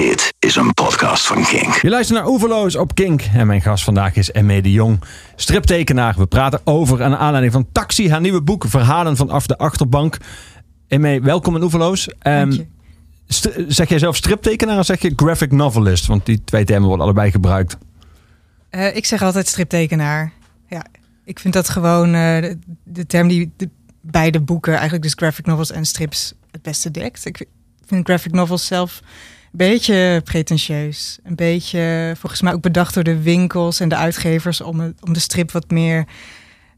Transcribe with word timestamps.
Dit 0.00 0.34
is 0.38 0.56
een 0.56 0.74
podcast 0.74 1.26
van 1.26 1.44
Kink. 1.44 1.74
Je 1.74 1.88
luistert 1.88 2.18
naar 2.18 2.28
Oeverloos 2.28 2.76
op 2.76 2.94
Kink. 2.94 3.22
En 3.22 3.46
mijn 3.46 3.60
gast 3.62 3.84
vandaag 3.84 4.14
is 4.14 4.30
Emme 4.30 4.62
de 4.62 4.72
Jong, 4.72 5.00
striptekenaar. 5.36 6.14
We 6.16 6.26
praten 6.26 6.60
over 6.64 7.02
aan 7.02 7.16
aanleiding 7.16 7.52
van 7.52 7.66
Taxi, 7.72 8.10
haar 8.10 8.20
nieuwe 8.20 8.42
boek 8.42 8.64
Verhalen 8.68 9.16
vanaf 9.16 9.46
de 9.46 9.58
achterbank. 9.58 10.16
Emme, 10.88 11.20
welkom 11.20 11.56
in 11.56 11.62
Oeverloos. 11.62 12.08
Dank 12.18 12.52
je. 12.52 12.66
st- 13.26 13.54
zeg 13.68 13.88
jij 13.88 13.98
zelf 13.98 14.16
striptekenaar 14.16 14.78
of 14.78 14.84
zeg 14.86 15.00
je 15.00 15.12
graphic 15.16 15.52
novelist? 15.52 16.06
Want 16.06 16.26
die 16.26 16.44
twee 16.44 16.64
termen 16.64 16.86
worden 16.88 17.04
allebei 17.04 17.30
gebruikt. 17.30 17.76
Eh, 18.70 18.96
ik 18.96 19.04
zeg 19.06 19.22
altijd 19.22 19.48
striptekenaar. 19.48 20.32
Ja, 20.68 20.84
ik 21.24 21.38
vind 21.38 21.54
dat 21.54 21.68
gewoon 21.68 22.06
eh, 22.14 22.40
de, 22.40 22.58
de 22.84 23.06
term 23.06 23.28
die 23.28 23.52
de, 23.56 23.68
beide 24.00 24.40
boeken, 24.40 24.72
eigenlijk 24.72 25.02
dus 25.02 25.14
graphic 25.14 25.46
novels 25.46 25.70
en 25.72 25.84
strips, 25.84 26.34
het 26.50 26.62
beste 26.62 26.90
dekt. 26.90 27.26
Ik 27.26 27.46
vind 27.86 28.06
graphic 28.06 28.32
novels 28.32 28.66
zelf 28.66 29.00
een 29.00 29.06
beetje 29.50 30.20
pretentieus. 30.24 31.18
Een 31.24 31.34
beetje, 31.34 32.14
volgens 32.18 32.40
mij 32.42 32.52
ook 32.52 32.60
bedacht 32.62 32.94
door 32.94 33.04
de 33.04 33.22
winkels 33.22 33.80
en 33.80 33.88
de 33.88 33.96
uitgevers 33.96 34.60
om, 34.60 34.80
het- 34.80 34.96
om 35.00 35.12
de 35.12 35.20
strip 35.20 35.50
wat 35.52 35.70
meer, 35.70 36.04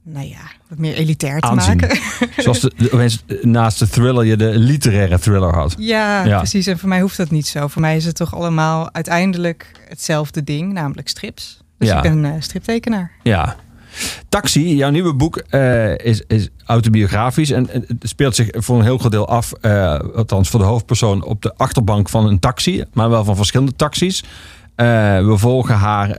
nou 0.03 0.27
ja, 0.27 0.41
wat 0.69 0.79
meer 0.79 0.95
elitair 0.95 1.41
te 1.41 1.47
Aanzien. 1.49 1.77
maken. 1.77 1.99
Zoals 2.37 2.61
de, 2.61 2.73
de- 2.77 2.93
opeens 2.93 3.25
naast 3.43 3.79
de 3.79 3.89
thriller 3.89 4.25
je 4.25 4.37
de 4.37 4.59
literaire 4.59 5.19
thriller 5.19 5.55
had. 5.55 5.75
Ja, 5.79 6.25
Ja. 6.25 6.39
precies. 6.39 6.67
En 6.67 6.79
voor 6.79 6.89
mij 6.89 7.01
hoeft 7.01 7.17
dat 7.17 7.31
niet 7.31 7.47
zo. 7.47 7.69
Voor 7.69 7.81
mij 7.81 7.97
is 7.97 8.05
het 8.05 8.17
toch 8.17 8.35
allemaal 8.35 8.93
uiteindelijk 8.93 9.71
hetzelfde 9.89 10.45
ding, 10.45 10.73
namelijk 10.73 11.09
strips. 11.09 11.61
Dus 11.79 11.89
Ja. 11.89 11.97
ik 11.97 12.03
ben 12.03 12.25
eh, 12.25 12.33
striptekenaar. 12.39 13.11
Ja. 13.23 13.57
Taxi, 14.29 14.77
jouw 14.77 14.91
nieuwe 14.91 15.15
boek, 15.15 15.37
eh, 15.37 15.99
is, 15.99 16.23
is 16.27 16.49
autobiografisch 16.67 17.51
en 17.51 17.69
het 17.71 17.97
speelt 18.01 18.35
zich 18.35 18.49
voor 18.53 18.77
een 18.77 18.85
heel 18.85 18.99
groot 18.99 19.11
deel 19.11 19.29
af, 19.29 19.53
eh, 19.53 19.99
althans 20.15 20.49
voor 20.49 20.61
de 20.61 20.67
hoofdpersoon, 20.67 21.25
op 21.25 21.43
de 21.43 21.55
achterbank 21.57 22.09
van 22.09 22.27
een 22.27 22.39
taxi, 22.39 22.85
maar 22.93 23.11
wel 23.11 23.25
van 23.25 23.37
verschillende 23.37 23.77
taxis. 23.77 24.25
Eh, 24.75 24.87
we 25.27 25.35
volgen 25.37 25.75
haar 25.75 26.19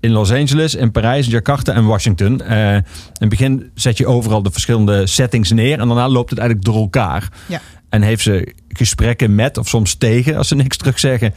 in 0.00 0.10
Los 0.10 0.32
Angeles, 0.32 0.74
in 0.74 0.90
Parijs, 0.90 1.26
Jakarta 1.26 1.72
en 1.72 1.84
Washington. 1.84 2.40
In 2.42 2.84
het 3.12 3.28
begin 3.28 3.70
zet 3.74 3.96
je 3.98 4.06
overal 4.06 4.42
de 4.42 4.50
verschillende 4.50 5.06
settings 5.06 5.50
neer 5.50 5.78
en 5.78 5.86
daarna 5.88 6.08
loopt 6.08 6.30
het 6.30 6.38
eigenlijk 6.38 6.68
door 6.68 6.80
elkaar. 6.82 7.28
Ja. 7.46 7.60
En 7.88 8.02
heeft 8.02 8.22
ze 8.22 8.54
gesprekken 8.68 9.34
met, 9.34 9.58
of 9.58 9.68
soms 9.68 9.94
tegen, 9.94 10.36
als 10.36 10.48
ze 10.48 10.54
niks 10.54 10.76
terug 10.76 10.98
zeggen, 10.98 11.34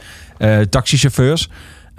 taxichauffeurs. 0.70 1.48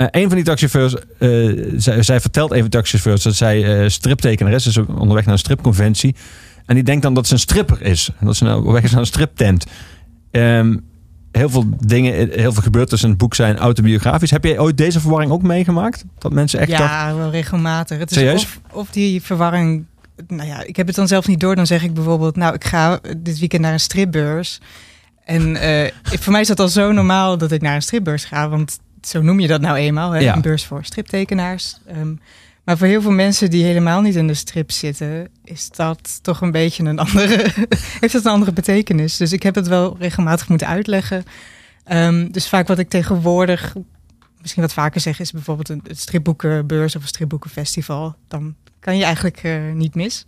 Eh, 0.10 0.22
een 0.22 0.28
van 0.28 0.36
die 0.36 0.46
taxichauffeurs, 0.46 1.04
eh, 1.20 1.64
zij, 1.78 2.04
zij 2.04 2.20
vertelt 2.20 2.52
even 2.52 2.70
taxichauffeurs 2.70 3.24
dat 3.24 3.36
zij 3.36 3.90
striptekenaar 3.90 4.54
is. 4.54 4.78
Onderweg 4.78 5.24
naar 5.26 5.34
een 5.34 5.40
stripconventie. 5.40 6.16
En 6.66 6.76
die 6.76 6.84
denkt 6.84 7.02
dan 7.02 7.14
dat 7.14 7.28
ze 7.28 7.34
een 7.34 7.40
stripper 7.40 7.82
is. 7.82 8.10
En 8.20 8.26
dat 8.26 8.36
ze 8.36 8.44
nou 8.44 8.72
weg 8.72 8.84
is 8.84 8.92
naar 8.92 9.00
een 9.00 9.06
striptent. 9.06 9.66
Ehm, 10.32 10.78
heel 11.32 11.50
veel 11.50 11.66
dingen, 11.86 12.14
heel 12.14 12.54
veel 12.54 12.62
gebeurtenissen 12.64 13.08
in 13.10 13.14
het 13.14 13.24
boek 13.24 13.36
zijn 13.36 13.58
autobiografisch. 13.58 14.32
Heb 14.32 14.44
jij 14.44 14.60
ooit 14.60 14.78
deze 14.78 15.00
verwarring 15.00 15.32
ook 15.32 15.42
meegemaakt? 15.44 16.04
Dat 16.18 16.34
mensen 16.34 16.60
echt. 16.60 16.70
Ja, 16.70 17.16
wel 17.16 17.30
regelmatig. 17.32 17.98
Het 17.98 18.12
is 18.12 18.18
Serieus? 18.18 18.44
Of, 18.44 18.60
of 18.72 18.90
die 18.90 19.22
verwarring. 19.22 19.86
Nou 20.28 20.48
ja, 20.48 20.64
ik 20.64 20.76
heb 20.76 20.88
het 20.88 20.96
dan 20.96 21.08
zelf 21.08 21.28
niet 21.28 21.40
door. 21.40 21.56
Dan 21.56 21.68
zeg 21.68 21.84
ik 21.84 21.94
bijvoorbeeld, 21.94 22.36
nou, 22.36 22.54
ik 22.54 22.64
ga 22.66 23.00
dit 23.18 23.40
weekend 23.40 23.62
naar 23.62 23.74
een 23.74 23.80
stripbeurs. 23.80 24.60
En 25.26 25.56
ik- 26.12 26.20
voor 26.22 26.32
mij 26.32 26.42
is 26.42 26.48
dat 26.48 26.60
al 26.60 26.68
zo 26.70 26.92
normaal 26.92 27.38
dat 27.38 27.52
ik 27.52 27.62
naar 27.62 27.76
een 27.76 27.82
stripbeurs 27.82 28.26
ga. 28.26 28.50
Want 28.50 28.80
zo 29.02 29.22
noem 29.22 29.40
je 29.40 29.48
dat 29.48 29.62
nou 29.62 29.78
eenmaal. 29.78 30.12
Hè? 30.12 30.20
Ja. 30.20 30.36
Een 30.36 30.42
beurs 30.42 30.66
voor 30.66 30.86
striptekenaars. 30.86 31.78
Ehm, 31.86 32.14
maar 32.64 32.78
voor 32.78 32.88
heel 32.88 33.02
veel 33.02 33.12
mensen 33.12 33.50
die 33.50 33.64
helemaal 33.64 34.02
niet 34.02 34.16
in 34.16 34.28
de 34.28 34.34
strip 34.34 34.72
zitten, 34.72 35.28
is 35.44 35.70
dat 35.70 36.20
toch 36.22 36.42
een 36.42 36.52
beetje 36.52 36.84
een 36.84 37.00
andere. 37.00 37.46
heeft 38.00 38.14
dat 38.14 38.26
een 38.26 38.32
andere 38.32 38.54
betekenis. 38.54 39.18
Dus 39.18 39.32
ik 39.32 39.44
heb 39.44 39.56
het 39.56 39.68
wel 39.68 39.96
regelmatig 40.00 40.50
moeten 40.50 40.68
uitleggen. 40.68 41.24
Ehm, 41.84 42.28
dus 42.32 42.50
vaak 42.50 42.68
wat 42.68 42.80
ik 42.80 42.90
tegenwoordig 42.90 43.76
misschien 44.42 44.62
wat 44.62 44.74
vaker 44.74 45.02
zeg, 45.02 45.20
is 45.20 45.32
bijvoorbeeld 45.32 45.70
een, 45.70 45.82
een 45.84 45.96
stripboekenbeurs 45.96 46.96
of 46.96 47.02
een 47.02 47.08
stripboekenfestival. 47.08 48.16
Dan 48.28 48.56
kan 48.80 48.98
je 48.98 49.04
eigenlijk 49.04 49.38
eh, 49.38 49.72
niet 49.74 49.96
mis. 49.96 50.26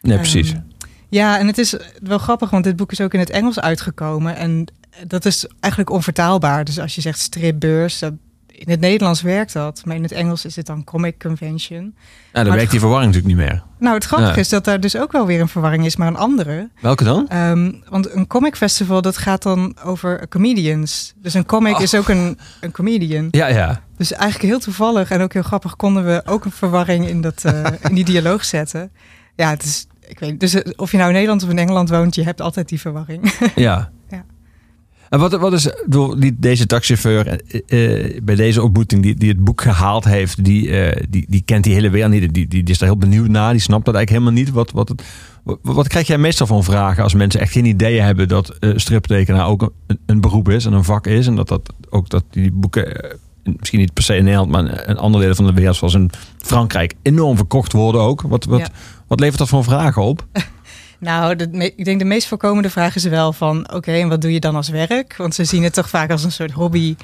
Nee, 0.00 0.16
precies. 0.16 0.52
Ehm, 0.52 0.60
ja, 1.08 1.38
en 1.38 1.46
het 1.46 1.58
is 1.58 1.76
wel 2.02 2.18
grappig, 2.18 2.50
want 2.50 2.64
dit 2.64 2.76
boek 2.76 2.92
is 2.92 3.00
ook 3.00 3.14
in 3.14 3.20
het 3.20 3.30
Engels 3.30 3.60
uitgekomen. 3.60 4.36
En 4.36 4.66
dat 5.06 5.24
is 5.24 5.46
eigenlijk 5.60 5.92
onvertaalbaar. 5.92 6.64
Dus 6.64 6.78
als 6.78 6.94
je 6.94 7.00
zegt 7.00 7.18
stripbeurs, 7.18 7.98
dat, 7.98 8.12
in 8.46 8.70
het 8.70 8.80
Nederlands 8.80 9.22
werkt 9.22 9.52
dat. 9.52 9.82
Maar 9.84 9.96
in 9.96 10.02
het 10.02 10.12
Engels 10.12 10.44
is 10.44 10.56
het 10.56 10.66
dan 10.66 10.84
Comic 10.84 11.18
Convention. 11.18 11.80
Nou, 11.80 11.92
dan 12.32 12.46
maar- 12.46 12.56
werkt 12.56 12.70
die 12.70 12.80
verwarring 12.80 13.12
natuurlijk 13.14 13.38
niet 13.40 13.48
meer. 13.48 13.62
Nou, 13.78 13.94
het 13.94 14.04
grappige 14.04 14.32
Ja. 14.32 14.38
is 14.38 14.48
dat 14.48 14.64
daar 14.64 14.80
dus 14.80 14.96
ook 14.96 15.12
wel 15.12 15.26
weer 15.26 15.40
een 15.40 15.48
verwarring 15.48 15.84
is, 15.84 15.96
maar 15.96 16.08
een 16.08 16.16
andere. 16.16 16.68
Welke 16.80 17.04
dan? 17.04 17.28
Ehm, 17.28 17.72
want 17.88 18.14
een 18.14 18.26
comic 18.26 18.56
festival, 18.56 19.02
dat 19.02 19.16
gaat 19.16 19.42
dan 19.42 19.76
over 19.84 20.28
comedians. 20.28 21.14
Dus 21.16 21.34
een 21.34 21.46
comic 21.46 21.74
Oh. 21.76 21.82
is 21.82 21.94
ook 21.94 22.08
een, 22.08 22.38
een 22.60 22.70
comedian. 22.70 23.28
Ja, 23.30 23.46
ja. 23.46 23.82
Dus 23.96 24.12
eigenlijk 24.12 24.50
heel 24.52 24.60
toevallig 24.60 25.10
en 25.10 25.20
ook 25.20 25.32
heel 25.32 25.42
grappig 25.42 25.76
konden 25.76 26.04
we 26.04 26.22
ook 26.24 26.44
een 26.44 26.50
verwarring 26.52 27.08
in, 27.08 27.20
dat, 27.20 27.44
eh, 27.44 27.64
in 27.88 27.94
die 27.94 28.04
dialoog 28.04 28.44
zetten. 28.44 28.90
Ja, 29.36 29.50
het 29.50 29.62
is, 29.62 29.86
ik 30.06 30.18
weet. 30.18 30.40
Dus 30.40 30.54
eh, 30.54 30.72
of 30.76 30.90
je 30.90 30.96
nou 30.96 31.08
in 31.08 31.14
Nederland 31.14 31.42
of 31.42 31.48
in 31.50 31.58
Engeland 31.58 31.88
woont, 31.88 32.14
je 32.14 32.22
hebt 32.24 32.40
altijd 32.40 32.68
die 32.68 32.80
verwarring. 32.80 33.32
Ja. 33.54 33.90
En 35.08 35.18
wat, 35.18 35.32
wat 35.32 35.52
is 35.52 35.72
door 35.86 36.20
die, 36.20 36.36
deze 36.38 36.66
taxichauffeur 36.66 37.26
eh, 37.66 38.14
eh, 38.14 38.22
bij 38.22 38.34
deze 38.34 38.62
ontmoeting 38.62 39.02
die, 39.02 39.14
die 39.14 39.28
het 39.28 39.44
boek 39.44 39.60
gehaald 39.60 40.04
heeft, 40.04 40.44
die, 40.44 40.70
eh, 40.70 41.04
die, 41.08 41.26
die 41.28 41.42
kent 41.44 41.64
die 41.64 41.74
hele 41.74 41.90
wereld 41.90 42.12
niet. 42.12 42.34
Die, 42.34 42.48
die, 42.48 42.62
die 42.62 42.72
is 42.74 42.78
daar 42.78 42.88
heel 42.88 42.98
benieuwd 42.98 43.28
naar. 43.28 43.52
Die 43.52 43.60
snapt 43.60 43.84
dat 43.84 43.94
eigenlijk 43.94 44.24
helemaal 44.24 44.44
niet. 44.44 44.54
Wat, 44.54 44.70
wat, 44.70 45.02
wat, 45.42 45.58
wat 45.62 45.88
krijg 45.88 46.06
jij 46.06 46.18
meestal 46.18 46.46
van 46.46 46.64
vragen 46.64 47.02
als 47.02 47.14
mensen 47.14 47.40
echt 47.40 47.52
geen 47.52 47.64
idee 47.64 48.00
hebben 48.00 48.28
dat 48.28 48.48
eh 48.58 48.70
striptekenaar 48.76 49.46
ook 49.46 49.72
een, 49.86 49.98
een 50.06 50.20
beroep 50.20 50.48
is 50.48 50.64
en 50.64 50.72
een 50.72 50.84
vak 50.84 51.06
is. 51.06 51.26
En 51.26 51.34
dat, 51.34 51.48
dat 51.48 51.72
ook 51.90 52.08
dat 52.08 52.24
die 52.30 52.52
boeken, 52.52 53.16
misschien 53.56 53.78
niet 53.80 53.92
per 53.92 54.02
se 54.02 54.16
in 54.16 54.24
Nederland, 54.24 54.50
maar 54.50 54.88
in 54.88 54.96
andere 54.96 55.20
delen 55.22 55.36
van 55.36 55.46
de 55.46 55.52
wereld, 55.52 55.76
zoals 55.76 55.94
in 55.94 56.10
Frankrijk, 56.38 56.94
enorm 57.02 57.36
verkocht 57.36 57.72
worden 57.72 58.00
ook. 58.00 58.22
Wat, 58.22 58.44
wat, 58.44 58.60
Ja. 58.60 58.68
wat 59.06 59.20
levert 59.20 59.38
dat 59.38 59.48
voor 59.48 59.64
vragen 59.64 60.02
op? 60.02 60.26
nou, 60.98 61.36
ik 61.76 61.84
denk 61.84 61.98
de 61.98 62.04
meest 62.04 62.28
voorkomende 62.28 62.70
vraag 62.70 62.96
is 62.96 63.04
wel 63.04 63.32
van... 63.32 63.72
oké, 63.72 63.92
en 63.92 64.08
wat 64.08 64.20
doe 64.20 64.32
je 64.32 64.40
dan 64.40 64.56
als 64.56 64.68
werk? 64.68 65.16
Want 65.16 65.34
ze 65.34 65.44
zien 65.44 65.62
het 65.62 65.72
toch 65.72 65.88
vaak 65.88 66.10
als 66.10 66.24
een 66.24 66.32
soort 66.32 66.52
hobby. 66.52 66.96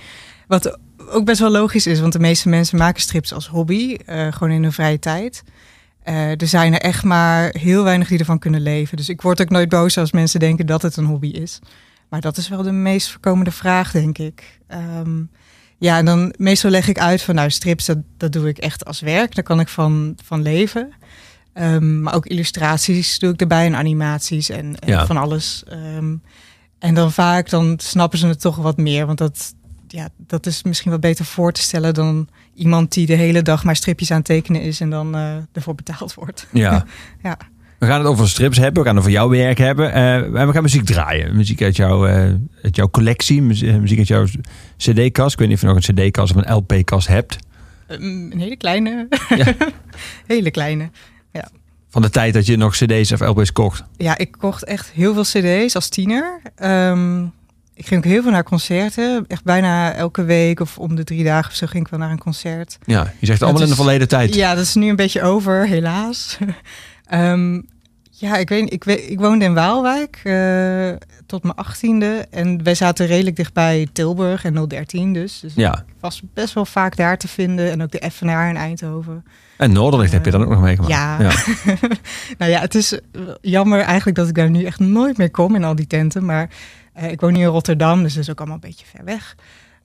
Wat 0.46 0.78
ook 1.10 1.24
best 1.24 1.40
wel 1.40 1.50
logisch 1.50 1.86
is, 1.86 2.00
want 2.00 2.12
de 2.12 2.18
meeste 2.18 2.48
mensen 2.48 2.78
maken 2.78 3.00
strips 3.00 3.32
als 3.32 3.48
hobby. 3.48 3.96
eh, 4.06 4.32
gewoon 4.32 4.50
in 4.50 4.62
hun 4.62 4.72
vrije 4.72 4.98
tijd. 4.98 5.42
Eh, 6.02 6.40
er 6.40 6.46
zijn 6.46 6.72
er 6.72 6.80
echt 6.80 7.04
maar 7.04 7.54
heel 7.58 7.84
weinig 7.84 8.08
die 8.08 8.18
ervan 8.18 8.38
kunnen 8.38 8.60
leven. 8.60 8.96
Dus 8.96 9.08
ik 9.08 9.22
word 9.22 9.40
ook 9.40 9.48
nooit 9.48 9.68
boos 9.68 9.98
als 9.98 10.12
mensen 10.12 10.40
denken 10.40 10.66
dat 10.66 10.82
het 10.82 10.96
een 10.96 11.04
hobby 11.04 11.28
is. 11.28 11.58
Maar 12.08 12.20
dat 12.20 12.36
is 12.36 12.48
wel 12.48 12.62
de 12.62 12.72
meest 12.72 13.10
voorkomende 13.10 13.50
vraag, 13.50 13.90
denk 13.92 14.18
ik. 14.18 14.58
Ehm, 14.66 15.22
ja, 15.78 15.98
en 15.98 16.04
dan 16.04 16.34
meestal 16.36 16.70
leg 16.70 16.88
ik 16.88 16.98
uit 16.98 17.22
van 17.22 17.34
nou, 17.34 17.50
strips, 17.50 17.84
dat, 17.84 17.98
dat 18.16 18.32
doe 18.32 18.48
ik 18.48 18.58
echt 18.58 18.84
als 18.84 19.00
werk. 19.00 19.34
Daar 19.34 19.44
kan 19.44 19.60
ik 19.60 19.68
van, 19.68 20.16
van 20.24 20.42
leven. 20.42 20.92
Ehm, 21.54 22.00
maar 22.02 22.14
ook 22.14 22.26
illustraties 22.26 23.18
doe 23.18 23.32
ik 23.32 23.40
erbij 23.40 23.66
en 23.66 23.74
animaties 23.76 24.48
en, 24.48 24.76
en 24.78 24.88
Ja. 24.88 25.06
van 25.06 25.16
alles. 25.16 25.62
Ehm, 25.68 26.14
en 26.78 26.94
dan 26.94 27.12
vaak 27.12 27.50
dan 27.50 27.74
snappen 27.82 28.18
ze 28.18 28.26
het 28.26 28.40
toch 28.40 28.56
wat 28.56 28.76
meer. 28.76 29.06
Want 29.06 29.18
dat, 29.18 29.54
ja, 29.88 30.08
dat 30.26 30.46
is 30.46 30.62
misschien 30.62 30.90
wat 30.90 31.00
beter 31.00 31.24
voor 31.24 31.52
te 31.52 31.60
stellen 31.60 31.94
dan 31.94 32.28
iemand 32.54 32.92
die 32.92 33.06
de 33.06 33.14
hele 33.14 33.42
dag 33.42 33.64
maar 33.64 33.76
stripjes 33.76 34.10
aan 34.10 34.16
het 34.16 34.26
tekenen 34.26 34.60
is 34.62 34.80
en 34.80 34.90
dan 34.90 35.14
eh, 35.14 35.36
ervoor 35.52 35.74
betaald 35.74 36.14
wordt. 36.14 36.46
Ja. 36.52 36.84
Ja. 37.22 37.36
We 37.78 37.86
gaan 37.90 37.98
het 37.98 38.08
over 38.08 38.28
strips 38.28 38.56
hebben, 38.56 38.82
we 38.82 38.88
gaan 38.88 38.96
het 38.96 39.04
over 39.06 39.16
jouw 39.18 39.28
werk 39.28 39.58
hebben. 39.58 39.92
eh, 39.92 40.14
en 40.16 40.46
we 40.46 40.52
gaan 40.52 40.62
muziek 40.62 40.84
draaien. 40.84 41.36
Muziek 41.36 41.62
uit, 41.62 41.76
jouw 41.76 42.06
eh, 42.06 42.32
uit 42.62 42.76
jouw 42.76 42.88
collectie, 42.90 43.42
muzie- 43.42 43.72
muziek 43.78 43.98
uit 43.98 44.06
jouw 44.08 44.24
cd-kast. 44.76 45.32
Ik 45.32 45.38
weet 45.38 45.48
niet 45.48 45.56
of 45.56 45.60
je 45.62 45.66
nog 45.66 45.76
een 45.76 45.94
cd-kast 46.08 46.34
of 46.36 46.42
een 46.44 46.54
LP-kast 46.54 47.08
hebt. 47.08 47.36
Ehm, 47.86 48.02
een 48.02 48.38
hele 48.38 48.56
kleine. 48.56 49.08
Ja. 49.36 49.54
hele 50.26 50.50
kleine. 50.50 50.90
Van 51.94 52.02
de 52.02 52.10
tijd 52.10 52.34
dat 52.34 52.46
je 52.46 52.56
nog 52.56 52.74
cd's 52.74 53.12
of 53.12 53.20
LP's 53.20 53.52
kocht. 53.52 53.84
Ja, 53.96 54.18
ik 54.18 54.32
kocht 54.38 54.64
echt 54.64 54.90
heel 54.90 55.14
veel 55.14 55.22
cd's 55.22 55.74
als 55.74 55.88
tiener. 55.88 56.40
Ehm, 56.56 57.22
ik 57.74 57.86
ging 57.86 58.04
ook 58.04 58.10
heel 58.10 58.22
veel 58.22 58.30
naar 58.30 58.42
concerten. 58.42 59.24
Echt 59.28 59.44
bijna 59.44 59.92
elke 59.92 60.24
week 60.24 60.60
of 60.60 60.78
om 60.78 60.94
de 60.94 61.04
drie 61.04 61.24
dagen 61.24 61.50
of 61.50 61.56
zo 61.56 61.66
ging 61.66 61.84
ik 61.84 61.90
wel 61.90 62.00
naar 62.00 62.10
een 62.10 62.18
concert. 62.18 62.78
Ja, 62.84 63.12
je 63.18 63.26
zegt 63.26 63.42
allemaal 63.42 63.62
in 63.62 63.68
de 63.68 63.74
verleden 63.74 64.08
tijd. 64.08 64.34
Ja, 64.34 64.54
dat 64.54 64.64
is 64.64 64.74
nu 64.74 64.88
een 64.88 64.96
beetje 64.96 65.22
over, 65.22 65.66
helaas. 65.66 66.38
Ehm, 67.04 67.60
ja, 68.16 68.36
ik 68.36 68.48
weet, 68.48 68.72
ik, 68.72 68.84
weet, 68.84 69.10
ik 69.10 69.18
woonde 69.18 69.44
in 69.44 69.54
Waalwijk 69.54 70.20
eh, 70.24 71.08
tot 71.26 71.42
mijn 71.42 71.54
achttiende. 71.56 72.26
En 72.30 72.62
wij 72.62 72.74
zaten 72.74 73.06
redelijk 73.06 73.36
dichtbij 73.36 73.88
Tilburg 73.92 74.44
en 74.44 74.68
013 74.68 75.12
dus. 75.12 75.40
Dus 75.40 75.52
Ja. 75.54 75.78
ik 75.78 75.94
was 76.00 76.22
best 76.34 76.54
wel 76.54 76.64
vaak 76.66 76.96
daar 76.96 77.18
te 77.18 77.28
vinden. 77.28 77.70
En 77.70 77.82
ook 77.82 77.90
de 77.90 78.10
FNR 78.10 78.48
in 78.48 78.56
Eindhoven. 78.56 79.24
En 79.56 79.72
Noorderlicht 79.72 80.12
heb 80.12 80.24
je 80.24 80.30
dan 80.30 80.42
ook 80.42 80.48
nog 80.48 80.60
meegemaakt. 80.60 80.92
Ja. 80.92 81.20
ja. 81.20 81.32
nou 82.38 82.50
ja, 82.50 82.60
het 82.60 82.74
is 82.74 82.98
jammer 83.40 83.80
eigenlijk 83.80 84.16
dat 84.16 84.28
ik 84.28 84.34
daar 84.34 84.50
nu 84.50 84.64
echt 84.64 84.78
nooit 84.78 85.16
meer 85.16 85.30
kom 85.30 85.54
in 85.54 85.64
al 85.64 85.74
die 85.74 85.86
tenten. 85.86 86.24
Maar 86.24 86.48
eh, 86.92 87.10
ik 87.10 87.20
woon 87.20 87.32
nu 87.32 87.40
in 87.40 87.46
Rotterdam, 87.46 88.02
dus 88.02 88.14
dat 88.14 88.22
is 88.22 88.30
ook 88.30 88.38
allemaal 88.38 88.58
een 88.62 88.68
beetje 88.68 88.86
ver 88.86 89.04
weg. 89.04 89.36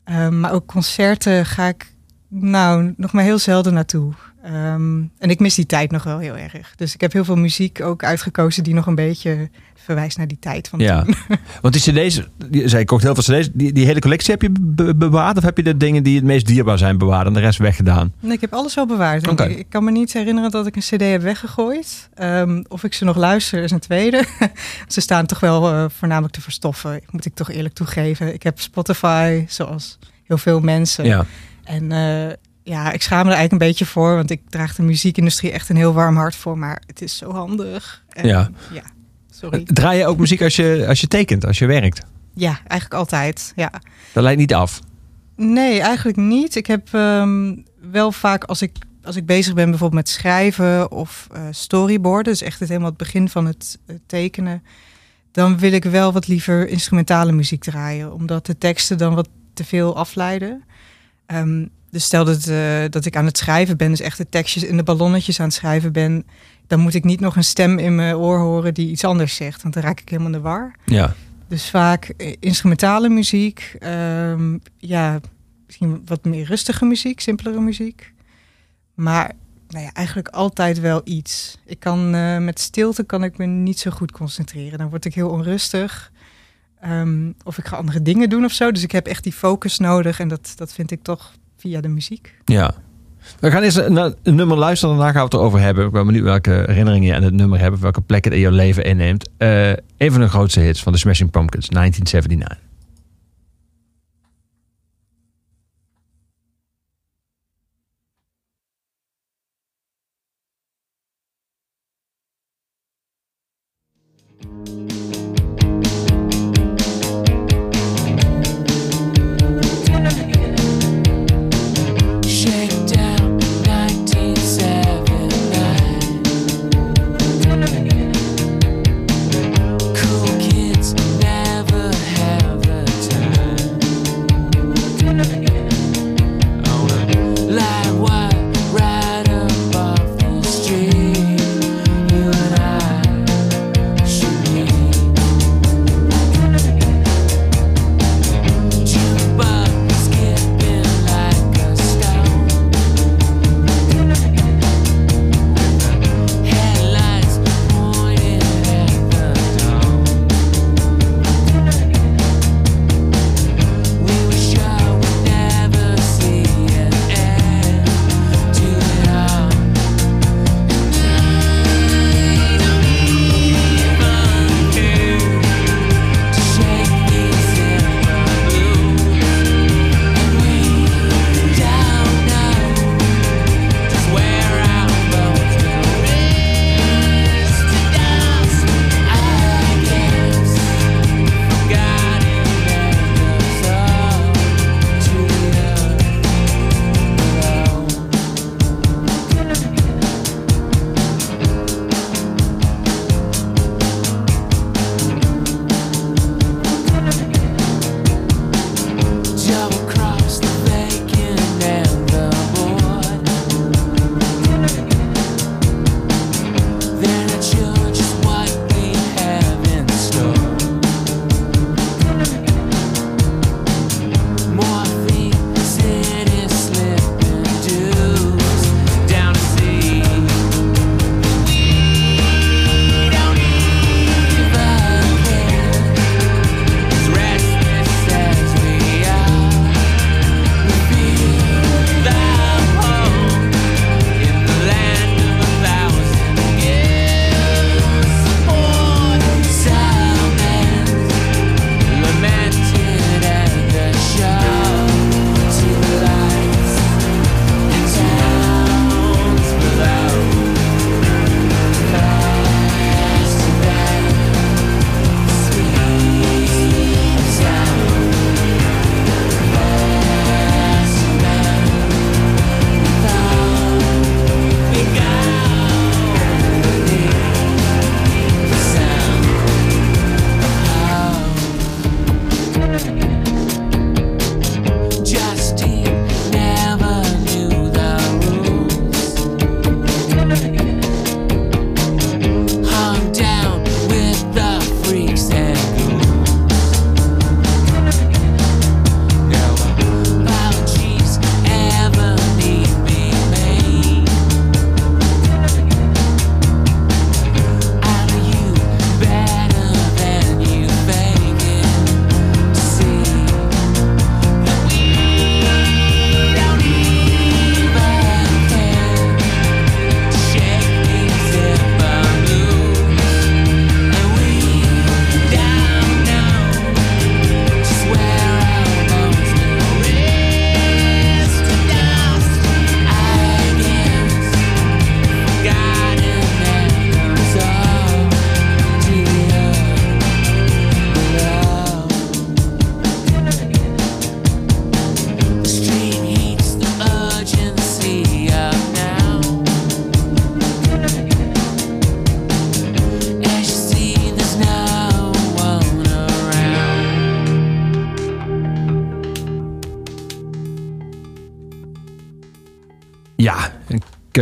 Ehm, 0.04 0.40
maar 0.40 0.52
ook 0.52 0.66
concerten 0.66 1.46
ga 1.46 1.68
ik 1.68 1.94
nou 2.28 2.94
nog 2.98 3.12
maar 3.12 3.24
heel 3.24 3.40
zelden 3.40 3.74
naartoe. 3.74 4.14
Ehm, 4.44 5.02
en 5.18 5.30
ik 5.30 5.40
mis 5.40 5.56
die 5.56 5.66
tijd 5.66 5.92
nog 5.92 6.04
wel 6.04 6.18
heel 6.20 6.36
erg. 6.38 6.74
Dus 6.76 6.94
ik 6.94 7.02
heb 7.02 7.14
heel 7.14 7.24
veel 7.26 7.36
muziek 7.36 7.82
ook 7.82 8.04
uitgekozen 8.04 8.64
die 8.64 8.74
nog 8.74 8.86
een 8.86 8.96
beetje 8.96 9.50
verwijst 9.76 10.18
naar 10.18 10.28
die 10.28 10.38
tijd 10.40 10.68
van 10.68 10.80
Ja. 10.80 11.04
toen. 11.04 11.16
Want 11.62 11.74
die 11.74 11.94
cd's, 12.08 12.22
die, 12.50 12.68
zei 12.68 12.82
ik 12.82 12.88
kocht 12.88 13.04
heel 13.04 13.16
veel 13.16 13.24
cd's, 13.40 13.50
die, 13.54 13.74
die 13.74 13.86
hele 13.86 14.00
collectie 14.00 14.32
heb 14.32 14.42
je 14.42 14.50
be- 14.60 14.96
bewaard? 14.96 15.38
Of 15.38 15.44
heb 15.44 15.58
je 15.58 15.64
de 15.64 15.78
dingen 15.78 16.04
die 16.04 16.16
het 16.16 16.24
meest 16.26 16.46
dierbaar 16.48 16.78
zijn 16.78 16.98
bewaard 16.98 17.28
en 17.28 17.34
de 17.34 17.40
rest 17.40 17.60
weggedaan? 17.60 18.14
Nee, 18.20 18.34
ik 18.34 18.42
heb 18.42 18.54
alles 18.54 18.76
wel 18.76 18.86
bewaard. 18.86 19.28
Ik, 19.28 19.40
ik 19.40 19.70
kan 19.70 19.84
me 19.84 19.92
niet 19.92 20.14
herinneren 20.14 20.52
dat 20.52 20.68
ik 20.68 20.76
een 20.76 20.82
cd 20.82 21.02
heb 21.02 21.22
weggegooid. 21.22 22.10
Ehm, 22.14 22.64
of 22.68 22.84
ik 22.84 22.94
ze 22.94 23.04
nog 23.06 23.16
luister 23.18 23.64
is 23.64 23.72
een 23.72 23.80
tweede. 23.80 24.24
ze 24.88 25.02
staan 25.02 25.26
toch 25.26 25.40
wel 25.40 25.70
eh, 25.72 25.86
voornamelijk 25.98 26.34
te 26.34 26.42
verstoffen, 26.42 27.02
moet 27.10 27.26
ik 27.26 27.34
toch 27.36 27.52
eerlijk 27.52 27.74
toegeven. 27.74 28.34
Ik 28.34 28.44
heb 28.44 28.60
Spotify, 28.60 29.46
zoals 29.48 29.98
heel 30.24 30.38
veel 30.38 30.60
mensen. 30.60 31.06
Ja. 31.06 31.26
En 31.64 31.92
eh, 31.92 32.34
ja, 32.70 32.92
ik 32.92 33.02
schaam 33.02 33.26
me 33.26 33.32
er 33.32 33.38
eigenlijk 33.38 33.52
een 33.52 33.68
beetje 33.68 33.86
voor, 33.86 34.16
want 34.16 34.30
ik 34.32 34.42
draag 34.50 34.76
de 34.76 34.82
muziekindustrie 34.84 35.52
echt 35.52 35.70
een 35.70 35.76
heel 35.76 35.94
warm 35.94 36.16
hart 36.16 36.36
voor. 36.36 36.58
Maar 36.58 36.82
het 36.86 37.02
is 37.02 37.18
zo 37.18 37.32
handig. 37.32 38.04
En, 38.10 38.28
Ja. 38.28 38.50
ja. 38.72 38.82
Sorry. 39.32 39.64
Draai 39.64 39.98
je 39.98 40.06
ook 40.06 40.18
muziek 40.18 40.42
als 40.42 40.56
je, 40.56 40.86
als 40.88 41.02
je 41.02 41.08
tekent, 41.08 41.46
als 41.46 41.60
je 41.60 41.66
werkt? 41.66 42.02
Ja, 42.34 42.60
eigenlijk 42.68 42.94
altijd. 42.94 43.54
Ja. 43.56 43.72
Dat 44.14 44.24
lijkt 44.24 44.40
niet 44.40 44.54
af. 44.54 44.80
Nee, 45.36 45.82
eigenlijk 45.82 46.18
niet. 46.18 46.56
Ik 46.56 46.68
heb 46.68 46.94
ehm, 46.94 47.56
wel 47.92 48.12
vaak 48.12 48.44
als 48.44 48.62
ik, 48.62 48.72
als 49.04 49.16
ik 49.16 49.26
bezig 49.26 49.54
ben 49.54 49.70
bijvoorbeeld 49.70 50.02
met 50.02 50.10
schrijven 50.10 50.92
of 50.92 51.28
eh 51.32 51.42
storyboarden, 51.52 52.34
dus 52.34 52.42
echt 52.42 52.60
het 52.60 52.68
helemaal 52.70 52.90
het 52.90 52.98
begin 52.98 53.30
van 53.30 53.46
het 53.46 53.80
tekenen, 54.06 54.64
dan 55.32 55.58
wil 55.58 55.72
ik 55.72 55.84
wel 55.84 56.12
wat 56.12 56.28
liever 56.28 56.68
instrumentale 56.68 57.32
muziek 57.32 57.64
draaien, 57.64 58.14
omdat 58.14 58.46
de 58.46 58.58
teksten 58.58 58.98
dan 58.98 59.16
wat 59.16 59.30
te 59.54 59.64
veel 59.64 59.96
afleiden. 59.96 60.64
Ehm, 61.26 61.66
dus 61.92 62.04
stel 62.04 62.26
dat, 62.26 62.48
eh, 62.48 62.84
dat 62.90 63.06
ik 63.06 63.16
aan 63.16 63.26
het 63.26 63.38
schrijven 63.38 63.78
ben, 63.78 63.90
dus 63.90 64.00
echt 64.00 64.18
de 64.18 64.30
tekstjes 64.30 64.64
in 64.64 64.78
de 64.78 64.84
ballonnetjes 64.84 65.40
aan 65.40 65.46
het 65.46 65.56
schrijven 65.56 65.92
ben, 65.92 66.26
dan 66.68 66.80
moet 66.80 66.94
ik 66.94 67.04
niet 67.04 67.20
nog 67.20 67.36
een 67.36 67.44
stem 67.44 67.78
in 67.78 67.96
mijn 67.96 68.16
oor 68.16 68.40
horen 68.40 68.74
die 68.74 68.90
iets 68.90 69.04
anders 69.04 69.36
zegt, 69.36 69.62
want 69.62 69.74
dan 69.74 69.84
raak 69.84 70.00
ik 70.00 70.10
helemaal 70.10 70.32
in 70.32 70.38
de 70.38 70.44
war. 70.44 70.76
Ja. 70.86 71.16
Dus 71.48 71.70
vaak 71.70 72.14
eh, 72.18 72.36
instrumentale 72.40 73.10
muziek. 73.10 73.76
ehm, 73.80 74.58
ja, 74.78 75.20
misschien 75.66 76.02
wat 76.06 76.26
meer 76.26 76.46
rustige 76.46 76.86
muziek, 76.86 77.20
simpelere 77.20 77.60
muziek. 77.60 78.14
Maar 78.94 79.32
nou 79.68 79.84
ja, 79.86 79.94
eigenlijk 79.94 80.28
altijd 80.28 80.80
wel 80.80 81.02
iets. 81.04 81.58
Ik 81.66 81.80
kan 81.80 82.16
eh, 82.16 82.38
met 82.38 82.60
stilte 82.60 83.04
kan 83.04 83.24
ik 83.24 83.38
me 83.38 83.46
niet 83.46 83.80
zo 83.80 83.92
goed 83.92 84.12
concentreren. 84.12 84.78
Dan 84.78 84.90
word 84.90 85.06
ik 85.06 85.14
heel 85.14 85.30
onrustig. 85.30 86.12
Ehm, 86.82 87.32
of 87.44 87.58
ik 87.58 87.66
ga 87.66 87.78
andere 87.78 88.02
dingen 88.02 88.30
doen 88.30 88.46
of 88.46 88.52
zo. 88.52 88.72
Dus 88.72 88.84
ik 88.84 88.92
heb 88.92 89.08
echt 89.08 89.24
die 89.24 89.34
focus 89.34 89.80
nodig. 89.80 90.20
En 90.20 90.28
dat, 90.28 90.54
dat 90.56 90.74
vind 90.74 90.92
ik 90.92 91.04
toch 91.04 91.34
via 91.60 91.82
de 91.82 91.88
muziek. 91.88 92.36
Ja. 92.46 92.74
We 93.40 93.52
gaan 93.52 93.64
eens 93.64 93.88
naar 93.88 94.14
een 94.24 94.36
nummer 94.36 94.58
luisteren. 94.58 94.96
Daarna 94.96 95.12
gaan 95.12 95.22
we 95.22 95.28
het 95.28 95.34
erover 95.34 95.60
hebben. 95.60 95.86
Ik 95.86 95.92
ben 95.92 96.06
benieuwd 96.06 96.24
welke 96.24 96.52
herinneringen 96.52 97.08
je 97.08 97.16
aan 97.16 97.24
het 97.24 97.34
nummer 97.34 97.60
hebt. 97.60 97.80
Welke 97.80 98.02
plekken 98.02 98.32
het 98.32 98.40
in 98.40 98.46
je 98.46 98.56
leven 98.56 98.84
inneemt. 98.84 99.30
Eh 99.38 99.72
een 99.98 100.12
van 100.12 100.22
de 100.22 100.30
grootste 100.30 100.60
hits 100.60 100.84
van 100.84 100.92
de 100.92 100.98
Smashing 100.98 101.32
Pumpkins, 101.32 101.68
1979. 101.68 102.69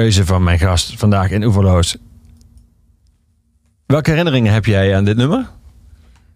Keuze 0.07 0.25
van 0.25 0.43
mijn 0.43 0.59
gast 0.59 0.93
vandaag 0.99 1.29
in 1.29 1.43
Oeverloos. 1.43 1.97
Welke 3.85 4.09
herinneringen 4.09 4.53
heb 4.53 4.65
jij 4.65 4.95
aan 4.95 5.05
dit 5.05 5.17
nummer? 5.17 5.49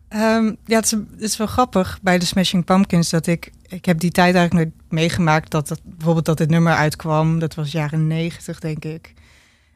Um, 0.10 0.58
ja, 0.66 0.76
het 0.76 0.86
is, 0.86 0.92
het 0.92 1.22
is, 1.22 1.38
wel 1.38 1.48
grappig 1.48 2.00
bij 2.02 2.20
de 2.20 2.26
Smashing 2.26 2.66
Pumpkins 2.66 3.10
dat 3.10 3.28
ik... 3.28 3.52
Ik 3.68 3.86
heb 3.86 4.00
die 4.00 4.12
tijd 4.12 4.36
eigenlijk 4.36 4.66
nooit 4.66 4.92
meegemaakt 4.92 5.52
dat 5.52 5.70
het, 5.70 5.80
bijvoorbeeld 5.84 6.26
dat 6.26 6.38
dit 6.38 6.50
nummer 6.50 6.74
uitkwam. 6.74 7.40
Dat 7.40 7.56
was 7.56 7.72
jaren 7.72 8.08
negentig, 8.08 8.60
denk 8.60 8.86
ik. 8.86 9.14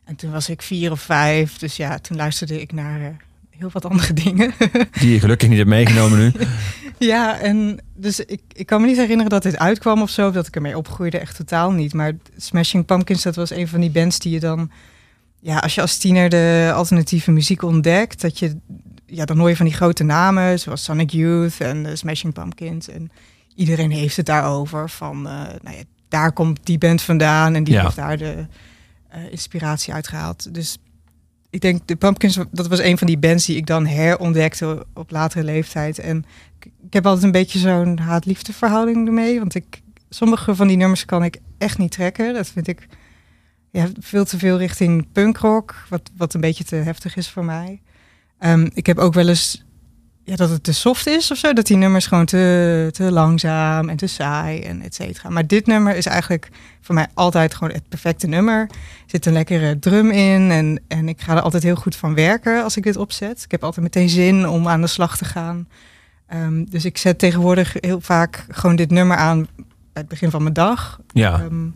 En 0.04 0.16
toen 0.16 0.32
was 0.32 0.50
ik 0.50 0.62
vier 0.62 0.92
of 0.92 1.02
vijf. 1.02 1.58
Dus 1.58 1.75
ja, 1.75 2.00
toen 2.00 2.18
luisterde 2.18 2.62
ik 2.62 2.72
naar 2.74 3.00
uh, 3.00 3.08
heel 3.50 3.70
wat 3.74 3.86
andere 3.86 4.14
dingen. 4.24 4.54
Die 5.00 5.12
je 5.12 5.20
gelukkig 5.20 5.50
niet 5.50 5.58
hebt 5.58 5.70
meegenomen 5.70 6.18
nu. 6.18 6.32
ja, 6.98 7.40
en 7.40 7.80
dus 7.94 8.20
ik, 8.20 8.42
ik 8.54 8.66
kan 8.66 8.82
me 8.82 8.88
niet 8.88 8.98
herinneren 8.98 9.32
dat 9.32 9.44
dit 9.44 9.58
uitkwam 9.58 10.02
of 10.02 10.10
zo. 10.10 10.28
Of 10.28 10.34
dat 10.34 10.48
ik 10.48 10.56
ermee 10.56 10.78
opgroeide, 10.78 11.18
echt 11.18 11.36
totaal 11.36 11.72
niet. 11.72 11.94
Maar 11.94 12.14
Smashing 12.38 12.86
Pumpkins, 12.86 13.24
dat 13.24 13.36
was 13.36 13.52
een 13.52 13.68
van 13.68 13.80
die 13.80 13.90
bands 13.90 14.20
die 14.20 14.32
je 14.32 14.40
dan... 14.40 14.72
Ja, 15.40 15.58
als 15.58 15.75
je 15.75 15.82
als 15.82 15.98
tiener 15.98 16.30
de 16.30 16.72
alternatieve 16.75 17.32
muziek 17.32 17.62
ontdekt, 17.62 18.22
dat 18.22 18.40
je 18.40 18.58
ja, 19.06 19.25
dan 19.25 19.38
hoor 19.38 19.50
je 19.50 19.56
van 19.56 19.66
die 19.66 19.75
grote 19.75 20.04
namen, 20.04 20.60
zoals 20.60 20.84
Sonic 20.84 21.10
Youth 21.10 21.62
en 21.62 21.84
de 21.84 21.96
Smashing 21.96 22.34
Pumpkins. 22.34 22.90
En 22.90 23.12
iedereen 23.56 23.92
heeft 23.92 24.18
het 24.18 24.25
daarover. 24.25 24.90
Van, 24.90 25.18
uh, 25.18 25.32
nou 25.62 25.78
ja, 25.78 25.84
daar 26.08 26.32
komt 26.32 26.60
die 26.64 26.78
band 26.78 27.02
vandaan 27.02 27.56
en 27.56 27.64
die 27.64 27.80
heeft 27.80 27.96
daar 27.96 28.18
de 28.18 28.46
uh, 29.16 29.32
inspiratie 29.32 29.94
uitgehaald. 29.94 30.54
Dus 30.54 30.78
ik 31.55 31.62
denk, 31.62 31.88
de 31.88 31.95
Pumpkins, 31.95 32.39
dat 32.51 32.67
was 32.67 32.79
een 32.79 32.97
van 32.97 33.07
die 33.07 33.17
bands 33.17 33.45
die 33.45 33.55
ik 33.55 33.65
dan 33.65 33.85
herontdekte 33.85 34.85
op 34.93 35.12
latere 35.12 35.43
leeftijd. 35.43 36.00
En 36.00 36.25
ik 36.59 36.93
heb 36.93 37.05
altijd 37.05 37.25
een 37.25 37.31
beetje 37.31 37.59
zo'n 37.59 37.97
haat-liefde 37.97 38.53
verhouding 38.53 39.07
ermee. 39.07 39.39
Want 39.39 39.55
ik, 39.55 39.81
sommige 40.09 40.55
van 40.55 40.67
die 40.67 40.77
nummers 40.77 41.05
kan 41.05 41.24
ik 41.24 41.38
echt 41.57 41.77
niet 41.77 41.91
trekken. 41.91 42.33
Dat 42.33 42.47
vind 42.47 42.67
ik 42.67 42.88
ja, 43.71 43.88
veel 44.00 44.25
te 44.25 44.38
veel 44.38 44.57
richting 44.57 45.12
punkrock, 45.12 45.85
wat, 45.89 46.12
wat 46.17 46.33
een 46.33 46.41
beetje 46.41 46.63
te 46.63 46.75
heftig 46.75 47.15
is 47.15 47.29
voor 47.29 47.45
mij. 47.45 47.81
Um, 48.39 48.69
ik 48.74 48.85
heb 48.85 48.97
ook 48.97 49.13
wel 49.13 49.27
eens 49.27 49.64
ja, 50.25 50.36
dat 50.36 50.50
het 50.50 50.63
te 50.63 50.74
soft 50.74 51.08
is 51.08 51.32
of 51.32 51.38
zo. 51.38 51.53
Dat 51.53 51.65
die 51.65 51.77
nummers 51.77 52.08
gewoon 52.08 52.25
te, 52.25 52.89
te 52.91 53.12
langzaam 53.12 53.89
en 53.89 53.98
te 53.98 54.08
saai 54.08 54.62
en 54.62 54.82
et 54.82 54.96
cetera. 54.96 55.29
Maar 55.29 55.48
dit 55.48 55.65
nummer 55.65 55.96
is 55.96 56.05
eigenlijk 56.05 56.50
voor 56.82 56.96
mij 56.96 57.08
altijd 57.13 57.53
gewoon 57.55 57.74
het 57.74 57.89
perfecte 57.89 58.27
nummer. 58.27 58.60
Er 58.60 58.70
zit 59.05 59.25
een 59.25 59.34
lekkere 59.34 59.79
drum 59.79 60.12
in 60.12 60.51
en, 60.51 60.82
en 60.88 61.10
ik 61.10 61.22
ga 61.22 61.36
er 61.36 61.41
altijd 61.41 61.63
heel 61.63 61.75
goed 61.75 61.96
van 61.96 62.15
werken 62.15 62.63
als 62.63 62.77
ik 62.77 62.84
dit 62.84 62.98
opzet. 62.98 63.44
Ik 63.44 63.51
heb 63.51 63.63
altijd 63.63 63.84
meteen 63.84 64.10
zin 64.10 64.48
om 64.50 64.67
aan 64.67 64.82
de 64.82 64.88
slag 64.88 65.17
te 65.17 65.25
gaan. 65.25 65.67
Um, 66.34 66.70
dus 66.70 66.86
ik 66.86 66.98
zet 66.98 67.20
tegenwoordig 67.20 67.75
heel 67.79 68.01
vaak 68.01 68.46
gewoon 68.50 68.75
dit 68.75 68.91
nummer 68.91 69.17
aan 69.17 69.48
bij 69.65 69.67
het 69.94 70.08
begin 70.08 70.29
van 70.29 70.41
mijn 70.41 70.53
dag. 70.53 71.00
Ja. 71.13 71.41
Um, 71.41 71.75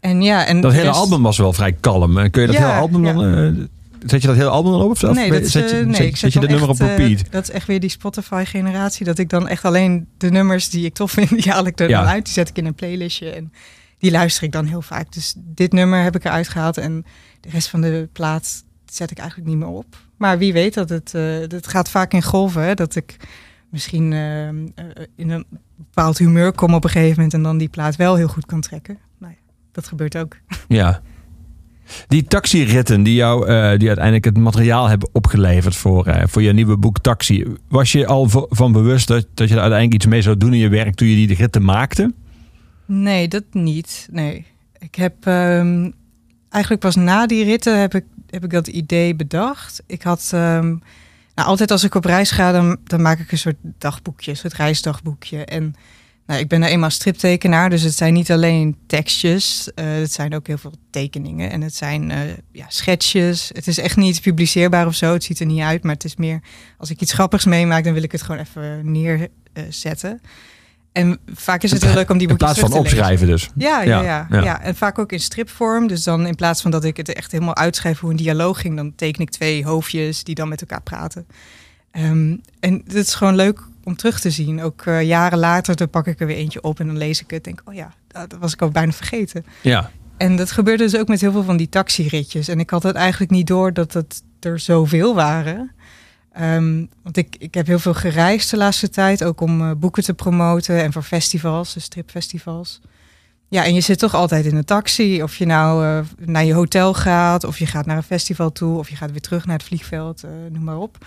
en 0.00 0.22
ja, 0.22 0.46
en 0.46 0.60
dat 0.60 0.72
hele 0.72 0.90
album 0.90 1.22
was 1.22 1.38
wel 1.38 1.52
vrij 1.52 1.72
kalm. 1.80 2.30
Kun 2.30 2.40
je 2.40 2.46
dat 2.46 2.56
ja, 2.56 2.66
hele 2.66 2.80
album 2.80 3.04
ja. 3.04 3.12
dan... 3.12 3.24
Uh, 3.24 3.64
Zet 4.06 4.20
je 4.20 4.26
dat 4.26 4.36
hele 4.36 4.48
album 4.48 4.72
dan 4.72 4.82
op? 4.82 4.90
Of 4.90 5.02
nee, 5.02 5.30
dat, 5.30 5.46
zet 5.46 5.70
je, 5.70 5.76
uh, 5.76 5.84
nee, 5.86 5.94
zet, 5.94 6.06
ik 6.06 6.16
zet 6.16 6.32
je 6.32 6.40
de 6.40 6.46
nummer 6.46 6.68
op 6.68 6.78
repeat? 6.78 7.10
Uh, 7.10 7.30
dat 7.30 7.42
is 7.42 7.50
echt 7.50 7.66
weer 7.66 7.80
die 7.80 7.90
Spotify-generatie. 7.90 9.04
Dat 9.04 9.18
ik 9.18 9.28
dan 9.28 9.48
echt 9.48 9.64
alleen 9.64 10.06
de 10.18 10.30
nummers 10.30 10.70
die 10.70 10.84
ik 10.84 10.94
tof 10.94 11.10
vind, 11.10 11.28
die 11.42 11.52
haal 11.52 11.66
ik 11.66 11.80
er 11.80 11.88
Ja. 11.88 12.00
dan 12.00 12.08
uit. 12.08 12.24
Die 12.24 12.32
zet 12.34 12.48
ik 12.48 12.56
in 12.56 12.66
een 12.66 12.74
playlistje 12.74 13.30
en 13.30 13.52
die 13.98 14.10
luister 14.10 14.42
ik 14.42 14.52
dan 14.52 14.66
heel 14.66 14.82
vaak. 14.82 15.12
Dus 15.12 15.34
dit 15.36 15.72
nummer 15.72 16.02
heb 16.02 16.16
ik 16.16 16.24
eruit 16.24 16.48
gehaald 16.48 16.76
en 16.76 17.04
de 17.40 17.48
rest 17.48 17.68
van 17.68 17.80
de 17.80 18.08
plaat 18.12 18.64
zet 18.86 19.10
ik 19.10 19.18
eigenlijk 19.18 19.48
niet 19.48 19.58
meer 19.58 19.68
op. 19.68 19.96
Maar 20.16 20.38
wie 20.38 20.52
weet 20.52 20.74
dat 20.74 20.88
het, 20.88 21.12
uh, 21.16 21.38
het 21.38 21.66
gaat 21.66 21.90
vaak 21.90 22.12
in 22.12 22.22
golven. 22.22 22.62
Hè? 22.62 22.74
Dat 22.74 22.94
ik 22.94 23.16
misschien 23.70 24.12
uh, 24.12 24.48
in 25.16 25.30
een 25.30 25.44
bepaald 25.76 26.18
humeur 26.18 26.52
kom 26.52 26.74
op 26.74 26.84
een 26.84 26.90
gegeven 26.90 27.14
moment 27.14 27.34
en 27.34 27.42
dan 27.42 27.58
die 27.58 27.68
plaat 27.68 27.96
wel 27.96 28.14
heel 28.14 28.28
goed 28.28 28.46
kan 28.46 28.60
trekken. 28.60 28.98
Nou 29.18 29.32
ja, 29.32 29.52
dat 29.72 29.86
gebeurt 29.86 30.16
ook. 30.16 30.36
Ja. 30.68 31.00
Die 32.08 32.24
taxiritten 32.24 33.02
die 33.02 33.14
jou 33.14 33.40
uh, 33.40 33.78
die 33.78 33.88
uiteindelijk 33.88 34.24
het 34.24 34.38
materiaal 34.38 34.88
hebben 34.88 35.08
opgeleverd 35.12 35.76
voor, 35.76 36.08
uh, 36.08 36.22
voor 36.26 36.42
je 36.42 36.52
nieuwe 36.52 36.76
boek 36.76 36.98
Taxi. 36.98 37.44
Was 37.68 37.92
je 37.92 38.06
al 38.06 38.28
van 38.48 38.72
bewust 38.72 39.08
dat, 39.08 39.26
dat 39.34 39.48
je 39.48 39.54
er 39.54 39.60
uiteindelijk 39.60 40.02
iets 40.02 40.06
mee 40.06 40.22
zou 40.22 40.36
doen 40.36 40.52
in 40.52 40.58
je 40.58 40.68
werk 40.68 40.94
toen 40.94 41.08
je 41.08 41.26
die 41.26 41.36
ritten 41.36 41.64
maakte? 41.64 42.12
Nee, 42.86 43.28
dat 43.28 43.44
niet. 43.52 44.08
Nee. 44.10 44.46
Ik 44.78 44.94
heb 44.94 45.26
um, 45.26 45.94
eigenlijk 46.48 46.82
pas 46.82 46.96
na 46.96 47.26
die 47.26 47.44
ritten 47.44 47.80
heb 47.80 47.94
ik, 47.94 48.04
heb 48.30 48.44
ik 48.44 48.50
dat 48.50 48.66
idee 48.66 49.14
bedacht. 49.14 49.82
Ik 49.86 50.02
had 50.02 50.30
um, 50.34 50.82
nou, 51.34 51.48
altijd 51.48 51.70
als 51.70 51.84
ik 51.84 51.94
op 51.94 52.04
reis 52.04 52.30
ga, 52.30 52.52
dan, 52.52 52.76
dan 52.84 53.02
maak 53.02 53.18
ik 53.18 53.32
een 53.32 53.38
soort 53.38 53.56
dagboekje, 53.62 54.30
een 54.30 54.36
soort 54.36 54.54
reisdagboekje. 54.54 55.44
En 55.44 55.74
nou, 56.28 56.40
ik 56.40 56.48
ben 56.48 56.60
nou 56.60 56.72
eenmaal 56.72 56.90
striptekenaar, 56.90 57.70
dus 57.70 57.82
het 57.82 57.94
zijn 57.94 58.12
niet 58.12 58.30
alleen 58.30 58.76
tekstjes. 58.86 59.70
Uh, 59.74 59.84
het 59.84 60.12
zijn 60.12 60.34
ook 60.34 60.46
heel 60.46 60.58
veel 60.58 60.72
tekeningen 60.90 61.50
en 61.50 61.60
het 61.60 61.74
zijn 61.74 62.10
uh, 62.10 62.18
ja, 62.52 62.64
schetsjes. 62.68 63.50
Het 63.54 63.66
is 63.66 63.78
echt 63.78 63.96
niet 63.96 64.20
publiceerbaar 64.20 64.86
of 64.86 64.94
zo, 64.94 65.12
het 65.12 65.24
ziet 65.24 65.40
er 65.40 65.46
niet 65.46 65.60
uit. 65.60 65.82
Maar 65.82 65.94
het 65.94 66.04
is 66.04 66.16
meer, 66.16 66.40
als 66.78 66.90
ik 66.90 67.00
iets 67.00 67.12
grappigs 67.12 67.44
meemaak, 67.44 67.84
dan 67.84 67.92
wil 67.92 68.02
ik 68.02 68.12
het 68.12 68.22
gewoon 68.22 68.40
even 68.40 68.92
neerzetten. 68.92 70.20
En 70.92 71.18
vaak 71.34 71.62
is 71.62 71.70
het 71.70 71.84
heel 71.84 71.94
leuk 71.94 72.10
om 72.10 72.18
die 72.18 72.28
boekjes 72.28 72.48
In 72.48 72.54
plaats 72.54 72.72
van 72.72 72.80
opschrijven 72.80 73.26
dus. 73.26 73.50
Ja 73.54 73.82
ja, 73.82 74.02
ja, 74.02 74.26
ja, 74.30 74.42
ja. 74.42 74.62
En 74.62 74.74
vaak 74.74 74.98
ook 74.98 75.12
in 75.12 75.20
stripvorm. 75.20 75.86
Dus 75.86 76.04
dan 76.04 76.26
in 76.26 76.34
plaats 76.34 76.62
van 76.62 76.70
dat 76.70 76.84
ik 76.84 76.96
het 76.96 77.12
echt 77.12 77.32
helemaal 77.32 77.56
uitschrijf 77.56 77.98
hoe 77.98 78.10
een 78.10 78.16
dialoog 78.16 78.60
ging... 78.60 78.76
dan 78.76 78.94
teken 78.94 79.22
ik 79.22 79.30
twee 79.30 79.64
hoofdjes 79.64 80.24
die 80.24 80.34
dan 80.34 80.48
met 80.48 80.60
elkaar 80.60 80.82
praten. 80.82 81.26
Um, 81.92 82.40
en 82.60 82.82
het 82.86 82.94
is 82.94 83.14
gewoon 83.14 83.34
leuk 83.34 83.60
om 83.88 83.96
terug 83.96 84.20
te 84.20 84.30
zien. 84.30 84.62
Ook 84.62 84.84
uh, 84.84 85.02
jaren 85.02 85.38
later, 85.38 85.76
dan 85.76 85.90
pak 85.90 86.06
ik 86.06 86.20
er 86.20 86.26
weer 86.26 86.36
eentje 86.36 86.62
op 86.62 86.80
en 86.80 86.86
dan 86.86 86.98
lees 86.98 87.20
ik 87.20 87.30
het. 87.30 87.44
Denk, 87.44 87.62
oh 87.64 87.74
ja, 87.74 87.94
dat 88.06 88.36
was 88.40 88.52
ik 88.52 88.62
al 88.62 88.70
bijna 88.70 88.92
vergeten. 88.92 89.44
Ja. 89.62 89.90
En 90.16 90.36
dat 90.36 90.50
gebeurde 90.50 90.84
dus 90.84 90.96
ook 90.96 91.08
met 91.08 91.20
heel 91.20 91.32
veel 91.32 91.44
van 91.44 91.56
die 91.56 91.68
taxiritjes. 91.68 92.48
En 92.48 92.60
ik 92.60 92.70
had 92.70 92.82
het 92.82 92.96
eigenlijk 92.96 93.30
niet 93.30 93.46
door 93.46 93.72
dat 93.72 93.92
het 93.92 94.22
er 94.40 94.58
zoveel 94.58 95.14
waren. 95.14 95.70
Um, 96.40 96.88
want 97.02 97.16
ik, 97.16 97.36
ik 97.38 97.54
heb 97.54 97.66
heel 97.66 97.78
veel 97.78 97.94
gereisd 97.94 98.50
de 98.50 98.56
laatste 98.56 98.88
tijd, 98.88 99.24
ook 99.24 99.40
om 99.40 99.60
uh, 99.60 99.70
boeken 99.76 100.02
te 100.02 100.14
promoten 100.14 100.82
en 100.82 100.92
voor 100.92 101.02
festivals, 101.02 101.74
de 101.74 101.80
stripfestivals. 101.80 102.80
Ja, 103.48 103.64
en 103.64 103.74
je 103.74 103.80
zit 103.80 103.98
toch 103.98 104.14
altijd 104.14 104.44
in 104.44 104.56
een 104.56 104.64
taxi. 104.64 105.22
Of 105.22 105.36
je 105.36 105.46
nou 105.46 105.84
uh, 105.84 106.00
naar 106.26 106.44
je 106.44 106.54
hotel 106.54 106.94
gaat, 106.94 107.44
of 107.44 107.58
je 107.58 107.66
gaat 107.66 107.86
naar 107.86 107.96
een 107.96 108.02
festival 108.02 108.52
toe, 108.52 108.78
of 108.78 108.88
je 108.88 108.96
gaat 108.96 109.10
weer 109.10 109.20
terug 109.20 109.46
naar 109.46 109.56
het 109.56 109.66
vliegveld, 109.66 110.24
uh, 110.24 110.30
noem 110.50 110.64
maar 110.64 110.78
op. 110.78 110.98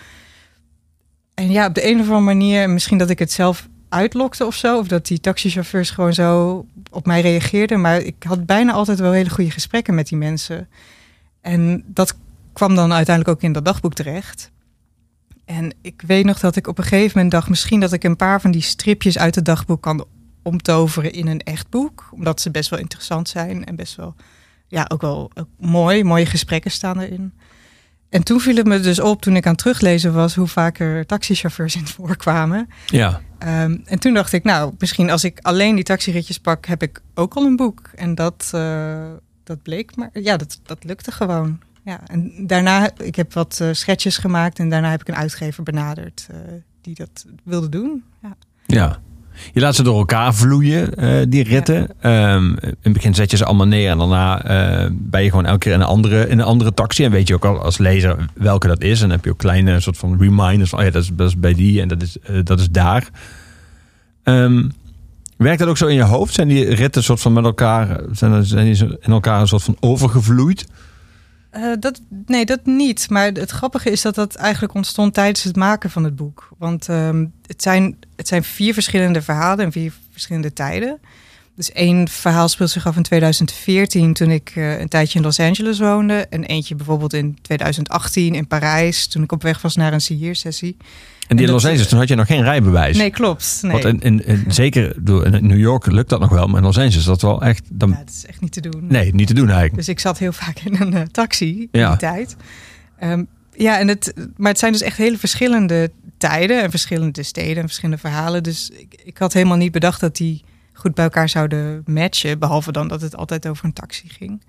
En 1.34 1.50
ja, 1.50 1.66
op 1.66 1.74
de 1.74 1.86
een 1.86 2.00
of 2.00 2.06
andere 2.06 2.20
manier, 2.20 2.70
misschien 2.70 2.98
dat 2.98 3.10
ik 3.10 3.18
het 3.18 3.32
zelf 3.32 3.68
uitlokte 3.92 4.46
of 4.46 4.54
zo. 4.54 4.78
Of 4.78 4.88
dat 4.88 5.06
die 5.06 5.20
taxichauffeurs 5.20 5.90
gewoon 5.90 6.14
zo 6.14 6.66
op 6.90 7.06
mij 7.06 7.20
reageerden. 7.20 7.80
Maar 7.80 8.00
ik 8.00 8.22
had 8.22 8.46
bijna 8.46 8.72
altijd 8.72 8.98
wel 8.98 9.12
hele 9.12 9.30
goede 9.30 9.50
gesprekken 9.50 9.94
met 9.94 10.08
die 10.08 10.18
mensen. 10.18 10.68
En 11.40 11.84
dat 11.86 12.16
kwam 12.52 12.74
dan 12.74 12.92
uiteindelijk 12.92 13.36
ook 13.36 13.44
in 13.44 13.52
dat 13.52 13.64
dagboek 13.64 13.94
terecht. 13.94 14.50
En 15.44 15.74
ik 15.82 16.02
weet 16.06 16.24
nog 16.24 16.38
dat 16.38 16.56
ik 16.56 16.66
op 16.66 16.78
een 16.78 16.84
gegeven 16.84 17.12
moment 17.14 17.30
dacht... 17.30 17.48
misschien 17.48 17.80
dat 17.80 17.92
ik 17.92 18.04
een 18.04 18.16
paar 18.16 18.40
van 18.40 18.50
die 18.50 18.62
stripjes 18.62 19.18
uit 19.18 19.34
het 19.34 19.44
dagboek 19.44 19.82
kan 19.82 20.04
omtoveren 20.42 21.12
in 21.12 21.26
een 21.26 21.40
echt 21.40 21.68
boek. 21.68 22.08
Omdat 22.10 22.40
ze 22.40 22.50
best 22.50 22.70
wel 22.70 22.78
interessant 22.78 23.28
zijn 23.28 23.64
en 23.64 23.76
best 23.76 23.96
wel... 23.96 24.14
ja, 24.66 24.84
ook 24.88 25.00
wel 25.00 25.30
ook 25.34 25.48
mooi. 25.58 26.04
Mooie 26.04 26.26
gesprekken 26.26 26.70
staan 26.70 27.00
erin. 27.00 27.32
En 28.12 28.22
toen 28.22 28.40
viel 28.40 28.56
het 28.56 28.66
me 28.66 28.80
dus 28.80 29.00
op, 29.00 29.22
toen 29.22 29.36
ik 29.36 29.44
aan 29.46 29.52
het 29.52 29.60
teruglezen 29.60 30.12
was, 30.12 30.34
hoe 30.34 30.46
vaker 30.46 31.06
taxichauffeurs 31.06 31.74
in 31.74 31.80
het 31.80 31.90
voorkwamen. 31.90 32.68
Ja. 32.86 33.20
Um, 33.38 33.82
en 33.84 33.98
toen 33.98 34.14
dacht 34.14 34.32
ik, 34.32 34.44
nou, 34.44 34.74
misschien 34.78 35.10
als 35.10 35.24
ik 35.24 35.38
alleen 35.42 35.74
die 35.74 35.84
taxiritjes 35.84 36.38
pak, 36.38 36.66
heb 36.66 36.82
ik 36.82 37.00
ook 37.14 37.34
al 37.34 37.44
een 37.44 37.56
boek. 37.56 37.90
En 37.94 38.14
dat, 38.14 38.50
uh, 38.54 39.10
dat 39.44 39.62
bleek, 39.62 39.96
maar 39.96 40.10
ja, 40.12 40.36
dat, 40.36 40.60
dat 40.62 40.84
lukte 40.84 41.12
gewoon. 41.12 41.60
Ja, 41.84 42.00
en 42.06 42.46
daarna, 42.46 42.90
ik 42.96 43.16
heb 43.16 43.32
wat 43.32 43.58
uh, 43.62 43.68
schetsjes 43.72 44.18
gemaakt 44.18 44.58
en 44.58 44.68
daarna 44.68 44.90
heb 44.90 45.00
ik 45.00 45.08
een 45.08 45.16
uitgever 45.16 45.62
benaderd 45.62 46.26
uh, 46.30 46.36
die 46.80 46.94
dat 46.94 47.26
wilde 47.42 47.68
doen. 47.68 48.04
Ja. 48.22 48.36
ja. 48.66 49.00
Je 49.52 49.60
laat 49.60 49.74
ze 49.74 49.82
door 49.82 49.98
elkaar 49.98 50.34
vloeien, 50.34 50.90
uh, 50.98 51.22
die 51.28 51.44
ritten. 51.44 51.88
Ja. 52.02 52.34
Um, 52.34 52.56
in 52.60 52.76
het 52.80 52.92
begin 52.92 53.14
zet 53.14 53.30
je 53.30 53.36
ze 53.36 53.44
allemaal 53.44 53.66
neer 53.66 53.90
en 53.90 53.98
daarna 53.98 54.44
uh, 54.84 54.90
ben 54.92 55.22
je 55.22 55.28
gewoon 55.28 55.46
elke 55.46 55.58
keer 55.58 55.72
in 55.72 55.80
een, 55.80 55.86
andere, 55.86 56.28
in 56.28 56.38
een 56.38 56.44
andere 56.44 56.74
taxi. 56.74 57.04
En 57.04 57.10
weet 57.10 57.28
je 57.28 57.34
ook 57.34 57.44
al 57.44 57.62
als 57.62 57.78
lezer 57.78 58.16
welke 58.34 58.66
dat 58.66 58.82
is. 58.82 59.00
En 59.00 59.06
dan 59.06 59.16
heb 59.16 59.24
je 59.24 59.30
ook 59.30 59.38
kleine 59.38 59.80
soort 59.80 59.96
van 59.96 60.18
reminders 60.18 60.70
van, 60.70 60.78
oh 60.78 60.84
ja, 60.84 60.90
dat 60.90 61.02
is, 61.02 61.10
dat 61.12 61.28
is 61.28 61.38
bij 61.38 61.54
die 61.54 61.80
en 61.80 61.88
dat 61.88 62.02
is, 62.02 62.16
uh, 62.30 62.38
dat 62.44 62.60
is 62.60 62.70
daar. 62.70 63.08
Um, 64.24 64.72
werkt 65.36 65.58
dat 65.58 65.68
ook 65.68 65.76
zo 65.76 65.86
in 65.86 65.94
je 65.94 66.02
hoofd? 66.02 66.34
Zijn 66.34 66.48
die 66.48 66.74
ritten 66.74 67.02
soort 67.02 67.20
van 67.20 67.32
met 67.32 67.44
elkaar, 67.44 68.00
zijn, 68.12 68.44
zijn 68.44 68.72
die 68.72 68.98
in 69.00 69.12
elkaar 69.12 69.40
een 69.40 69.48
soort 69.48 69.62
van 69.62 69.76
overgevloeid? 69.80 70.66
Uh, 71.56 71.72
dat, 71.78 72.00
nee, 72.26 72.44
dat 72.44 72.66
niet. 72.66 73.10
Maar 73.10 73.26
het 73.26 73.50
grappige 73.50 73.90
is 73.90 74.02
dat 74.02 74.14
dat 74.14 74.34
eigenlijk 74.34 74.74
ontstond 74.74 75.14
tijdens 75.14 75.42
het 75.42 75.56
maken 75.56 75.90
van 75.90 76.04
het 76.04 76.16
boek. 76.16 76.48
Want 76.58 76.88
um, 76.88 77.32
het, 77.46 77.62
zijn, 77.62 77.96
het 78.16 78.28
zijn 78.28 78.44
vier 78.44 78.72
verschillende 78.72 79.22
verhalen 79.22 79.64
en 79.64 79.72
vier 79.72 79.92
verschillende 80.10 80.52
tijden. 80.52 81.00
Dus 81.54 81.72
één 81.72 82.08
verhaal 82.08 82.48
speelt 82.48 82.70
zich 82.70 82.86
af 82.86 82.96
in 82.96 83.02
2014, 83.02 84.12
toen 84.12 84.30
ik 84.30 84.52
uh, 84.56 84.78
een 84.78 84.88
tijdje 84.88 85.18
in 85.18 85.24
Los 85.24 85.40
Angeles 85.40 85.78
woonde. 85.78 86.26
En 86.30 86.44
eentje 86.44 86.74
bijvoorbeeld 86.74 87.12
in 87.12 87.38
2018 87.42 88.34
in 88.34 88.46
Parijs, 88.46 89.06
toen 89.06 89.22
ik 89.22 89.32
op 89.32 89.42
weg 89.42 89.62
was 89.62 89.76
naar 89.76 89.92
een 89.92 90.00
siersessie. 90.00 90.76
En 91.32 91.38
die 91.38 91.46
in 91.46 91.52
Los 91.52 91.66
Angeles, 91.66 91.88
toen 91.88 91.98
had 91.98 92.08
je 92.08 92.14
nog 92.14 92.26
geen 92.26 92.42
rijbewijs. 92.42 92.96
Nee, 92.96 93.10
klopt. 93.10 93.58
Nee. 93.62 93.72
Want 93.72 93.84
in, 93.84 94.00
in, 94.00 94.26
in, 94.26 94.44
zeker 94.48 94.96
in 95.06 95.46
New 95.46 95.58
York 95.58 95.86
lukt 95.86 96.08
dat 96.08 96.20
nog 96.20 96.30
wel, 96.30 96.46
maar 96.46 96.56
in 96.56 96.66
Los 96.66 96.78
Angeles 96.78 97.04
dat 97.04 97.22
wel 97.22 97.42
echt... 97.42 97.64
Dan... 97.72 97.90
Ja, 97.90 97.96
het 97.96 98.10
is 98.10 98.26
echt 98.26 98.40
niet 98.40 98.52
te 98.52 98.60
doen. 98.60 98.86
Nee, 98.88 99.14
niet 99.14 99.26
te 99.26 99.34
doen 99.34 99.46
eigenlijk. 99.46 99.76
Dus 99.76 99.88
ik 99.88 100.00
zat 100.00 100.18
heel 100.18 100.32
vaak 100.32 100.58
in 100.58 100.80
een 100.80 100.94
uh, 100.94 101.00
taxi 101.00 101.68
in 101.70 101.86
die 101.88 101.96
tijd. 101.96 102.36
Um, 103.02 103.26
ja, 103.54 103.78
en 103.78 103.88
het, 103.88 104.14
maar 104.36 104.50
het 104.50 104.58
zijn 104.58 104.72
dus 104.72 104.82
echt 104.82 104.96
hele 104.96 105.18
verschillende 105.18 105.90
tijden 106.18 106.62
en 106.62 106.70
verschillende 106.70 107.22
steden 107.22 107.56
en 107.56 107.66
verschillende 107.66 108.00
verhalen. 108.00 108.42
Dus 108.42 108.70
ik, 108.70 109.00
ik 109.04 109.18
had 109.18 109.32
helemaal 109.32 109.56
niet 109.56 109.72
bedacht 109.72 110.00
dat 110.00 110.16
die 110.16 110.44
goed 110.72 110.94
bij 110.94 111.04
elkaar 111.04 111.28
zouden 111.28 111.82
matchen. 111.86 112.38
Behalve 112.38 112.72
dan 112.72 112.88
dat 112.88 113.00
het 113.00 113.16
altijd 113.16 113.46
over 113.46 113.64
een 113.64 113.72
taxi 113.72 114.08
ging. 114.08 114.42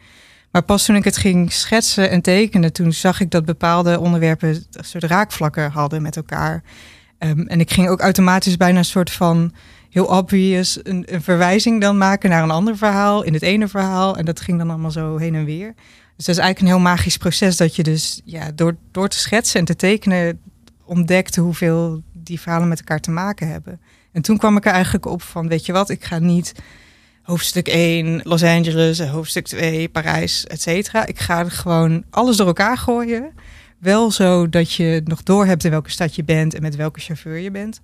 Maar 0.54 0.62
pas 0.62 0.86
toen 0.86 0.96
ik 0.96 1.04
het 1.04 1.18
ging 1.18 1.52
schetsen 1.52 2.10
en 2.10 2.22
tekenen, 2.22 2.74
toen 2.74 2.94
zag 2.94 3.20
ik 3.20 3.32
dat 3.32 3.46
bepaalde 3.46 4.00
onderwerpen 4.00 4.50
een 4.50 4.84
soort 4.84 5.04
raakvlakken 5.04 5.72
hadden 5.72 6.02
met 6.02 6.16
elkaar. 6.16 6.64
Um, 7.20 7.48
en 7.48 7.60
ik 7.60 7.72
ging 7.72 7.90
ook 7.90 8.00
automatisch 8.00 8.58
bijna 8.58 8.78
een 8.78 8.86
soort 8.86 9.12
van 9.12 9.54
heel 9.90 10.06
obvious 10.06 10.80
een, 10.84 11.04
een, 11.14 11.22
verwijzing 11.22 11.82
dan 11.82 11.98
maken 11.98 12.30
naar 12.30 12.44
een 12.44 12.52
ander 12.52 12.78
verhaal 12.78 13.24
in 13.24 13.34
het 13.34 13.42
ene 13.42 13.68
verhaal. 13.68 14.18
En 14.18 14.26
dat 14.26 14.42
ging 14.42 14.58
dan 14.58 14.70
allemaal 14.70 14.92
zo 14.92 15.18
heen 15.18 15.36
en 15.36 15.46
weer. 15.46 15.74
Dus 16.16 16.26
dat 16.26 16.36
is 16.36 16.42
eigenlijk 16.42 16.60
een 16.60 16.80
heel 16.80 16.92
magisch 16.92 17.18
proces 17.18 17.58
dat 17.58 17.76
je 17.76 17.84
dus 17.84 18.22
ja, 18.26 18.52
door, 18.52 18.76
door 18.92 19.08
te 19.08 19.20
schetsen 19.20 19.60
en 19.60 19.66
te 19.66 19.76
tekenen 19.76 20.40
ontdekte 20.86 21.42
hoeveel 21.42 22.02
die 22.12 22.40
verhalen 22.40 22.68
met 22.68 22.80
elkaar 22.80 23.00
te 23.00 23.12
maken 23.12 23.48
hebben. 23.48 23.82
En 24.12 24.22
toen 24.22 24.38
kwam 24.38 24.58
ik 24.58 24.66
er 24.66 24.72
eigenlijk 24.72 25.06
op 25.06 25.22
van, 25.22 25.48
weet 25.48 25.66
je 25.66 25.72
wat, 25.72 25.90
ik 25.90 26.04
ga 26.04 26.20
niet 26.20 26.54
hoofdstuk 27.24 27.68
1 27.68 28.22
Los 28.24 28.44
Angeles, 28.44 29.00
hoofdstuk 29.00 29.48
2 29.48 29.90
Parijs, 29.90 30.46
et 30.46 30.62
cetera. 30.62 31.06
Ik 31.06 31.20
ga 31.20 31.50
gewoon 31.50 32.04
alles 32.10 32.38
door 32.38 32.48
elkaar 32.48 32.78
gooien. 32.78 33.32
Wel 33.78 34.12
zo 34.12 34.50
dat 34.50 34.74
je 34.74 35.02
nog 35.06 35.24
door 35.24 35.46
hebt 35.46 35.64
in 35.64 35.72
welke 35.72 35.90
stad 35.90 36.16
je 36.16 36.24
bent 36.24 36.54
en 36.54 36.62
met 36.62 36.76
welke 36.76 37.00
chauffeur 37.00 37.38
je 37.38 37.52
bent. 37.52 37.82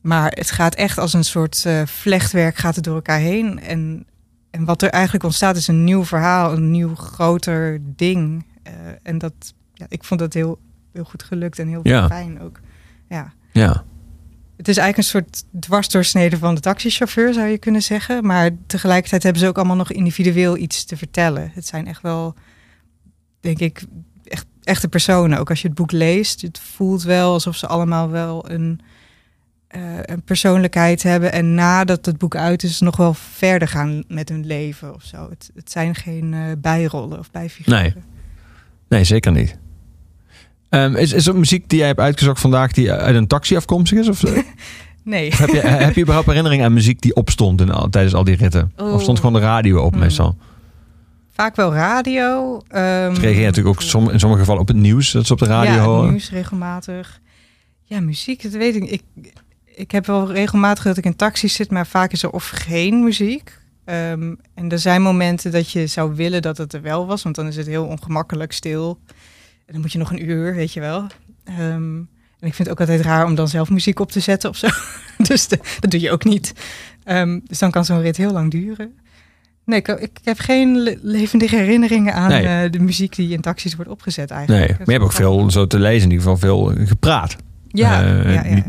Maar 0.00 0.30
het 0.30 0.50
gaat 0.50 0.74
echt 0.74 0.98
als 0.98 1.12
een 1.12 1.24
soort 1.24 1.64
uh, 1.66 1.82
vlechtwerk 1.86 2.56
gaat 2.56 2.74
het 2.74 2.84
door 2.84 2.94
elkaar 2.94 3.18
heen. 3.18 3.60
En, 3.60 4.06
en 4.50 4.64
wat 4.64 4.82
er 4.82 4.90
eigenlijk 4.90 5.24
ontstaat 5.24 5.56
is 5.56 5.68
een 5.68 5.84
nieuw 5.84 6.04
verhaal, 6.04 6.52
een 6.52 6.70
nieuw 6.70 6.94
groter 6.94 7.80
ding. 7.96 8.44
Uh, 8.66 8.72
en 9.02 9.18
dat, 9.18 9.54
ja, 9.74 9.86
ik 9.88 10.04
vond 10.04 10.20
dat 10.20 10.32
heel, 10.32 10.58
heel 10.92 11.04
goed 11.04 11.22
gelukt 11.22 11.58
en 11.58 11.68
heel 11.68 11.80
ja. 11.82 12.06
fijn 12.06 12.40
ook. 12.40 12.60
Ja. 13.08 13.32
ja. 13.52 13.84
Het 14.62 14.70
is 14.70 14.76
eigenlijk 14.76 15.14
een 15.14 15.20
soort 15.22 15.44
dwarsdoorsnede 15.60 16.38
van 16.38 16.54
de 16.54 16.60
taxichauffeur, 16.60 17.32
zou 17.32 17.46
je 17.46 17.58
kunnen 17.58 17.82
zeggen. 17.82 18.26
Maar 18.26 18.50
tegelijkertijd 18.66 19.22
hebben 19.22 19.42
ze 19.42 19.48
ook 19.48 19.56
allemaal 19.56 19.76
nog 19.76 19.92
individueel 19.92 20.56
iets 20.56 20.84
te 20.84 20.96
vertellen. 20.96 21.50
Het 21.54 21.66
zijn 21.66 21.86
echt 21.86 22.02
wel, 22.02 22.34
denk 23.40 23.58
ik, 23.58 23.82
echt, 24.24 24.46
echte 24.62 24.88
personen. 24.88 25.38
Ook 25.38 25.50
als 25.50 25.62
je 25.62 25.68
het 25.68 25.76
boek 25.76 25.92
leest, 25.92 26.42
het 26.42 26.58
voelt 26.58 27.02
wel 27.02 27.32
alsof 27.32 27.56
ze 27.56 27.66
allemaal 27.66 28.10
wel 28.10 28.50
een, 28.50 28.80
uh, 29.76 29.82
een 30.02 30.22
persoonlijkheid 30.22 31.02
hebben. 31.02 31.32
En 31.32 31.54
nadat 31.54 32.06
het 32.06 32.18
boek 32.18 32.36
uit 32.36 32.62
is, 32.62 32.80
nog 32.80 32.96
wel 32.96 33.14
verder 33.14 33.68
gaan 33.68 34.04
met 34.08 34.28
hun 34.28 34.46
leven 34.46 34.94
of 34.94 35.02
zo. 35.02 35.30
Het, 35.30 35.50
het 35.54 35.70
zijn 35.70 35.94
geen 35.94 36.32
uh, 36.32 36.52
bijrollen 36.58 37.18
of 37.18 37.30
bijfiguren. 37.30 37.82
Nee. 37.82 37.94
nee, 38.88 39.04
zeker 39.04 39.32
niet. 39.32 39.58
Um, 40.74 40.96
is, 40.96 41.12
is 41.12 41.26
er 41.26 41.36
muziek 41.36 41.68
die 41.68 41.78
jij 41.78 41.86
hebt 41.86 42.00
uitgezocht 42.00 42.40
vandaag 42.40 42.72
die 42.72 42.92
uit 42.92 43.16
een 43.16 43.26
taxi 43.26 43.56
afkomstig 43.56 43.98
is? 43.98 44.08
Of, 44.08 44.22
nee. 45.04 45.28
Of 45.28 45.38
heb, 45.38 45.48
je, 45.48 45.60
heb 45.60 45.94
je 45.94 46.00
überhaupt 46.00 46.28
herinnering 46.28 46.62
aan 46.64 46.72
muziek 46.72 47.00
die 47.00 47.14
opstond 47.14 47.60
in, 47.60 47.72
tijdens 47.90 48.14
al 48.14 48.24
die 48.24 48.36
ritten? 48.36 48.72
Oh. 48.76 48.92
Of 48.92 49.02
stond 49.02 49.18
gewoon 49.18 49.32
de 49.32 49.46
radio 49.46 49.82
op 49.82 49.92
Hmm. 49.92 50.00
meestal? 50.00 50.36
Vaak 51.34 51.56
wel 51.56 51.74
radio. 51.74 52.54
Um, 52.54 53.14
Ze 53.14 53.20
reageer 53.20 53.44
natuurlijk 53.44 53.76
ook 53.76 53.82
som, 53.82 54.10
in 54.10 54.18
sommige 54.18 54.40
gevallen 54.40 54.62
op 54.62 54.68
het 54.68 54.76
nieuws 54.76 55.12
dat 55.12 55.26
ze 55.26 55.32
op 55.32 55.38
de 55.38 55.44
radio 55.46 55.72
ja, 55.74 55.84
horen. 55.84 56.10
nieuws 56.10 56.30
regelmatig. 56.30 57.20
Ja, 57.82 58.00
muziek, 58.00 58.42
dat 58.42 58.52
weet 58.52 58.74
ik. 58.74 58.82
ik. 58.90 59.02
Ik 59.74 59.90
heb 59.90 60.06
wel 60.06 60.32
regelmatig 60.32 60.84
dat 60.84 60.96
ik 60.96 61.04
in 61.04 61.16
taxis 61.16 61.54
zit, 61.54 61.70
maar 61.70 61.86
vaak 61.86 62.12
is 62.12 62.22
er 62.22 62.30
of 62.30 62.48
geen 62.48 63.04
muziek. 63.04 63.58
Um, 63.84 64.38
en 64.54 64.68
er 64.70 64.78
zijn 64.78 65.02
momenten 65.02 65.52
dat 65.52 65.70
je 65.70 65.86
zou 65.86 66.14
willen 66.14 66.42
dat 66.42 66.58
het 66.58 66.72
er 66.72 66.82
wel 66.82 67.06
was, 67.06 67.22
want 67.22 67.34
dan 67.34 67.46
is 67.46 67.56
het 67.56 67.66
heel 67.66 67.84
ongemakkelijk 67.84 68.52
stil. 68.52 68.98
Dan 69.72 69.80
moet 69.80 69.92
je 69.92 69.98
nog 69.98 70.10
een 70.10 70.24
uur, 70.28 70.54
weet 70.54 70.72
je 70.72 70.80
wel. 70.80 71.06
Um, 71.58 72.08
en 72.40 72.48
ik 72.48 72.54
vind 72.54 72.58
het 72.58 72.70
ook 72.70 72.80
altijd 72.80 73.00
raar 73.00 73.24
om 73.26 73.34
dan 73.34 73.48
zelf 73.48 73.70
muziek 73.70 74.00
op 74.00 74.10
te 74.12 74.20
zetten 74.20 74.50
of 74.50 74.56
zo. 74.56 74.68
dus 75.28 75.48
de, 75.48 75.58
dat 75.80 75.90
doe 75.90 76.00
je 76.00 76.10
ook 76.10 76.24
niet. 76.24 76.52
Um, 77.04 77.40
dus 77.46 77.58
dan 77.58 77.70
kan 77.70 77.84
zo'n 77.84 78.00
rit 78.00 78.16
heel 78.16 78.32
lang 78.32 78.50
duren. 78.50 78.92
Nee, 79.64 79.78
ik, 79.78 79.88
ik 79.88 80.10
heb 80.24 80.38
geen 80.38 80.76
le 80.82 80.98
levendige 81.02 81.56
herinneringen 81.56 82.14
aan 82.14 82.28
Nee. 82.28 82.64
uh, 82.64 82.70
de 82.70 82.78
muziek 82.78 83.16
die 83.16 83.28
in 83.32 83.40
taxis 83.40 83.74
wordt 83.74 83.90
opgezet 83.90 84.30
eigenlijk. 84.30 84.66
Nee, 84.68 84.76
maar 84.78 84.86
je 84.86 84.92
hebt 84.92 85.04
ook 85.04 85.12
veel, 85.12 85.50
zo 85.50 85.66
te 85.66 85.78
lezen, 85.78 86.02
in 86.10 86.10
ieder 86.16 86.22
geval 86.30 86.36
veel 86.36 86.86
gepraat. 86.86 87.36
Ja, 87.68 88.02
Eh, 88.02 88.34
ja, 88.34 88.44
ja, 88.44 88.54
niet- 88.54 88.64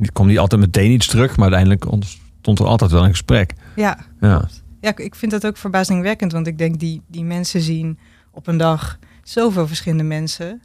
ja. 0.00 0.06
Kwam 0.12 0.26
niet 0.26 0.38
altijd 0.38 0.60
meteen 0.60 0.90
iets 0.90 1.06
terug, 1.06 1.36
maar 1.36 1.52
uiteindelijk 1.52 1.90
ontstond 1.92 2.58
er 2.58 2.66
altijd 2.66 2.90
wel 2.90 3.02
een 3.04 3.10
gesprek. 3.10 3.52
ja. 3.76 3.98
Ja, 4.20 4.48
Ja, 4.80 4.88
ik- 4.90 4.98
ik 4.98 5.14
vind 5.14 5.32
dat 5.32 5.46
ook 5.46 5.56
verbazingwekkend, 5.56 6.32
want 6.32 6.46
ik 6.46 6.58
denk 6.58 6.78
die, 6.78 7.02
die 7.06 7.24
mensen 7.24 7.60
zien 7.60 7.98
op 8.30 8.46
een 8.46 8.56
dag 8.56 8.98
zoveel 9.28 9.66
verschillende 9.66 10.04
mensen. 10.04 10.62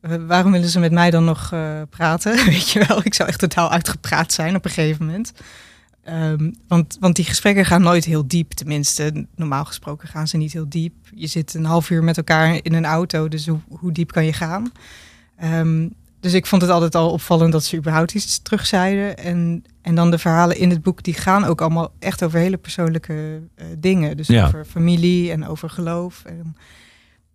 Eh, 0.00 0.14
Waarom 0.26 0.52
willen 0.52 0.68
ze 0.68 0.78
met 0.78 0.92
mij 0.92 1.10
dan 1.10 1.24
nog 1.24 1.52
eh, 1.52 1.80
praten? 1.90 2.32
Weet 2.46 2.70
je 2.70 2.84
wel, 2.88 3.00
ik 3.04 3.14
zou 3.14 3.28
echt 3.28 3.38
totaal 3.38 3.70
uitgepraat 3.70 4.32
zijn 4.32 4.56
op 4.56 4.64
een 4.64 4.70
gegeven 4.70 5.06
moment. 5.06 5.32
Ehm, 6.04 6.50
want, 6.68 6.96
want 7.00 7.16
die 7.16 7.24
gesprekken 7.24 7.64
gaan 7.64 7.82
nooit 7.82 8.04
heel 8.04 8.26
diep, 8.28 8.52
tenminste. 8.52 9.26
Normaal 9.36 9.64
gesproken 9.64 10.08
gaan 10.08 10.28
ze 10.28 10.36
niet 10.36 10.52
heel 10.52 10.68
diep. 10.68 10.94
Je 11.14 11.26
zit 11.26 11.54
een 11.54 11.64
half 11.64 11.90
uur 11.90 12.04
met 12.04 12.16
elkaar 12.16 12.58
in 12.62 12.74
een 12.74 12.84
auto, 12.84 13.28
dus 13.28 13.46
hoe, 13.46 13.58
hoe 13.68 13.92
diep 13.92 14.12
kan 14.12 14.24
je 14.24 14.32
gaan? 14.32 14.72
Ehm, 15.36 15.88
dus 16.20 16.32
ik 16.32 16.46
vond 16.46 16.62
het 16.62 16.70
altijd 16.70 16.94
al 16.94 17.10
opvallend 17.10 17.52
dat 17.52 17.64
ze 17.64 17.76
überhaupt 17.76 18.14
iets 18.14 18.42
terugzeiden. 18.42 19.16
En, 19.16 19.64
en 19.82 19.94
dan 19.94 20.10
de 20.10 20.18
verhalen 20.18 20.56
in 20.58 20.70
het 20.70 20.82
boek, 20.82 21.02
die 21.02 21.14
gaan 21.14 21.44
ook 21.44 21.60
allemaal 21.60 21.92
echt 21.98 22.24
over 22.24 22.38
hele 22.38 22.56
persoonlijke 22.56 23.40
eh, 23.54 23.66
dingen. 23.78 24.16
Dus 24.16 24.26
Ja. 24.26 24.46
over 24.46 24.64
familie 24.64 25.30
en 25.32 25.46
over 25.46 25.70
geloof. 25.70 26.22
En 26.24 26.56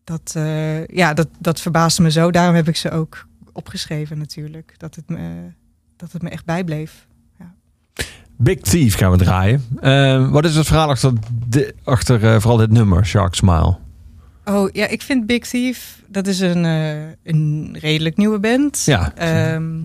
dat, 0.04 0.34
eh, 0.36 0.86
ja, 0.86 1.14
dat, 1.14 1.28
dat 1.40 1.62
verbaasde 1.62 2.02
me 2.02 2.12
zo. 2.12 2.32
Daarom 2.32 2.56
heb 2.56 2.68
ik 2.68 2.76
ze 2.76 2.92
ook 2.92 3.28
opgeschreven 3.52 4.18
natuurlijk. 4.18 4.74
Dat 4.78 4.96
het 4.96 5.10
me, 5.10 5.52
dat 5.96 6.12
het 6.12 6.22
me 6.22 6.30
echt 6.30 6.46
bijbleef. 6.46 7.08
Big 8.38 8.60
Thief 8.60 8.96
gaan 8.96 9.12
we 9.12 9.18
draaien. 9.18 9.64
Eh, 9.80 10.30
wat 10.32 10.46
is 10.46 10.56
het 10.56 10.68
verhaal 10.68 10.90
achter, 10.90 11.14
de, 11.48 11.76
achter 11.84 12.24
eh, 12.24 12.40
vooral 12.40 12.58
dit 12.58 12.72
nummer, 12.72 13.06
Shark 13.06 13.34
Smile? 13.36 13.78
Oh 14.46 14.70
ja, 14.72 14.88
ik 14.88 15.02
vind 15.02 15.26
Big 15.26 15.48
Thief, 15.48 16.02
dat 16.08 16.28
is 16.28 16.40
een, 16.40 16.64
een 17.24 17.78
redelijk 17.80 18.18
nieuwe 18.18 18.40
band. 18.40 18.84
Ja. 18.86 19.14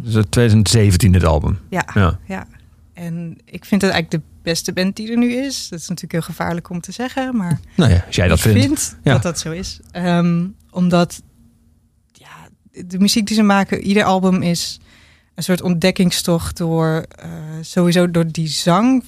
Is 0.04 0.14
het 0.14 0.30
2017 0.30 1.14
het 1.14 1.24
album. 1.24 1.58
ja, 1.70 1.86
Ja. 1.94 2.18
ja. 2.26 2.46
En 2.92 3.38
ik 3.44 3.64
vind 3.64 3.82
het 3.82 3.90
eigenlijk 3.90 4.10
de 4.10 4.30
beste 4.48 4.72
band 4.72 4.96
die 4.96 5.10
er 5.10 5.16
nu 5.18 5.32
is. 5.32 5.68
Dat 5.68 5.78
is 5.78 5.88
natuurlijk 5.88 6.12
heel 6.12 6.34
gevaarlijk 6.34 6.70
om 6.70 6.80
te 6.80 6.92
zeggen, 6.92 7.36
maar 7.36 7.60
Nou 7.74 7.90
ja, 7.92 8.04
als 8.06 8.16
jij 8.16 8.28
dat 8.28 8.36
ik 8.36 8.42
vindt. 8.42 8.58
vind 8.64 8.96
Ja. 9.02 9.12
dat 9.12 9.22
dat 9.22 9.38
zo 9.38 9.50
is. 9.50 9.80
Ehm, 9.90 10.46
omdat 10.70 11.22
ja, 12.12 12.48
de 12.86 12.98
muziek 12.98 13.26
die 13.26 13.36
ze 13.36 13.42
maken, 13.42 13.82
ieder 13.82 14.04
album 14.04 14.42
is 14.42 14.78
een 15.34 15.42
soort 15.42 15.62
ontdekkingstocht 15.62 16.56
door 16.56 17.04
eh, 17.08 17.28
sowieso 17.60 18.10
door 18.10 18.26
die 18.32 18.48
zang 18.48 19.04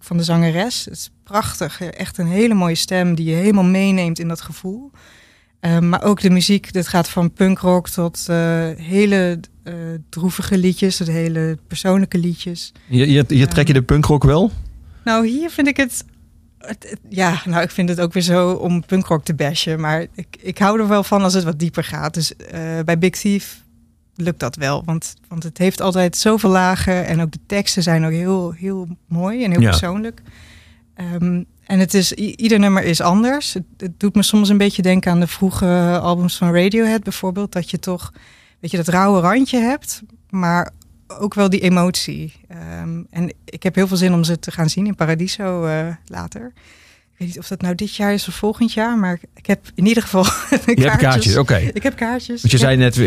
van 0.00 0.16
de 0.16 0.22
zangeres. 0.22 0.84
Het 0.84 0.94
is 0.94 1.10
prachtig, 1.24 1.80
echt 1.80 2.18
een 2.18 2.26
hele 2.26 2.54
mooie 2.54 2.74
stem 2.74 3.14
die 3.14 3.26
je 3.30 3.34
helemaal 3.34 3.64
meeneemt 3.64 4.18
in 4.18 4.28
dat 4.28 4.40
gevoel. 4.40 4.90
Ehm, 5.60 5.88
maar 5.88 6.02
ook 6.02 6.20
de 6.20 6.30
muziek, 6.30 6.72
dat 6.72 6.88
gaat 6.88 7.08
van 7.08 7.32
punkrock 7.32 7.88
tot 7.88 8.24
eh, 8.28 8.36
hele 8.76 9.40
eh, 9.62 9.74
droevige 10.08 10.58
liedjes, 10.58 10.96
tot 10.96 11.06
hele 11.06 11.58
persoonlijke 11.66 12.18
liedjes. 12.18 12.72
Hier, 12.88 13.06
hier, 13.06 13.24
hier 13.28 13.48
trek 13.48 13.66
je 13.66 13.72
de 13.72 13.82
punkrock 13.82 14.24
wel? 14.24 14.50
Nou, 15.04 15.26
hier 15.26 15.50
vind 15.50 15.66
ik 15.66 15.76
het, 15.76 16.04
Ja, 17.08 17.40
nou, 17.44 17.62
ik 17.62 17.70
vind 17.70 17.88
het 17.88 18.00
ook 18.00 18.12
weer 18.12 18.22
zo 18.22 18.50
om 18.52 18.86
punkrock 18.86 19.24
te 19.24 19.34
bashen. 19.34 19.80
Maar 19.80 20.06
ik, 20.14 20.26
ik 20.40 20.58
hou 20.58 20.80
er 20.80 20.88
wel 20.88 21.02
van 21.02 21.22
als 21.22 21.34
het 21.34 21.44
wat 21.44 21.58
dieper 21.58 21.84
gaat. 21.84 22.14
Dus 22.14 22.36
eh, 22.36 22.60
bij 22.84 22.98
Big 22.98 23.10
Thief 23.10 23.62
lukt 24.14 24.40
dat 24.40 24.56
wel. 24.56 24.82
Want, 24.84 25.14
want 25.28 25.42
het 25.42 25.58
heeft 25.58 25.80
altijd 25.80 26.16
zoveel 26.16 26.50
lagen. 26.50 27.06
En 27.06 27.20
ook 27.20 27.32
de 27.32 27.38
teksten 27.46 27.82
zijn 27.82 28.04
ook 28.04 28.10
heel, 28.10 28.50
heel 28.52 28.88
mooi 29.08 29.44
en 29.44 29.50
heel 29.50 29.60
Ja. 29.60 29.68
persoonlijk. 29.70 30.22
Ehm, 30.94 31.42
en 31.64 31.78
het 31.78 31.94
is, 31.94 32.12
ieder 32.12 32.58
nummer 32.58 32.82
is 32.82 33.00
anders. 33.00 33.52
Het, 33.54 33.64
het 33.76 34.00
doet 34.00 34.14
me 34.14 34.22
soms 34.22 34.48
een 34.48 34.58
beetje 34.58 34.82
denken 34.82 35.10
aan 35.12 35.20
de 35.20 35.26
vroege 35.26 35.98
albums 36.02 36.36
van 36.36 36.54
Radiohead 36.54 37.02
bijvoorbeeld. 37.02 37.52
Dat 37.52 37.70
je 37.70 37.78
toch, 37.78 38.12
weet 38.60 38.70
je, 38.70 38.76
dat 38.76 38.88
rauwe 38.88 39.20
randje 39.20 39.58
hebt. 39.58 40.02
Maar 40.30 40.70
ook 41.08 41.34
wel 41.34 41.50
die 41.50 41.60
emotie. 41.60 42.32
Ehm, 42.48 43.02
en 43.10 43.32
ik 43.44 43.62
heb 43.62 43.74
heel 43.74 43.86
veel 43.86 43.96
zin 43.96 44.12
om 44.12 44.24
ze 44.24 44.38
te 44.38 44.50
gaan 44.50 44.68
zien 44.70 44.86
in 44.86 44.94
Paradiso 44.94 45.64
eh, 45.64 45.86
later. 46.06 46.52
Ik 47.12 47.20
weet 47.20 47.28
niet 47.28 47.38
of 47.38 47.48
dat 47.48 47.60
nou 47.60 47.74
dit 47.74 47.96
jaar 47.96 48.12
is 48.12 48.28
of 48.28 48.34
volgend 48.34 48.72
jaar, 48.72 48.98
maar 48.98 49.18
ik 49.34 49.46
heb 49.46 49.66
in 49.74 49.86
ieder 49.86 50.02
geval 50.02 50.24
Je 50.74 50.82
hebt 50.88 50.96
kaartjes, 50.96 51.36
oké. 51.36 51.56
Ik 51.56 51.82
heb 51.82 51.96
kaartjes. 51.96 52.40
Want 52.40 52.52
je 52.52 52.58
zei 52.58 52.76
net, 52.76 53.00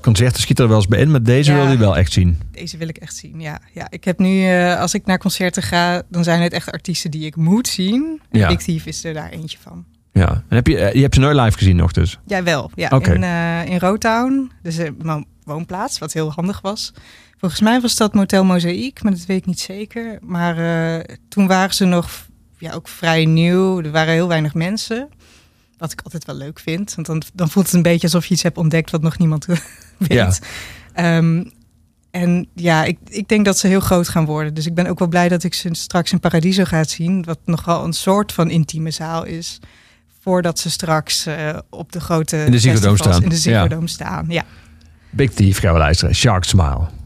concerten 0.00 0.40
schieten 0.40 0.64
er 0.64 0.70
wel 0.70 0.78
eens 0.80 0.88
bij 0.88 1.00
in, 1.00 1.10
maar 1.10 1.22
deze 1.22 1.52
Ja. 1.52 1.56
wil 1.62 1.70
je 1.70 1.76
wel 1.78 1.96
echt 1.96 2.12
zien. 2.12 2.38
Deze 2.50 2.76
wil 2.76 2.88
ik 2.88 2.96
echt 2.96 3.16
zien, 3.16 3.40
ja. 3.40 3.60
ja 3.72 3.86
ik 3.90 4.04
heb 4.04 4.18
nu, 4.18 4.46
eh, 4.48 4.80
als 4.80 4.94
ik 4.94 5.06
naar 5.06 5.18
concerten 5.18 5.62
ga, 5.62 6.02
dan 6.08 6.24
zijn 6.24 6.42
het 6.42 6.52
echt 6.52 6.72
artiesten 6.72 7.10
die 7.10 7.24
ik 7.26 7.36
moet 7.36 7.68
zien. 7.68 8.20
En 8.30 8.38
Ja. 8.38 8.56
Is 8.84 9.04
er 9.04 9.14
daar 9.14 9.30
eentje 9.30 9.58
van. 9.60 9.84
Ja. 10.12 10.28
En 10.48 10.56
heb 10.56 10.66
je, 10.66 10.78
eh, 10.78 10.94
je 10.94 11.00
hebt 11.00 11.14
ze 11.14 11.20
nooit 11.20 11.36
live 11.36 11.58
gezien 11.58 11.76
nog 11.76 11.92
dus? 11.92 12.18
Ja, 12.26 12.42
wel. 12.42 12.70
Ja, 12.74 12.88
Oké. 12.92 13.12
in, 13.12 13.22
in 13.72 13.78
Rotown, 13.78 14.50
dus 14.62 14.76
mijn 15.02 15.26
woonplaats, 15.44 15.98
wat 15.98 16.12
heel 16.12 16.32
handig 16.32 16.60
was. 16.60 16.92
Volgens 17.42 17.62
mij 17.62 17.80
was 17.80 17.96
dat 17.96 18.14
Motel 18.14 18.44
Mozaïek, 18.44 19.02
maar 19.02 19.12
dat 19.12 19.26
weet 19.26 19.38
ik 19.38 19.46
niet 19.46 19.60
zeker. 19.60 20.18
Maar 20.20 20.58
eh, 20.58 21.16
toen 21.28 21.46
waren 21.46 21.74
ze 21.74 21.84
nog 21.84 22.26
ja, 22.58 22.72
ook 22.72 22.88
vrij 22.88 23.24
nieuw. 23.24 23.82
Er 23.82 23.90
waren 23.90 24.12
heel 24.12 24.28
weinig 24.28 24.54
mensen. 24.54 25.08
Wat 25.78 25.92
ik 25.92 26.00
altijd 26.02 26.24
wel 26.24 26.34
leuk 26.34 26.58
vind. 26.58 26.94
Want 26.94 27.06
dan, 27.06 27.22
dan 27.34 27.50
voelt 27.50 27.66
het 27.66 27.74
een 27.74 27.82
beetje 27.82 28.06
alsof 28.06 28.26
je 28.26 28.34
iets 28.34 28.42
hebt 28.42 28.56
ontdekt 28.56 28.90
wat 28.90 29.02
nog 29.02 29.18
niemand 29.18 29.46
weet. 29.98 30.12
Ja. 30.12 30.32
Ehm, 30.92 31.44
en 32.10 32.48
ja, 32.54 32.84
ik, 32.84 32.98
ik 33.08 33.28
denk 33.28 33.44
dat 33.44 33.58
ze 33.58 33.66
heel 33.66 33.80
groot 33.80 34.08
gaan 34.08 34.24
worden. 34.24 34.54
Dus 34.54 34.66
ik 34.66 34.74
ben 34.74 34.86
ook 34.86 34.98
wel 34.98 35.08
blij 35.08 35.28
dat 35.28 35.44
ik 35.44 35.54
ze 35.54 35.68
straks 35.72 36.12
in 36.12 36.20
Paradiso 36.20 36.64
ga 36.64 36.84
zien. 36.84 37.24
Wat 37.24 37.38
nogal 37.44 37.84
een 37.84 37.92
soort 37.92 38.32
van 38.32 38.50
intieme 38.50 38.90
zaal 38.90 39.24
is. 39.24 39.58
Voordat 40.20 40.58
ze 40.58 40.70
straks 40.70 41.26
eh, 41.26 41.58
op 41.70 41.92
de 41.92 42.00
grote 42.00 42.36
In 42.44 42.50
de 42.50 42.58
Ziggo 42.58 42.96
staan. 42.96 43.22
In 43.22 43.28
de 43.28 43.36
Ziggo 43.36 43.62
Ja. 43.62 43.68
Dome 43.68 43.88
staan. 43.88 44.26
Ja. 44.28 44.44
Big 45.10 45.30
Thief 45.30 45.58
gaan 45.58 45.72
we 45.72 45.78
luisteren. 45.78 46.14
Shark 46.14 46.44
Smile. 46.44 47.00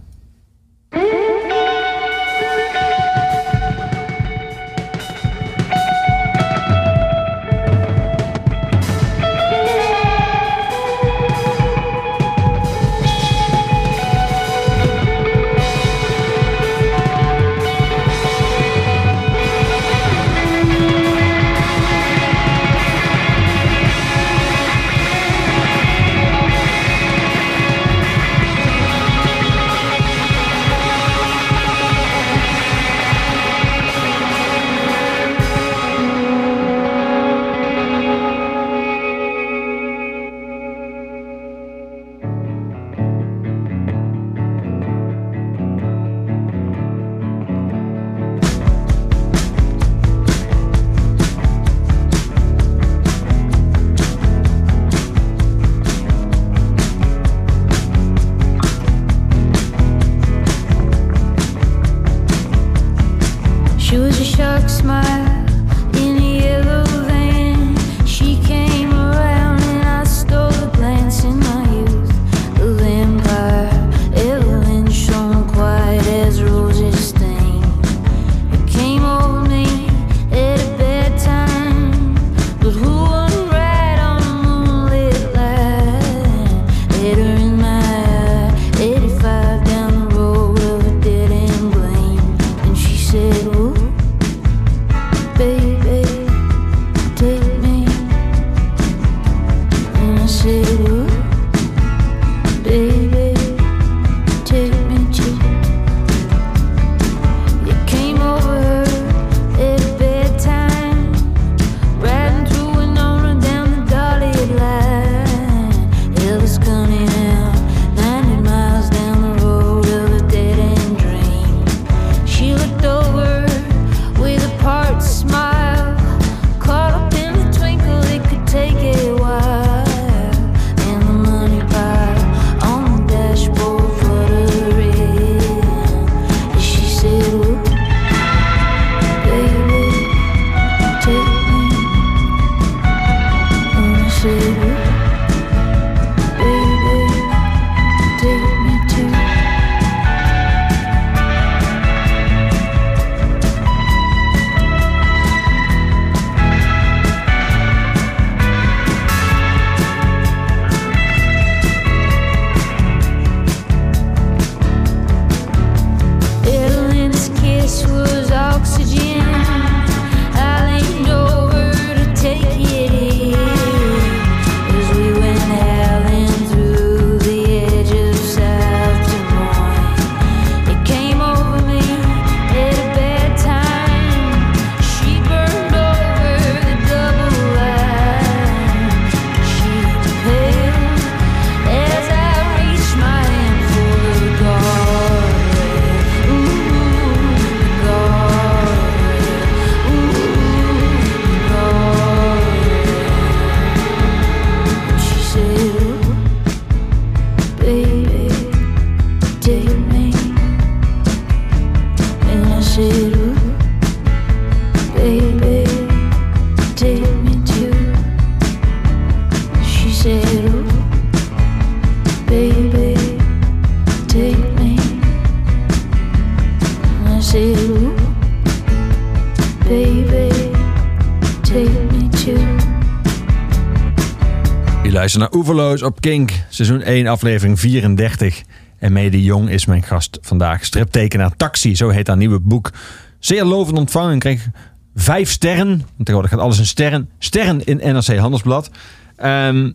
Je 235.16 235.22
luistert 235.22 235.44
naar 235.46 235.56
Oeverloos 235.56 235.82
op 235.82 236.00
Kink, 236.00 236.32
seizoen 236.48 236.82
1, 236.82 237.06
aflevering 237.06 237.60
34. 237.60 238.42
En 238.78 238.92
Mede 238.92 239.22
Jong 239.22 239.50
is 239.50 239.66
mijn 239.66 239.82
gast 239.82 240.18
vandaag. 240.20 240.64
Striptekenaar 240.64 241.36
Taxi, 241.36 241.76
zo 241.76 241.88
heet 241.88 242.06
haar 242.06 242.16
nieuwe 242.16 242.40
boek. 242.40 242.70
Zeer 243.18 243.44
lovend 243.44 243.78
ontvangen. 243.78 244.18
Kreeg 244.18 244.46
vijf 244.94 245.30
sterren. 245.30 245.86
Tegenwoordig 245.96 246.30
gaat 246.30 246.40
alles 246.40 246.58
in 246.58 246.66
sterren. 246.66 247.10
Sterren 247.18 247.64
in 247.64 247.76
NRC 247.76 248.16
Handelsblad. 248.16 248.70
Ehm, 249.16 249.70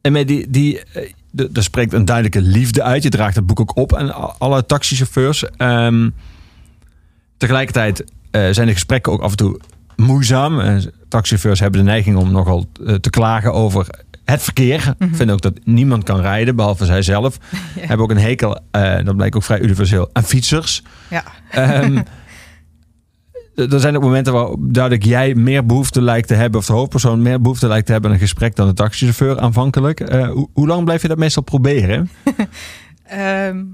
en 0.00 0.12
met 0.12 0.28
die, 0.28 0.50
die, 0.50 0.82
eh, 0.84 1.46
er 1.52 1.62
spreekt 1.62 1.92
een 1.92 2.04
duidelijke 2.04 2.40
liefde 2.40 2.82
uit. 2.82 3.02
Je 3.02 3.08
draagt 3.10 3.36
het 3.36 3.46
boek 3.46 3.60
ook 3.60 3.76
op 3.76 3.94
aan 3.94 4.38
alle 4.38 4.66
taxichauffeurs. 4.66 5.44
Ehm, 5.56 6.10
tegelijkertijd 7.36 8.04
eh, 8.30 8.48
zijn 8.50 8.66
de 8.66 8.72
gesprekken 8.72 9.12
ook 9.12 9.22
af 9.22 9.30
en 9.30 9.36
toe 9.36 9.60
moeizaam. 9.96 10.60
Eh, 10.60 10.76
taxichauffeurs 11.08 11.60
hebben 11.60 11.80
de 11.80 11.90
neiging 11.90 12.16
om 12.16 12.32
nogal 12.32 12.66
te 13.00 13.10
klagen 13.10 13.52
over 13.52 13.86
het 14.30 14.42
verkeer. 14.42 14.94
Mhm. 14.98 15.14
Vinden 15.14 15.34
ook 15.34 15.40
dat 15.40 15.58
niemand 15.64 16.04
kan 16.04 16.20
rijden, 16.20 16.56
behalve 16.56 16.84
zij 16.84 17.02
zelf. 17.02 17.38
Ja. 17.74 17.86
Hebben 17.86 18.06
ook 18.06 18.10
een 18.10 18.18
hekel, 18.18 18.60
eh, 18.70 19.04
dat 19.04 19.16
blijkt 19.16 19.36
ook 19.36 19.42
vrij 19.42 19.60
universeel, 19.60 20.10
aan 20.12 20.24
fietsers. 20.24 20.82
Ja. 21.10 21.24
Ehm, 21.50 21.96
er 23.72 23.80
zijn 23.80 23.96
ook 23.96 24.02
momenten 24.02 24.32
waar 24.32 24.48
duidelijk 24.58 25.04
jij 25.04 25.34
meer 25.34 25.66
behoefte 25.66 26.02
lijkt 26.02 26.28
te 26.28 26.34
hebben, 26.34 26.60
of 26.60 26.66
de 26.66 26.72
hoofdpersoon 26.72 27.22
meer 27.22 27.40
behoefte 27.40 27.68
lijkt 27.68 27.86
te 27.86 27.92
hebben 27.92 28.10
aan 28.10 28.16
een 28.16 28.22
gesprek 28.22 28.56
dan 28.56 28.68
de 28.68 28.74
taxichauffeur 28.74 29.40
aanvankelijk. 29.40 30.00
Eh, 30.00 30.28
hoe, 30.28 30.48
hoe 30.52 30.66
lang 30.66 30.84
blijf 30.84 31.02
je 31.02 31.08
dat 31.08 31.18
meestal 31.18 31.42
proberen? 31.42 32.10
Ehm, 33.04 33.64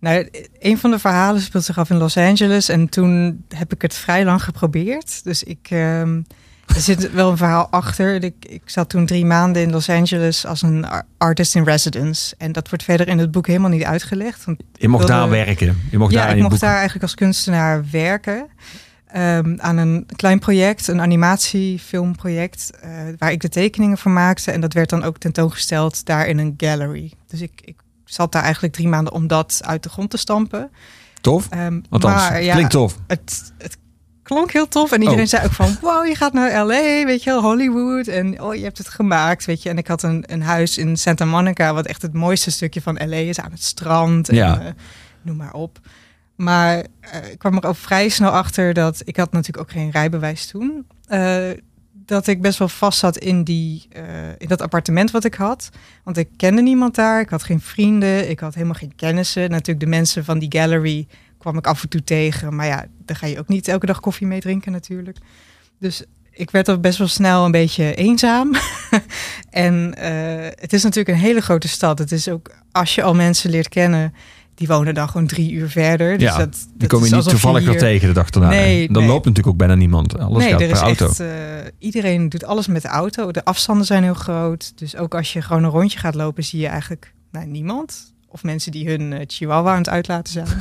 nou, 0.00 0.28
een 0.58 0.78
van 0.78 0.90
de 0.90 0.98
verhalen 0.98 1.40
speelt 1.40 1.64
zich 1.64 1.78
af 1.78 1.90
in 1.90 1.96
Los 1.96 2.16
Angeles. 2.16 2.68
En 2.68 2.88
toen 2.88 3.44
heb 3.48 3.72
ik 3.72 3.82
het 3.82 3.94
vrij 3.94 4.24
lang 4.24 4.42
geprobeerd. 4.42 5.24
Dus 5.24 5.42
ik, 5.42 5.66
ehm, 5.70 6.20
er 6.66 6.80
zit 6.80 7.12
wel 7.12 7.30
een 7.30 7.36
verhaal 7.36 7.68
achter. 7.70 8.24
Ik, 8.24 8.34
ik 8.48 8.62
zat 8.64 8.88
toen 8.88 9.06
drie 9.06 9.24
maanden 9.24 9.62
in 9.62 9.70
Los 9.70 9.88
Angeles 9.90 10.46
als 10.46 10.62
een 10.62 10.86
ar- 10.86 11.06
artist 11.18 11.54
in 11.54 11.64
residence. 11.64 12.34
En 12.38 12.52
dat 12.52 12.68
wordt 12.68 12.84
verder 12.84 13.08
in 13.08 13.18
het 13.18 13.30
boek 13.30 13.46
helemaal 13.46 13.70
niet 13.70 13.84
uitgelegd. 13.84 14.44
Want 14.44 14.58
Je 14.72 14.88
mocht 14.88 15.06
wilde- 15.06 15.20
daar 15.20 15.30
werken. 15.30 15.80
Je 15.90 15.98
mocht 15.98 16.12
ja, 16.12 16.20
daar 16.20 16.30
ik 16.30 16.36
mocht 16.38 16.50
boek. 16.50 16.60
daar 16.60 16.72
eigenlijk 16.74 17.02
als 17.02 17.14
kunstenaar 17.14 17.84
werken. 17.90 18.46
ehm, 19.06 19.54
aan 19.58 19.76
een 19.76 20.06
klein 20.16 20.38
project, 20.38 20.88
een 20.88 21.00
animatiefilmproject, 21.00 22.70
eh, 22.80 22.90
waar 23.18 23.32
ik 23.32 23.40
de 23.40 23.48
tekeningen 23.48 23.98
voor 23.98 24.10
maakte. 24.10 24.50
En 24.50 24.60
dat 24.60 24.72
werd 24.72 24.90
dan 24.90 25.02
ook 25.02 25.18
tentoongesteld 25.18 26.04
daar 26.06 26.26
in 26.28 26.38
een 26.38 26.54
gallery. 26.56 27.12
Dus 27.26 27.40
ik, 27.40 27.60
ik 27.64 27.76
zat 28.04 28.32
daar 28.32 28.42
eigenlijk 28.42 28.74
drie 28.74 28.88
maanden 28.88 29.12
om 29.12 29.26
dat 29.26 29.60
uit 29.64 29.82
de 29.82 29.88
grond 29.88 30.10
te 30.10 30.16
stampen. 30.16 30.70
Tof? 31.20 31.46
Ehm, 31.50 31.80
Althans, 31.90 32.28
maar 32.28 32.42
ja, 32.42 32.52
klinkt 32.52 32.70
tof. 32.72 32.96
Het, 33.06 33.52
het 33.58 33.76
klonk 34.26 34.52
heel 34.52 34.68
tof. 34.68 34.92
En 34.92 35.00
iedereen 35.02 35.22
Oh. 35.22 35.28
zei 35.28 35.44
ook 35.44 35.52
van, 35.52 35.76
wow, 35.80 36.06
je 36.06 36.14
gaat 36.14 36.32
naar 36.32 36.64
LA, 36.66 37.04
weet 37.04 37.22
je 37.22 37.30
wel, 37.30 37.42
Hollywood. 37.42 38.06
En 38.06 38.40
oh, 38.42 38.54
je 38.54 38.62
hebt 38.62 38.78
het 38.78 38.88
gemaakt, 38.88 39.44
weet 39.44 39.62
je. 39.62 39.68
En 39.68 39.78
ik 39.78 39.86
had 39.86 40.02
een, 40.02 40.24
een 40.26 40.42
huis 40.42 40.78
in 40.78 40.96
Santa 40.96 41.24
Monica, 41.24 41.74
wat 41.74 41.86
echt 41.86 42.02
het 42.02 42.12
mooiste 42.12 42.50
stukje 42.50 42.80
van 42.82 42.98
LA 43.08 43.16
is, 43.16 43.40
aan 43.40 43.50
het 43.50 43.62
strand. 43.62 44.28
En, 44.28 44.34
Ja. 44.34 44.60
eh, 44.60 44.66
noem 45.22 45.36
maar 45.36 45.52
op. 45.52 45.78
Maar 46.36 46.76
eh, 47.00 47.30
ik 47.30 47.38
kwam 47.38 47.56
er 47.56 47.66
ook 47.66 47.76
vrij 47.76 48.08
snel 48.08 48.30
achter 48.30 48.74
dat, 48.74 49.02
ik 49.04 49.16
had 49.16 49.32
natuurlijk 49.32 49.66
ook 49.68 49.72
geen 49.72 49.90
rijbewijs 49.90 50.46
toen. 50.46 50.86
eh, 51.06 51.50
dat 52.08 52.26
ik 52.26 52.40
best 52.42 52.58
wel 52.58 52.68
vast 52.68 52.98
zat 52.98 53.16
in, 53.18 53.44
die, 53.44 53.88
in 54.38 54.48
dat 54.48 54.62
appartement 54.62 55.10
wat 55.10 55.24
ik 55.24 55.34
had. 55.34 55.68
Want 56.04 56.16
ik 56.16 56.28
kende 56.36 56.62
niemand 56.62 56.94
daar, 56.94 57.20
ik 57.20 57.28
had 57.28 57.42
geen 57.42 57.60
vrienden, 57.60 58.30
ik 58.30 58.40
had 58.40 58.54
helemaal 58.54 58.74
geen 58.74 58.94
kennissen. 58.96 59.50
Natuurlijk 59.50 59.80
de 59.80 59.86
mensen 59.90 60.24
van 60.24 60.38
die 60.38 60.52
gallery 60.58 61.06
kwam 61.46 61.58
ik 61.58 61.66
af 61.66 61.82
en 61.82 61.88
toe 61.88 62.04
tegen. 62.04 62.54
Maar 62.56 62.66
ja, 62.66 62.86
daar 63.04 63.16
ga 63.16 63.26
je 63.26 63.38
ook 63.38 63.48
niet 63.48 63.68
elke 63.68 63.86
dag 63.86 64.00
koffie 64.00 64.26
mee 64.26 64.40
drinken 64.40 64.72
natuurlijk. 64.72 65.16
Dus 65.80 66.02
ik 66.30 66.50
werd 66.50 66.68
al 66.68 66.78
best 66.80 66.98
wel 66.98 67.06
snel 67.08 67.44
een 67.44 67.50
beetje 67.50 67.94
eenzaam. 67.94 68.50
en 69.50 69.94
eh, 69.94 70.50
het 70.60 70.72
is 70.72 70.82
natuurlijk 70.82 71.16
een 71.16 71.22
hele 71.24 71.40
grote 71.40 71.68
stad. 71.68 71.98
Het 71.98 72.12
is 72.12 72.28
ook, 72.28 72.50
als 72.72 72.94
je 72.94 73.02
al 73.02 73.14
mensen 73.14 73.50
leert 73.50 73.68
kennen, 73.68 74.14
die 74.54 74.66
wonen 74.66 74.94
dan 74.94 75.08
gewoon 75.08 75.26
drie 75.26 75.52
uur 75.52 75.68
verder. 75.70 76.18
Dus 76.18 76.28
Ja, 76.28 76.36
dat, 76.38 76.52
Die 76.52 76.72
dat 76.76 76.88
kom 76.88 77.04
je 77.04 77.14
niet 77.14 77.28
toevallig 77.28 77.58
hier- 77.62 77.68
nog 77.70 77.78
tegen 77.78 78.08
de 78.08 78.14
dag 78.14 78.30
erna. 78.30 78.48
Nee, 78.48 78.88
Dan 78.92 79.02
nee. 79.02 79.10
loopt 79.10 79.24
natuurlijk 79.24 79.52
ook 79.52 79.58
bijna 79.58 79.74
niemand. 79.74 80.18
Alles 80.18 80.42
nee, 80.42 80.50
gaat 80.52 80.60
er 80.60 80.66
per 80.66 80.76
is 80.76 80.82
auto. 80.82 81.06
echt. 81.08 81.20
eh, 81.20 81.26
iedereen 81.78 82.28
doet 82.28 82.44
alles 82.44 82.66
met 82.66 82.82
de 82.82 82.88
auto. 82.88 83.30
De 83.30 83.44
afstanden 83.44 83.86
zijn 83.86 84.02
heel 84.02 84.14
groot. 84.14 84.72
Dus 84.78 84.96
ook 84.96 85.14
als 85.14 85.32
je 85.32 85.42
gewoon 85.42 85.64
een 85.64 85.70
rondje 85.70 85.98
gaat 85.98 86.14
lopen, 86.14 86.44
zie 86.44 86.60
je 86.60 86.66
eigenlijk 86.66 87.12
nou, 87.30 87.46
niemand. 87.46 88.14
Of 88.28 88.42
mensen 88.42 88.72
die 88.72 88.88
hun 88.88 89.12
eh, 89.12 89.20
chihuahua 89.26 89.70
aan 89.72 89.78
het 89.78 89.88
uitlaten 89.88 90.32
zijn. 90.32 90.46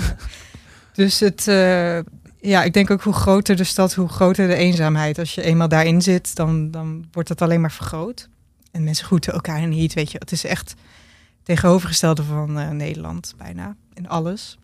dus 0.95 1.19
het, 1.19 1.47
eh, 1.47 1.99
ja, 2.39 2.63
ik 2.63 2.73
denk 2.73 2.91
ook 2.91 3.01
hoe 3.01 3.13
groter 3.13 3.55
de 3.55 3.63
stad, 3.63 3.93
hoe 3.93 4.07
groter 4.07 4.47
de 4.47 4.55
eenzaamheid. 4.55 5.19
Als 5.19 5.35
je 5.35 5.41
eenmaal 5.41 5.67
daarin 5.67 6.01
zit, 6.01 6.35
dan, 6.35 6.71
dan 6.71 7.05
wordt 7.11 7.29
het 7.29 7.41
alleen 7.41 7.61
maar 7.61 7.71
vergroot. 7.71 8.29
En 8.71 8.83
mensen 8.83 9.05
groeten 9.05 9.33
elkaar 9.33 9.67
niet, 9.67 9.93
weet 9.93 10.11
je. 10.11 10.17
Het 10.17 10.31
is 10.31 10.45
echt 10.45 10.75
tegenovergestelde 11.43 12.23
van 12.23 12.59
eh, 12.59 12.69
Nederland, 12.69 13.33
bijna, 13.37 13.75
in 13.93 14.09
alles. 14.09 14.57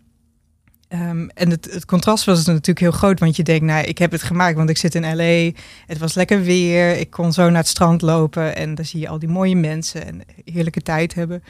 Ehm, 0.87 1.27
en 1.27 1.49
het, 1.49 1.71
het 1.71 1.85
contrast 1.85 2.25
was 2.25 2.45
natuurlijk 2.45 2.79
heel 2.79 2.91
groot, 2.91 3.19
want 3.19 3.35
je 3.35 3.43
denkt, 3.43 3.65
nou, 3.65 3.85
ik 3.85 3.97
heb 3.97 4.11
het 4.11 4.23
gemaakt, 4.23 4.55
want 4.55 4.69
ik 4.69 4.77
zit 4.77 4.95
in 4.95 5.15
LA. 5.15 5.51
Het 5.85 5.97
was 5.97 6.13
lekker 6.13 6.41
weer, 6.41 6.97
ik 6.97 7.09
kon 7.09 7.33
zo 7.33 7.49
naar 7.49 7.59
het 7.59 7.67
strand 7.67 8.01
lopen 8.01 8.55
en 8.55 8.75
dan 8.75 8.85
zie 8.85 8.99
je 8.99 9.07
al 9.07 9.19
die 9.19 9.29
mooie 9.29 9.55
mensen 9.55 10.05
en 10.05 10.21
heerlijke 10.45 10.81
tijd 10.81 11.13
hebben. 11.13 11.43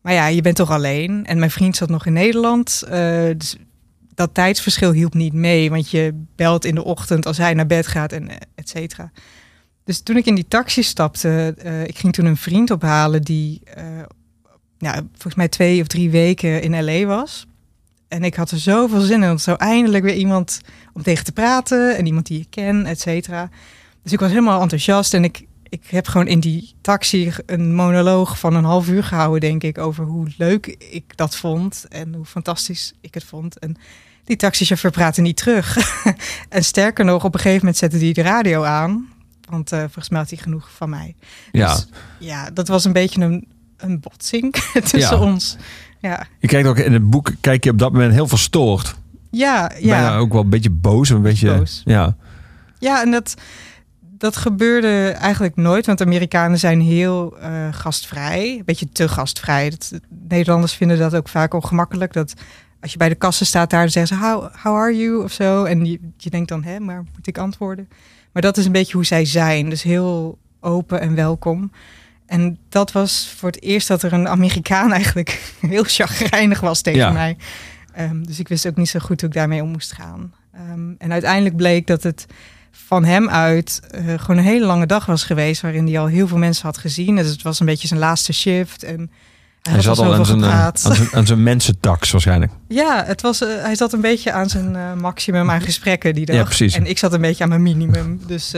Maar 0.00 0.12
ja, 0.12 0.26
je 0.26 0.40
bent 0.40 0.56
toch 0.56 0.70
alleen. 0.70 1.26
En 1.26 1.38
mijn 1.38 1.50
vriend 1.50 1.76
zat 1.76 1.88
nog 1.88 2.06
in 2.06 2.12
Nederland, 2.12 2.82
eh, 2.82 3.24
dus 3.36 3.56
dat 4.16 4.34
tijdsverschil 4.34 4.92
hielp 4.92 5.14
niet 5.14 5.32
mee, 5.32 5.70
want 5.70 5.90
je 5.90 6.24
belt 6.36 6.64
in 6.64 6.74
de 6.74 6.84
ochtend 6.84 7.26
als 7.26 7.36
hij 7.36 7.54
naar 7.54 7.66
bed 7.66 7.86
gaat 7.86 8.12
en 8.12 8.28
eh, 8.28 8.36
et 8.54 8.68
cetera. 8.68 9.10
Dus 9.84 10.00
toen 10.00 10.16
ik 10.16 10.26
in 10.26 10.34
die 10.34 10.48
taxi 10.48 10.82
stapte, 10.82 11.54
eh, 11.58 11.82
ik 11.82 11.98
ging 11.98 12.12
toen 12.12 12.24
een 12.24 12.36
vriend 12.36 12.70
ophalen 12.70 13.22
die 13.22 13.60
eh, 13.64 13.84
ja, 14.78 14.92
volgens 15.12 15.34
mij 15.34 15.48
twee 15.48 15.80
of 15.80 15.86
drie 15.86 16.10
weken 16.10 16.62
in 16.62 16.84
LA 16.84 17.04
was. 17.04 17.46
En 18.08 18.24
ik 18.24 18.34
had 18.34 18.50
er 18.50 18.58
zoveel 18.58 19.00
zin 19.00 19.22
in. 19.22 19.28
Want 19.28 19.40
zo 19.40 19.54
eindelijk 19.54 20.04
weer 20.04 20.14
iemand 20.14 20.60
om 20.92 21.02
tegen 21.02 21.24
te 21.24 21.32
praten. 21.32 21.96
En 21.96 22.06
iemand 22.06 22.26
die 22.26 22.38
je 22.38 22.46
ken, 22.50 22.86
et 22.86 23.00
cetera. 23.00 23.50
Dus 24.02 24.12
ik 24.12 24.20
was 24.20 24.28
helemaal 24.28 24.60
enthousiast. 24.60 25.14
En 25.14 25.24
ik, 25.24 25.45
ik 25.68 25.82
heb 25.86 26.06
gewoon 26.08 26.26
in 26.26 26.40
die 26.40 26.74
taxi 26.80 27.32
een 27.46 27.74
monoloog 27.74 28.38
van 28.38 28.54
een 28.54 28.64
half 28.64 28.88
uur 28.88 29.04
gehouden, 29.04 29.40
denk 29.40 29.62
ik. 29.62 29.78
Over 29.78 30.04
hoe 30.04 30.26
leuk 30.36 30.66
ik 30.90 31.16
dat 31.16 31.36
vond. 31.36 31.84
En 31.88 32.14
hoe 32.14 32.24
fantastisch 32.24 32.92
ik 33.00 33.14
het 33.14 33.24
vond. 33.24 33.58
En 33.58 33.76
die 34.24 34.36
taxichauffeur 34.36 34.90
praatte 34.90 35.20
niet 35.20 35.36
terug. 35.36 35.76
en 36.48 36.64
sterker 36.64 37.04
nog, 37.04 37.24
op 37.24 37.34
een 37.34 37.40
gegeven 37.40 37.58
moment 37.60 37.76
zette 37.76 37.96
hij 37.98 38.12
de 38.12 38.22
radio 38.22 38.62
aan. 38.64 39.08
Want 39.50 39.72
eh, 39.72 39.78
volgens 39.78 40.08
mij 40.08 40.20
had 40.20 40.28
hij 40.30 40.38
genoeg 40.38 40.70
van 40.76 40.90
mij. 40.90 41.14
Ja. 41.52 41.74
Dus, 41.74 41.86
ja, 42.18 42.50
dat 42.50 42.68
was 42.68 42.84
een 42.84 42.92
beetje 42.92 43.20
een, 43.22 43.46
een 43.76 44.00
botsing 44.00 44.54
tussen 44.90 44.98
Ja. 44.98 45.18
ons. 45.20 45.56
Ja, 46.00 46.26
Je 46.40 46.46
kijkt 46.48 46.68
ook 46.68 46.78
in 46.78 46.92
het 46.92 47.10
boek, 47.10 47.32
kijk 47.40 47.64
je 47.64 47.70
op 47.70 47.78
dat 47.78 47.92
moment 47.92 48.12
heel 48.12 48.28
verstoord. 48.28 48.94
ja, 49.30 49.66
Bijna 49.68 50.00
ja. 50.00 50.16
ook 50.16 50.32
wel 50.32 50.42
een 50.42 50.48
beetje 50.50 50.70
boos. 50.70 51.08
Een 51.08 51.22
beetje, 51.22 51.56
boos. 51.56 51.82
Ja. 51.84 52.16
ja 52.78 53.02
en 53.02 53.10
dat, 53.10 53.34
dat 54.18 54.36
gebeurde 54.36 55.08
eigenlijk 55.08 55.56
nooit. 55.56 55.86
Want 55.86 56.00
Amerikanen 56.00 56.58
zijn 56.58 56.80
heel 56.80 57.36
eh, 57.38 57.68
gastvrij. 57.70 58.56
Een 58.58 58.64
beetje 58.64 58.88
te 58.88 59.08
gastvrij. 59.08 59.70
Dat, 59.70 59.92
Nederlanders 60.28 60.72
vinden 60.74 60.98
dat 60.98 61.14
ook 61.14 61.28
vaak 61.28 61.54
ongemakkelijk. 61.54 62.12
Dat 62.12 62.34
als 62.80 62.92
je 62.92 62.98
bij 62.98 63.08
de 63.08 63.14
kassen 63.14 63.46
staat 63.46 63.70
daar, 63.70 63.80
dan 63.80 63.90
zeggen 63.90 64.16
ze... 64.16 64.24
How, 64.24 64.48
how 64.62 64.76
are 64.76 64.96
you? 64.96 65.22
Of 65.22 65.32
zo. 65.32 65.64
En 65.64 65.84
je, 65.84 66.00
je 66.16 66.30
denkt 66.30 66.48
dan, 66.48 66.64
hè, 66.64 66.80
maar 66.80 67.04
moet 67.14 67.26
ik 67.26 67.38
antwoorden? 67.38 67.88
Maar 68.32 68.42
dat 68.42 68.56
is 68.56 68.66
een 68.66 68.72
beetje 68.72 68.92
hoe 68.92 69.04
zij 69.06 69.24
zijn. 69.24 69.70
Dus 69.70 69.82
heel 69.82 70.38
open 70.60 71.00
en 71.00 71.14
welkom. 71.14 71.72
En 72.26 72.58
dat 72.68 72.92
was 72.92 73.34
voor 73.36 73.48
het 73.48 73.62
eerst 73.62 73.88
dat 73.88 74.02
er 74.02 74.12
een 74.12 74.28
Amerikaan 74.28 74.92
eigenlijk 75.00 75.52
heel 75.60 75.84
chagrijnig 75.86 76.60
was 76.60 76.80
tegen 76.80 77.00
Ja. 77.00 77.10
mij. 77.10 77.36
Ehm, 77.92 78.22
dus 78.22 78.38
ik 78.38 78.48
wist 78.48 78.66
ook 78.66 78.76
niet 78.76 78.88
zo 78.88 78.98
goed 78.98 79.20
hoe 79.20 79.28
ik 79.28 79.34
daarmee 79.34 79.62
om 79.62 79.68
moest 79.70 79.92
gaan. 79.92 80.32
Ehm, 80.52 80.90
en 80.98 81.12
uiteindelijk 81.12 81.56
bleek 81.56 81.86
dat 81.86 82.02
het 82.02 82.26
van 82.86 83.04
hem 83.04 83.28
uit 83.28 83.80
eh, 83.90 84.04
gewoon 84.16 84.36
een 84.36 84.44
hele 84.44 84.66
lange 84.66 84.86
dag 84.86 85.06
was 85.06 85.24
geweest... 85.24 85.62
waarin 85.62 85.86
hij 85.86 85.98
al 85.98 86.06
heel 86.06 86.28
veel 86.28 86.38
mensen 86.38 86.66
had 86.66 86.78
gezien. 86.78 87.16
Dus 87.16 87.30
het 87.30 87.42
was 87.42 87.60
een 87.60 87.66
beetje 87.66 87.88
zijn 87.88 88.00
laatste 88.00 88.32
shift. 88.32 88.82
En 88.82 89.10
hij, 89.62 89.80
zat 89.80 89.98
al 89.98 90.14
aan 90.14 90.26
zijn, 90.26 90.42
eh, 90.42 90.64
aan 90.64 90.72
zijn, 90.74 91.08
aan 91.12 91.26
zijn 91.26 91.42
mensentax 91.42 92.10
waarschijnlijk. 92.10 92.52
Ja, 92.68 93.04
het 93.04 93.22
was, 93.22 93.42
eh, 93.42 93.48
hij 93.62 93.74
zat 93.74 93.92
een 93.92 94.00
beetje 94.00 94.32
aan 94.32 94.48
zijn 94.48 94.98
maximum 94.98 95.50
aan 95.50 95.60
gesprekken 95.60 96.14
die 96.14 96.26
dag. 96.26 96.36
Ja, 96.36 96.42
precies. 96.42 96.74
En 96.74 96.86
ik 96.86 96.98
zat 96.98 97.12
een 97.12 97.20
beetje 97.20 97.42
aan 97.42 97.48
mijn 97.48 97.62
minimum. 97.62 98.20
Dus, 98.26 98.50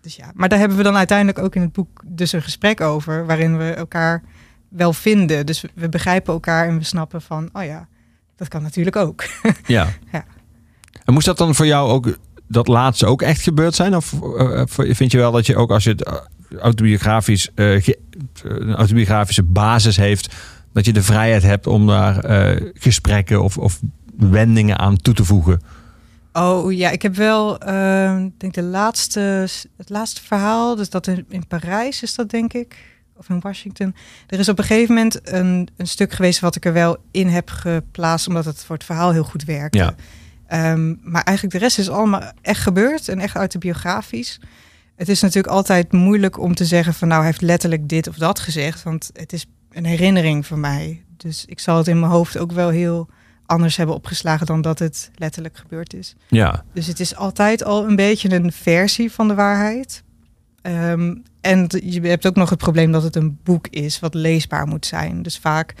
dus 0.00 0.16
ja. 0.16 0.30
Maar 0.34 0.48
daar 0.48 0.58
hebben 0.58 0.76
we 0.76 0.82
dan 0.82 0.96
uiteindelijk 0.96 1.38
ook 1.38 1.54
in 1.54 1.62
het 1.62 1.72
boek 1.72 2.02
dus 2.06 2.32
een 2.32 2.42
gesprek 2.42 2.80
over... 2.80 3.26
waarin 3.26 3.58
we 3.58 3.72
elkaar 3.72 4.22
wel 4.68 4.92
vinden. 4.92 5.46
Dus 5.46 5.60
we, 5.60 5.70
we 5.74 5.88
begrijpen 5.88 6.32
elkaar 6.32 6.68
en 6.68 6.78
we 6.78 6.84
snappen 6.84 7.22
van... 7.22 7.48
oh 7.52 7.64
ja, 7.64 7.88
dat 8.36 8.48
kan 8.48 8.62
natuurlijk 8.62 8.96
ook. 8.96 9.24
Ja. 9.66 9.88
Ja. 10.12 10.24
En 11.04 11.12
moest 11.12 11.26
dat 11.26 11.38
dan 11.38 11.54
voor 11.54 11.66
jou 11.66 11.90
ook, 11.90 12.16
dat 12.50 12.68
laatste 12.68 13.06
ook 13.06 13.22
echt 13.22 13.40
gebeurd 13.42 13.74
zijn? 13.74 13.96
Of 13.96 14.12
eh, 14.38 14.62
vind 14.66 15.12
je 15.12 15.18
wel 15.18 15.32
dat 15.32 15.46
je 15.46 15.56
ook 15.56 15.70
als 15.70 15.84
je 15.84 15.90
het 15.90 16.04
eh, 16.04 16.14
autobiografisch, 16.60 17.50
eh, 17.54 17.82
ge- 17.82 17.98
een 18.42 18.74
autobiografische 18.74 19.42
basis 19.42 19.96
heeft... 19.96 20.34
dat 20.72 20.84
je 20.84 20.92
de 20.92 21.02
vrijheid 21.02 21.42
hebt 21.42 21.66
om 21.66 21.86
daar 21.86 22.18
eh, 22.18 22.70
gesprekken 22.74 23.42
of, 23.42 23.58
of 23.58 23.80
wendingen 24.16 24.78
aan 24.78 24.96
toe 24.96 25.14
te 25.14 25.24
voegen? 25.24 25.60
Oh 26.32 26.72
ja, 26.72 26.90
ik 26.90 27.02
heb 27.02 27.14
wel, 27.16 27.58
eh, 27.58 28.18
ik 28.24 28.40
denk 28.40 28.54
de 28.54 28.62
laatste, 28.62 29.20
het 29.76 29.88
laatste 29.90 30.22
verhaal, 30.22 30.76
dus 30.76 30.90
dat 30.90 31.06
in, 31.06 31.24
in 31.28 31.46
Parijs 31.46 32.02
is 32.02 32.14
dat 32.14 32.30
denk 32.30 32.52
ik, 32.52 32.76
of 33.16 33.28
in 33.28 33.40
Washington. 33.40 33.94
Er 34.26 34.38
is 34.38 34.48
op 34.48 34.58
een 34.58 34.64
gegeven 34.64 34.94
moment 34.94 35.20
een, 35.32 35.68
een 35.76 35.86
stuk 35.86 36.12
geweest 36.12 36.40
wat 36.40 36.56
ik 36.56 36.64
er 36.64 36.72
wel 36.72 36.96
in 37.10 37.28
heb 37.28 37.50
geplaatst, 37.50 38.28
omdat 38.28 38.44
het 38.44 38.64
voor 38.64 38.76
het 38.76 38.84
verhaal 38.84 39.12
heel 39.12 39.24
goed 39.24 39.44
werkte. 39.44 39.78
Ja. 39.78 39.94
Ehm, 40.50 40.94
maar 41.02 41.22
eigenlijk 41.22 41.56
de 41.56 41.62
rest 41.62 41.78
is 41.78 41.90
allemaal 41.90 42.32
echt 42.42 42.60
gebeurd 42.60 43.08
en 43.08 43.18
echt 43.18 43.34
autobiografisch. 43.34 44.40
Het 44.96 45.08
is 45.08 45.20
natuurlijk 45.20 45.54
altijd 45.54 45.92
moeilijk 45.92 46.38
om 46.38 46.54
te 46.54 46.64
zeggen 46.64 46.94
van 46.94 47.08
nou 47.08 47.20
hij 47.20 47.30
heeft 47.30 47.42
letterlijk 47.42 47.88
dit 47.88 48.08
of 48.08 48.16
dat 48.16 48.38
gezegd, 48.40 48.82
want 48.82 49.10
het 49.12 49.32
is 49.32 49.46
een 49.70 49.84
herinnering 49.84 50.46
van 50.46 50.60
mij. 50.60 51.04
Dus 51.16 51.44
ik 51.44 51.60
zal 51.60 51.76
het 51.76 51.88
in 51.88 52.00
mijn 52.00 52.12
hoofd 52.12 52.38
ook 52.38 52.52
wel 52.52 52.68
heel 52.68 53.08
anders 53.46 53.76
hebben 53.76 53.94
opgeslagen 53.94 54.46
dan 54.46 54.60
dat 54.60 54.78
het 54.78 55.10
letterlijk 55.14 55.56
gebeurd 55.56 55.94
is. 55.94 56.14
Ja, 56.28 56.64
Dus 56.72 56.86
het 56.86 57.00
is 57.00 57.16
altijd 57.16 57.64
al 57.64 57.88
een 57.88 57.96
beetje 57.96 58.34
een 58.34 58.52
versie 58.52 59.12
van 59.12 59.28
de 59.28 59.34
waarheid. 59.34 60.02
Ehm, 60.62 61.14
en 61.40 61.66
je 61.84 62.00
hebt 62.00 62.26
ook 62.26 62.36
nog 62.36 62.50
het 62.50 62.58
probleem 62.58 62.92
dat 62.92 63.02
het 63.02 63.16
een 63.16 63.38
boek 63.44 63.68
is 63.68 64.00
wat 64.00 64.14
leesbaar 64.14 64.66
moet 64.66 64.86
zijn. 64.86 65.22
Dus 65.22 65.38
vaak 65.38 65.74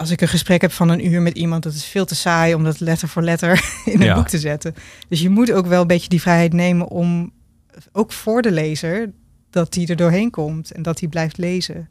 als 0.00 0.10
ik 0.10 0.20
een 0.20 0.28
gesprek 0.28 0.60
heb 0.60 0.72
van 0.72 0.88
een 0.88 1.06
uur 1.06 1.22
met 1.22 1.36
iemand, 1.36 1.62
dat 1.62 1.72
is 1.74 1.84
veel 1.84 2.04
te 2.04 2.14
saai 2.14 2.54
om 2.54 2.64
dat 2.64 2.80
letter 2.80 3.08
voor 3.08 3.22
letter 3.22 3.52
in 3.84 4.00
een 4.00 4.06
Ja. 4.06 4.14
boek 4.14 4.28
te 4.28 4.38
zetten. 4.38 4.74
Dus 5.08 5.20
je 5.20 5.28
moet 5.28 5.52
ook 5.52 5.66
wel 5.66 5.80
een 5.80 5.86
beetje 5.86 6.08
die 6.08 6.20
vrijheid 6.20 6.52
nemen 6.52 6.88
om 6.88 7.32
ook 7.92 8.12
voor 8.12 8.42
de 8.42 8.50
lezer 8.50 9.10
dat 9.50 9.72
die 9.72 9.86
er 9.88 9.96
doorheen 9.96 10.30
komt 10.30 10.70
en 10.70 10.82
dat 10.82 11.00
hij 11.00 11.08
blijft 11.08 11.36
lezen. 11.38 11.88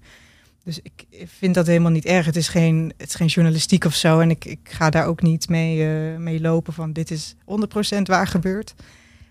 Dus 0.63 0.79
ik 0.83 1.05
vind 1.39 1.55
dat 1.55 1.67
helemaal 1.67 1.91
niet 1.91 2.05
erg. 2.05 2.25
Het 2.25 2.35
is 2.35 2.47
geen, 2.47 2.93
het 2.97 3.07
is 3.09 3.15
geen 3.15 3.27
journalistiek 3.27 3.85
of 3.85 3.95
zo. 3.95 4.19
En 4.19 4.29
ik, 4.29 4.45
ik 4.45 4.59
ga 4.63 4.89
daar 4.89 5.05
ook 5.05 5.21
niet 5.21 5.49
mee, 5.49 5.87
eh, 6.11 6.17
mee 6.17 6.41
lopen 6.41 6.73
van 6.73 6.93
dit 6.93 7.11
is 7.11 7.35
100% 7.45 8.01
waar 8.03 8.27
gebeurd. 8.27 8.73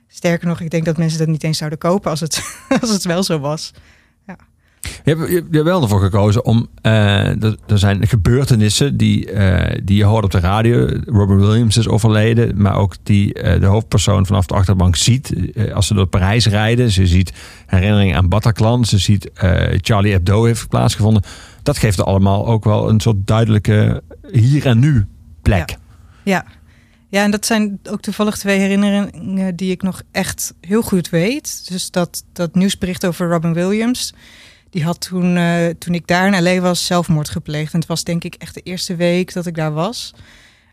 Sterker 0.09 0.49
nog, 0.49 0.61
ik 0.61 0.71
denk 0.71 0.85
dat 0.85 0.97
mensen 0.97 1.19
dat 1.19 1.29
niet 1.29 1.45
eens 1.45 1.59
zouden 1.59 1.79
kopen 1.79 2.11
als 2.11 2.21
het, 2.21 2.43
als 2.81 2.91
het 2.91 3.05
wel 3.05 3.23
zo 3.23 3.39
was. 3.39 3.73
Je 5.05 5.17
hebt, 5.51 5.63
wel 5.63 5.83
ervoor 5.83 6.01
gekozen 6.01 6.45
om. 6.45 6.69
eh, 6.83 7.43
er, 7.43 7.79
zijn 7.79 8.07
gebeurtenissen 8.07 8.97
die, 8.97 9.31
eh, 9.33 9.81
die 9.85 9.97
je 9.97 10.05
hoort 10.05 10.25
op 10.25 10.31
de 10.31 10.41
radio. 10.41 10.89
Robin 11.05 11.39
Williams 11.39 11.77
is 11.77 11.89
overleden, 11.89 12.63
maar 12.63 12.75
ook 12.75 12.97
die 13.03 13.35
eh, 13.35 13.61
de 13.61 13.67
hoofdpersoon 13.67 14.27
vanaf 14.27 14.47
de 14.47 14.55
achterbank 14.55 14.97
ziet 14.97 15.35
als 15.75 15.87
ze 15.87 15.95
door 15.95 16.07
Parijs 16.07 16.47
rijden. 16.47 16.91
Ze 16.91 17.07
ziet 17.07 17.33
herinneringen 17.67 18.17
aan 18.17 18.29
Bataclan. 18.29 18.85
Ze 18.85 18.99
ziet 18.99 19.31
Charlie 19.81 20.13
Hebdo 20.13 20.45
heeft 20.45 20.69
plaatsgevonden. 20.69 21.23
Dat 21.63 21.79
geeft 21.79 22.05
allemaal 22.05 22.47
ook 22.47 22.65
wel 22.65 22.89
een 22.89 23.01
soort 23.01 23.27
duidelijke 23.27 24.03
hier 24.33 24.67
en 24.67 24.79
nu 24.79 25.07
plek. 25.43 25.77
Ja. 26.25 26.45
ja, 27.09 27.23
en 27.23 27.31
dat 27.31 27.47
zijn 27.47 27.79
ook 27.91 28.01
toevallig 28.01 28.37
twee 28.37 28.59
herinneringen 28.59 29.57
die 29.57 29.71
ik 29.71 29.83
nog 29.83 30.03
echt 30.13 30.55
heel 30.61 30.83
goed 30.83 31.09
weet. 31.09 31.69
Dus 31.69 31.91
dat, 31.91 32.25
dat 32.33 32.55
nieuwsbericht 32.55 33.07
over 33.07 33.29
Robin 33.29 33.53
Williams. 33.53 34.15
Die 34.71 34.85
had 34.85 35.01
toen, 35.01 35.37
eh, 35.37 35.67
toen 35.79 35.95
ik 35.95 36.07
daar 36.07 36.35
in 36.35 36.43
LA 36.43 36.61
was, 36.61 36.87
zelfmoord 36.87 37.29
gepleegd. 37.29 37.73
En 37.73 37.79
het 37.79 37.89
was 37.89 38.05
denk 38.05 38.25
ik 38.25 38.35
echt 38.35 38.55
de 38.55 38.61
eerste 38.61 38.97
week 38.97 39.33
dat 39.33 39.47
ik 39.47 39.55
daar 39.55 39.73
was. 39.73 40.15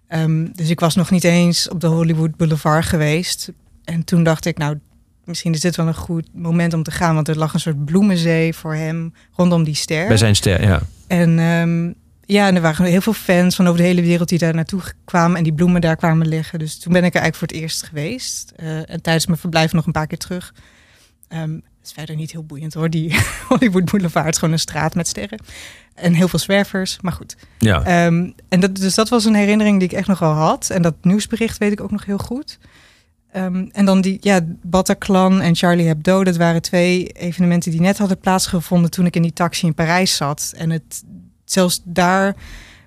Ehm, 0.07 0.47
dus 0.53 0.69
ik 0.69 0.79
was 0.79 0.95
nog 0.95 1.11
niet 1.11 1.23
eens 1.23 1.69
op 1.69 1.79
de 1.79 1.87
Hollywood 1.87 2.35
Boulevard 2.35 2.85
geweest. 2.85 3.51
En 3.83 4.03
toen 4.03 4.23
dacht 4.23 4.45
ik, 4.45 4.57
nou, 4.57 4.79
misschien 5.23 5.53
is 5.53 5.59
dit 5.59 5.75
wel 5.75 5.87
een 5.87 5.95
goed 5.95 6.27
moment 6.33 6.73
om 6.73 6.83
te 6.83 6.91
gaan. 6.91 7.15
Want 7.15 7.27
er 7.27 7.37
lag 7.37 7.53
een 7.53 7.59
soort 7.59 7.85
bloemenzee 7.85 8.53
voor 8.53 8.75
hem 8.75 9.13
rondom 9.31 9.63
die 9.63 9.75
ster. 9.75 10.07
Bij 10.07 10.17
zijn 10.17 10.35
ster, 10.35 10.61
ja. 10.61 10.81
En 11.07 11.39
ehm, 11.39 11.91
ja, 12.25 12.47
en 12.47 12.55
er 12.55 12.61
waren 12.61 12.85
heel 12.85 13.01
veel 13.01 13.13
fans 13.13 13.55
van 13.55 13.67
over 13.67 13.79
de 13.79 13.87
hele 13.87 14.01
wereld 14.01 14.29
die 14.29 14.39
daar 14.39 14.55
naartoe 14.55 14.81
kwamen 15.05 15.37
en 15.37 15.43
die 15.43 15.53
bloemen 15.53 15.81
daar 15.81 15.95
kwamen 15.95 16.27
liggen. 16.27 16.59
Dus 16.59 16.79
toen 16.79 16.93
ben 16.93 17.03
ik 17.03 17.15
er 17.15 17.21
eigenlijk 17.21 17.35
voor 17.35 17.47
het 17.47 17.67
eerst 17.67 17.83
geweest. 17.83 18.53
Eh, 18.55 18.89
en 18.89 19.01
tijdens 19.01 19.25
mijn 19.25 19.39
verblijf 19.39 19.73
nog 19.73 19.85
een 19.85 19.91
paar 19.91 20.07
keer 20.07 20.17
terug. 20.17 20.53
Ehm 21.27 21.57
is 21.85 21.91
verder 21.91 22.15
niet 22.15 22.31
heel 22.31 22.43
boeiend 22.43 22.73
hoor, 22.73 22.89
die 22.89 23.15
Hollywood 23.47 23.91
Boulevard. 23.91 24.27
Is 24.27 24.37
gewoon 24.37 24.53
een 24.53 24.59
straat 24.59 24.95
met 24.95 25.07
sterren. 25.07 25.39
En 25.93 26.13
heel 26.13 26.27
veel 26.27 26.39
zwervers, 26.39 26.97
maar 27.01 27.11
goed. 27.11 27.35
ja. 27.57 27.83
Ehm, 27.83 28.29
en 28.49 28.59
dat, 28.59 28.75
dus 28.75 28.95
dat 28.95 29.09
was 29.09 29.25
een 29.25 29.35
herinnering 29.35 29.79
die 29.79 29.87
ik 29.87 29.93
echt 29.93 30.07
nog 30.07 30.19
wel 30.19 30.31
had. 30.31 30.69
En 30.69 30.81
dat 30.81 30.95
nieuwsbericht 31.01 31.57
weet 31.57 31.71
ik 31.71 31.81
ook 31.81 31.91
nog 31.91 32.05
heel 32.05 32.17
goed. 32.17 32.57
Ehm, 33.31 33.65
en 33.71 33.85
dan 33.85 34.01
die, 34.01 34.17
ja, 34.21 34.39
Bataclan 34.61 35.41
en 35.41 35.55
Charlie 35.55 35.87
Hebdo, 35.87 36.23
dat 36.23 36.35
waren 36.35 36.61
twee 36.61 37.07
evenementen 37.07 37.71
die 37.71 37.81
net 37.81 37.97
hadden 37.97 38.19
plaatsgevonden 38.19 38.91
toen 38.91 39.05
ik 39.05 39.15
in 39.15 39.21
die 39.21 39.33
taxi 39.33 39.65
in 39.65 39.73
Parijs 39.73 40.15
zat. 40.15 40.53
En 40.57 40.69
het, 40.69 41.03
zelfs 41.45 41.81
daar 41.83 42.35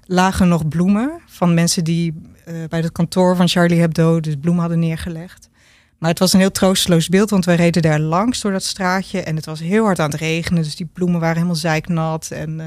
lagen 0.05 0.49
nog 0.49 0.69
bloemen 0.69 1.21
van 1.27 1.55
mensen 1.55 1.85
die 1.85 2.15
eh, 2.45 2.55
bij 2.69 2.81
het 2.81 2.93
kantoor 2.93 3.37
van 3.37 3.49
Charlie 3.49 3.81
Hebdo 3.81 4.21
dus 4.21 4.35
bloemen 4.41 4.61
hadden 4.61 4.79
neergelegd. 4.79 5.48
Maar 5.99 6.11
het 6.11 6.19
was 6.19 6.33
een 6.33 6.41
heel 6.41 6.51
troosteloos 6.51 7.09
beeld, 7.09 7.31
want 7.31 7.45
wij 7.45 7.57
reden 7.57 7.83
daar 7.83 8.01
langs 8.01 8.41
door 8.41 8.53
dat 8.53 8.65
straatje 8.65 9.21
en 9.21 9.37
het 9.37 9.45
was 9.47 9.61
heel 9.61 9.85
hard 9.85 9.99
aan 9.99 10.11
het 10.11 10.21
regenen. 10.21 10.63
Dus 10.63 10.77
die 10.77 10.89
bloemen 10.93 11.21
waren 11.21 11.35
helemaal 11.37 11.55
zeiknat 11.57 12.31
en 12.31 12.61
eh, 12.61 12.67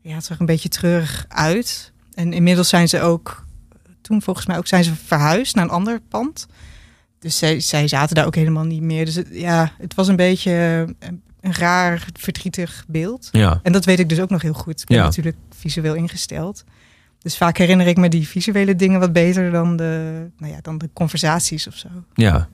ja, 0.00 0.14
het 0.14 0.24
zag 0.24 0.38
een 0.40 0.46
beetje 0.46 0.68
treurig 0.68 1.24
uit. 1.28 1.92
En 2.14 2.32
inmiddels 2.32 2.68
zijn 2.68 2.88
ze 2.88 3.00
ook, 3.00 3.44
toen 4.00 4.22
volgens 4.22 4.46
mij 4.46 4.56
ook, 4.56 4.66
zijn 4.66 4.84
ze 4.84 4.94
verhuisd 4.94 5.54
naar 5.54 5.64
een 5.64 5.70
ander 5.70 6.00
pand. 6.08 6.46
Dus 7.18 7.38
zij, 7.38 7.60
zij 7.60 7.88
zaten 7.88 8.14
daar 8.14 8.26
ook 8.26 8.34
helemaal 8.34 8.64
niet 8.64 8.82
meer. 8.82 9.04
Dus 9.04 9.14
het, 9.14 9.28
ja, 9.30 9.72
het 9.78 9.94
was 9.94 10.08
een 10.08 10.16
beetje 10.16 10.50
eh, 10.50 11.08
een, 11.08 11.22
een 11.40 11.54
raar, 11.54 12.06
verdrietig 12.12 12.84
beeld. 12.88 13.28
ja. 13.32 13.60
En 13.62 13.72
dat 13.72 13.84
weet 13.84 13.98
ik 13.98 14.08
dus 14.08 14.20
ook 14.20 14.30
nog 14.30 14.42
heel 14.42 14.52
goed. 14.52 14.80
Ik 14.80 14.86
ben 14.86 14.96
Ja. 14.96 15.04
natuurlijk 15.04 15.36
visueel 15.56 15.94
ingesteld. 15.94 16.64
Dus 17.18 17.36
vaak 17.36 17.58
herinner 17.58 17.86
ik 17.86 17.96
me 17.96 18.08
die 18.08 18.28
visuele 18.28 18.76
dingen 18.76 19.00
wat 19.00 19.12
beter 19.12 19.50
dan 19.50 19.76
de, 19.76 20.24
nou 20.38 20.52
ja, 20.52 20.58
dan 20.62 20.78
de 20.78 20.90
conversaties 20.92 21.66
of 21.66 21.74
zo. 21.74 21.88
Ja. 22.14 22.48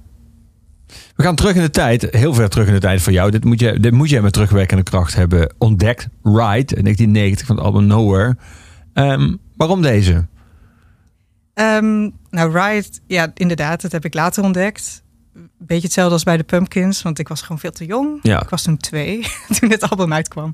We 1.16 1.22
gaan 1.22 1.35
terug 1.35 1.55
in 1.55 1.62
de 1.62 1.70
tijd, 1.70 2.07
heel 2.11 2.35
ver 2.35 2.48
terug 2.48 2.66
in 2.66 2.72
de 2.72 2.81
tijd 2.81 3.03
voor 3.03 3.12
jou. 3.12 3.31
Dit 3.31 3.44
moet 3.44 3.61
je, 3.61 3.81
dit 3.81 3.92
moet 3.92 4.11
je 4.11 4.20
met 4.20 4.33
terugwerkende 4.33 4.83
kracht 4.83 5.14
hebben 5.14 5.55
ontdekt. 5.59 6.09
Ride 6.22 6.74
in 6.76 6.83
1990 6.83 7.46
van 7.46 7.57
het 7.57 7.64
album 7.64 7.87
Nowhere. 7.87 8.37
Ehm, 8.92 9.37
waarom 9.57 9.83
deze? 9.83 10.26
Ehm, 11.55 12.11
nou, 12.31 12.53
Riot, 12.53 13.00
ja, 13.07 13.31
inderdaad, 13.35 13.83
dat 13.83 13.92
heb 13.92 14.05
ik 14.05 14.14
later 14.14 14.42
ontdekt. 14.44 15.03
Beetje 15.59 15.83
hetzelfde 15.83 16.14
als 16.14 16.22
bij 16.22 16.37
de 16.37 16.42
Pumpkins, 16.42 17.03
want 17.03 17.18
ik 17.18 17.29
was 17.29 17.40
gewoon 17.42 17.59
veel 17.59 17.72
te 17.72 17.87
jong. 17.87 18.18
Ja. 18.22 18.42
Ik 18.42 18.48
was 18.48 18.62
toen 18.62 18.76
twee, 18.76 19.26
toen 19.61 19.70
het 19.70 19.90
album 19.90 20.12
uitkwam. 20.12 20.53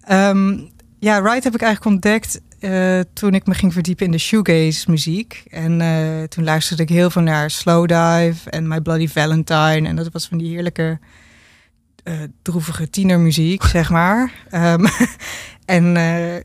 Ehm, 0.00 0.58
ja, 0.98 1.18
Riot 1.18 1.44
heb 1.44 1.54
ik 1.54 1.62
eigenlijk 1.62 1.94
ontdekt 1.94 2.40
eh, 2.64 3.00
toen 3.12 3.34
ik 3.34 3.46
me 3.46 3.54
ging 3.54 3.72
verdiepen 3.72 4.06
in 4.06 4.12
de 4.12 4.18
shoegaze 4.18 4.90
muziek. 4.90 5.44
En 5.50 5.80
eh, 5.80 6.22
toen 6.22 6.44
luisterde 6.44 6.82
ik 6.82 6.88
heel 6.88 7.10
veel 7.10 7.22
naar 7.22 7.50
Slowdive 7.50 8.50
en 8.50 8.68
My 8.68 8.80
Bloody 8.80 9.08
Valentine. 9.08 9.88
En 9.88 9.96
dat 9.96 10.12
was 10.12 10.28
van 10.28 10.38
die 10.38 10.54
heerlijke 10.54 10.98
eh, 12.02 12.14
droevige 12.42 12.90
tienermuziek, 12.90 13.62
zeg 13.78 13.90
maar. 13.90 14.32
Ehm, 14.50 14.86
en 15.64 15.84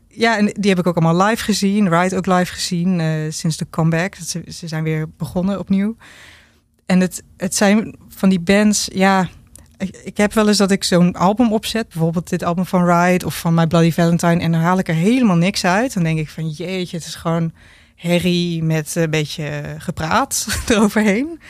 ja, 0.08 0.38
en 0.38 0.46
die 0.46 0.70
heb 0.70 0.78
ik 0.78 0.86
ook 0.86 0.96
allemaal 0.96 1.26
live 1.26 1.44
gezien. 1.44 1.88
Riot 1.88 2.14
ook 2.14 2.26
live 2.26 2.52
gezien 2.52 3.00
sinds 3.32 3.56
de 3.56 3.66
comeback. 3.70 4.14
Ze, 4.14 4.42
ze 4.48 4.68
zijn 4.68 4.82
weer 4.82 5.06
begonnen 5.16 5.58
opnieuw. 5.58 5.96
En 6.86 7.00
het, 7.00 7.22
het 7.36 7.54
zijn 7.54 7.96
van 8.08 8.28
die 8.28 8.40
bands, 8.40 8.88
ja... 8.92 9.28
Ik, 10.04 10.16
heb 10.16 10.32
wel 10.32 10.48
eens 10.48 10.56
dat 10.56 10.70
ik 10.70 10.84
zo'n 10.84 11.14
album 11.14 11.52
opzet, 11.52 11.88
bijvoorbeeld 11.88 12.28
dit 12.28 12.42
album 12.42 12.66
van 12.66 12.84
Riot 12.84 13.24
of 13.24 13.38
van 13.38 13.54
My 13.54 13.66
Bloody 13.66 13.92
Valentine, 13.92 14.40
en 14.40 14.52
dan 14.52 14.60
haal 14.60 14.78
ik 14.78 14.88
er 14.88 14.94
helemaal 14.94 15.36
niks 15.36 15.64
uit. 15.64 15.94
Dan 15.94 16.02
denk 16.02 16.18
ik 16.18 16.28
van 16.28 16.48
jeetje, 16.48 16.96
het 16.96 17.06
is 17.06 17.14
gewoon 17.14 17.52
herrie 17.96 18.62
met 18.62 18.94
een 18.94 19.10
beetje 19.10 19.62
gepraat 19.78 20.46
eroverheen. 20.68 21.40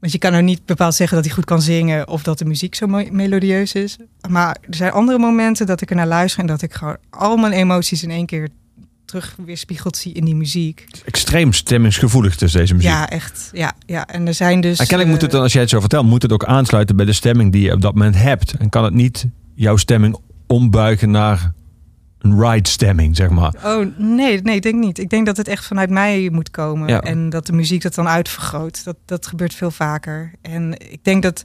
Want 0.00 0.12
je 0.12 0.18
kan 0.18 0.32
nou 0.32 0.44
niet 0.44 0.64
bepaald 0.64 0.94
zeggen 0.94 1.16
dat 1.16 1.26
hij 1.26 1.34
goed 1.34 1.44
kan 1.44 1.62
zingen 1.62 2.08
of 2.08 2.22
dat 2.22 2.38
de 2.38 2.44
muziek 2.44 2.74
zo 2.74 2.86
melodieus 3.10 3.72
is. 3.72 3.96
Maar 4.28 4.56
er 4.60 4.74
zijn 4.74 4.92
andere 4.92 5.18
momenten 5.18 5.66
dat 5.66 5.80
ik 5.80 5.90
er 5.90 5.96
naar 5.96 6.06
luister 6.06 6.40
en 6.40 6.46
dat 6.46 6.62
ik 6.62 6.74
gewoon 6.74 6.96
al 7.10 7.36
mijn 7.36 7.52
emoties 7.52 8.02
in 8.02 8.10
één 8.10 8.26
keer 8.26 8.48
terug 9.08 9.34
weerspiegeld 9.44 9.96
zie 9.96 10.12
in 10.12 10.24
die 10.24 10.34
muziek. 10.34 10.86
Extreem 11.04 11.52
stemmingsgevoelig 11.52 12.36
tussen 12.36 12.60
deze 12.60 12.74
muziek. 12.74 12.90
Ja, 12.90 13.10
echt. 13.10 13.50
Ja, 13.52 13.72
ja. 13.86 14.06
En 14.06 14.26
er 14.26 14.34
zijn 14.34 14.60
dus. 14.60 14.78
En 14.78 14.86
kennelijk 14.86 15.10
moet 15.10 15.22
het 15.22 15.30
dan, 15.30 15.42
als 15.42 15.52
jij 15.52 15.60
het 15.60 15.70
zo 15.70 15.80
vertelt, 15.80 16.06
moet 16.06 16.22
het 16.22 16.32
ook 16.32 16.44
aansluiten 16.44 16.96
bij 16.96 17.04
de 17.04 17.12
stemming 17.12 17.52
die 17.52 17.62
je 17.62 17.72
op 17.72 17.80
dat 17.80 17.94
moment 17.94 18.16
hebt. 18.16 18.52
En 18.58 18.68
kan 18.68 18.84
het 18.84 18.94
niet 18.94 19.26
jouw 19.54 19.76
stemming 19.76 20.16
ombuigen 20.46 21.10
naar 21.10 21.52
een 22.18 22.40
ride 22.40 22.68
stemming, 22.68 23.16
zeg 23.16 23.30
maar. 23.30 23.54
Oh 23.64 23.86
nee, 23.98 24.42
nee, 24.42 24.56
ik 24.56 24.62
denk 24.62 24.74
niet. 24.74 24.98
Ik 24.98 25.10
denk 25.10 25.26
dat 25.26 25.36
het 25.36 25.48
echt 25.48 25.66
vanuit 25.66 25.90
mij 25.90 26.28
moet 26.32 26.50
komen. 26.50 26.88
Ja. 26.88 27.00
En 27.00 27.30
dat 27.30 27.46
de 27.46 27.52
muziek 27.52 27.82
dat 27.82 27.94
dan 27.94 28.08
uitvergroot. 28.08 28.84
Dat, 28.84 28.96
dat 29.04 29.26
gebeurt 29.26 29.54
veel 29.54 29.70
vaker. 29.70 30.32
En 30.42 30.72
ik 30.90 31.04
denk 31.04 31.22
dat 31.22 31.44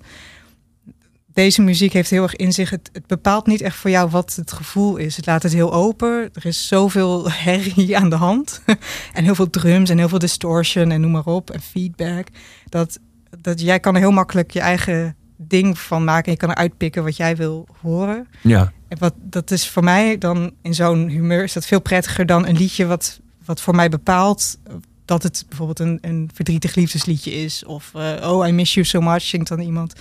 deze 1.34 1.62
muziek 1.62 1.94
heeft 1.94 2.10
heel 2.10 2.24
erg 2.24 2.36
in 2.36 2.54
zich. 2.54 2.70
Het, 2.70 2.90
het 2.94 3.08
bepaalt 3.08 3.48
niet 3.48 3.62
echt 3.62 3.76
voor 3.76 3.90
jou 3.90 4.10
wat 4.10 4.36
het 4.36 4.52
gevoel 4.52 4.98
is. 4.98 5.16
Het 5.16 5.26
laat 5.26 5.44
het 5.44 5.54
heel 5.54 5.74
open. 5.74 6.30
Er 6.34 6.46
is 6.46 6.68
zoveel 6.68 7.32
herrie 7.46 7.98
aan 7.98 8.10
de 8.10 8.16
hand. 8.16 8.62
en 9.14 9.24
heel 9.24 9.36
veel 9.36 9.50
drums 9.50 9.90
en 9.90 9.98
heel 9.98 10.10
veel 10.10 10.20
distortion 10.20 10.92
en 10.92 11.02
noem 11.02 11.12
maar 11.12 11.26
op. 11.26 11.52
En 11.52 11.62
feedback. 11.62 12.28
Dat, 12.70 13.00
dat 13.42 13.62
jij 13.62 13.80
kan 13.80 13.94
er 13.94 14.02
heel 14.02 14.12
makkelijk 14.12 14.52
je 14.52 14.60
eigen 14.60 15.16
ding 15.38 15.80
van 15.80 16.04
maken. 16.04 16.26
En 16.26 16.32
je 16.32 16.38
kan 16.38 16.50
er 16.50 16.56
uitpikken 16.56 17.04
wat 17.04 17.18
jij 17.18 17.36
wil 17.36 17.68
horen. 17.82 18.28
Ja, 18.42 18.72
En 18.88 18.98
wat, 18.98 19.14
dat 19.18 19.52
is 19.52 19.70
voor 19.70 19.84
mij 19.84 20.18
dan 20.18 20.52
in 20.62 20.74
zo'n 20.74 21.08
humeur 21.08 21.44
is 21.44 21.54
dat 21.54 21.66
veel 21.66 21.82
prettiger 21.82 22.26
dan 22.26 22.48
een 22.48 22.58
liedje 22.58 22.86
wat, 22.86 23.20
wat 23.46 23.62
voor 23.62 23.76
mij 23.76 23.90
bepaalt 23.90 24.58
dat 25.06 25.24
het 25.24 25.46
bijvoorbeeld 25.48 25.80
een, 25.80 25.98
een 26.02 26.30
verdrietig 26.34 26.76
liefdesliedje 26.76 27.32
is. 27.32 27.66
Of 27.66 27.92
eh, 27.94 28.32
oh, 28.32 28.48
I 28.48 28.52
miss 28.52 28.74
you 28.74 28.86
so 28.86 29.02
much, 29.02 29.22
zingt 29.22 29.48
dan 29.48 29.60
iemand. 29.60 29.94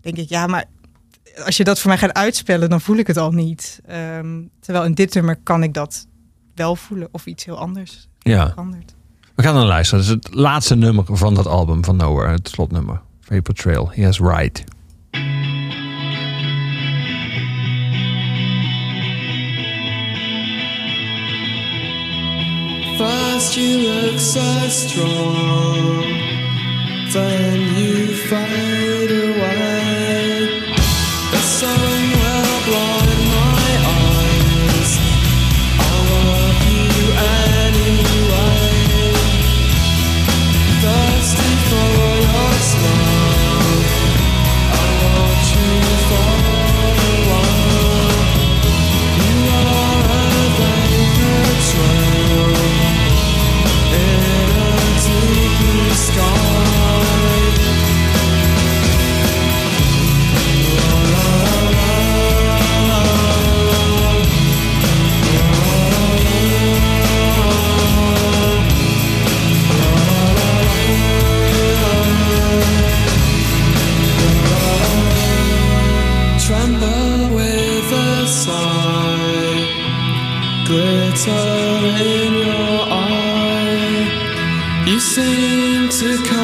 Denk 0.00 0.16
ik, 0.16 0.28
ja, 0.28 0.46
maar 0.46 0.64
als 1.44 1.56
je 1.56 1.64
dat 1.64 1.80
voor 1.80 1.90
mij 1.90 1.98
gaat 1.98 2.12
uitspellen, 2.12 2.70
dan 2.70 2.80
voel 2.80 2.96
ik 2.96 3.06
het 3.06 3.16
al 3.16 3.32
niet. 3.32 3.80
Ehm, 3.86 4.42
terwijl 4.60 4.84
in 4.84 4.94
dit 4.94 5.14
nummer 5.14 5.36
kan 5.42 5.62
ik 5.62 5.74
dat 5.74 6.06
wel 6.54 6.76
voelen 6.76 7.08
of 7.12 7.26
iets 7.26 7.44
heel 7.44 7.58
anders 7.58 8.08
ja. 8.18 8.48
verandert. 8.48 8.94
We 9.20 9.30
We 9.34 9.42
gaan 9.42 9.54
dan 9.54 9.66
luisteren. 9.66 10.04
Dat 10.04 10.16
is 10.16 10.28
het 10.28 10.34
laatste 10.34 10.76
nummer 10.76 11.04
van 11.06 11.34
dat 11.34 11.46
album 11.46 11.84
van 11.84 11.96
Nowhere. 11.96 12.32
Het 12.32 12.48
slotnummer. 12.48 13.00
Vapor 13.20 13.54
Trail. 13.54 13.90
He 13.94 14.04
has 14.04 14.18
right. 14.18 14.64
First 22.98 23.56
you 23.56 23.78
look 23.78 24.18
so 24.18 24.68
strong, 24.68 26.04
then 27.12 27.60
you 27.78 28.06
fade 28.28 29.10
away. 29.10 29.69
The 31.60 31.99
to 86.00 86.16
come 86.24 86.39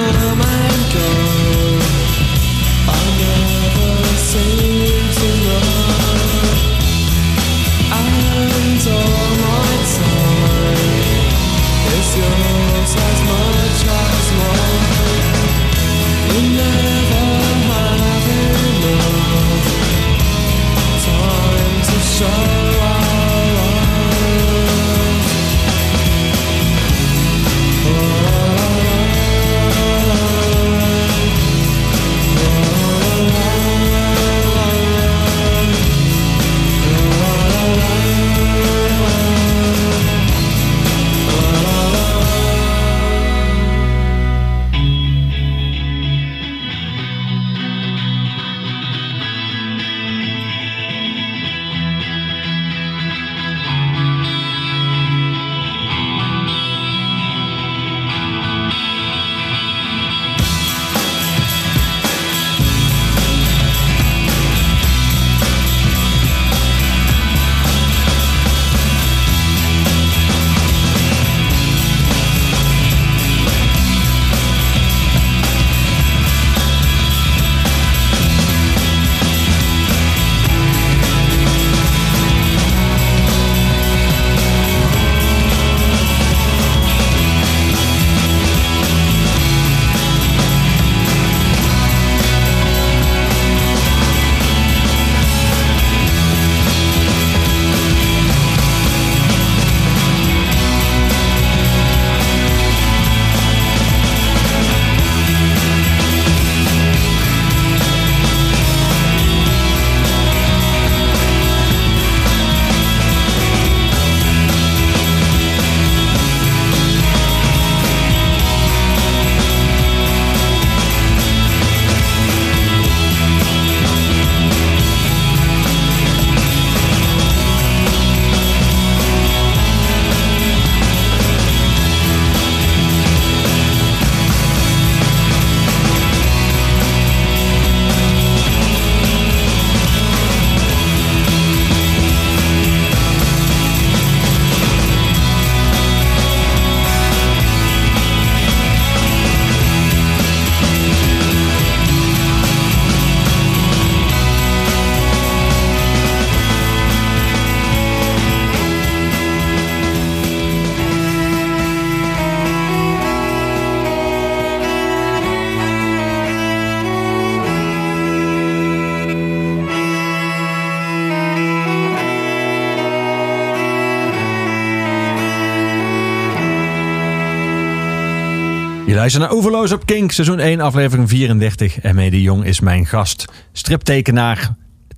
luistert 179.07 179.31
naar 179.31 179.39
Overloos 179.41 179.73
op 179.73 179.87
Kink, 179.87 180.13
seizoen 180.13 180.39
1, 180.39 180.61
aflevering 180.61 181.09
34. 181.09 181.81
En 181.81 181.97
de 181.97 182.23
Jong 182.23 182.45
is 182.45 182.61
mijn 182.61 182.87
gast. 182.87 183.25
Striptekenaar 183.53 184.55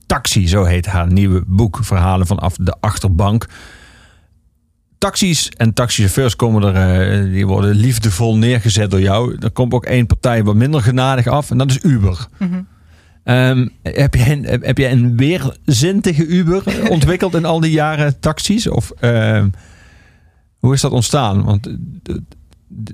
Taxi, 0.06 0.48
zo 0.48 0.64
heet 0.64 0.86
haar 0.86 1.12
nieuwe 1.12 1.42
boek. 1.46 1.78
Verhalen 1.82 2.26
vanaf 2.26 2.56
de 2.56 2.74
achterbank. 2.80 3.46
Taxis 4.98 5.48
en 5.48 5.72
taxichauffeurs 5.72 6.36
komen 6.36 6.74
er, 6.74 6.74
eh, 6.74 7.32
die 7.32 7.46
worden 7.46 7.74
liefdevol 7.74 8.36
neergezet 8.36 8.90
door 8.90 9.00
jou. 9.00 9.36
Er 9.40 9.50
komt 9.50 9.72
ook 9.72 9.84
één 9.84 10.06
partij 10.06 10.44
wat 10.44 10.54
minder 10.54 10.82
genadig 10.82 11.26
af 11.26 11.50
en 11.50 11.58
dat 11.58 11.70
is 11.70 11.82
Uber. 11.82 12.26
Ehm, 13.24 13.68
heb, 13.82 14.14
jij 14.14 14.32
een, 14.32 14.44
heb- 14.44 14.78
jij 14.78 14.92
een 14.92 15.16
weerzin 15.16 16.00
tegen 16.00 16.34
Uber 16.34 16.62
ontwikkeld 16.90 17.34
in 17.34 17.44
al 17.44 17.60
die 17.60 17.72
jaren 17.72 18.20
taxis? 18.20 18.68
Of 18.68 18.90
ehm, 18.90 19.48
hoe 20.58 20.74
is 20.74 20.80
dat 20.80 20.92
ontstaan? 20.92 21.44
Want 21.44 21.66
eh, 21.66 21.74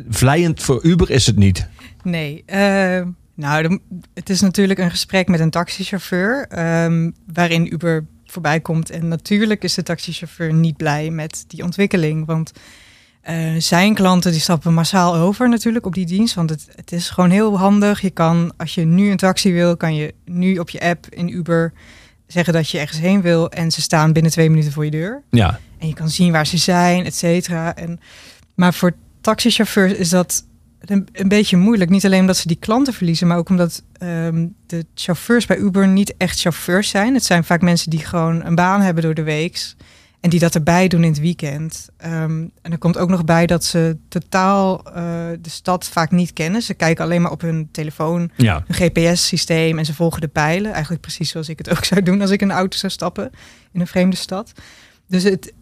vlijend 0.08 0.62
voor 0.62 0.84
Uber 0.84 1.10
is 1.10 1.26
het 1.26 1.36
niet. 1.36 1.66
Nee, 2.02 2.42
eh, 2.46 3.02
nou, 3.34 3.68
de- 3.68 3.80
het 4.14 4.30
is 4.30 4.40
natuurlijk 4.40 4.78
een 4.78 4.90
gesprek 4.90 5.28
met 5.28 5.40
een 5.40 5.50
taxichauffeur 5.50 6.46
ehm, 6.48 7.10
waarin 7.32 7.72
Uber 7.74 8.06
voorbij 8.26 8.60
komt. 8.60 8.90
En 8.90 9.08
natuurlijk 9.08 9.64
is 9.64 9.74
de 9.74 9.82
taxichauffeur 9.82 10.52
niet 10.52 10.76
blij 10.76 11.10
met 11.10 11.44
die 11.48 11.62
ontwikkeling. 11.62 12.26
Want 12.26 12.52
Eh, 13.24 13.54
zijn 13.58 13.94
klanten 13.94 14.30
die 14.32 14.40
stappen 14.40 14.74
massaal 14.74 15.14
over 15.14 15.48
natuurlijk 15.48 15.86
op 15.86 15.94
die 15.94 16.06
dienst. 16.06 16.34
Want 16.34 16.50
het, 16.50 16.68
het 16.74 16.92
is 16.92 17.10
gewoon 17.10 17.30
heel 17.30 17.58
handig. 17.58 18.00
Je 18.00 18.10
kan, 18.10 18.52
als 18.56 18.74
je 18.74 18.84
nu 18.84 19.10
een 19.10 19.16
taxi 19.16 19.52
wil, 19.52 19.76
kan 19.76 19.94
je 19.94 20.14
nu 20.24 20.58
op 20.58 20.70
je 20.70 20.80
app 20.80 21.06
in 21.10 21.28
Uber 21.28 21.72
zeggen 22.26 22.52
dat 22.52 22.68
je 22.70 22.78
ergens 22.78 22.98
heen 23.00 23.20
wil. 23.22 23.50
En 23.50 23.70
ze 23.70 23.82
staan 23.82 24.12
binnen 24.12 24.32
twee 24.32 24.50
minuten 24.50 24.72
voor 24.72 24.84
je 24.84 24.90
deur. 24.90 25.22
Ja, 25.30 25.60
En 25.78 25.88
je 25.88 25.94
kan 25.94 26.08
zien 26.10 26.32
waar 26.32 26.46
ze 26.46 26.56
zijn, 26.58 27.04
et 27.04 27.14
cetera. 27.14 27.74
En, 27.76 28.00
maar 28.54 28.74
voor 28.74 28.92
taxichauffeurs 29.24 29.92
is 29.92 30.08
dat 30.08 30.44
een, 30.80 31.08
een 31.12 31.28
beetje 31.28 31.56
moeilijk. 31.56 31.90
Niet 31.90 32.04
alleen 32.04 32.20
omdat 32.20 32.36
ze 32.36 32.48
die 32.48 32.56
klanten 32.56 32.92
verliezen, 32.92 33.26
maar 33.26 33.36
ook 33.36 33.48
omdat 33.48 33.82
ehm, 33.92 34.46
de 34.66 34.86
chauffeurs 34.94 35.46
bij 35.46 35.56
Uber 35.56 35.88
niet 35.88 36.14
echt 36.16 36.40
chauffeurs 36.40 36.88
zijn. 36.88 37.14
Het 37.14 37.24
zijn 37.24 37.44
vaak 37.44 37.60
mensen 37.60 37.90
die 37.90 38.00
gewoon 38.00 38.44
een 38.44 38.54
baan 38.54 38.80
hebben 38.80 39.02
door 39.02 39.14
de 39.14 39.22
week. 39.22 39.74
En 40.20 40.30
die 40.30 40.40
dat 40.40 40.54
erbij 40.54 40.88
doen 40.88 41.04
in 41.04 41.10
het 41.10 41.20
weekend. 41.20 41.88
Ehm, 41.96 42.46
en 42.62 42.72
er 42.72 42.78
komt 42.78 42.98
ook 42.98 43.08
nog 43.08 43.24
bij 43.24 43.46
dat 43.46 43.64
ze 43.64 43.96
totaal 44.08 44.84
eh, 44.84 44.94
de 45.40 45.50
stad 45.50 45.88
vaak 45.88 46.10
niet 46.10 46.32
kennen. 46.32 46.62
Ze 46.62 46.74
kijken 46.74 47.04
alleen 47.04 47.22
maar 47.22 47.30
op 47.30 47.40
hun 47.40 47.68
telefoon, 47.72 48.30
ja. 48.36 48.64
een 48.66 48.74
GPS-systeem 48.74 49.78
en 49.78 49.84
ze 49.84 49.94
volgen 49.94 50.20
de 50.20 50.28
pijlen. 50.28 50.72
Eigenlijk 50.72 51.02
precies 51.02 51.30
zoals 51.30 51.48
ik 51.48 51.58
het 51.58 51.70
ook 51.70 51.84
zou 51.84 52.02
doen 52.02 52.20
als 52.20 52.30
ik 52.30 52.40
in 52.40 52.50
een 52.50 52.56
auto 52.56 52.78
zou 52.78 52.92
stappen 52.92 53.30
in 53.72 53.80
een 53.80 53.86
vreemde 53.86 54.16
stad. 54.16 54.52
Dus 55.08 55.22
het, 55.22 55.52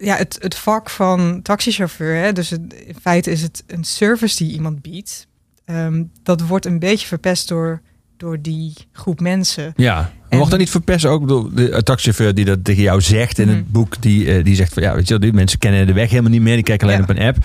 ja, 0.00 0.16
het, 0.16 0.38
het 0.40 0.54
vak 0.54 0.90
van 0.90 1.42
taxichauffeur, 1.42 2.22
hè, 2.22 2.32
dus 2.32 2.50
het, 2.50 2.60
in 2.86 2.94
feite 3.02 3.30
is 3.30 3.42
het 3.42 3.64
een 3.66 3.84
service 3.84 4.44
die 4.44 4.52
iemand 4.52 4.82
biedt. 4.82 5.26
Ehm, 5.64 6.04
dat 6.22 6.40
wordt 6.46 6.66
een 6.66 6.78
beetje 6.78 7.06
verpest 7.06 7.48
door, 7.48 7.80
door 8.16 8.40
die 8.40 8.74
groep 8.92 9.20
mensen. 9.20 9.72
Ja, 9.76 10.12
En- 10.28 10.38
mocht 10.38 10.50
dat 10.50 10.58
niet 10.58 10.70
verpesten 10.70 11.10
ook 11.10 11.28
door 11.28 11.54
de 11.54 11.82
taxichauffeur 11.82 12.34
die 12.34 12.44
dat 12.44 12.64
tegen 12.64 12.82
jou 12.82 13.00
zegt 13.00 13.38
in 13.38 13.46
Mhm. 13.48 13.56
het 13.56 13.72
boek. 13.72 14.02
Die, 14.02 14.32
eh, 14.34 14.44
die 14.44 14.54
zegt 14.54 14.72
van 14.72 14.82
ja, 14.82 14.94
weet 14.94 15.02
je, 15.08 15.10
wel, 15.10 15.20
die 15.22 15.32
mensen 15.32 15.58
kennen 15.58 15.86
de 15.86 15.92
weg 15.92 16.10
helemaal 16.10 16.30
niet 16.30 16.42
meer. 16.42 16.54
Die 16.54 16.64
kijken 16.64 16.86
alleen 16.86 16.98
Ja. 16.98 17.04
op 17.04 17.10
een 17.16 17.22
app. 17.26 17.36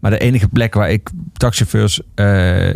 Maar 0.00 0.10
de 0.10 0.18
enige 0.18 0.48
plek 0.48 0.74
waar 0.74 0.90
ik 0.90 1.10
taxichauffeurs 1.32 2.00
eh, 2.14 2.68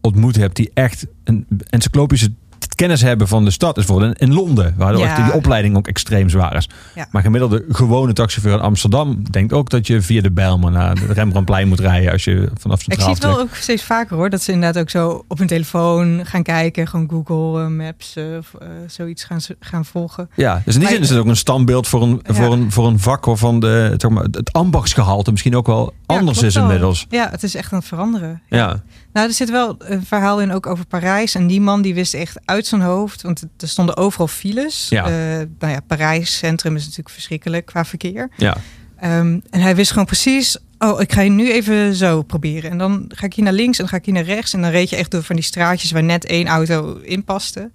ontmoet 0.00 0.36
heb 0.36 0.54
die 0.54 0.70
echt 0.74 1.06
een 1.24 1.46
encyclopische 1.70 2.32
kennis 2.78 3.00
hebben 3.02 3.28
van 3.28 3.44
de 3.44 3.50
stad 3.50 3.76
is 3.76 3.84
bijvoorbeeld 3.84 4.18
in 4.18 4.34
Londen, 4.34 4.74
waar 4.76 4.92
de- 4.92 4.98
Ja. 4.98 5.24
die 5.24 5.32
opleiding 5.34 5.76
ook 5.76 5.86
extreem 5.88 6.28
zwaar 6.28 6.56
is. 6.56 6.68
Ja. 6.94 7.06
Maar 7.10 7.22
gemiddelde 7.22 7.64
gewone 7.68 8.12
taxichauffeur 8.12 8.58
in 8.58 8.64
Amsterdam 8.66 9.22
denkt 9.30 9.52
ook 9.52 9.70
dat 9.70 9.86
je 9.86 10.02
via 10.02 10.20
de 10.22 10.30
Bijlmer 10.30 10.70
naar 10.70 10.94
de 10.94 11.12
Rembrandtplein 11.12 11.68
moet 11.68 11.80
rijden 11.80 12.12
als 12.12 12.24
je 12.24 12.48
vanaf 12.58 12.76
Ik 12.80 12.84
Centraal 12.84 13.14
zie 13.14 13.14
het 13.24 13.24
wel 13.34 13.40
ook 13.40 13.54
steeds 13.54 13.82
vaker 13.82 14.16
hoor. 14.16 14.30
Dat 14.30 14.42
ze 14.42 14.52
inderdaad 14.52 14.82
ook 14.82 14.90
zo 14.90 15.24
op 15.28 15.38
hun 15.38 15.46
telefoon 15.46 16.20
gaan 16.26 16.42
kijken. 16.42 16.88
Gewoon 16.88 17.08
Google 17.10 17.62
eh, 17.62 17.68
Maps 17.68 18.16
eh, 18.16 18.24
of 18.38 18.54
eh, 18.60 18.68
zoiets 18.86 19.24
gaan, 19.24 19.40
gaan 19.60 19.84
volgen. 19.84 20.30
Ja, 20.34 20.62
dus 20.64 20.74
in 20.74 20.80
die 20.80 20.88
zin 20.88 21.00
is 21.00 21.08
het 21.08 21.18
ook 21.18 21.26
een 21.26 21.36
standbeeld 21.36 21.88
voor 21.88 22.02
een, 22.02 22.20
Ja. 22.26 22.34
voor 22.34 22.52
een, 22.52 22.72
voor 22.72 22.86
een 22.86 22.98
vak 22.98 23.24
waarvan 23.24 23.60
de, 23.60 23.94
zeg 23.96 24.10
maar, 24.10 24.24
het 24.30 24.52
ambachtsgehalte 24.52 25.30
misschien 25.30 25.56
ook 25.56 25.66
wel 25.66 25.94
anders 26.06 26.42
is 26.42 26.54
wel. 26.54 26.64
inmiddels. 26.64 27.06
Ja, 27.10 27.28
het 27.30 27.42
is 27.42 27.54
echt 27.54 27.72
aan 27.72 27.78
het 27.78 27.88
veranderen. 27.88 28.42
Ja, 28.48 28.82
Nou, 29.12 29.26
er 29.28 29.34
zit 29.34 29.50
wel 29.50 29.74
een 29.78 30.04
verhaal 30.06 30.40
in 30.40 30.52
ook 30.52 30.66
over 30.66 30.86
Parijs. 30.86 31.34
En 31.34 31.46
die 31.46 31.60
man 31.60 31.82
die 31.82 31.94
wist 31.94 32.14
echt 32.14 32.40
uit 32.44 32.66
zijn 32.68 32.80
hoofd. 32.80 33.22
Want 33.22 33.42
er 33.58 33.68
stonden 33.68 33.96
overal 33.96 34.28
files. 34.28 34.86
Ja. 34.90 35.04
Eh, 35.04 35.46
nou 35.58 35.72
ja, 35.72 35.80
Parijs 35.86 36.36
centrum 36.36 36.76
is 36.76 36.82
natuurlijk 36.82 37.10
verschrikkelijk 37.10 37.66
qua 37.66 37.84
verkeer. 37.84 38.28
ja, 38.36 38.56
Ehm, 39.00 39.38
en 39.50 39.60
hij 39.60 39.76
wist 39.76 39.90
gewoon 39.90 40.06
precies. 40.06 40.56
Oh, 40.78 41.00
ik 41.00 41.12
ga 41.12 41.20
je 41.20 41.30
nu 41.30 41.52
even 41.52 41.94
zo 41.94 42.22
proberen. 42.22 42.70
En 42.70 42.78
dan 42.78 43.04
ga 43.14 43.26
ik 43.26 43.34
hier 43.34 43.44
naar 43.44 43.52
links 43.52 43.78
en 43.78 43.82
dan 43.84 43.92
ga 43.92 43.96
ik 43.98 44.04
hier 44.04 44.14
naar 44.14 44.22
rechts. 44.24 44.52
En 44.52 44.60
dan 44.62 44.70
reed 44.70 44.90
je 44.90 44.96
echt 44.96 45.10
door 45.10 45.22
van 45.22 45.36
die 45.36 45.44
straatjes 45.44 45.90
waar 45.90 46.02
net 46.02 46.24
één 46.24 46.46
auto 46.46 46.96
in 47.02 47.24
paste. 47.24 47.70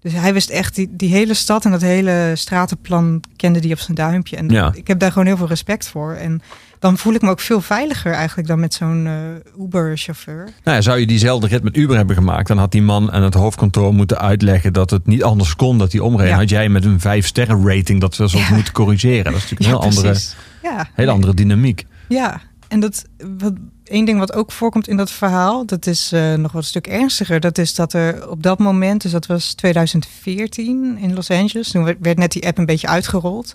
Dus 0.00 0.12
hij 0.12 0.32
wist 0.32 0.50
echt 0.50 0.74
die, 0.74 0.88
die 0.90 1.10
hele 1.12 1.34
stad 1.34 1.64
en 1.64 1.70
dat 1.70 1.80
hele 1.80 2.32
stratenplan 2.34 3.22
kende 3.36 3.60
die 3.60 3.72
op 3.72 3.78
zijn 3.78 3.96
duimpje. 3.96 4.36
En 4.36 4.48
Ja. 4.48 4.72
ik 4.74 4.86
heb 4.88 4.98
daar 4.98 5.12
gewoon 5.12 5.26
heel 5.26 5.36
veel 5.36 5.46
respect 5.48 5.88
voor. 5.88 6.12
En 6.12 6.42
dan 6.78 6.98
voel 6.98 7.14
ik 7.14 7.22
me 7.22 7.30
ook 7.30 7.40
veel 7.40 7.60
veiliger 7.60 8.12
eigenlijk 8.12 8.48
dan 8.48 8.60
met 8.60 8.74
zo'n 8.74 9.06
eh, 9.06 9.62
Uber-chauffeur. 9.64 10.44
Nou 10.64 10.76
ja, 10.76 10.80
zou 10.82 10.98
je 10.98 11.06
diezelfde 11.06 11.46
rit 11.46 11.62
met 11.62 11.76
Uber 11.76 11.96
hebben 11.96 12.16
gemaakt, 12.16 12.48
dan 12.48 12.58
had 12.58 12.72
die 12.72 12.82
man 12.82 13.12
aan 13.12 13.22
het 13.22 13.34
hoofdkantoor 13.34 13.94
moeten 13.94 14.18
uitleggen 14.18 14.72
dat 14.72 14.90
het 14.90 15.06
niet 15.06 15.22
anders 15.22 15.56
kon 15.56 15.78
dat 15.78 15.92
hij 15.92 16.00
omreed. 16.00 16.28
Ja. 16.28 16.36
Had 16.36 16.48
jij 16.48 16.68
met 16.68 16.84
een 16.84 17.00
vijf 17.00 17.26
sterren 17.26 17.66
rating 17.68 18.00
dat 18.00 18.16
we 18.16 18.28
soms 18.28 18.48
Ja. 18.48 18.54
moeten 18.54 18.72
corrigeren. 18.72 19.24
Dat 19.32 19.34
is 19.34 19.50
natuurlijk 19.50 19.60
een 19.60 19.66
heel 19.90 20.02
andere, 20.02 20.88
hele 20.94 21.10
andere 21.10 21.34
dynamiek. 21.34 21.86
Ja, 22.08 22.40
en 22.68 22.80
dat 22.80 23.04
wat 23.38 23.52
één 23.84 24.04
ding 24.04 24.18
wat 24.18 24.32
ook 24.34 24.52
voorkomt 24.52 24.88
in 24.88 24.96
dat 24.96 25.10
verhaal, 25.10 25.66
dat 25.66 25.86
is 25.86 26.12
eh, 26.12 26.34
nog 26.34 26.52
wat 26.52 26.62
een 26.62 26.68
stuk 26.68 26.86
ernstiger. 26.86 27.40
Dat 27.40 27.58
is 27.58 27.74
dat 27.74 27.92
er 27.92 28.30
op 28.30 28.42
dat 28.42 28.58
moment, 28.58 29.02
dus 29.02 29.12
dat 29.12 29.26
was 29.26 29.54
2014 29.54 30.98
in 31.00 31.14
Los 31.14 31.30
Angeles, 31.30 31.70
toen 31.70 31.84
werd 32.00 32.18
net 32.18 32.32
die 32.32 32.46
app 32.46 32.58
een 32.58 32.66
beetje 32.66 32.86
uitgerold. 32.88 33.54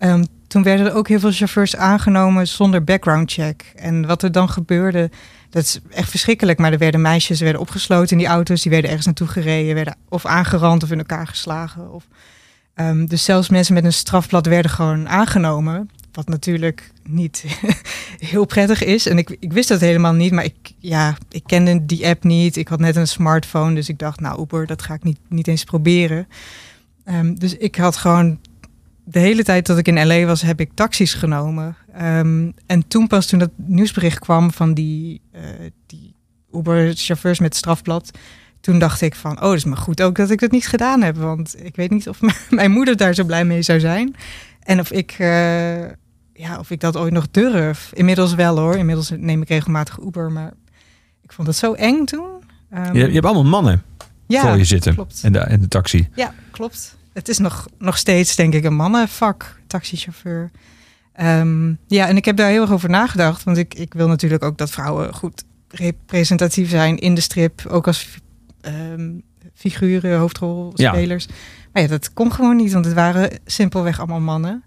Ehm, 0.00 0.24
toen 0.46 0.62
werden 0.62 0.86
er 0.86 0.94
ook 0.94 1.08
heel 1.08 1.20
veel 1.20 1.32
chauffeurs 1.32 1.76
aangenomen 1.76 2.48
zonder 2.48 2.84
background 2.84 3.32
check. 3.32 3.72
En 3.74 4.06
wat 4.06 4.22
er 4.22 4.32
dan 4.32 4.48
gebeurde, 4.48 5.10
dat 5.50 5.62
is 5.62 5.80
echt 5.90 6.10
verschrikkelijk. 6.10 6.58
Maar 6.58 6.72
er 6.72 6.78
werden 6.78 7.00
meisjes 7.00 7.40
werden 7.40 7.60
opgesloten 7.60 8.10
in 8.10 8.18
die 8.18 8.26
auto's, 8.26 8.62
die 8.62 8.70
werden 8.70 8.88
ergens 8.88 9.06
naartoe 9.06 9.26
gereden, 9.26 9.74
werden 9.74 9.96
of 10.08 10.26
aangerand 10.26 10.82
of 10.82 10.90
in 10.90 10.98
elkaar 10.98 11.26
geslagen. 11.26 11.92
Of, 11.92 12.06
Ehm, 12.80 13.06
dus 13.06 13.24
zelfs 13.24 13.48
mensen 13.48 13.74
met 13.74 13.84
een 13.84 13.92
strafblad 13.92 14.46
werden 14.46 14.70
gewoon 14.70 15.08
aangenomen. 15.08 15.90
Wat 16.12 16.28
natuurlijk 16.28 16.90
niet 17.02 17.44
heel 18.32 18.44
prettig 18.44 18.84
is. 18.84 19.06
En 19.06 19.18
ik, 19.18 19.36
ik 19.40 19.52
wist 19.52 19.68
dat 19.68 19.80
helemaal 19.80 20.12
niet, 20.12 20.32
maar 20.32 20.44
ik, 20.44 20.72
ja, 20.78 21.16
ik 21.30 21.42
kende 21.46 21.86
die 21.86 22.06
app 22.06 22.24
niet. 22.24 22.56
Ik 22.56 22.68
had 22.68 22.80
net 22.80 22.96
een 22.96 23.08
smartphone, 23.08 23.74
dus 23.74 23.88
ik 23.88 23.98
dacht, 23.98 24.20
nou 24.20 24.40
Uber, 24.40 24.66
dat 24.66 24.82
ga 24.82 24.94
ik 24.94 25.02
niet, 25.02 25.18
niet 25.28 25.48
eens 25.48 25.64
proberen. 25.64 26.28
Ehm, 27.04 27.34
dus 27.34 27.56
ik 27.56 27.76
had 27.76 27.96
gewoon 27.96 28.38
de 29.10 29.18
hele 29.18 29.44
tijd 29.44 29.66
dat 29.66 29.78
ik 29.78 29.88
in 29.88 30.06
LA 30.06 30.24
was, 30.24 30.42
heb 30.42 30.60
ik 30.60 30.70
taxis 30.74 31.14
genomen. 31.14 31.76
Ehm, 31.94 32.50
en 32.66 32.88
toen 32.88 33.06
pas 33.06 33.26
toen 33.26 33.38
dat 33.38 33.50
nieuwsbericht 33.56 34.18
kwam 34.18 34.52
van 34.52 34.74
die, 34.74 35.20
eh, 35.32 35.42
die 35.86 36.14
Uber-chauffeurs 36.52 37.38
met 37.38 37.56
strafblad, 37.56 38.10
toen 38.60 38.78
dacht 38.78 39.00
ik 39.00 39.14
van, 39.14 39.36
oh, 39.36 39.42
dat 39.42 39.54
is 39.54 39.64
maar 39.64 39.76
goed 39.76 40.02
ook 40.02 40.16
dat 40.16 40.30
ik 40.30 40.40
dat 40.40 40.50
niet 40.50 40.66
gedaan 40.66 41.02
heb. 41.02 41.16
Want 41.16 41.64
ik 41.64 41.76
weet 41.76 41.90
niet 41.90 42.08
of 42.08 42.20
mijn 42.50 42.70
moeder 42.70 42.96
daar 42.96 43.14
zo 43.14 43.24
blij 43.24 43.44
mee 43.44 43.62
zou 43.62 43.80
zijn. 43.80 44.14
En 44.60 44.80
of 44.80 44.90
ik, 44.90 45.10
eh, 45.18 45.80
ja, 46.32 46.58
of 46.58 46.70
ik 46.70 46.80
dat 46.80 46.96
ooit 46.96 47.12
nog 47.12 47.30
durf. 47.30 47.90
Inmiddels 47.94 48.34
wel 48.34 48.58
hoor. 48.58 48.76
Inmiddels 48.76 49.10
neem 49.16 49.42
ik 49.42 49.48
regelmatig 49.48 49.98
Uber. 49.98 50.32
Maar 50.32 50.52
ik 51.22 51.32
vond 51.32 51.48
het 51.48 51.56
zo 51.56 51.72
eng 51.72 52.04
toen. 52.04 52.28
Ehm, 52.70 52.94
Je, 52.96 53.06
je 53.06 53.12
hebt 53.12 53.24
allemaal 53.24 53.44
mannen 53.44 53.82
ja, 54.26 54.40
voor 54.40 54.56
je 54.56 54.64
zitten 54.64 54.94
klopt. 54.94 55.20
in 55.22 55.32
de, 55.32 55.46
in 55.48 55.60
de 55.60 55.68
taxi. 55.68 56.08
Ja, 56.14 56.34
klopt. 56.50 56.98
Het 57.12 57.28
is 57.28 57.38
nog, 57.38 57.66
nog 57.78 57.96
steeds, 57.96 58.36
denk 58.36 58.54
ik, 58.54 58.64
een 58.64 58.74
mannenvak, 58.74 59.60
taxichauffeur. 59.66 60.50
Ehm, 61.12 61.72
ja, 61.86 62.08
en 62.08 62.16
ik 62.16 62.24
heb 62.24 62.36
daar 62.36 62.50
heel 62.50 62.62
erg 62.62 62.72
over 62.72 62.90
nagedacht. 62.90 63.44
Want 63.44 63.56
ik, 63.56 63.74
ik 63.74 63.94
wil 63.94 64.08
natuurlijk 64.08 64.42
ook 64.42 64.58
dat 64.58 64.70
vrouwen 64.70 65.14
goed 65.14 65.44
representatief 65.68 66.70
zijn 66.70 66.98
in 66.98 67.14
de 67.14 67.20
strip. 67.20 67.66
Ook 67.66 67.86
als 67.86 68.08
ehm, 68.60 69.10
figuren, 69.54 70.18
hoofdrolspelers. 70.18 71.26
Maar 71.72 71.82
ja, 71.82 71.88
dat 71.88 72.12
kon 72.12 72.32
gewoon 72.32 72.56
niet, 72.56 72.72
want 72.72 72.84
het 72.84 72.94
waren 72.94 73.30
simpelweg 73.44 73.98
allemaal 73.98 74.20
mannen. 74.20 74.64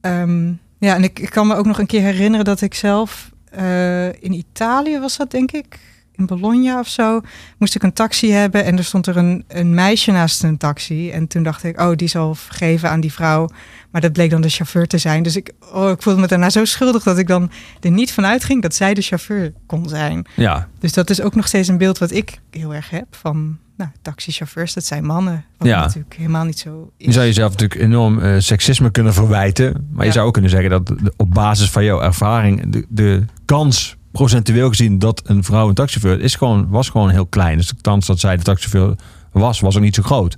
Ehm, 0.00 0.52
ja, 0.78 0.94
en 0.94 1.04
ik, 1.04 1.18
ik 1.18 1.30
kan 1.30 1.46
me 1.46 1.54
ook 1.54 1.66
nog 1.66 1.78
een 1.78 1.86
keer 1.86 2.02
herinneren 2.02 2.44
dat 2.44 2.60
ik 2.60 2.74
zelf 2.74 3.30
eh, 3.50 4.06
in 4.06 4.32
Italië 4.32 4.98
was 4.98 5.16
dat, 5.16 5.30
denk 5.30 5.52
ik. 5.52 5.78
In 6.18 6.26
Bologna 6.26 6.78
of 6.78 6.88
zo. 6.88 7.20
Moest 7.58 7.74
ik 7.74 7.82
een 7.82 7.92
taxi 7.92 8.30
hebben 8.32 8.64
en 8.64 8.78
er 8.78 8.84
stond 8.84 9.06
er 9.06 9.16
een, 9.16 9.44
een 9.48 9.74
meisje 9.74 10.10
naast 10.12 10.42
een 10.42 10.56
taxi. 10.56 11.10
En 11.10 11.26
toen 11.26 11.42
dacht 11.42 11.64
ik, 11.64 11.80
oh, 11.80 11.96
die 11.96 12.08
zal 12.08 12.34
vergeven 12.34 12.90
aan 12.90 13.00
die 13.00 13.12
vrouw. 13.12 13.48
Maar 13.90 14.00
dat 14.00 14.12
bleek 14.12 14.30
dan 14.30 14.40
de 14.40 14.48
chauffeur 14.48 14.86
te 14.86 14.98
zijn. 14.98 15.22
Dus 15.22 15.36
ik, 15.36 15.52
oh, 15.72 15.90
ik 15.90 16.02
voelde 16.02 16.20
me 16.20 16.26
daarna 16.26 16.50
zo 16.50 16.64
schuldig 16.64 17.02
dat 17.02 17.18
ik 17.18 17.26
dan 17.26 17.50
er 17.80 17.90
niet 17.90 18.12
van 18.12 18.26
uitging 18.26 18.62
dat 18.62 18.74
zij 18.74 18.94
de 18.94 19.02
chauffeur 19.02 19.52
kon 19.66 19.88
zijn. 19.88 20.26
Ja, 20.36 20.68
Dus 20.78 20.92
dat 20.92 21.10
is 21.10 21.20
ook 21.20 21.34
nog 21.34 21.46
steeds 21.46 21.68
een 21.68 21.78
beeld 21.78 21.98
wat 21.98 22.10
ik 22.10 22.38
heel 22.50 22.74
erg 22.74 22.90
heb 22.90 23.06
van 23.10 23.58
nou, 23.76 23.90
taxichauffeurs, 24.02 24.74
dat 24.74 24.84
zijn 24.84 25.04
mannen. 25.04 25.44
Wat 25.58 25.68
Ja. 25.68 25.80
natuurlijk 25.80 26.14
helemaal 26.16 26.44
niet 26.44 26.58
zo 26.58 26.90
is. 26.96 27.06
je 27.06 27.12
zou 27.12 27.26
jezelf 27.26 27.50
natuurlijk 27.50 27.80
enorm 27.80 28.20
eh, 28.20 28.34
seksisme 28.38 28.90
kunnen 28.90 29.14
verwijten. 29.14 29.88
Maar 29.92 30.06
je 30.06 30.12
zou 30.12 30.26
ook 30.26 30.32
kunnen 30.32 30.50
zeggen 30.50 30.70
dat 30.70 30.86
de- 30.86 31.12
op 31.16 31.30
basis 31.34 31.70
van 31.70 31.84
jouw 31.84 32.00
ervaring 32.00 32.72
de, 32.72 32.86
de 32.88 33.24
kans 33.44 33.96
procentueel 34.18 34.68
gezien 34.68 34.98
dat 34.98 35.20
een 35.24 35.44
vrouw 35.44 35.68
een 35.68 35.74
taxichauffeur 35.74 36.24
is 36.24 36.34
gewoon, 36.34 36.68
was 36.68 36.88
gewoon 36.88 37.10
heel 37.10 37.26
klein. 37.26 37.56
Dus 37.56 37.68
de 37.68 37.76
kans 37.80 38.06
dat 38.06 38.20
zij 38.20 38.36
de 38.36 38.42
taxichauffeur 38.42 38.96
was, 39.32 39.60
was 39.60 39.76
ook 39.76 39.82
niet 39.82 39.94
zo 39.94 40.02
groot. 40.02 40.36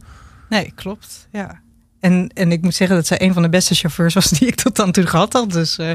Nee, 0.48 0.72
klopt. 0.74 1.28
Ja. 1.32 1.60
En, 2.00 2.30
en 2.34 2.52
ik 2.52 2.62
moet 2.62 2.74
zeggen 2.74 2.96
dat 2.96 3.06
zij 3.06 3.22
een 3.22 3.32
van 3.32 3.42
de 3.42 3.48
beste 3.48 3.74
chauffeurs 3.74 4.14
was 4.14 4.28
die 4.38 4.48
ik 4.48 4.54
tot 4.54 4.76
dan 4.76 4.92
toe 4.92 5.06
gehad 5.06 5.32
had. 5.32 5.52
Dus 5.52 5.78
eh, 5.78 5.90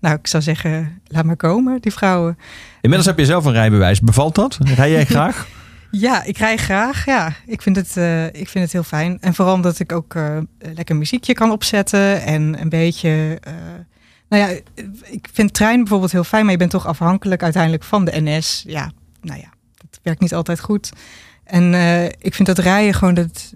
nou, 0.00 0.16
ik 0.16 0.26
zou 0.26 0.42
zeggen, 0.42 1.00
laat 1.06 1.24
maar 1.24 1.36
komen, 1.36 1.80
die 1.80 1.92
vrouwen. 1.92 2.38
Inmiddels 2.80 3.08
heb 3.08 3.18
je 3.18 3.24
zelf 3.24 3.44
een 3.44 3.52
rijbewijs. 3.52 4.00
Bevalt 4.00 4.34
dat? 4.34 4.58
Rij 4.60 4.90
jij 4.90 5.04
graag? 5.04 5.46
Ja, 5.90 6.22
ik 6.22 6.38
rij 6.38 6.56
graag. 6.56 7.04
Ja, 7.04 7.32
ik 7.46 7.62
vind 7.62 7.76
het, 7.76 7.96
eh, 7.96 8.26
ik 8.26 8.48
vind 8.48 8.64
het 8.64 8.72
heel 8.72 8.82
fijn. 8.82 9.18
En 9.20 9.34
vooral 9.34 9.54
omdat 9.54 9.78
ik 9.78 9.92
ook 9.92 10.14
eh, 10.14 10.38
lekker 10.58 10.96
muziekje 10.96 11.32
kan 11.32 11.50
opzetten 11.50 12.22
en 12.22 12.60
een 12.60 12.68
beetje. 12.68 13.40
Nou 14.28 14.42
ja, 14.42 14.58
ik 15.04 15.28
vind 15.32 15.54
trein 15.54 15.78
bijvoorbeeld 15.78 16.12
heel 16.12 16.24
fijn, 16.24 16.42
maar 16.42 16.52
je 16.52 16.58
bent 16.58 16.70
toch 16.70 16.86
afhankelijk 16.86 17.42
uiteindelijk 17.42 17.84
van 17.84 18.04
de 18.04 18.20
NS. 18.20 18.64
Ja, 18.66 18.90
nou 19.20 19.38
ja, 19.40 19.48
dat 19.74 20.00
werkt 20.02 20.20
niet 20.20 20.34
altijd 20.34 20.60
goed. 20.60 20.90
En 21.44 21.74
eh, 21.74 22.04
ik 22.04 22.34
vind 22.34 22.48
dat 22.48 22.58
rijden 22.58 22.94
gewoon 22.94 23.14
dat. 23.14 23.54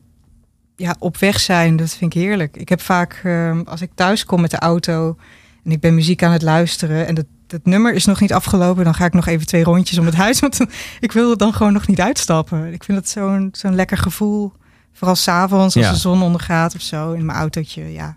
Ja, 0.77 0.97
op 0.99 1.17
weg 1.17 1.41
zijn, 1.41 1.77
dat 1.77 1.91
vind 1.95 2.15
ik 2.15 2.23
heerlijk. 2.23 2.57
Ik 2.57 2.69
heb 2.69 2.81
vaak, 2.81 3.21
eh, 3.25 3.59
als 3.65 3.81
ik 3.81 3.91
thuis 3.95 4.25
kom 4.25 4.41
met 4.41 4.51
de 4.51 4.59
auto 4.59 5.17
en 5.65 5.71
ik 5.71 5.81
ben 5.81 5.95
muziek 5.95 6.23
aan 6.23 6.33
het 6.33 6.43
luisteren 6.43 7.07
en 7.07 7.15
dat, 7.15 7.27
het 7.49 7.67
nummer 7.67 7.95
is 7.95 8.05
nog 8.05 8.21
niet 8.21 8.33
afgelopen. 8.33 8.85
Dan 8.85 8.95
ga 8.95 9.05
ik 9.05 9.13
nog 9.13 9.27
even 9.27 9.47
twee 9.47 9.65
rondjes 9.65 9.99
om 9.99 10.07
het 10.07 10.15
huis. 10.15 10.41
Want 10.49 10.59
ik 11.01 11.13
wil 11.13 11.37
dan 11.37 11.53
gewoon 11.55 11.73
nog 11.73 11.87
niet 11.87 12.01
uitstappen. 12.01 12.73
Ik 12.73 12.85
vind 12.85 12.99
het 12.99 13.09
zo'n 13.09 13.49
zo'n 13.53 13.75
lekker 13.75 13.97
gevoel. 13.99 14.53
Vooral 14.93 15.17
s'avonds 15.17 15.77
als 15.77 15.85
Ja. 15.85 15.93
de 15.93 15.99
zon 15.99 16.23
ondergaat 16.23 16.75
of 16.75 16.81
zo 16.81 17.13
in 17.13 17.25
mijn 17.27 17.39
autootje. 17.39 17.93
Ja. 17.93 18.17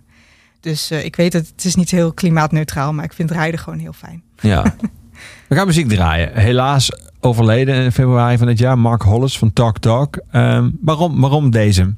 Dus 0.66 0.92
eh, 0.92 1.06
ik 1.06 1.16
weet 1.16 1.32
dat 1.32 1.48
het 1.48 1.66
is 1.66 1.76
niet 1.76 1.92
heel 1.92 2.14
klimaatneutraal. 2.14 2.94
Maar 2.94 3.06
ik 3.06 3.14
vind 3.14 3.32
rijden 3.32 3.60
gewoon 3.60 3.80
heel 3.80 3.94
fijn. 3.94 4.24
Ja. 4.40 4.64
We 5.48 5.56
gaan 5.56 5.68
muziek 5.68 5.88
draaien. 5.90 6.38
Helaas 6.38 6.92
overleden 7.20 7.76
in 7.84 7.92
februari 7.92 8.38
van 8.38 8.48
dit 8.48 8.58
jaar. 8.58 8.80
Mark 8.80 9.02
Hollis 9.02 9.38
van 9.38 9.54
Talk 9.54 9.80
Talk. 9.80 10.20
Ehm, 10.32 10.70
waarom, 10.82 11.22
waarom 11.22 11.50
deze? 11.50 11.94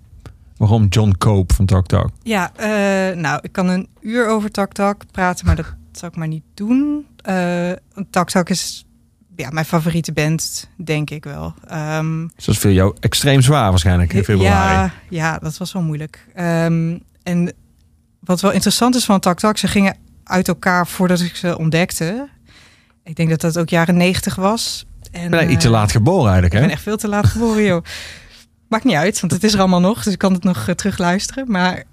Waarom 0.57 0.88
John 0.88 1.15
Cope 1.18 1.53
van 1.53 1.65
Talk 1.65 1.88
Talk? 1.88 2.09
Ja, 2.24 2.51
eh, 2.55 3.18
nou, 3.18 3.39
ik 3.41 3.51
kan 3.51 3.68
een 3.68 3.88
uur 4.01 4.28
over 4.28 4.51
Tak 4.51 4.74
Tak 4.74 5.03
praten, 5.11 5.45
maar 5.45 5.55
dat 5.55 5.74
zou 5.91 6.11
ik 6.11 6.18
maar 6.18 6.28
niet 6.28 6.43
doen. 6.53 7.05
Eh 7.22 7.72
Tak 8.09 8.30
Tak 8.30 8.49
is 8.49 8.86
ja, 9.36 9.49
mijn 9.49 9.65
favoriete 9.65 10.11
band, 10.11 10.70
denk 10.76 11.09
ik 11.09 11.24
wel. 11.24 11.53
Ehm, 11.68 12.28
Dus 12.36 12.45
dat 12.45 12.57
viel 12.57 12.72
jou 12.72 12.95
extreem 12.99 13.41
zwaar 13.41 13.70
waarschijnlijk 13.70 14.13
in 14.13 14.24
februari. 14.24 14.74
Ja, 14.74 14.91
ja, 15.09 15.38
dat 15.38 15.57
was 15.57 15.74
wel 15.74 15.82
moeilijk. 15.82 16.28
Ehm, 16.34 16.97
en 17.24 17.53
wat 18.20 18.41
wel 18.41 18.51
interessant 18.51 18.95
is 18.95 19.05
van 19.05 19.20
Tak 19.20 19.39
Tak, 19.39 19.57
ze 19.57 19.68
gingen 19.68 19.95
uit 20.24 20.47
elkaar 20.47 20.88
voordat 20.88 21.22
ik 21.22 21.36
ze 21.36 21.57
ontdekte. 21.57 22.30
Ik 23.03 23.15
denk 23.15 23.30
dat 23.30 23.41
dat 23.41 23.57
ook 23.57 23.70
jaren 23.70 23.97
negentig 23.97 24.36
was. 24.36 24.86
En, 25.11 25.34
Ik 25.34 25.49
iets 25.49 25.61
te 25.61 25.68
eh, 25.68 25.74
laat 25.74 25.91
geboren 25.91 26.32
eigenlijk, 26.32 26.53
ik 26.53 26.59
hè? 26.59 26.65
ben 26.65 26.76
echt 26.76 26.84
veel 26.84 26.97
te 26.97 27.07
laat 27.07 27.26
geboren, 27.26 27.63
joh. 27.63 27.84
Maakt 28.70 28.84
niet 28.84 28.95
uit, 28.95 29.20
want 29.20 29.34
het 29.34 29.43
is 29.43 29.53
er 29.53 29.59
allemaal 29.59 29.80
nog. 29.80 30.03
Dus 30.03 30.13
ik 30.13 30.20
kan 30.20 30.34
het 30.34 30.43
nog 30.43 30.68
eh, 30.68 30.76
terugluisteren. 30.76 31.51
Maar 31.51 31.84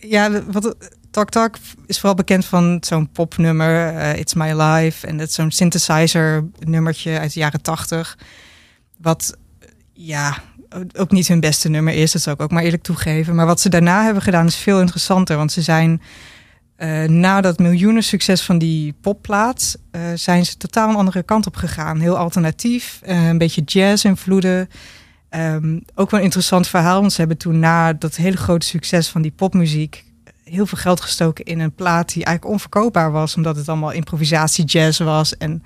ja, 0.00 0.42
wat 0.44 0.76
Tak 1.10 1.30
Tak 1.30 1.56
is 1.86 1.98
vooral 1.98 2.14
bekend 2.16 2.44
van 2.44 2.78
zo'n 2.80 3.10
popnummer, 3.10 3.96
eh, 3.96 4.18
It's 4.18 4.34
My 4.34 4.52
Life. 4.52 5.06
En 5.06 5.16
dat 5.16 5.32
zo'n 5.32 5.50
synthesizer 5.50 6.44
nummertje 6.58 7.18
uit 7.18 7.32
de 7.32 7.40
jaren 7.40 7.62
tachtig. 7.62 8.18
Wat, 8.98 9.36
eh, 9.58 9.68
ja, 9.92 10.36
ook 10.96 11.10
niet 11.10 11.28
hun 11.28 11.40
beste 11.40 11.68
nummer 11.68 11.94
is. 11.94 12.12
Dat 12.12 12.22
zou 12.22 12.36
ik 12.36 12.42
ook 12.42 12.50
maar 12.50 12.62
eerlijk 12.62 12.82
toegeven. 12.82 13.34
Maar 13.34 13.46
wat 13.46 13.60
ze 13.60 13.68
daarna 13.68 14.04
hebben 14.04 14.22
gedaan 14.22 14.46
is 14.46 14.56
veel 14.56 14.80
interessanter. 14.80 15.36
Want 15.36 15.52
ze 15.52 15.62
zijn 15.62 16.02
eh, 16.76 17.04
na 17.04 17.40
dat 17.40 17.58
miljoenen 17.58 18.02
succes 18.02 18.42
van 18.42 18.58
die 18.58 18.94
popplaat... 19.00 19.78
eh, 19.90 20.00
zijn 20.14 20.46
ze 20.46 20.56
totaal 20.56 20.88
een 20.88 20.96
andere 20.96 21.22
kant 21.22 21.46
op 21.46 21.56
gegaan. 21.56 22.00
Heel 22.00 22.16
alternatief, 22.16 23.00
eh, 23.02 23.28
een 23.28 23.38
beetje 23.38 23.62
jazz-invloeden. 23.62 24.68
Ehm, 25.28 25.78
ook 25.94 26.10
wel 26.10 26.20
een 26.20 26.26
interessant 26.26 26.68
verhaal, 26.68 27.00
want 27.00 27.12
ze 27.12 27.20
hebben 27.20 27.38
toen 27.38 27.58
na 27.58 27.92
dat 27.92 28.16
hele 28.16 28.36
grote 28.36 28.66
succes 28.66 29.08
van 29.08 29.22
die 29.22 29.30
popmuziek 29.30 30.04
heel 30.44 30.66
veel 30.66 30.78
geld 30.78 31.00
gestoken 31.00 31.44
in 31.44 31.60
een 31.60 31.74
plaat 31.74 32.12
die 32.12 32.24
eigenlijk 32.24 32.54
onverkoopbaar 32.54 33.10
was, 33.10 33.36
omdat 33.36 33.56
het 33.56 33.68
allemaal 33.68 33.92
improvisatie 33.92 34.64
jazz 34.64 34.98
was 34.98 35.36
en 35.36 35.62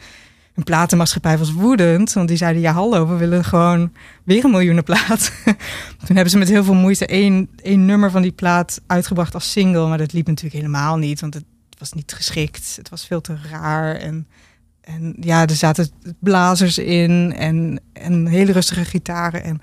een 0.54 0.62
platenmaatschappij 0.62 1.38
was 1.38 1.52
woedend, 1.52 2.12
want 2.12 2.28
die 2.28 2.36
zeiden 2.36 2.62
ja 2.62 2.72
hallo, 2.72 3.08
we 3.08 3.16
willen 3.16 3.44
gewoon 3.44 3.92
weer 4.24 4.44
een 4.44 4.50
miljoenenplaat. 4.50 5.32
toen 6.06 6.16
hebben 6.16 6.30
ze 6.30 6.38
met 6.38 6.48
heel 6.48 6.64
veel 6.64 6.74
moeite 6.74 7.06
één, 7.06 7.48
één 7.62 7.84
nummer 7.84 8.10
van 8.10 8.22
die 8.22 8.32
plaat 8.32 8.80
uitgebracht 8.86 9.34
als 9.34 9.50
single, 9.50 9.88
maar 9.88 9.98
dat 9.98 10.12
liep 10.12 10.26
natuurlijk 10.26 10.54
helemaal 10.54 10.96
niet, 10.96 11.20
want 11.20 11.34
het 11.34 11.44
was 11.78 11.92
niet 11.92 12.12
geschikt, 12.12 12.76
het 12.76 12.88
was 12.88 13.06
veel 13.06 13.20
te 13.20 13.36
raar 13.50 13.94
en 13.96 14.26
en 14.82 15.16
ja, 15.20 15.46
er 15.46 15.54
zaten 15.54 15.90
blazers 16.18 16.78
in 16.78 17.34
en, 17.36 17.80
en 17.92 18.26
hele 18.26 18.52
rustige 18.52 18.84
gitaren. 18.84 19.44
En 19.44 19.60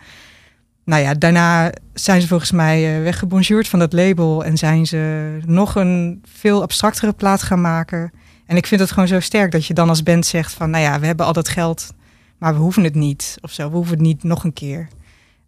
nou 0.85 1.01
ja, 1.01 1.13
daarna 1.13 1.71
zijn 1.93 2.21
ze 2.21 2.27
volgens 2.27 2.51
mij 2.51 2.95
eh, 2.95 3.03
weggebonjourd 3.03 3.67
van 3.67 3.79
dat 3.79 3.93
label 3.93 4.43
en 4.43 4.57
zijn 4.57 4.85
ze 4.85 5.37
nog 5.45 5.75
een 5.75 6.23
veel 6.25 6.61
abstractere 6.61 7.13
plaat 7.13 7.41
gaan 7.41 7.61
maken. 7.61 8.11
En 8.49 8.57
ik 8.57 8.67
vind 8.67 8.81
het 8.81 8.91
gewoon 8.91 9.07
zo 9.07 9.19
sterk 9.19 9.51
dat 9.51 9.65
je 9.65 9.73
dan 9.73 9.89
als 9.89 10.03
band 10.03 10.25
zegt 10.25 10.53
van, 10.53 10.69
nou 10.69 10.83
ja, 10.83 10.99
we 10.99 11.05
hebben 11.05 11.25
al 11.25 11.33
dat 11.33 11.49
geld, 11.49 11.93
maar 12.37 12.53
we 12.53 12.59
hoeven 12.59 12.83
het 12.83 12.95
niet 12.95 13.37
of 13.41 13.51
zo. 13.51 13.69
We 13.69 13.75
hoeven 13.75 13.93
het 13.93 14.01
niet 14.01 14.23
nog 14.23 14.43
een 14.43 14.53
keer. 14.53 14.87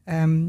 Ehm, 0.06 0.41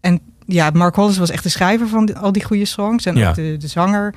en 0.00 0.20
ja, 0.46 0.70
Mark 0.70 0.94
Hollis 0.94 1.18
was 1.18 1.30
echt 1.30 1.42
de 1.42 1.48
schrijver 1.48 1.88
van 1.88 2.14
al 2.14 2.32
die 2.32 2.44
goede 2.44 2.64
songs 2.64 3.06
en 3.06 3.16
Ja. 3.16 3.28
ook 3.28 3.34
de, 3.34 3.56
de 3.58 3.66
zanger. 3.66 4.14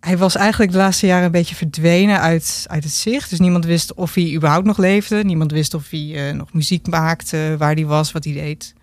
Hij 0.00 0.18
was 0.18 0.36
eigenlijk 0.36 0.72
de 0.72 0.78
laatste 0.78 1.06
jaren 1.06 1.24
een 1.24 1.30
beetje 1.30 1.54
verdwenen 1.54 2.20
uit, 2.20 2.64
uit 2.68 2.84
het 2.84 2.92
zicht. 2.92 3.30
Dus 3.30 3.38
niemand 3.38 3.64
wist 3.64 3.94
of 3.94 4.14
hij 4.14 4.34
überhaupt 4.34 4.66
nog 4.66 4.78
leefde. 4.78 5.24
Niemand 5.24 5.52
wist 5.52 5.74
of 5.74 5.90
hij 5.90 6.28
eh, 6.28 6.34
nog 6.34 6.52
muziek 6.52 6.86
maakte, 6.86 7.54
waar 7.58 7.74
hij 7.74 7.86
was, 7.86 8.12
wat 8.12 8.24
hij 8.24 8.32
deed. 8.32 8.74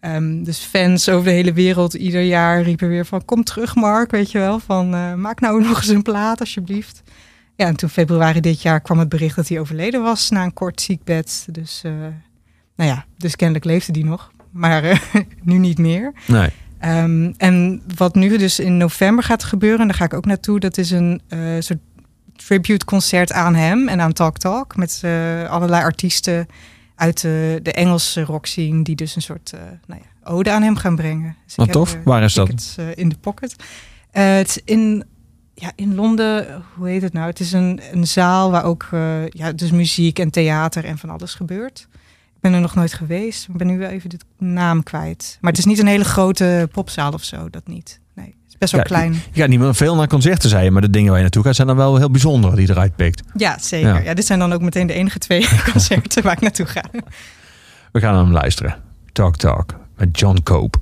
Ehm, 0.00 0.42
dus 0.42 0.58
fans 0.58 1.08
over 1.08 1.24
de 1.24 1.30
hele 1.30 1.52
wereld 1.52 1.94
ieder 1.94 2.22
jaar 2.22 2.62
riepen 2.62 2.88
weer 2.88 3.06
van... 3.06 3.24
kom 3.24 3.44
terug 3.44 3.74
Mark, 3.74 4.10
weet 4.10 4.30
je 4.30 4.38
wel. 4.38 4.58
Van 4.58 4.94
eh, 4.94 5.14
maak 5.14 5.40
nou 5.40 5.62
nog 5.68 5.76
eens 5.76 5.88
een 5.88 6.02
plaat 6.02 6.40
alsjeblieft. 6.40 7.02
Ja, 7.60 7.66
en 7.66 7.76
toen 7.76 7.88
februari 7.88 8.40
dit 8.40 8.62
jaar 8.62 8.80
kwam 8.80 8.98
het 8.98 9.08
bericht 9.08 9.36
dat 9.36 9.48
hij 9.48 9.60
overleden 9.60 10.02
was... 10.02 10.30
na 10.30 10.44
een 10.44 10.52
kort 10.52 10.80
ziekbed. 10.80 11.46
Dus, 11.50 11.80
eh, 11.84 11.92
nou 12.76 12.90
ja, 12.90 13.04
dus 13.16 13.36
kennelijk 13.36 13.64
leefde 13.64 13.92
hij 13.92 14.08
nog. 14.08 14.32
Maar 14.50 14.84
eh, 14.84 14.98
nu 15.42 15.58
niet 15.58 15.78
meer. 15.78 16.12
Nee. 16.26 16.50
Ehm, 16.78 17.32
en 17.36 17.82
wat 17.96 18.14
nu 18.14 18.38
dus 18.38 18.58
in 18.58 18.76
november 18.76 19.24
gaat 19.24 19.44
gebeuren, 19.44 19.80
en 19.80 19.86
daar 19.86 19.96
ga 19.96 20.04
ik 20.04 20.14
ook 20.14 20.24
naartoe, 20.24 20.60
dat 20.60 20.78
is 20.78 20.90
een 20.90 21.20
eh, 21.28 21.38
soort 21.58 21.78
tribute 22.36 22.84
concert 22.84 23.32
aan 23.32 23.54
hem 23.54 23.88
en 23.88 24.00
aan 24.00 24.12
Talk 24.12 24.38
Talk. 24.38 24.76
Met 24.76 25.02
allerlei 25.48 25.82
artiesten 25.82 26.46
uit 26.94 27.20
de, 27.20 27.60
de 27.62 27.72
Engelse 27.72 28.22
rockscene, 28.22 28.82
die 28.82 28.96
dus 28.96 29.16
een 29.16 29.22
soort 29.22 29.52
nou 29.86 30.00
ja, 30.00 30.30
ode 30.32 30.50
aan 30.50 30.62
hem 30.62 30.76
gaan 30.76 30.96
brengen. 30.96 31.36
Dus 31.44 31.54
Wat 31.54 31.72
tof. 31.72 31.96
Waar 32.04 32.22
is 32.22 32.34
dat? 32.34 32.76
in 32.94 33.08
de 33.08 33.16
pocket. 33.20 33.56
Het 34.10 34.48
is 34.48 34.60
in, 34.64 35.04
ja, 35.60 35.72
in 35.74 35.94
Londen, 35.94 36.62
hoe 36.74 36.88
heet 36.88 37.02
het 37.02 37.12
nou? 37.12 37.26
Het 37.26 37.40
is 37.40 37.52
een, 37.52 37.80
een 37.92 38.06
zaal 38.06 38.50
waar 38.50 38.64
ook 38.64 38.88
eh, 38.90 39.28
ja, 39.28 39.52
dus 39.52 39.70
muziek 39.70 40.18
en 40.18 40.30
theater 40.30 40.84
en 40.84 40.98
van 40.98 41.10
alles 41.10 41.34
gebeurt. 41.34 41.88
Ik 42.34 42.40
ben 42.40 42.52
er 42.52 42.60
nog 42.60 42.74
nooit 42.74 42.94
geweest. 42.94 43.48
Ik 43.48 43.56
ben 43.56 43.66
nu 43.66 43.78
wel 43.78 43.88
even 43.88 44.10
de 44.10 44.18
naam 44.38 44.82
kwijt. 44.82 45.38
Maar 45.40 45.50
het 45.50 45.60
is 45.60 45.66
niet 45.66 45.78
een 45.78 45.86
hele 45.86 46.04
grote 46.04 46.68
popzaal 46.72 47.12
of 47.12 47.24
zo, 47.24 47.50
dat 47.50 47.66
niet. 47.66 48.00
Nee, 48.14 48.26
het 48.26 48.48
is 48.48 48.58
best 48.58 48.72
wel 48.72 48.80
Ja, 48.80 48.86
klein. 48.86 49.12
Je 49.12 49.40
gaat 49.40 49.48
niet 49.48 49.58
meer 49.58 49.74
veel 49.74 49.94
naar 49.94 50.06
concerten, 50.08 50.48
zei 50.48 50.64
je. 50.64 50.70
Maar 50.70 50.82
de 50.82 50.90
dingen 50.90 51.06
waar 51.08 51.16
je 51.16 51.22
naartoe 51.22 51.42
gaat 51.44 51.54
zijn 51.54 51.66
dan 51.66 51.76
wel 51.76 51.96
heel 51.96 52.10
bijzonder 52.10 52.56
die 52.56 52.66
je 52.66 52.72
eruit 52.72 52.96
pikt. 52.96 53.22
Ja, 53.34 53.58
zeker. 53.58 53.88
Ja. 53.94 53.98
Ja. 53.98 54.14
dit 54.14 54.26
zijn 54.26 54.38
dan 54.38 54.52
ook 54.52 54.60
meteen 54.60 54.86
de 54.86 54.92
enige 54.92 55.18
twee 55.18 55.48
concerten 55.72 56.22
waar 56.22 56.32
ik 56.32 56.40
naartoe 56.40 56.66
ga. 56.66 56.84
We 57.92 58.00
gaan 58.00 58.16
hem 58.16 58.32
luisteren. 58.32 58.76
Talk 59.12 59.36
Talk 59.36 59.74
met 59.96 60.18
John 60.18 60.38
Cope. 60.42 60.78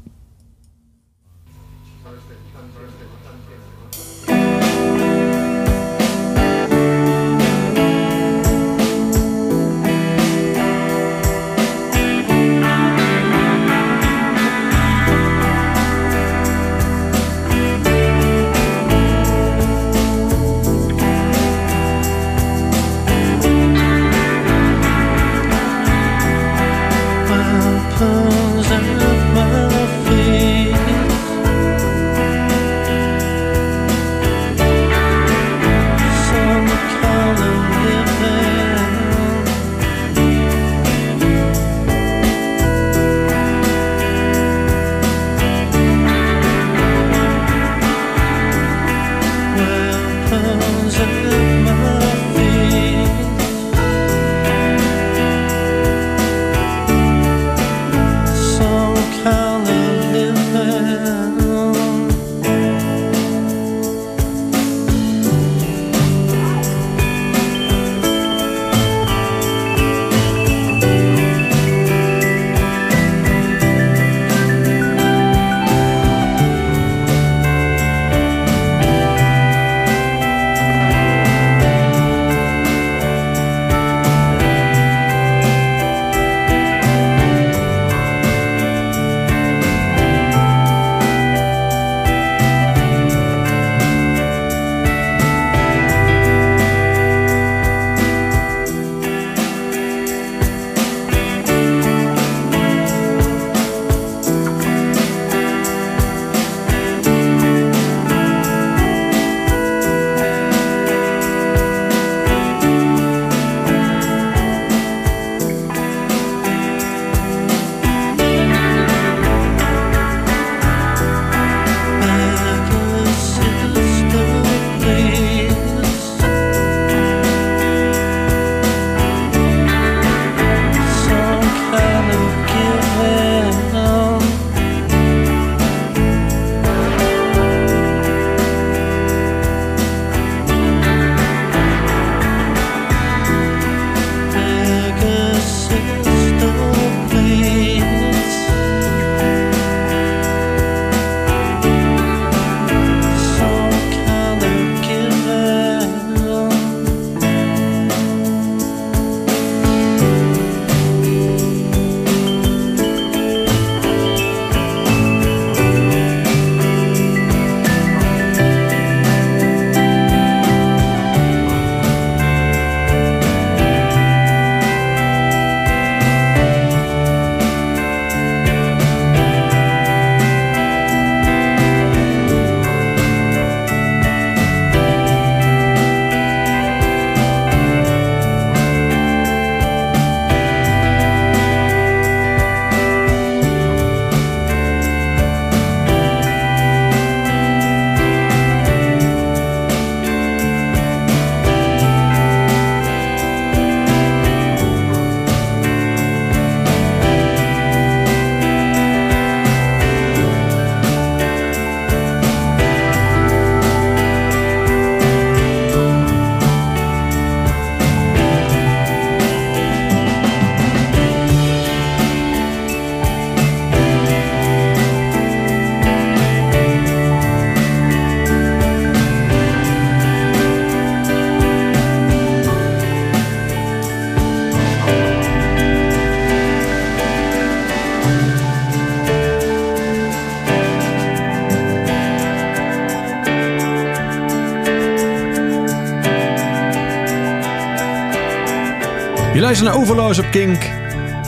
Luistert 249.48 249.72
naar 249.72 249.80
Overloos 249.82 250.18
op 250.18 250.30
Kink. 250.30 250.62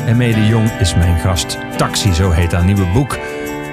En 0.06 0.16
Mede 0.16 0.46
Jong 0.46 0.70
is 0.70 0.94
mijn 0.94 1.18
gast. 1.18 1.58
Taxi, 1.76 2.12
zo 2.12 2.30
heet 2.30 2.52
haar 2.52 2.64
nieuwe 2.64 2.86
boek. 2.92 3.18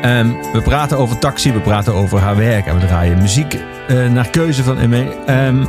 Ehm, 0.02 0.52
we 0.54 0.62
praten 0.64 0.98
over 0.98 1.18
taxi, 1.18 1.52
we 1.52 1.60
praten 1.60 1.94
over 1.94 2.20
haar 2.20 2.36
werk. 2.36 2.66
En 2.66 2.80
we 2.80 2.86
draaien 2.86 3.18
muziek 3.18 3.54
eh, 3.54 4.12
naar 4.12 4.30
keuze 4.30 4.64
van 4.64 4.78
Emme. 4.78 5.68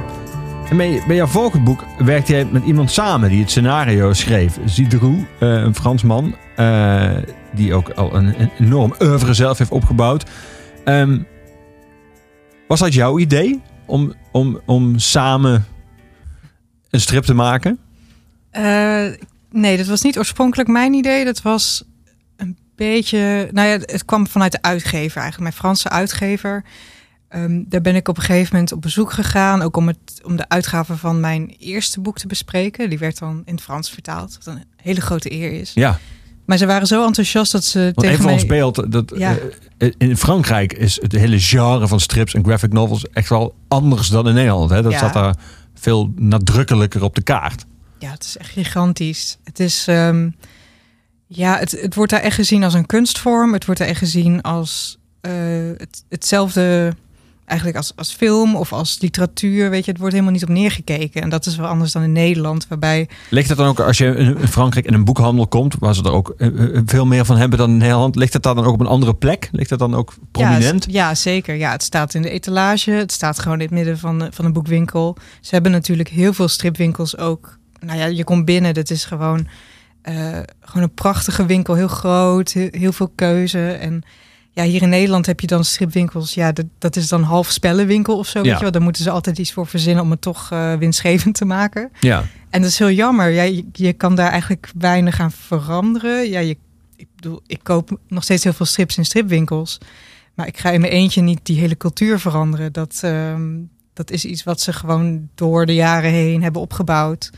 Bij 1.06 1.16
jouw 1.16 1.26
vorige 1.26 1.60
boek 1.60 1.84
werkte 1.98 2.32
jij 2.32 2.44
met 2.44 2.64
iemand 2.64 2.90
samen 2.90 3.28
die 3.28 3.40
het 3.40 3.50
scenario 3.50 4.12
schreef. 4.12 4.58
Zidrou, 4.64 5.26
eh, 5.38 5.48
een 5.48 5.74
Fransman. 5.74 6.36
eh, 6.56 7.10
die 7.52 7.74
ook 7.74 7.90
al 7.90 8.14
een, 8.14 8.40
een 8.40 8.50
enorm 8.58 8.94
oeuvre 9.02 9.34
zelf 9.34 9.58
heeft 9.58 9.70
opgebouwd. 9.70 10.24
Ehm, 10.84 11.18
was 12.68 12.80
dat 12.80 12.94
jouw 12.94 13.18
idee 13.18 13.62
om, 13.86 14.12
om, 14.32 14.60
om 14.66 14.98
samen 14.98 15.64
een 16.90 17.00
strip 17.00 17.24
te 17.24 17.34
maken? 17.34 17.78
Eh, 18.62 19.06
nee, 19.50 19.76
dat 19.76 19.86
was 19.86 20.02
niet 20.02 20.18
oorspronkelijk 20.18 20.68
mijn 20.68 20.92
idee. 20.94 21.24
Dat 21.24 21.42
was 21.42 21.82
een 22.36 22.56
beetje. 22.76 23.48
Nou 23.52 23.68
ja, 23.68 23.78
het 23.78 24.04
kwam 24.04 24.26
vanuit 24.26 24.52
de 24.52 24.62
uitgever 24.62 25.20
eigenlijk, 25.20 25.38
mijn 25.38 25.52
Franse 25.52 25.88
uitgever. 25.88 26.64
Ehm, 27.28 27.62
daar 27.66 27.80
ben 27.80 27.94
ik 27.94 28.08
op 28.08 28.16
een 28.16 28.22
gegeven 28.22 28.48
moment 28.52 28.72
op 28.72 28.82
bezoek 28.82 29.12
gegaan, 29.12 29.62
ook 29.62 29.76
om, 29.76 29.86
het, 29.86 29.98
om 30.24 30.36
de 30.36 30.48
uitgave 30.48 30.96
van 30.96 31.20
mijn 31.20 31.54
eerste 31.58 32.00
boek 32.00 32.18
te 32.18 32.26
bespreken. 32.26 32.88
Die 32.90 32.98
werd 32.98 33.18
dan 33.18 33.42
in 33.44 33.54
het 33.54 33.62
Frans 33.62 33.90
vertaald, 33.90 34.38
wat 34.44 34.54
een 34.54 34.62
hele 34.76 35.00
grote 35.00 35.32
eer 35.32 35.52
is. 35.52 35.70
Ja, 35.74 35.98
Maar 36.46 36.58
ze 36.58 36.66
waren 36.66 36.86
zo 36.86 37.06
enthousiast 37.06 37.52
dat 37.52 37.64
ze 37.64 37.78
want 37.78 37.94
tegen 37.96 38.08
even 38.10 38.22
voor 38.22 38.24
mij... 38.30 38.34
ons 38.40 38.46
beeld. 38.46 38.92
Dat, 38.92 39.12
Ja. 39.16 39.36
eh, 39.78 39.90
in 39.98 40.16
Frankrijk 40.16 40.72
is 40.72 40.98
het 41.02 41.12
hele 41.12 41.40
genre 41.40 41.88
van 41.88 42.00
strips 42.00 42.34
en 42.34 42.44
graphic 42.44 42.72
novels 42.72 43.08
echt 43.12 43.28
wel 43.28 43.54
anders 43.68 44.08
dan 44.08 44.28
in 44.28 44.34
Nederland. 44.34 44.70
Hè? 44.70 44.82
Dat 44.82 44.92
Ja. 44.92 44.98
staat 44.98 45.12
daar 45.12 45.36
veel 45.74 46.12
nadrukkelijker 46.16 47.02
op 47.02 47.14
de 47.14 47.22
kaart. 47.22 47.64
Ja, 47.98 48.10
het 48.10 48.24
is 48.24 48.36
echt 48.36 48.50
gigantisch. 48.50 49.38
Het 49.44 49.60
is, 49.60 49.88
ehm, 49.88 50.30
ja, 51.26 51.58
het, 51.58 51.70
het 51.70 51.94
wordt 51.94 52.10
daar 52.10 52.20
echt 52.20 52.34
gezien 52.34 52.64
als 52.64 52.74
een 52.74 52.86
kunstvorm. 52.86 53.52
Het 53.52 53.64
wordt 53.64 53.80
daar 53.80 53.88
echt 53.88 53.98
gezien 53.98 54.42
als 54.42 54.98
eh, 55.20 55.32
het, 55.76 56.04
hetzelfde, 56.08 56.94
eigenlijk 57.44 57.78
als, 57.78 57.92
als 57.96 58.12
film 58.12 58.56
of 58.56 58.72
als 58.72 59.00
literatuur. 59.00 59.70
Weet 59.70 59.84
je, 59.84 59.90
het 59.90 60.00
wordt 60.00 60.14
helemaal 60.14 60.34
niet 60.34 60.42
op 60.42 60.48
neergekeken. 60.48 61.22
En 61.22 61.28
dat 61.28 61.46
is 61.46 61.56
wel 61.56 61.66
anders 61.66 61.92
dan 61.92 62.02
in 62.02 62.12
Nederland, 62.12 62.68
waarbij 62.68 63.08
Ligt 63.30 63.48
het 63.48 63.58
dan 63.58 63.66
ook 63.66 63.80
als 63.80 63.98
je 63.98 64.06
in 64.06 64.48
Frankrijk 64.48 64.86
in 64.86 64.94
een 64.94 65.04
boekhandel 65.04 65.46
komt, 65.46 65.74
waar 65.78 65.94
ze 65.94 66.02
er 66.02 66.12
ook 66.12 66.34
eh, 66.36 66.46
eh, 66.46 66.82
veel 66.84 67.06
meer 67.06 67.24
van 67.24 67.36
hebben 67.36 67.58
dan 67.58 67.70
in 67.70 67.76
Nederland, 67.76 68.16
ligt 68.16 68.32
het 68.32 68.42
daar 68.42 68.54
dan 68.54 68.64
ook 68.64 68.74
op 68.74 68.80
een 68.80 68.86
andere 68.86 69.14
plek? 69.14 69.48
Ligt 69.52 69.70
het 69.70 69.78
dan 69.78 69.94
ook 69.94 70.14
prominent? 70.32 70.84
Ja, 70.84 71.08
ja, 71.08 71.14
zeker. 71.14 71.54
Ja, 71.54 71.70
het 71.70 71.82
staat 71.82 72.14
in 72.14 72.22
de 72.22 72.30
etalage. 72.30 72.90
Het 72.90 73.12
staat 73.12 73.38
gewoon 73.38 73.60
in 73.60 73.64
het 73.64 73.74
midden 73.74 73.98
van, 73.98 74.28
van 74.30 74.44
een 74.44 74.52
boekwinkel. 74.52 75.16
Ze 75.40 75.54
hebben 75.54 75.72
natuurlijk 75.72 76.08
heel 76.08 76.32
veel 76.32 76.48
stripwinkels 76.48 77.16
ook. 77.16 77.57
Nou 77.80 77.98
ja, 77.98 78.04
je 78.04 78.24
komt 78.24 78.44
binnen. 78.44 78.74
Dat 78.74 78.90
is 78.90 79.04
gewoon, 79.04 79.48
eh, 80.02 80.38
gewoon 80.60 80.82
een 80.82 80.94
prachtige 80.94 81.46
winkel. 81.46 81.74
Heel 81.74 81.88
groot. 81.88 82.52
Heel, 82.52 82.68
heel 82.70 82.92
veel 82.92 83.12
keuze. 83.14 83.70
En 83.70 84.04
ja, 84.58 84.64
hier 84.64 84.82
in 84.82 84.88
Nederland 84.88 85.26
heb 85.26 85.40
je 85.40 85.46
dan 85.46 85.64
stripwinkels. 85.64 86.34
Ja, 86.34 86.52
dat, 86.52 86.66
dat 86.78 86.96
is 86.96 87.08
dan 87.08 87.22
half 87.22 87.50
spellenwinkel 87.50 88.18
of 88.18 88.26
zo. 88.26 88.38
Ja. 88.38 88.44
Weet 88.44 88.54
je 88.54 88.62
wel. 88.62 88.70
Daar 88.70 88.82
moeten 88.82 89.02
ze 89.02 89.10
altijd 89.10 89.38
iets 89.38 89.52
voor 89.52 89.66
verzinnen 89.66 90.04
om 90.04 90.10
het 90.10 90.20
toch 90.20 90.50
eh, 90.50 90.74
winstgevend 90.74 91.34
te 91.34 91.44
maken. 91.44 91.90
Ja. 92.00 92.24
En 92.50 92.60
dat 92.60 92.70
is 92.70 92.78
heel 92.78 92.90
jammer. 92.90 93.30
Ja, 93.30 93.42
je, 93.42 93.64
je 93.72 93.92
kan 93.92 94.14
daar 94.14 94.30
eigenlijk 94.30 94.70
weinig 94.78 95.20
aan 95.20 95.32
veranderen. 95.32 96.28
Ja, 96.28 96.40
je, 96.40 96.56
ik 96.96 97.08
bedoel, 97.14 97.42
ik 97.46 97.60
koop 97.62 97.98
nog 98.08 98.22
steeds 98.22 98.44
heel 98.44 98.52
veel 98.52 98.66
strips 98.66 98.96
in 98.96 99.04
stripwinkels. 99.04 99.78
Maar 100.34 100.46
ik 100.46 100.58
ga 100.58 100.70
in 100.70 100.80
mijn 100.80 100.92
eentje 100.92 101.20
niet 101.20 101.40
die 101.42 101.58
hele 101.58 101.76
cultuur 101.76 102.18
veranderen. 102.18 102.72
Dat, 102.72 102.98
ehm, 103.02 103.50
dat 103.92 104.10
is 104.10 104.24
iets 104.24 104.44
wat 104.44 104.60
ze 104.60 104.72
gewoon 104.72 105.28
door 105.34 105.66
de 105.66 105.74
jaren 105.74 106.10
heen 106.10 106.42
hebben 106.42 106.62
opgebouwd. 106.62 107.30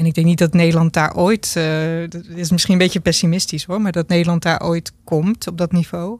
En 0.00 0.06
ik 0.06 0.14
denk 0.14 0.26
niet 0.26 0.38
dat 0.38 0.52
Nederland 0.52 0.92
daar 0.92 1.16
ooit, 1.16 1.52
eh, 1.56 1.64
dat 2.08 2.24
is 2.34 2.50
misschien 2.50 2.72
een 2.72 2.78
beetje 2.78 3.00
pessimistisch 3.00 3.64
hoor, 3.64 3.80
maar 3.80 3.92
dat 3.92 4.08
Nederland 4.08 4.42
daar 4.42 4.62
ooit 4.62 4.92
komt 5.04 5.46
op 5.46 5.58
dat 5.58 5.72
niveau. 5.72 6.18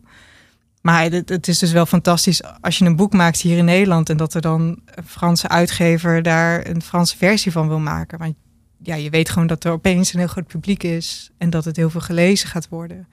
Maar 0.83 1.11
het, 1.11 1.29
het 1.29 1.49
is 1.49 1.59
dus 1.59 1.73
wel 1.73 1.87
fantastisch 1.87 2.43
als 2.61 2.79
je 2.79 2.85
een 2.85 2.97
boek 2.97 3.13
maakt 3.13 3.41
hier 3.41 3.59
in 3.59 3.65
Nederland 3.65 4.09
en 4.09 4.17
dat 4.17 4.35
er 4.35 4.41
dan 4.41 4.61
een 4.61 5.05
Franse 5.05 5.49
uitgever 5.49 6.23
daar 6.23 6.67
een 6.67 6.83
Franse 6.83 7.17
versie 7.17 7.53
van 7.53 7.69
wil 7.69 7.79
maken. 7.79 8.19
Want 8.19 8.35
ja, 8.83 8.95
je 8.95 9.11
weet 9.11 9.31
gewoon 9.31 9.49
dat 9.49 9.65
er 9.65 9.73
opeens 9.73 10.13
een 10.13 10.19
heel 10.19 10.29
groot 10.29 10.47
publiek 10.47 10.83
is 10.83 11.31
en 11.39 11.51
dat 11.51 11.65
het 11.65 11.77
heel 11.77 11.91
veel 11.91 12.01
gelezen 12.01 12.49
gaat 12.49 12.69
worden. 12.69 13.09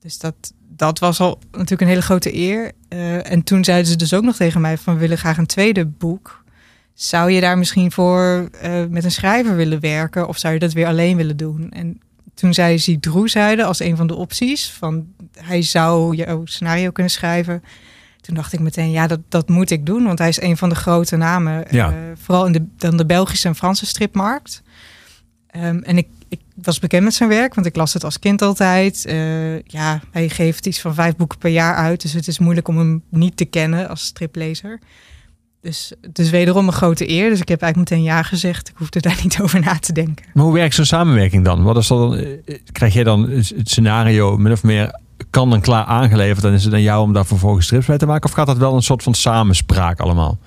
Dus 0.00 0.18
dat, 0.18 0.34
dat 0.68 0.98
was 0.98 1.20
al 1.20 1.38
natuurlijk 1.50 1.80
een 1.80 1.86
hele 1.86 2.02
grote 2.02 2.34
eer. 2.34 2.72
Eh, 2.88 3.30
en 3.30 3.42
toen 3.42 3.64
zeiden 3.64 3.90
ze 3.90 3.96
dus 3.96 4.14
ook 4.14 4.24
nog 4.24 4.36
tegen 4.36 4.60
mij 4.60 4.78
van 4.78 4.94
we 4.94 5.00
willen 5.00 5.18
graag 5.18 5.38
een 5.38 5.46
tweede 5.46 5.86
boek. 5.86 6.39
Zou 7.00 7.30
je 7.30 7.40
daar 7.40 7.58
misschien 7.58 7.92
voor 7.92 8.48
eh, 8.60 8.84
met 8.88 9.04
een 9.04 9.10
schrijver 9.10 9.56
willen 9.56 9.80
werken 9.80 10.28
of 10.28 10.38
zou 10.38 10.54
je 10.54 10.58
dat 10.58 10.72
weer 10.72 10.86
alleen 10.86 11.16
willen 11.16 11.36
doen? 11.36 11.70
En 11.70 12.00
toen 12.34 12.54
zei 12.54 12.78
Zidroe 12.78 13.28
zeiden 13.28 13.66
als 13.66 13.80
een 13.80 13.96
van 13.96 14.06
de 14.06 14.14
opties 14.14 14.70
van 14.70 15.06
hij 15.38 15.62
zou 15.62 16.16
jouw 16.16 16.44
scenario 16.44 16.90
kunnen 16.90 17.12
schrijven. 17.12 17.62
Toen 18.20 18.34
dacht 18.34 18.52
ik 18.52 18.60
meteen, 18.60 18.90
ja, 18.90 19.06
dat, 19.06 19.20
dat 19.28 19.48
moet 19.48 19.70
ik 19.70 19.86
doen, 19.86 20.04
want 20.04 20.18
hij 20.18 20.28
is 20.28 20.40
een 20.40 20.56
van 20.56 20.68
de 20.68 20.74
grote 20.74 21.16
namen. 21.16 21.64
Ja. 21.70 21.88
eh, 21.88 21.96
vooral 22.14 22.46
in 22.46 22.52
de, 22.52 22.66
dan 22.76 22.96
de 22.96 23.06
Belgische 23.06 23.48
en 23.48 23.54
Franse 23.56 23.86
stripmarkt. 23.86 24.62
Ehm, 25.46 25.78
en 25.78 25.98
ik, 25.98 26.08
ik 26.28 26.40
was 26.54 26.78
bekend 26.78 27.04
met 27.04 27.14
zijn 27.14 27.28
werk, 27.28 27.54
want 27.54 27.66
ik 27.66 27.76
las 27.76 27.92
het 27.92 28.04
als 28.04 28.18
kind 28.18 28.42
altijd. 28.42 29.04
Eh, 29.06 29.62
ja, 29.62 30.00
hij 30.10 30.28
geeft 30.28 30.66
iets 30.66 30.80
van 30.80 30.94
vijf 30.94 31.16
boeken 31.16 31.38
per 31.38 31.50
jaar 31.50 31.74
uit, 31.74 32.02
dus 32.02 32.12
het 32.12 32.26
is 32.26 32.38
moeilijk 32.38 32.68
om 32.68 32.78
hem 32.78 33.02
niet 33.08 33.36
te 33.36 33.44
kennen 33.44 33.88
als 33.88 34.04
striplezer. 34.04 34.78
Dus 35.62 35.92
het 36.00 36.18
is 36.18 36.30
wederom 36.30 36.66
een 36.66 36.72
grote 36.72 37.08
eer. 37.10 37.30
Dus 37.30 37.40
ik 37.40 37.48
heb 37.48 37.62
eigenlijk 37.62 37.90
meteen 37.90 38.06
ja 38.06 38.22
gezegd. 38.22 38.68
Ik 38.68 38.74
hoefde 38.76 39.00
daar 39.00 39.18
niet 39.22 39.40
over 39.40 39.60
na 39.60 39.78
te 39.78 39.92
denken. 39.92 40.24
Maar 40.34 40.44
hoe 40.44 40.54
werkt 40.54 40.74
zo'n 40.74 40.84
samenwerking 40.84 41.44
dan? 41.44 41.62
Wat 41.62 41.76
is 41.76 41.86
dan? 41.86 42.16
eh, 42.16 42.58
Krijg 42.72 42.94
jij 42.94 43.04
dan 43.04 43.30
het 43.30 43.52
scenario 43.70 44.36
min 44.36 44.52
of 44.52 44.62
meer 44.62 44.98
kan 45.30 45.50
dan 45.50 45.60
klaar 45.60 45.84
aangeleverd 45.84 46.44
en 46.44 46.52
is 46.52 46.64
het 46.64 46.72
aan 46.72 46.82
jou 46.82 47.02
om 47.02 47.12
daar 47.12 47.26
vervolgens 47.26 47.64
strips 47.66 47.86
bij 47.86 47.98
te 47.98 48.06
maken? 48.06 48.24
Of 48.28 48.32
gaat 48.34 48.46
dat 48.46 48.56
wel 48.58 48.74
een 48.74 48.82
soort 48.82 49.02
van 49.02 49.14
samenspraak 49.14 50.00
allemaal? 50.00 50.38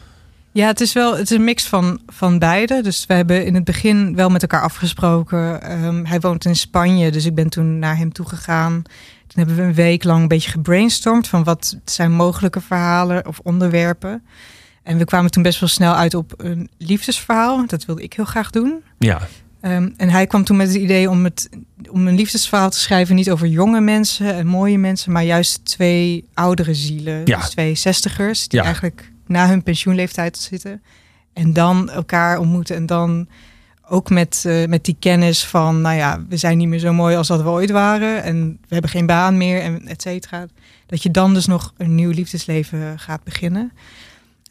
Ja, 0.51 0.67
het 0.67 0.81
is 0.81 0.93
wel 0.93 1.11
het 1.17 1.31
is 1.31 1.37
een 1.37 1.43
mix 1.43 1.67
van, 1.67 1.99
van 2.07 2.39
beide. 2.39 2.81
Dus 2.81 3.05
we 3.05 3.13
hebben 3.13 3.45
in 3.45 3.55
het 3.55 3.63
begin 3.63 4.15
wel 4.15 4.29
met 4.29 4.41
elkaar 4.41 4.61
afgesproken. 4.61 5.61
Ehm, 5.61 6.05
hij 6.05 6.19
woont 6.19 6.45
in 6.45 6.55
Spanje, 6.55 7.11
dus 7.11 7.25
ik 7.25 7.35
ben 7.35 7.49
toen 7.49 7.79
naar 7.79 7.97
hem 7.97 8.11
toe 8.13 8.27
gegaan. 8.27 8.81
Toen 9.27 9.45
hebben 9.45 9.55
we 9.55 9.61
een 9.61 9.73
week 9.73 10.03
lang 10.03 10.21
een 10.21 10.27
beetje 10.27 10.51
gebrainstormd 10.51 11.27
van 11.27 11.43
wat 11.43 11.77
zijn 11.85 12.11
mogelijke 12.11 12.61
verhalen 12.61 13.27
of 13.27 13.39
onderwerpen. 13.43 14.23
En 14.83 14.97
we 14.97 15.05
kwamen 15.05 15.31
toen 15.31 15.43
best 15.43 15.59
wel 15.59 15.69
snel 15.69 15.93
uit 15.93 16.13
op 16.13 16.33
een 16.37 16.69
liefdesverhaal. 16.77 17.65
Dat 17.67 17.85
wilde 17.85 18.03
ik 18.03 18.13
heel 18.13 18.25
graag 18.25 18.49
doen. 18.49 18.83
Ja, 18.99 19.21
Ehm, 19.63 19.89
en 19.97 20.09
hij 20.09 20.27
kwam 20.27 20.43
toen 20.43 20.57
met 20.57 20.67
het 20.67 20.75
idee 20.75 21.09
om, 21.09 21.23
het, 21.23 21.49
om 21.89 22.07
een 22.07 22.15
liefdesverhaal 22.15 22.69
te 22.69 22.79
schrijven, 22.79 23.15
niet 23.15 23.31
over 23.31 23.47
jonge 23.47 23.81
mensen 23.81 24.33
en 24.33 24.47
mooie 24.47 24.77
mensen, 24.77 25.11
maar 25.11 25.23
juist 25.23 25.65
twee 25.65 26.25
oudere 26.33 26.73
zielen. 26.73 27.21
Ja. 27.25 27.37
Dus 27.37 27.49
twee 27.49 27.75
zestigers 27.75 28.47
die 28.47 28.59
Ja. 28.59 28.65
eigenlijk 28.65 29.11
na 29.27 29.47
hun 29.47 29.63
pensioenleeftijd 29.63 30.37
zitten. 30.37 30.81
En 31.33 31.53
dan 31.53 31.89
elkaar 31.89 32.37
ontmoeten 32.37 32.75
en 32.75 32.85
dan 32.85 33.27
ook 33.89 34.09
met, 34.09 34.43
eh, 34.45 34.65
met 34.67 34.85
die 34.85 34.95
kennis 34.99 35.45
van, 35.45 35.81
nou 35.81 35.95
ja, 35.95 36.23
we 36.29 36.37
zijn 36.37 36.57
niet 36.57 36.67
meer 36.67 36.79
zo 36.79 36.93
mooi 36.93 37.15
als 37.15 37.27
dat 37.27 37.41
we 37.41 37.49
ooit 37.49 37.71
waren 37.71 38.23
en 38.23 38.57
we 38.67 38.73
hebben 38.73 38.91
geen 38.91 39.05
baan 39.05 39.37
meer 39.37 39.61
en 39.61 39.87
et 39.87 40.01
cetera. 40.01 40.45
Dat 40.85 41.03
je 41.03 41.11
dan 41.11 41.33
dus 41.33 41.45
nog 41.45 41.73
een 41.77 41.95
nieuw 41.95 42.11
liefdesleven 42.11 42.99
gaat 42.99 43.23
beginnen. 43.23 43.71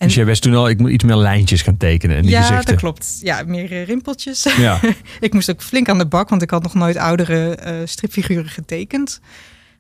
En- 0.03 0.09
dus 0.09 0.17
jij 0.17 0.25
wist 0.25 0.43
toen 0.43 0.55
al, 0.55 0.69
ik 0.69 0.79
moet 0.79 0.91
iets 0.91 1.05
meer 1.05 1.17
lijntjes 1.17 1.63
gaan 1.63 1.77
tekenen 1.77 2.17
en 2.17 2.23
die 2.23 2.31
ja, 2.31 2.41
gezichten. 2.41 2.67
dat 2.67 2.77
klopt. 2.77 3.19
Ja, 3.21 3.43
meer 3.47 3.73
eh, 3.73 3.85
rimpeltjes. 3.85 4.47
Ja, 4.59 4.81
Ik 5.21 5.33
moest 5.33 5.51
ook 5.51 5.63
flink 5.63 5.89
aan 5.89 5.99
de 5.99 6.07
bak, 6.07 6.29
want 6.29 6.43
ik 6.43 6.51
had 6.51 6.63
nog 6.63 6.75
nooit 6.75 6.97
oudere 6.97 7.55
eh, 7.55 7.75
stripfiguren 7.85 8.49
getekend. 8.49 9.21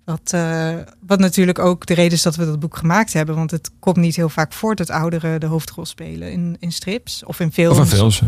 Wat, 0.05 0.33
eh, 0.33 0.75
wat 1.07 1.19
natuurlijk 1.19 1.59
ook 1.59 1.87
de 1.87 1.95
reden 1.95 2.13
is 2.13 2.23
dat 2.23 2.37
we 2.37 2.45
dat 2.45 2.61
boek 2.61 2.77
gemaakt 2.77 3.13
hebben. 3.13 3.35
Want 3.35 3.51
het 3.51 3.71
komt 3.79 3.97
niet 3.97 4.17
heel 4.17 4.29
vaak 4.29 4.53
voor 4.53 4.75
dat 4.75 4.91
ouderen 4.91 5.41
de 5.41 5.47
hoofdrol 5.47 5.87
spelen 5.87 6.33
in, 6.33 6.57
in 6.61 6.73
strips 6.73 7.25
of 7.25 7.41
in 7.41 7.53
films. 7.53 7.79
of 7.79 7.91
een 7.91 7.97
films, 7.97 8.23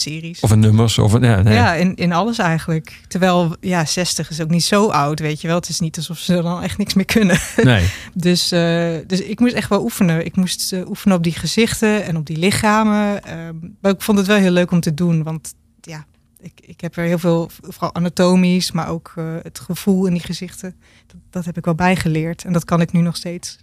series. 0.00 0.40
of 0.40 0.50
een 0.50 0.58
nummers, 0.58 0.98
of 0.98 1.12
een, 1.12 1.22
ja, 1.22 1.42
nee. 1.42 1.54
Ja, 1.54 1.74
in, 1.74 1.94
in 1.94 2.12
alles 2.12 2.38
eigenlijk. 2.38 3.00
Terwijl, 3.08 3.56
ja, 3.60 3.84
60 3.84 4.30
is 4.30 4.40
ook 4.40 4.50
niet 4.50 4.64
zo 4.64 4.88
oud, 4.88 5.20
weet 5.20 5.40
je 5.40 5.46
wel. 5.46 5.56
Het 5.56 5.68
is 5.68 5.80
niet 5.80 5.96
alsof 5.96 6.18
ze 6.18 6.42
dan 6.42 6.62
echt 6.62 6.78
niks 6.78 6.94
meer 6.94 7.04
kunnen. 7.04 7.38
nee. 7.62 7.90
Dus, 8.14 8.52
eh, 8.52 8.94
dus 9.06 9.20
ik 9.20 9.40
moest 9.40 9.54
echt 9.54 9.68
wel 9.68 9.82
oefenen. 9.82 10.24
Ik 10.24 10.36
moest 10.36 10.72
eh, 10.72 10.88
oefenen 10.88 11.16
op 11.16 11.22
die 11.22 11.32
gezichten 11.32 12.04
en 12.04 12.16
op 12.16 12.26
die 12.26 12.38
lichamen. 12.38 13.24
Ehm, 13.24 13.56
maar 13.80 13.92
ik 13.92 14.02
vond 14.02 14.18
het 14.18 14.26
wel 14.26 14.36
heel 14.36 14.50
leuk 14.50 14.70
om 14.70 14.80
te 14.80 14.94
doen. 14.94 15.22
Want 15.22 15.54
ja, 15.80 16.06
ik, 16.40 16.60
ik 16.60 16.80
heb 16.80 16.96
er 16.96 17.04
heel 17.04 17.18
veel, 17.18 17.50
vooral 17.60 17.94
anatomisch, 17.94 18.72
maar 18.72 18.88
ook 18.88 19.12
eh, 19.16 19.24
het 19.42 19.58
gevoel 19.58 20.06
in 20.06 20.12
die 20.12 20.22
gezichten. 20.22 20.74
Dat, 21.06 21.16
dat 21.30 21.44
heb 21.44 21.56
ik 21.56 21.64
wel 21.64 21.74
bijgeleerd. 21.74 22.44
En 22.44 22.52
dat 22.52 22.64
kan 22.64 22.80
ik 22.80 22.92
nu 22.92 23.00
nog 23.00 23.16
steeds 23.16 23.58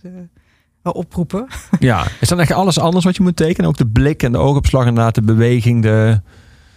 oproepen. 0.83 1.47
Ja, 1.79 2.05
is 2.19 2.27
dan 2.27 2.39
echt 2.39 2.51
alles 2.51 2.79
anders 2.79 3.05
wat 3.05 3.15
je 3.15 3.21
moet 3.23 3.35
tekenen? 3.35 3.69
Ook 3.69 3.77
de 3.77 3.87
blik 3.87 4.23
en 4.23 4.31
de 4.31 4.37
oogopslag 4.37 4.85
inderdaad, 4.85 5.15
de 5.15 5.21
beweging, 5.21 5.81
de... 5.83 6.21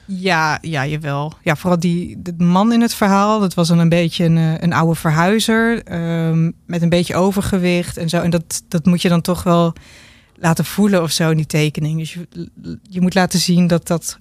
Ja, 0.07 0.59
ja, 0.61 0.87
jawel. 0.87 1.33
Ja, 1.43 1.57
vooral 1.57 1.79
die 1.81 2.23
de 2.23 2.35
man 2.45 2.73
in 2.73 2.81
het 2.81 2.95
verhaal. 2.95 3.41
Dat 3.41 3.55
was 3.55 3.69
dan 3.69 3.79
een 3.79 3.89
beetje 3.89 4.25
een, 4.25 4.37
eh, 4.37 4.55
een 4.59 4.73
oude 4.73 4.95
verhuizer. 4.95 5.83
ehm, 5.83 6.51
met 6.67 6.83
een 6.83 6.89
beetje 6.89 7.15
overgewicht 7.17 7.97
en 7.97 8.09
zo. 8.09 8.21
En 8.21 8.31
dat, 8.31 8.63
dat 8.69 8.87
moet 8.87 9.03
je 9.03 9.09
dan 9.09 9.21
toch 9.21 9.43
wel 9.43 9.73
laten 10.37 10.65
voelen 10.65 11.03
of 11.03 11.11
zo 11.11 11.31
in 11.31 11.37
die 11.37 11.47
tekening. 11.47 11.99
Dus 11.99 12.13
je, 12.13 12.29
je 12.83 13.01
moet 13.01 13.15
laten 13.15 13.39
zien 13.39 13.67
dat 13.67 13.87
dat 13.87 14.19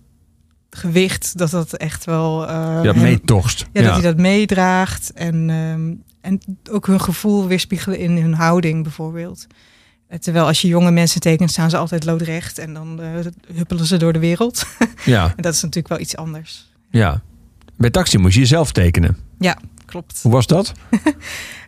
gewicht, 0.69 1.37
dat 1.37 1.49
dat 1.51 1.73
echt 1.73 2.05
wel... 2.05 2.47
eh, 2.47 2.53
Ja, 2.83 2.93
hem- 2.93 3.01
meetorst. 3.01 3.65
ja, 3.73 3.81
dat 3.81 3.93
hij 3.93 4.01
dat 4.01 4.17
meedraagt. 4.17 5.11
En, 5.13 5.49
ehm, 5.49 5.93
en 6.21 6.39
ook 6.71 6.87
hun 6.87 7.01
gevoel 7.01 7.47
weerspiegelen 7.47 7.97
in 7.99 8.17
hun 8.17 8.33
houding 8.33 8.83
bijvoorbeeld. 8.83 9.47
Terwijl 10.19 10.45
als 10.45 10.61
je 10.61 10.67
jonge 10.67 10.91
mensen 10.91 11.21
tekent, 11.21 11.49
staan 11.51 11.69
ze 11.69 11.77
altijd 11.77 12.03
loodrecht. 12.05 12.57
En 12.57 12.73
dan 12.73 13.01
eh, 13.01 13.07
huppelen 13.55 13.85
ze 13.85 13.97
door 13.97 14.13
de 14.13 14.19
wereld. 14.19 14.65
Ja, 15.05 15.23
en 15.35 15.41
dat 15.43 15.53
is 15.53 15.61
natuurlijk 15.61 15.87
wel 15.87 15.99
iets 15.99 16.15
anders. 16.15 16.69
ja. 16.89 17.21
Bij 17.77 17.89
taxi 17.89 18.17
moest 18.17 18.33
je 18.33 18.39
jezelf 18.39 18.71
tekenen. 18.71 19.17
Klopt. 19.85 20.19
Hoe 20.21 20.31
was 20.31 20.47
dat? 20.47 20.71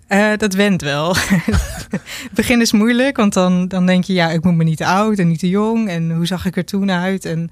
Eh, 0.08 0.32
dat 0.38 0.54
went 0.54 0.82
wel. 0.82 1.16
het 1.18 2.32
begin 2.36 2.62
is 2.62 2.72
moeilijk, 2.72 3.18
want 3.18 3.34
dan, 3.34 3.68
dan 3.68 3.86
denk 3.86 4.04
je... 4.04 4.14
ja, 4.14 4.30
ik 4.32 4.44
moet 4.44 4.56
me 4.56 4.64
niet 4.64 4.78
te 4.78 4.86
oud 4.86 5.18
en 5.20 5.28
niet 5.28 5.40
te 5.40 5.50
jong. 5.50 5.90
En 5.90 6.12
hoe 6.12 6.26
zag 6.26 6.46
ik 6.46 6.58
er 6.58 6.66
toen 6.66 6.92
uit? 6.92 7.26
En, 7.26 7.52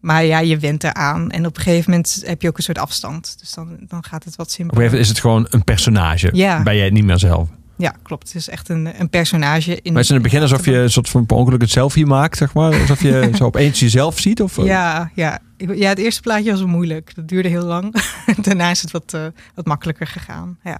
maar 0.00 0.24
ja, 0.24 0.38
je 0.38 0.58
went 0.58 0.84
eraan. 0.84 1.30
En 1.30 1.46
op 1.46 1.56
een 1.56 1.62
gegeven 1.62 1.90
moment 1.90 2.22
heb 2.26 2.42
je 2.42 2.48
ook 2.48 2.56
een 2.56 2.62
soort 2.62 2.78
afstand. 2.78 3.36
Dus 3.40 3.52
dan, 3.52 3.76
dan 3.80 4.04
gaat 4.04 4.24
het 4.24 4.36
wat 4.36 4.46
Op 4.46 4.52
een 4.52 4.52
simpeler. 4.52 4.82
gegeven 4.82 4.82
moment 4.84 5.02
is 5.02 5.08
het 5.08 5.18
gewoon 5.20 5.46
een 5.50 5.64
personage. 5.64 6.30
Ja. 6.32 6.62
Ben 6.62 6.76
jij 6.76 6.84
het 6.84 6.92
niet 6.94 7.04
meer 7.04 7.18
zelf. 7.18 7.48
Ja, 7.80 7.94
klopt. 8.02 8.26
Het 8.26 8.36
is 8.36 8.48
echt 8.48 8.68
een, 8.68 9.00
een 9.00 9.08
personage. 9.10 9.82
In, 9.82 9.92
Maar 9.92 10.02
is 10.02 10.08
het 10.08 10.16
in 10.16 10.22
het 10.22 10.32
begin 10.32 10.40
alsof 10.50 10.64
je 10.66 10.74
een 10.76 10.90
soort 10.90 11.08
van 11.08 11.26
per 11.26 11.36
ongeluk 11.36 11.60
het 11.60 11.70
selfie 11.70 12.06
maakt, 12.06 12.36
zeg 12.36 12.54
maar? 12.54 12.80
Alsof 12.80 13.02
je 13.02 13.30
zo 13.34 13.44
opeens 13.44 13.80
jezelf 13.80 14.18
ziet? 14.18 14.42
Of, 14.42 14.56
Ja, 14.64 15.10
ja. 15.14 15.38
Ik- 15.56 15.74
ja, 15.76 15.88
het 15.88 15.98
eerste 15.98 16.20
plaatje 16.20 16.50
was 16.50 16.64
moeilijk. 16.64 17.14
Dat 17.14 17.28
duurde 17.28 17.48
heel 17.48 17.64
lang. 17.64 17.94
Daarna 18.42 18.70
is 18.70 18.82
het 18.82 18.90
wat, 18.90 19.14
eh, 19.14 19.24
wat 19.54 19.66
makkelijker 19.66 20.06
gegaan. 20.06 20.58
Ja. 20.64 20.78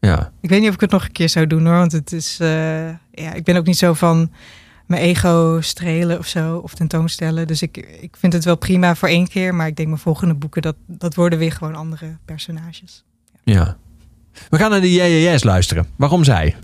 ja. 0.00 0.32
Ik 0.40 0.48
weet 0.50 0.60
niet 0.60 0.68
of 0.68 0.74
ik 0.74 0.80
het 0.80 0.90
nog 0.90 1.04
een 1.04 1.12
keer 1.12 1.28
zou 1.28 1.46
doen 1.46 1.66
hoor. 1.66 1.76
Want 1.76 1.92
het 1.92 2.12
is. 2.12 2.38
eh, 2.40 2.88
ja, 3.12 3.32
ik 3.34 3.44
ben 3.44 3.56
ook 3.56 3.66
niet 3.66 3.78
zo 3.78 3.92
van 3.94 4.30
mijn 4.86 5.02
ego 5.02 5.58
strelen 5.60 6.18
of 6.18 6.26
zo. 6.26 6.56
Of 6.56 6.74
tentoonstellen. 6.74 7.46
Dus 7.46 7.62
ik, 7.62 7.76
ik 8.00 8.16
vind 8.18 8.32
het 8.32 8.44
wel 8.44 8.56
prima 8.56 8.94
voor 8.94 9.08
één 9.08 9.28
keer. 9.28 9.54
Maar 9.54 9.66
ik 9.66 9.76
denk 9.76 9.88
mijn 9.88 10.00
volgende 10.00 10.34
boeken, 10.34 10.62
dat, 10.62 10.76
dat 10.86 11.14
worden 11.14 11.38
weer 11.38 11.52
gewoon 11.52 11.74
andere 11.74 12.16
personages. 12.24 13.04
ja. 13.44 13.76
We 14.48 14.56
gaan 14.56 14.70
naar 14.70 14.80
de 14.80 14.92
JJS 14.92 15.44
luisteren. 15.44 15.86
Waarom 15.96 16.24
zij? 16.24 16.56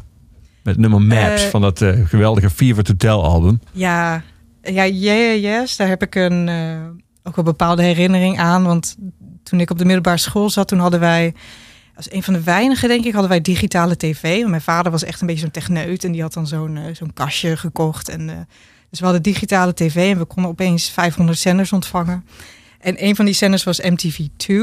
Met 0.63 0.77
nummer 0.77 1.03
Maps 1.03 1.45
Eh, 1.45 1.49
van 1.49 1.61
dat 1.61 1.83
eh, 1.83 2.07
geweldige 2.07 2.51
Fever 2.51 2.85
to 2.85 2.95
Tell 2.97 3.11
album. 3.11 3.61
Ja, 3.73 4.23
ja, 4.63 4.85
yes. 4.85 5.77
Daar 5.77 5.89
heb 5.89 6.03
ik 6.03 6.15
een, 6.15 6.49
eh, 6.49 6.87
ook 7.23 7.37
wel 7.37 7.45
bepaalde 7.45 7.83
herinnering 7.83 8.39
aan. 8.39 8.65
Want 8.65 8.97
toen 9.43 9.61
ik 9.61 9.71
op 9.71 9.79
de 9.79 9.85
middelbare 9.85 10.17
school 10.17 10.51
zat, 10.51 10.69
toen 10.69 10.79
hadden 10.79 11.01
wij, 11.01 11.35
als 11.95 12.13
een 12.13 12.23
van 12.23 12.35
de 12.35 12.43
weinigen 12.43 12.89
denk 12.89 13.05
ik, 13.05 13.13
hadden 13.13 13.31
wij 13.31 13.41
digitale 13.41 13.97
tv. 13.97 14.39
Want 14.39 14.51
mijn 14.51 14.63
vader 14.63 14.93
was 14.93 15.05
echt 15.05 15.21
een 15.21 15.27
beetje 15.27 15.43
zo'n 15.43 15.51
techneut 15.51 16.05
en 16.05 16.13
die 16.13 16.23
had 16.23 16.33
dan 16.33 16.47
zo'n 16.47 16.79
zo'n 16.93 17.13
kastje 17.13 17.57
gekocht. 17.57 18.09
En, 18.09 18.49
dus 18.91 18.99
we 18.99 19.05
hadden 19.05 19.23
digitale 19.23 19.75
tv 19.75 20.13
en 20.13 20.19
we 20.19 20.25
konden 20.25 20.51
opeens 20.51 20.91
500 20.91 21.39
zenders 21.39 21.73
ontvangen. 21.73 22.25
En 22.87 23.05
een 23.05 23.17
van 23.17 23.25
die 23.25 23.35
zenders 23.35 23.65
was 23.65 23.81
MTV2. 23.81 24.55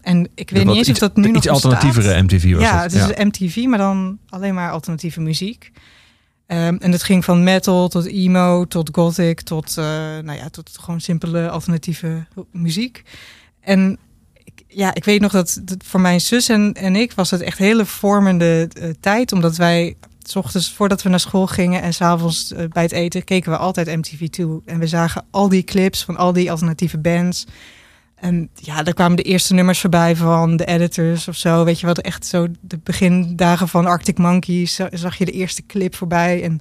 En 0.00 0.28
ik 0.34 0.50
weet 0.50 0.64
niet 0.64 0.76
eens 0.76 0.88
iets, 0.88 0.90
of 0.90 0.98
dat 0.98 1.16
nu 1.16 1.26
nog 1.26 1.36
Iets 1.36 1.48
alternatievere 1.48 2.22
MTV 2.22 2.52
was 2.52 2.62
Ja, 2.62 2.82
het. 2.82 2.92
het 2.92 3.18
is 3.18 3.24
MTV, 3.24 3.64
maar 3.64 3.78
dan 3.78 4.18
alleen 4.28 4.54
maar 4.54 4.70
alternatieve 4.70 5.20
muziek. 5.20 5.70
Ehm, 6.46 6.76
en 6.78 6.92
het 6.92 7.02
ging 7.02 7.24
van 7.24 7.42
metal 7.42 7.88
tot 7.88 8.06
emo, 8.06 8.64
tot 8.64 8.88
gothic, 8.92 9.40
tot, 9.40 9.78
eh, 9.78 9.84
nou 10.22 10.32
ja, 10.32 10.48
tot 10.48 10.78
gewoon 10.80 11.00
simpele 11.00 11.48
alternatieve 11.48 12.26
muziek. 12.52 13.02
En 13.60 13.98
ik, 14.44 14.62
ja, 14.68 14.94
ik 14.94 15.04
weet 15.04 15.20
nog 15.20 15.32
dat, 15.32 15.60
dat 15.62 15.84
voor 15.84 16.00
mijn 16.00 16.20
zus 16.20 16.48
en, 16.48 16.72
en 16.72 16.96
ik 16.96 17.12
was 17.12 17.30
het 17.30 17.40
echt 17.40 17.58
hele 17.58 17.84
vormende 17.84 18.68
eh, 18.72 18.90
tijd. 19.00 19.32
Omdat 19.32 19.56
wij, 19.56 19.96
s 20.30 20.36
ochtends 20.36 20.72
voordat 20.72 21.02
we 21.02 21.08
naar 21.08 21.20
school 21.20 21.46
gingen 21.46 21.82
en 21.82 21.94
s'avonds 21.94 22.52
uh, 22.52 22.64
bij 22.68 22.82
het 22.82 22.92
eten, 22.92 23.24
keken 23.24 23.50
we 23.50 23.58
altijd 23.58 23.86
MTV 23.86 24.28
toe. 24.28 24.62
En 24.64 24.78
we 24.78 24.86
zagen 24.86 25.24
al 25.30 25.48
die 25.48 25.62
clips 25.62 26.04
van 26.04 26.16
al 26.16 26.32
die 26.32 26.50
alternatieve 26.50 26.98
bands. 26.98 27.46
En 28.14 28.48
ja, 28.54 28.82
daar 28.82 28.94
kwamen 28.94 29.16
de 29.16 29.22
eerste 29.22 29.54
nummers 29.54 29.80
voorbij 29.80 30.16
van 30.16 30.56
de 30.56 30.64
editors 30.64 31.28
of 31.28 31.36
zo. 31.36 31.64
Weet 31.64 31.80
je 31.80 31.86
wat, 31.86 31.98
echt 31.98 32.26
zo 32.26 32.46
de 32.60 32.78
begindagen 32.82 33.68
van 33.68 33.86
Arctic 33.86 34.18
Monkeys 34.18 34.74
za- 34.74 34.88
zag 34.92 35.16
je 35.16 35.24
de 35.24 35.32
eerste 35.32 35.66
clip 35.66 35.94
voorbij. 35.94 36.42
En 36.42 36.60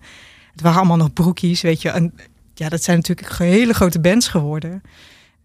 het 0.52 0.62
waren 0.62 0.78
allemaal 0.78 0.98
nog 0.98 1.14
broekies, 1.14 1.62
weet 1.62 1.82
je. 1.82 1.90
En 1.90 2.14
ja, 2.54 2.70
dat 2.70 2.84
zijn 2.84 2.98
natuurlijk 2.98 3.38
hele 3.38 3.74
grote 3.74 4.00
bands 4.00 4.28
geworden. 4.28 4.82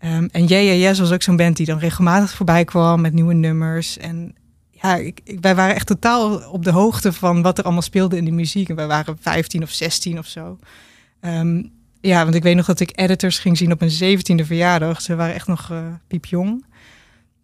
Um, 0.04 0.28
en 0.32 0.44
JJS 0.44 0.98
was 0.98 1.12
ook 1.12 1.22
zo'n 1.22 1.36
band 1.36 1.56
die 1.56 1.66
dan 1.66 1.78
regelmatig 1.78 2.30
voorbij 2.30 2.64
kwam 2.64 3.00
met 3.00 3.12
nieuwe 3.12 3.34
nummers. 3.34 3.98
En 3.98 4.34
ja, 4.83 4.97
ik, 4.97 5.20
ik, 5.24 5.39
wij 5.41 5.55
waren 5.55 5.74
echt 5.74 5.87
totaal 5.87 6.51
op 6.51 6.64
de 6.64 6.70
hoogte 6.70 7.12
van 7.12 7.43
wat 7.43 7.59
er 7.59 7.64
allemaal 7.64 7.83
speelde 7.83 8.16
in 8.16 8.24
de 8.24 8.31
muziek. 8.31 8.68
En 8.68 8.76
wij 8.76 8.87
waren 8.87 9.16
15 9.20 9.62
of 9.62 9.70
16 9.70 10.18
of 10.18 10.26
zo. 10.26 10.59
Um, 11.20 11.72
ja, 12.01 12.22
want 12.22 12.35
ik 12.35 12.43
weet 12.43 12.57
nog 12.57 12.66
dat 12.66 12.81
ik 12.81 12.91
editors 12.95 13.39
ging 13.39 13.57
zien 13.57 13.72
op 13.72 13.81
mijn 13.81 14.18
17e 14.18 14.47
verjaardag. 14.47 15.01
Ze 15.01 15.14
waren 15.14 15.35
echt 15.35 15.47
nog 15.47 15.68
uh, 15.72 15.79
piepjong. 16.07 16.66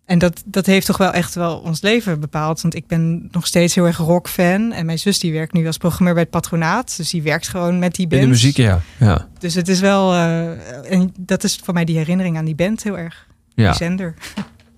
En 0.04 0.18
dat, 0.18 0.42
dat 0.46 0.66
heeft 0.66 0.86
toch 0.86 0.96
wel 0.96 1.12
echt 1.12 1.34
wel 1.34 1.58
ons 1.58 1.80
leven 1.80 2.20
bepaald. 2.20 2.60
Want 2.60 2.74
ik 2.74 2.86
ben 2.86 3.28
nog 3.30 3.46
steeds 3.46 3.74
heel 3.74 3.86
erg 3.86 3.96
rockfan. 3.96 4.72
En 4.72 4.86
mijn 4.86 4.98
zus 4.98 5.18
die 5.18 5.32
werkt 5.32 5.52
nu 5.52 5.66
als 5.66 5.76
programmeur 5.76 6.14
bij 6.14 6.22
het 6.22 6.32
patronaat. 6.32 6.96
Dus 6.96 7.10
die 7.10 7.22
werkt 7.22 7.48
gewoon 7.48 7.78
met 7.78 7.94
die 7.94 8.06
band. 8.06 8.22
In 8.22 8.26
de 8.26 8.32
muziek, 8.32 8.56
ja. 8.56 8.80
ja. 8.98 9.28
Dus 9.38 9.54
het 9.54 9.68
is 9.68 9.80
wel... 9.80 10.14
Uh, 10.14 10.92
en 10.92 11.14
dat 11.18 11.44
is 11.44 11.60
voor 11.64 11.74
mij 11.74 11.84
die 11.84 11.96
herinnering 11.96 12.36
aan 12.36 12.44
die 12.44 12.54
band 12.54 12.82
heel 12.82 12.98
erg. 12.98 13.26
Ja. 13.54 13.66
Die 13.66 13.76
zender. 13.76 14.14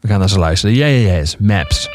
We 0.00 0.08
gaan 0.08 0.18
naar 0.18 0.28
ze 0.28 0.38
luisteren. 0.38 0.76
Ja, 0.76 0.86
ja, 0.86 1.16
ja. 1.16 1.24
Maps. 1.38 1.88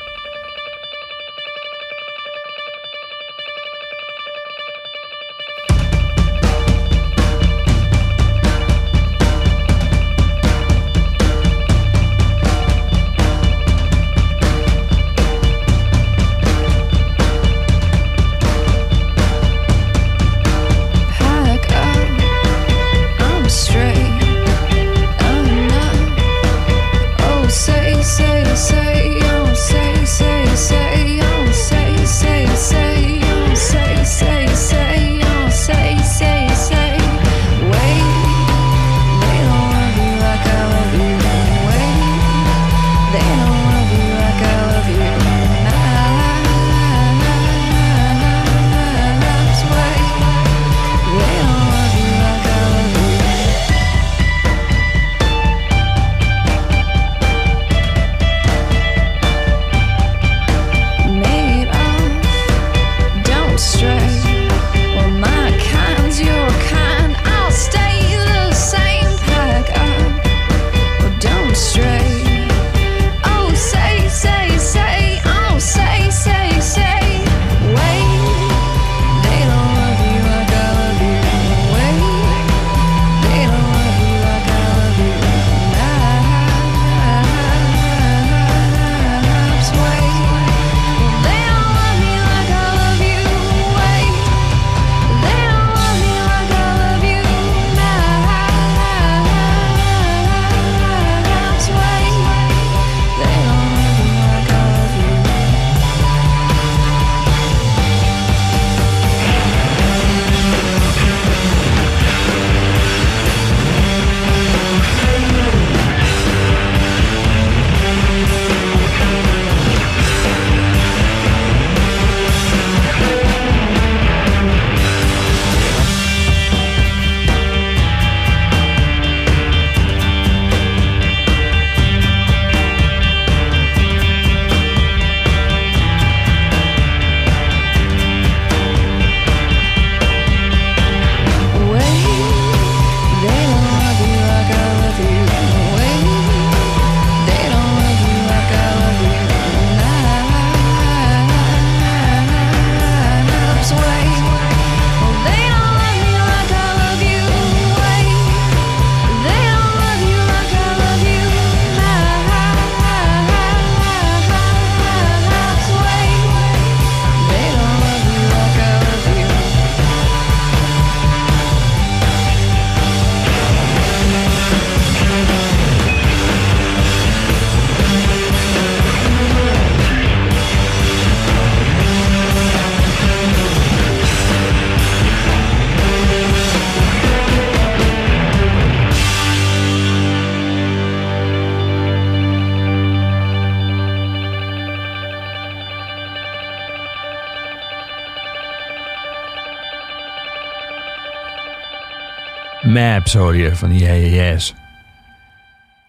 Maps 202.72 203.13
hoor 203.13 203.36
je 203.36 203.55
van 203.55 203.69
die 203.69 203.80
Yeah 203.80 204.13
Yes. 204.13 204.53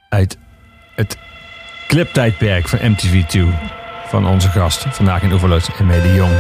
Uit 0.09 0.39
het 0.95 1.19
cliptijdperk 1.89 2.69
van 2.69 2.79
MTV2. 2.79 3.41
Van 4.09 4.27
onze 4.27 4.49
gast 4.49 4.85
vandaag 4.89 5.23
in 5.23 5.33
Overloos 5.33 5.69
en 5.79 5.87
de 5.87 6.15
Jong. 6.15 6.33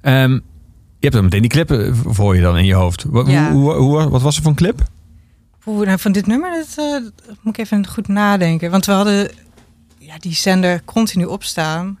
Ehm, 0.00 0.32
je 0.32 0.40
hebt 1.00 1.12
dan 1.14 1.24
meteen 1.24 1.40
die 1.40 1.50
clip 1.50 1.70
eh, 1.70 1.90
voor 1.92 2.34
je 2.36 2.42
dan 2.42 2.58
in 2.58 2.64
je 2.64 2.74
hoofd. 2.74 3.04
Wat, 3.04 3.26
Ja. 3.26 3.50
hoe, 3.52 4.08
wat 4.08 4.22
was 4.22 4.36
er 4.36 4.42
voor 4.42 4.50
een 4.50 4.56
clip? 4.56 4.82
Oeh, 5.66 5.86
nou, 5.86 5.98
van 5.98 6.12
dit 6.12 6.26
nummer 6.26 6.50
dat, 6.50 6.68
eh, 6.86 6.92
dat 7.26 7.36
moet 7.42 7.58
ik 7.58 7.64
even 7.64 7.86
goed 7.86 8.08
nadenken. 8.08 8.70
Want 8.70 8.86
we 8.86 8.92
hadden 8.92 9.30
ja, 9.98 10.18
die 10.18 10.34
zender 10.34 10.84
continu 10.84 11.24
opstaan. 11.24 11.98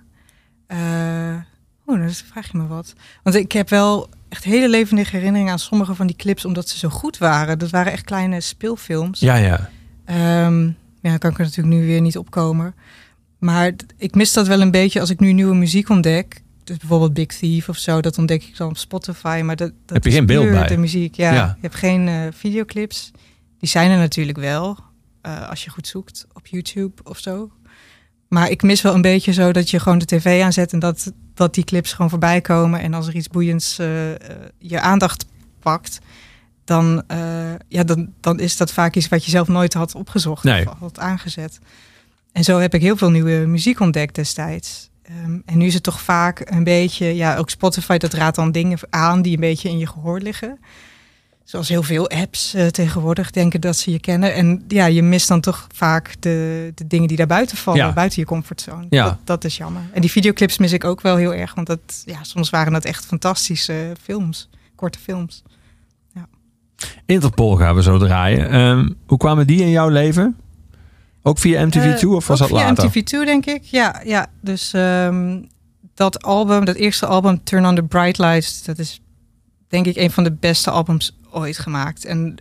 Oeh, 1.86 2.02
dat 2.02 2.24
vraag 2.32 2.52
je 2.52 2.58
me 2.58 2.66
wat. 2.66 2.94
Want 3.22 3.36
ik 3.36 3.52
heb 3.52 3.68
wel 3.68 4.08
echt 4.28 4.44
hele 4.44 4.68
levendige 4.68 5.16
herinneringen 5.16 5.52
aan 5.52 5.58
sommige 5.58 5.94
van 5.94 6.06
die 6.06 6.16
clips... 6.16 6.44
omdat 6.44 6.68
ze 6.68 6.78
zo 6.78 6.88
goed 6.88 7.18
waren. 7.18 7.58
Dat 7.58 7.70
waren 7.70 7.92
echt 7.92 8.04
kleine 8.04 8.40
speelfilms. 8.40 9.20
Ja, 9.20 9.36
ja. 9.36 9.70
Ehm, 10.04 10.64
ja, 11.00 11.10
dan 11.10 11.18
kan 11.18 11.30
ik 11.30 11.38
er 11.38 11.44
natuurlijk 11.44 11.76
nu 11.76 11.86
weer 11.86 12.00
niet 12.00 12.18
opkomen. 12.18 12.74
Maar 13.38 13.72
ik 13.96 14.14
mis 14.14 14.32
dat 14.32 14.46
wel 14.46 14.60
een 14.60 14.70
beetje 14.70 15.00
als 15.00 15.10
ik 15.10 15.20
nu 15.20 15.32
nieuwe 15.32 15.54
muziek 15.54 15.88
ontdek. 15.88 16.42
Dus 16.64 16.76
bijvoorbeeld 16.76 17.14
Big 17.14 17.26
Thief 17.26 17.68
of 17.68 17.76
zo, 17.76 18.00
dat 18.00 18.18
ontdek 18.18 18.42
ik 18.42 18.56
dan 18.56 18.68
op 18.68 18.76
Spotify. 18.76 19.40
Maar 19.44 19.56
dat, 19.56 19.72
dat 19.86 19.94
Heb 19.94 20.04
je 20.04 20.10
geen 20.10 20.26
beeld 20.26 20.50
bij? 20.50 20.66
De 20.66 20.76
muziek, 20.76 21.14
ja. 21.14 21.32
Ja. 21.32 21.46
Je 21.46 21.60
hebt 21.60 21.74
geen 21.74 22.08
eh, 22.08 22.14
videoclips. 22.30 23.10
Die 23.58 23.68
zijn 23.68 23.90
er 23.90 23.98
natuurlijk 23.98 24.38
wel, 24.38 24.78
eh, 25.20 25.48
als 25.48 25.64
je 25.64 25.70
goed 25.70 25.86
zoekt 25.86 26.26
op 26.32 26.46
YouTube 26.46 27.02
of 27.04 27.18
zo. 27.18 27.50
Maar 28.28 28.50
ik 28.50 28.62
mis 28.62 28.82
wel 28.82 28.94
een 28.94 29.02
beetje 29.02 29.32
zo 29.32 29.52
dat 29.52 29.70
je 29.70 29.80
gewoon 29.80 29.98
de 29.98 30.04
tv 30.04 30.42
aanzet 30.42 30.72
en 30.72 30.78
dat, 30.78 31.12
dat 31.38 31.54
die 31.54 31.64
clips 31.64 31.92
gewoon 31.92 32.10
voorbij 32.10 32.40
komen. 32.40 32.80
En 32.80 32.94
als 32.94 33.06
er 33.06 33.14
iets 33.14 33.28
boeiends 33.28 33.78
eh, 33.78 34.10
eh, 34.10 34.18
je 34.58 34.80
aandacht 34.80 35.26
pakt, 35.60 35.98
dan, 36.64 37.02
eh, 37.06 37.18
ja, 37.68 37.84
dan, 37.84 38.12
dan 38.20 38.40
is 38.40 38.56
dat 38.56 38.72
vaak 38.72 38.94
iets 38.94 39.08
wat 39.08 39.24
je 39.24 39.30
zelf 39.30 39.48
nooit 39.48 39.74
had 39.74 39.94
opgezocht 39.94 40.44
Nee. 40.44 40.68
of 40.70 40.78
had 40.78 40.98
aangezet. 40.98 41.58
En 42.32 42.44
zo 42.44 42.58
heb 42.58 42.74
ik 42.74 42.80
heel 42.80 42.96
veel 42.96 43.10
nieuwe 43.10 43.46
muziek 43.46 43.80
ontdekt 43.80 44.14
destijds. 44.14 44.90
Ehm, 45.02 45.38
en 45.44 45.58
nu 45.58 45.66
is 45.66 45.74
het 45.74 45.82
toch 45.82 46.00
vaak 46.00 46.42
een 46.44 46.64
beetje, 46.64 47.06
ja, 47.06 47.36
ook 47.36 47.50
Spotify, 47.50 47.96
dat 47.96 48.12
raadt 48.12 48.36
dan 48.36 48.52
dingen 48.52 48.78
aan 48.90 49.22
die 49.22 49.34
een 49.34 49.40
beetje 49.40 49.68
in 49.68 49.78
je 49.78 49.86
gehoor 49.86 50.20
liggen. 50.20 50.58
Zoals 51.48 51.68
heel 51.68 51.82
veel 51.82 52.08
apps 52.10 52.54
eh, 52.54 52.66
tegenwoordig 52.66 53.30
denken 53.30 53.60
dat 53.60 53.76
ze 53.76 53.90
je 53.90 54.00
kennen. 54.00 54.34
En 54.34 54.64
ja, 54.68 54.86
je 54.86 55.02
mist 55.02 55.28
dan 55.28 55.40
toch 55.40 55.66
vaak 55.74 56.14
de, 56.20 56.72
de 56.74 56.86
dingen 56.86 57.08
die 57.08 57.16
daar 57.16 57.26
buiten 57.26 57.56
vallen, 57.56 57.80
Ja. 57.80 57.92
buiten 57.92 58.20
je 58.20 58.26
comfortzone. 58.26 58.86
Ja. 58.90 59.04
Dat, 59.04 59.18
dat 59.24 59.44
is 59.44 59.56
jammer. 59.56 59.82
En 59.92 60.00
die 60.00 60.10
videoclips 60.10 60.58
mis 60.58 60.72
ik 60.72 60.84
ook 60.84 61.00
wel 61.00 61.16
heel 61.16 61.34
erg, 61.34 61.54
want 61.54 61.66
dat, 61.66 61.80
ja, 62.04 62.22
soms 62.22 62.50
waren 62.50 62.72
dat 62.72 62.84
echt 62.84 63.06
fantastische 63.06 63.92
films, 64.02 64.48
korte 64.74 64.98
films. 64.98 65.42
Interpol 67.06 67.56
gaan 67.56 67.74
we 67.74 67.82
zo 67.82 67.98
draaien. 67.98 68.50
Ehm, 68.50 68.88
hoe 69.06 69.18
kwamen 69.18 69.46
die 69.46 69.60
in 69.60 69.70
jouw 69.70 69.88
leven? 69.88 70.36
Ook 71.22 71.38
via 71.38 71.66
MTV2 71.66 72.00
Eh, 72.00 72.12
of 72.12 72.26
was 72.26 72.38
dat 72.38 72.48
via 72.48 72.56
later? 72.56 72.88
MTV2 72.88 73.24
denk 73.24 73.46
ik. 73.46 73.62
Ja, 73.62 74.00
ja. 74.04 74.26
dus 74.40 74.72
ehm, 74.72 75.40
dat 75.94 76.22
album, 76.22 76.64
dat 76.64 76.76
eerste 76.76 77.06
album 77.06 77.44
Turn 77.44 77.66
on 77.66 77.74
the 77.74 77.82
Bright 77.82 78.18
Lights, 78.18 78.62
dat 78.64 78.78
is 78.78 79.00
denk 79.68 79.86
ik 79.86 79.96
een 79.96 80.10
van 80.10 80.24
de 80.24 80.32
beste 80.32 80.70
albums 80.70 81.17
ooit 81.30 81.58
gemaakt. 81.58 82.04
En 82.04 82.36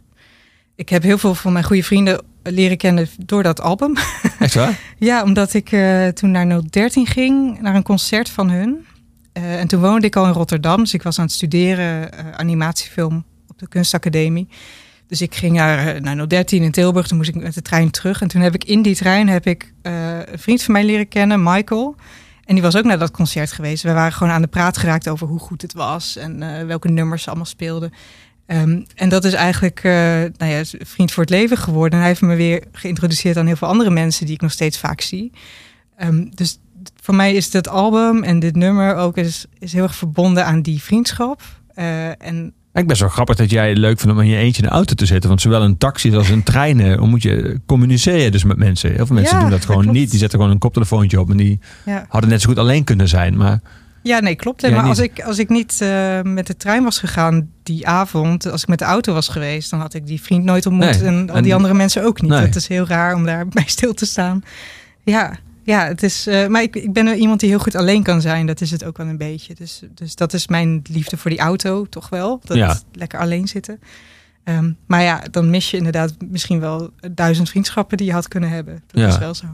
ik 0.76 0.90
heb 0.90 1.04
heel 1.04 1.18
veel 1.18 1.36
van 1.36 1.54
mijn 1.54 1.66
goede 1.66 1.84
vrienden 1.84 2.22
leren 2.44 2.78
kennen 2.78 3.08
door 3.26 3.44
dat 3.44 3.62
album. 3.62 3.96
Echt 4.40 4.54
waar? 4.54 4.80
Ja, 4.98 5.24
omdat 5.24 5.54
ik 5.54 5.72
eh, 5.72 6.08
toen 6.08 6.32
naar 6.32 6.62
013 6.70 7.06
ging, 7.06 7.62
naar 7.62 7.76
een 7.76 7.84
concert 7.84 8.30
van 8.30 8.50
hun. 8.50 8.86
Eh, 9.34 9.60
en 9.60 9.68
toen 9.68 9.82
woonde 9.82 10.08
ik 10.08 10.16
al 10.16 10.26
in 10.26 10.32
Rotterdam, 10.32 10.78
dus 10.78 10.94
ik 10.94 11.04
was 11.04 11.20
aan 11.20 11.26
het 11.26 11.34
studeren 11.34 12.14
eh, 12.14 12.32
animatiefilm 12.32 13.26
op 13.48 13.60
de 13.60 13.68
kunstacademie. 13.68 14.48
Dus 15.08 15.22
ik 15.22 15.36
ging 15.36 15.56
naar, 15.56 16.02
naar 16.02 16.28
013 16.28 16.64
in 16.64 16.72
Tilburg, 16.72 17.08
toen 17.08 17.18
moest 17.18 17.30
ik 17.30 17.36
met 17.36 17.54
de 17.54 17.62
trein 17.62 17.92
terug. 17.92 18.22
En 18.22 18.28
toen 18.28 18.42
heb 18.42 18.54
ik 18.54 18.64
in 18.64 18.82
die 18.82 18.96
trein 18.96 19.28
heb 19.28 19.46
ik, 19.46 19.74
een 19.82 20.26
vriend 20.40 20.64
van 20.64 20.74
mij 20.74 20.84
leren 20.84 21.08
kennen, 21.08 21.44
Michael. 21.44 21.96
En 22.46 22.54
die 22.54 22.64
was 22.64 22.76
ook 22.76 22.84
naar 22.84 23.00
dat 23.00 23.12
concert 23.12 23.52
geweest. 23.52 23.84
We 23.84 23.92
waren 23.92 24.14
gewoon 24.14 24.34
aan 24.34 24.42
de 24.42 24.48
praat 24.48 24.78
geraakt 24.78 25.08
over 25.08 25.28
hoe 25.28 25.40
goed 25.40 25.62
het 25.62 25.74
was 25.74 26.16
en 26.16 26.68
welke 26.68 26.90
nummers 26.90 27.24
ze 27.24 27.28
allemaal 27.28 27.46
speelden. 27.46 27.94
Ehm, 28.48 28.82
en 28.96 29.10
dat 29.10 29.24
is 29.24 29.34
eigenlijk 29.34 29.80
eh, 29.84 29.92
nou 30.38 30.52
ja, 30.52 30.58
een 30.58 30.86
vriend 30.86 31.12
voor 31.12 31.24
het 31.24 31.32
leven 31.32 31.58
geworden. 31.58 31.92
En 31.92 32.00
hij 32.00 32.08
heeft 32.08 32.22
me 32.22 32.36
weer 32.36 32.64
geïntroduceerd 32.72 33.38
aan 33.38 33.46
heel 33.46 33.56
veel 33.56 33.68
andere 33.68 33.90
mensen 33.90 34.26
die 34.26 34.36
ik 34.36 34.42
nog 34.42 34.52
steeds 34.52 34.78
vaak 34.78 35.02
zie. 35.02 35.32
Ehm, 35.98 36.26
dus 36.34 36.60
voor 37.02 37.16
mij 37.16 37.34
is 37.34 37.52
dat 37.52 37.68
album 37.68 38.24
en 38.24 38.40
dit 38.40 38.56
nummer 38.56 38.96
ook 38.96 39.18
is, 39.18 39.46
is 39.60 39.74
heel 39.74 39.84
erg 39.84 39.96
verbonden 39.96 40.46
aan 40.46 40.62
die 40.62 40.82
vriendschap. 40.82 41.42
Eh, 41.74 42.26
en 42.26 42.54
Ik 42.74 42.88
best 42.88 43.00
wel 43.00 43.10
grappig 43.10 43.36
dat 43.36 43.50
jij 43.50 43.70
het 43.70 43.78
leuk 43.78 44.00
vindt 44.00 44.16
om 44.16 44.22
in 44.22 44.30
je 44.30 44.38
eentje 44.38 44.62
in 44.62 44.68
de 44.68 44.74
auto 44.74 44.94
te 44.94 45.06
zitten. 45.06 45.30
Want 45.30 45.42
zowel 45.42 45.64
in 45.64 45.78
taxis 45.78 46.14
als 46.14 46.30
in 46.30 46.44
treinen 46.44 46.98
hoe 46.98 47.08
moet 47.08 47.22
je 47.22 47.60
communiceren 47.66 48.32
dus 48.32 48.44
met 48.44 48.58
mensen. 48.58 48.94
Heel 48.94 49.06
veel 49.06 49.16
mensen 49.16 49.36
Ja, 49.36 49.42
doen 49.42 49.52
dat 49.52 49.66
gewoon 49.66 49.92
niet. 49.92 50.10
Die 50.10 50.20
zetten 50.20 50.40
gewoon 50.40 50.54
een 50.54 50.60
koptelefoontje 50.60 51.20
op 51.20 51.30
en 51.30 51.38
die 51.38 51.60
ja. 51.86 52.06
hadden 52.10 52.30
net 52.30 52.42
zo 52.42 52.50
goed 52.50 52.58
alleen 52.58 52.84
kunnen 52.84 53.08
zijn. 53.08 53.38
Maar 53.38 53.62
ja, 54.08 54.20
nee, 54.20 54.36
klopt. 54.36 54.62
Ja, 54.62 54.70
maar 54.70 54.80
niet. 54.80 54.90
als 54.90 55.00
ik, 55.00 55.22
als 55.22 55.38
ik 55.40 55.50
niet 55.50 55.82
eh, 55.82 56.22
met 56.22 56.48
de 56.48 56.58
trein 56.58 56.84
was 56.84 57.00
gegaan 57.00 57.50
die 57.64 57.88
avond, 57.88 58.46
als 58.52 58.62
ik 58.62 58.68
met 58.68 58.80
de 58.80 58.86
auto 58.86 59.14
was 59.14 59.28
geweest, 59.28 59.70
dan 59.70 59.80
had 59.80 59.94
ik 59.94 60.06
die 60.08 60.22
vriend 60.22 60.44
nooit 60.44 60.66
ontmoet. 60.66 60.86
Nee, 61.02 61.04
En 61.10 61.30
al 61.30 61.36
en- 61.36 61.44
die 61.44 61.56
andere 61.56 61.74
mensen 61.74 62.04
ook 62.04 62.22
niet. 62.22 62.32
Nee. 62.32 62.40
Het 62.42 62.56
is 62.56 62.68
heel 62.68 62.88
raar 62.88 63.16
om 63.16 63.26
daar 63.26 63.48
bij 63.58 63.64
stil 63.68 63.94
te 63.94 64.06
staan. 64.06 64.42
Ja, 65.04 65.38
ja 65.64 65.86
het 65.88 66.04
is. 66.04 66.28
eh, 66.28 66.48
maar 66.48 66.62
ik, 66.62 66.76
ik 66.76 66.94
ben 66.94 67.08
iemand 67.18 67.40
die 67.40 67.50
heel 67.50 67.60
goed 67.60 67.76
alleen 67.76 68.04
kan 68.04 68.22
zijn. 68.22 68.46
Dat 68.46 68.62
is 68.62 68.72
het 68.72 68.84
ook 68.84 68.98
wel 68.98 69.08
een 69.08 69.18
beetje. 69.18 69.54
Dus, 69.56 69.82
dus 69.94 70.16
dat 70.16 70.34
is 70.34 70.48
mijn 70.48 70.82
liefde 70.92 71.18
voor 71.18 71.30
die 71.32 71.40
auto, 71.40 71.86
toch 71.90 72.10
wel. 72.10 72.40
Dat 72.44 72.58
Ja. 72.58 72.78
lekker 72.92 73.20
alleen 73.20 73.48
zitten. 73.48 73.80
Ehm, 74.44 74.72
maar 74.86 75.02
ja, 75.04 75.24
dan 75.32 75.50
mis 75.50 75.72
je 75.72 75.78
inderdaad 75.78 76.16
misschien 76.30 76.60
wel 76.60 76.90
duizend 77.12 77.50
vriendschappen 77.50 77.98
die 77.98 78.08
je 78.08 78.14
had 78.14 78.28
kunnen 78.28 78.50
hebben. 78.50 78.84
Dat 78.88 79.02
Ja. 79.02 79.08
is 79.08 79.18
wel 79.18 79.34
zo. 79.34 79.46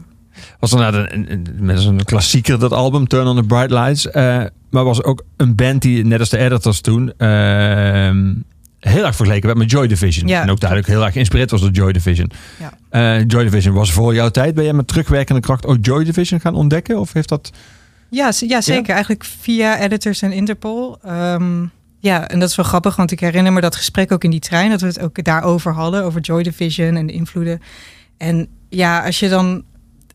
Was 0.58 0.70
dan 0.70 0.80
een, 0.80 1.14
een, 1.14 1.32
een, 1.32 1.46
met 1.58 1.84
een 1.84 2.04
klassieker 2.04 2.58
dat 2.58 2.72
album 2.72 3.08
Turn 3.08 3.26
on 3.26 3.36
the 3.36 3.42
Bright 3.42 3.70
Lights. 3.70 4.10
Eh, 4.10 4.42
maar 4.70 4.84
was 4.84 5.02
ook 5.02 5.24
een 5.36 5.54
band 5.54 5.82
die 5.82 6.04
net 6.04 6.20
als 6.20 6.28
de 6.28 6.38
editors 6.38 6.80
toen 6.80 7.12
ehm, 7.16 8.32
heel 8.80 9.04
erg 9.04 9.16
vergeleken 9.16 9.46
werd 9.46 9.58
met 9.58 9.70
Joy 9.70 9.86
Division. 9.86 10.28
Ja, 10.28 10.42
en 10.42 10.50
ook 10.50 10.60
duidelijk 10.60 10.90
heel 10.90 11.04
erg 11.04 11.12
geïnspireerd 11.12 11.50
was 11.50 11.60
door 11.60 11.70
Joy 11.70 11.92
Division. 11.92 12.30
Ja. 12.58 12.72
Eh, 12.90 13.24
Joy 13.26 13.42
Division 13.44 13.74
was 13.74 13.92
voor 13.92 14.14
jouw 14.14 14.28
tijd. 14.28 14.54
Ben 14.54 14.64
jij 14.64 14.72
met 14.72 14.88
terugwerkende 14.88 15.40
kracht 15.40 15.66
ook 15.66 15.76
Joy 15.80 16.04
Division 16.04 16.40
gaan 16.40 16.54
ontdekken? 16.54 16.98
Of 16.98 17.12
heeft 17.12 17.28
dat... 17.28 17.52
Ja, 18.10 18.32
ja 18.46 18.60
zeker. 18.60 18.92
Eigenlijk 18.92 19.24
via 19.24 19.80
editors 19.80 20.22
en 20.22 20.32
Interpol. 20.32 20.98
Ehm, 21.02 21.66
ja, 21.98 22.28
en 22.28 22.38
dat 22.40 22.48
is 22.48 22.56
wel 22.56 22.64
grappig, 22.64 22.96
want 22.96 23.10
ik 23.10 23.20
herinner 23.20 23.52
me 23.52 23.60
dat 23.60 23.76
gesprek 23.76 24.12
ook 24.12 24.24
in 24.24 24.30
die 24.30 24.40
trein, 24.40 24.70
dat 24.70 24.80
we 24.80 24.86
het 24.86 25.00
ook 25.00 25.24
daarover 25.24 25.72
hadden, 25.72 26.04
over 26.04 26.20
Joy 26.20 26.42
Division 26.42 26.96
en 26.96 27.06
de 27.06 27.12
invloeden. 27.12 27.60
En 28.16 28.48
ja, 28.68 29.04
als 29.04 29.18
je 29.18 29.28
dan 29.28 29.64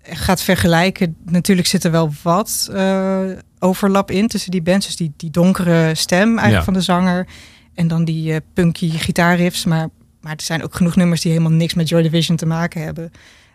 gaat 0.03 0.41
vergelijken, 0.41 1.15
natuurlijk 1.25 1.67
zit 1.67 1.83
er 1.83 1.91
wel 1.91 2.11
wat 2.23 2.69
eh, 2.73 3.19
overlap 3.59 4.11
in 4.11 4.27
tussen 4.27 4.51
die 4.51 4.61
bands. 4.61 4.85
Dus 4.85 4.95
die, 4.95 5.13
die 5.17 5.29
donkere 5.31 5.95
stem 5.95 6.27
eigenlijk 6.27 6.57
Ja. 6.57 6.63
van 6.63 6.73
de 6.73 6.81
zanger 6.81 7.27
en 7.73 7.87
dan 7.87 8.05
die 8.05 8.33
eh, 8.33 8.39
punky 8.53 8.89
gitaarriffs. 8.89 9.65
Maar, 9.65 9.89
maar 10.21 10.33
er 10.35 10.41
zijn 10.41 10.63
ook 10.63 10.75
genoeg 10.75 10.95
nummers 10.95 11.21
die 11.21 11.31
helemaal 11.31 11.51
niks 11.57 11.73
met 11.73 11.89
Joy 11.89 12.01
Division 12.01 12.37
te 12.37 12.45
maken 12.45 12.81
hebben. 12.83 13.11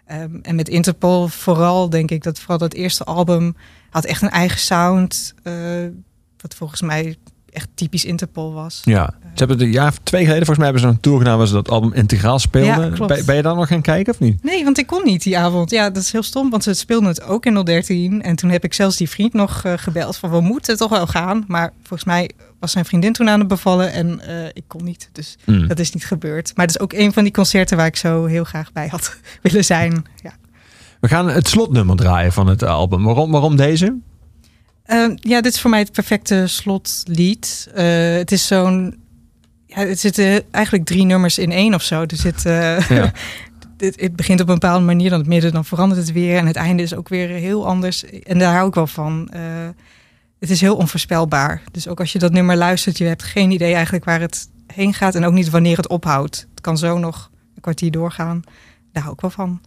Ehm, 0.06 0.36
en 0.42 0.54
met 0.54 0.68
Interpol 0.68 1.28
vooral 1.28 1.90
denk 1.90 2.10
ik 2.10 2.22
dat 2.22 2.38
vooral 2.38 2.58
dat 2.58 2.74
eerste 2.74 3.04
album 3.04 3.56
had 3.90 4.04
echt 4.04 4.22
een 4.22 4.30
eigen 4.30 4.58
sound. 4.60 5.34
eh, 5.42 5.54
wat 6.40 6.54
volgens 6.54 6.80
mij 6.82 7.16
echt 7.54 7.68
typisch 7.74 8.04
Interpol 8.04 8.52
was. 8.52 8.80
Ja. 8.84 9.14
Ze 9.20 9.28
hebben 9.40 9.56
het 9.56 9.66
een 9.66 9.72
jaar 9.72 9.88
of 9.88 9.98
twee 10.02 10.24
geleden 10.24 10.46
volgens 10.46 10.58
mij 10.58 10.66
hebben 10.66 10.82
ze 10.84 10.94
een 10.94 11.00
tour 11.00 11.18
gedaan 11.18 11.38
waar 11.38 11.46
ze 11.46 11.52
dat 11.52 11.70
album 11.70 11.92
integraal 11.92 12.38
speelden. 12.38 12.94
Ja, 12.96 13.06
ben, 13.06 13.26
ben 13.26 13.36
je 13.36 13.42
daar 13.42 13.54
nog 13.54 13.68
gaan 13.68 13.82
kijken 13.82 14.12
of 14.12 14.18
niet? 14.20 14.42
Nee, 14.42 14.64
want 14.64 14.78
ik 14.78 14.86
kon 14.86 15.04
niet 15.04 15.22
die 15.22 15.38
avond. 15.38 15.70
Ja, 15.70 15.90
dat 15.90 16.02
is 16.02 16.12
heel 16.12 16.22
stom, 16.22 16.50
want 16.50 16.62
ze 16.62 16.74
speelden 16.74 17.08
het 17.08 17.22
ook 17.22 17.46
in 17.46 17.64
013. 17.64 18.22
En 18.22 18.36
toen 18.36 18.50
heb 18.50 18.64
ik 18.64 18.74
zelfs 18.74 18.96
die 18.96 19.08
vriend 19.08 19.32
nog 19.32 19.64
eh, 19.64 19.72
gebeld 19.76 20.16
van 20.16 20.30
we 20.30 20.40
moeten 20.40 20.76
toch 20.76 20.90
wel 20.90 21.06
gaan. 21.06 21.44
Maar 21.48 21.72
volgens 21.78 22.04
mij 22.04 22.30
was 22.60 22.72
zijn 22.72 22.84
vriendin 22.84 23.12
toen 23.12 23.28
aan 23.28 23.38
het 23.38 23.48
bevallen 23.48 23.92
en 23.92 24.20
eh, 24.20 24.46
ik 24.52 24.64
kon 24.66 24.84
niet. 24.84 25.08
Dus 25.12 25.36
Hmm. 25.44 25.68
dat 25.68 25.78
is 25.78 25.92
niet 25.92 26.06
gebeurd. 26.06 26.52
Maar 26.54 26.66
dat 26.66 26.74
is 26.76 26.80
ook 26.82 26.92
een 26.92 27.12
van 27.12 27.22
die 27.22 27.32
concerten 27.32 27.76
waar 27.76 27.86
ik 27.86 27.96
zo 27.96 28.24
heel 28.24 28.44
graag 28.44 28.72
bij 28.72 28.88
had 28.88 29.16
willen 29.42 29.64
zijn. 29.64 30.04
Ja. 30.22 30.32
We 31.00 31.08
gaan 31.08 31.28
het 31.28 31.48
slotnummer 31.48 31.96
draaien 31.96 32.32
van 32.32 32.46
het 32.46 32.62
album. 32.62 33.04
Waarom, 33.04 33.30
waarom 33.30 33.56
deze? 33.56 33.96
Ehm, 34.84 35.16
ja, 35.16 35.40
dit 35.40 35.52
is 35.54 35.60
voor 35.60 35.70
mij 35.70 35.80
het 35.80 35.92
perfecte 35.92 36.46
slotlied. 36.46 37.68
Eh, 37.74 38.14
het 38.16 38.32
is 38.32 38.46
zo'n. 38.46 39.02
Ja, 39.66 39.86
het 39.86 40.00
zitten 40.00 40.52
eigenlijk 40.52 40.84
drie 40.84 41.04
nummers 41.04 41.38
in 41.38 41.52
één 41.52 41.74
of 41.74 41.82
zo. 41.82 42.00
Er 42.02 42.16
zit, 42.16 42.46
eh, 42.46 42.88
Ja. 42.88 43.12
het, 43.78 44.00
het 44.00 44.16
begint 44.16 44.40
op 44.40 44.48
een 44.48 44.54
bepaalde 44.54 44.84
manier, 44.84 45.10
dan 45.10 45.18
het 45.18 45.28
midden, 45.28 45.52
dan 45.52 45.64
verandert 45.64 46.00
het 46.00 46.12
weer. 46.12 46.36
En 46.36 46.46
het 46.46 46.56
einde 46.56 46.82
is 46.82 46.94
ook 46.94 47.08
weer 47.08 47.28
heel 47.28 47.66
anders. 47.66 48.04
En 48.04 48.38
daar 48.38 48.54
hou 48.54 48.68
ik 48.68 48.74
wel 48.74 48.86
van. 48.86 49.28
Eh, 49.32 49.40
het 50.38 50.50
is 50.50 50.60
heel 50.60 50.76
onvoorspelbaar. 50.76 51.62
Dus 51.72 51.88
ook 51.88 52.00
als 52.00 52.12
je 52.12 52.18
dat 52.18 52.32
nummer 52.32 52.56
luistert, 52.56 52.98
je 52.98 53.04
hebt 53.04 53.22
geen 53.22 53.50
idee 53.50 53.74
eigenlijk 53.74 54.04
waar 54.04 54.20
het 54.20 54.48
heen 54.66 54.94
gaat. 54.94 55.14
En 55.14 55.24
ook 55.24 55.32
niet 55.32 55.50
wanneer 55.50 55.76
het 55.76 55.88
ophoudt. 55.88 56.46
Het 56.50 56.60
kan 56.60 56.78
zo 56.78 56.98
nog 56.98 57.30
een 57.54 57.60
kwartier 57.62 57.90
doorgaan. 57.90 58.42
Daar 58.92 59.02
hou 59.02 59.14
ik 59.14 59.20
wel 59.20 59.30
van. 59.30 59.60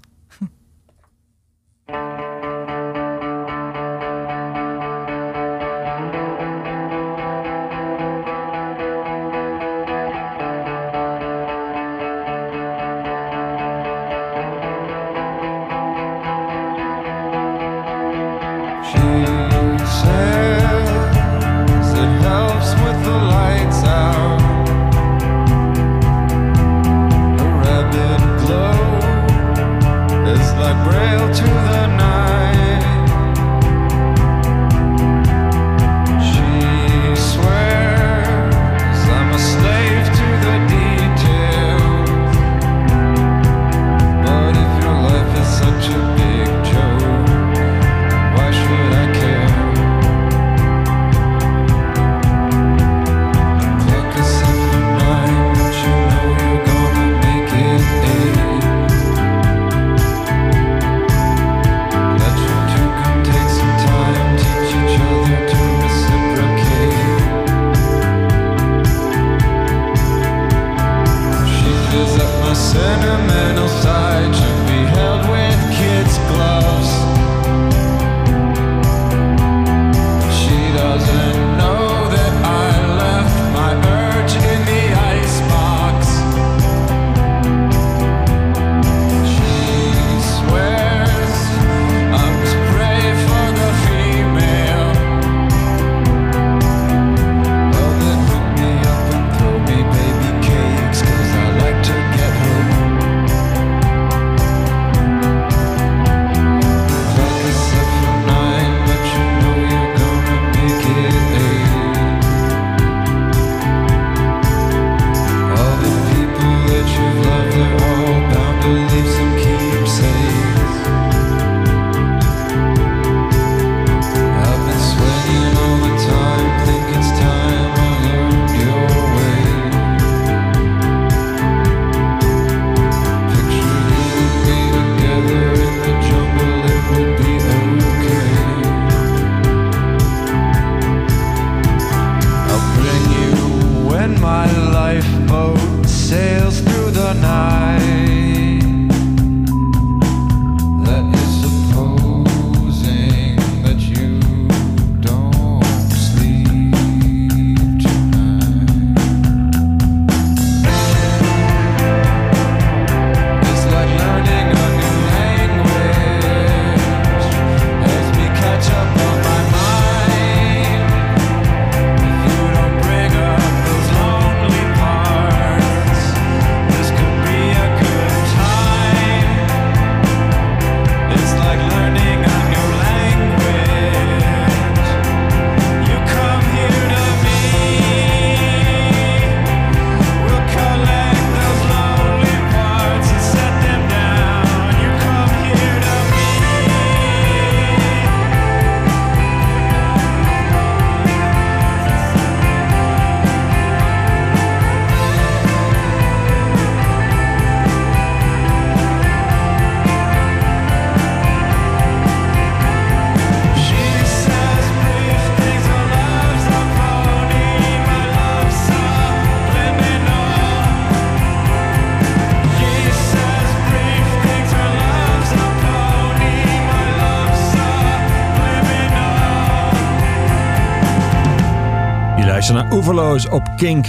Oeverloos 232.77 233.29
op 233.29 233.53
Kink. 233.55 233.85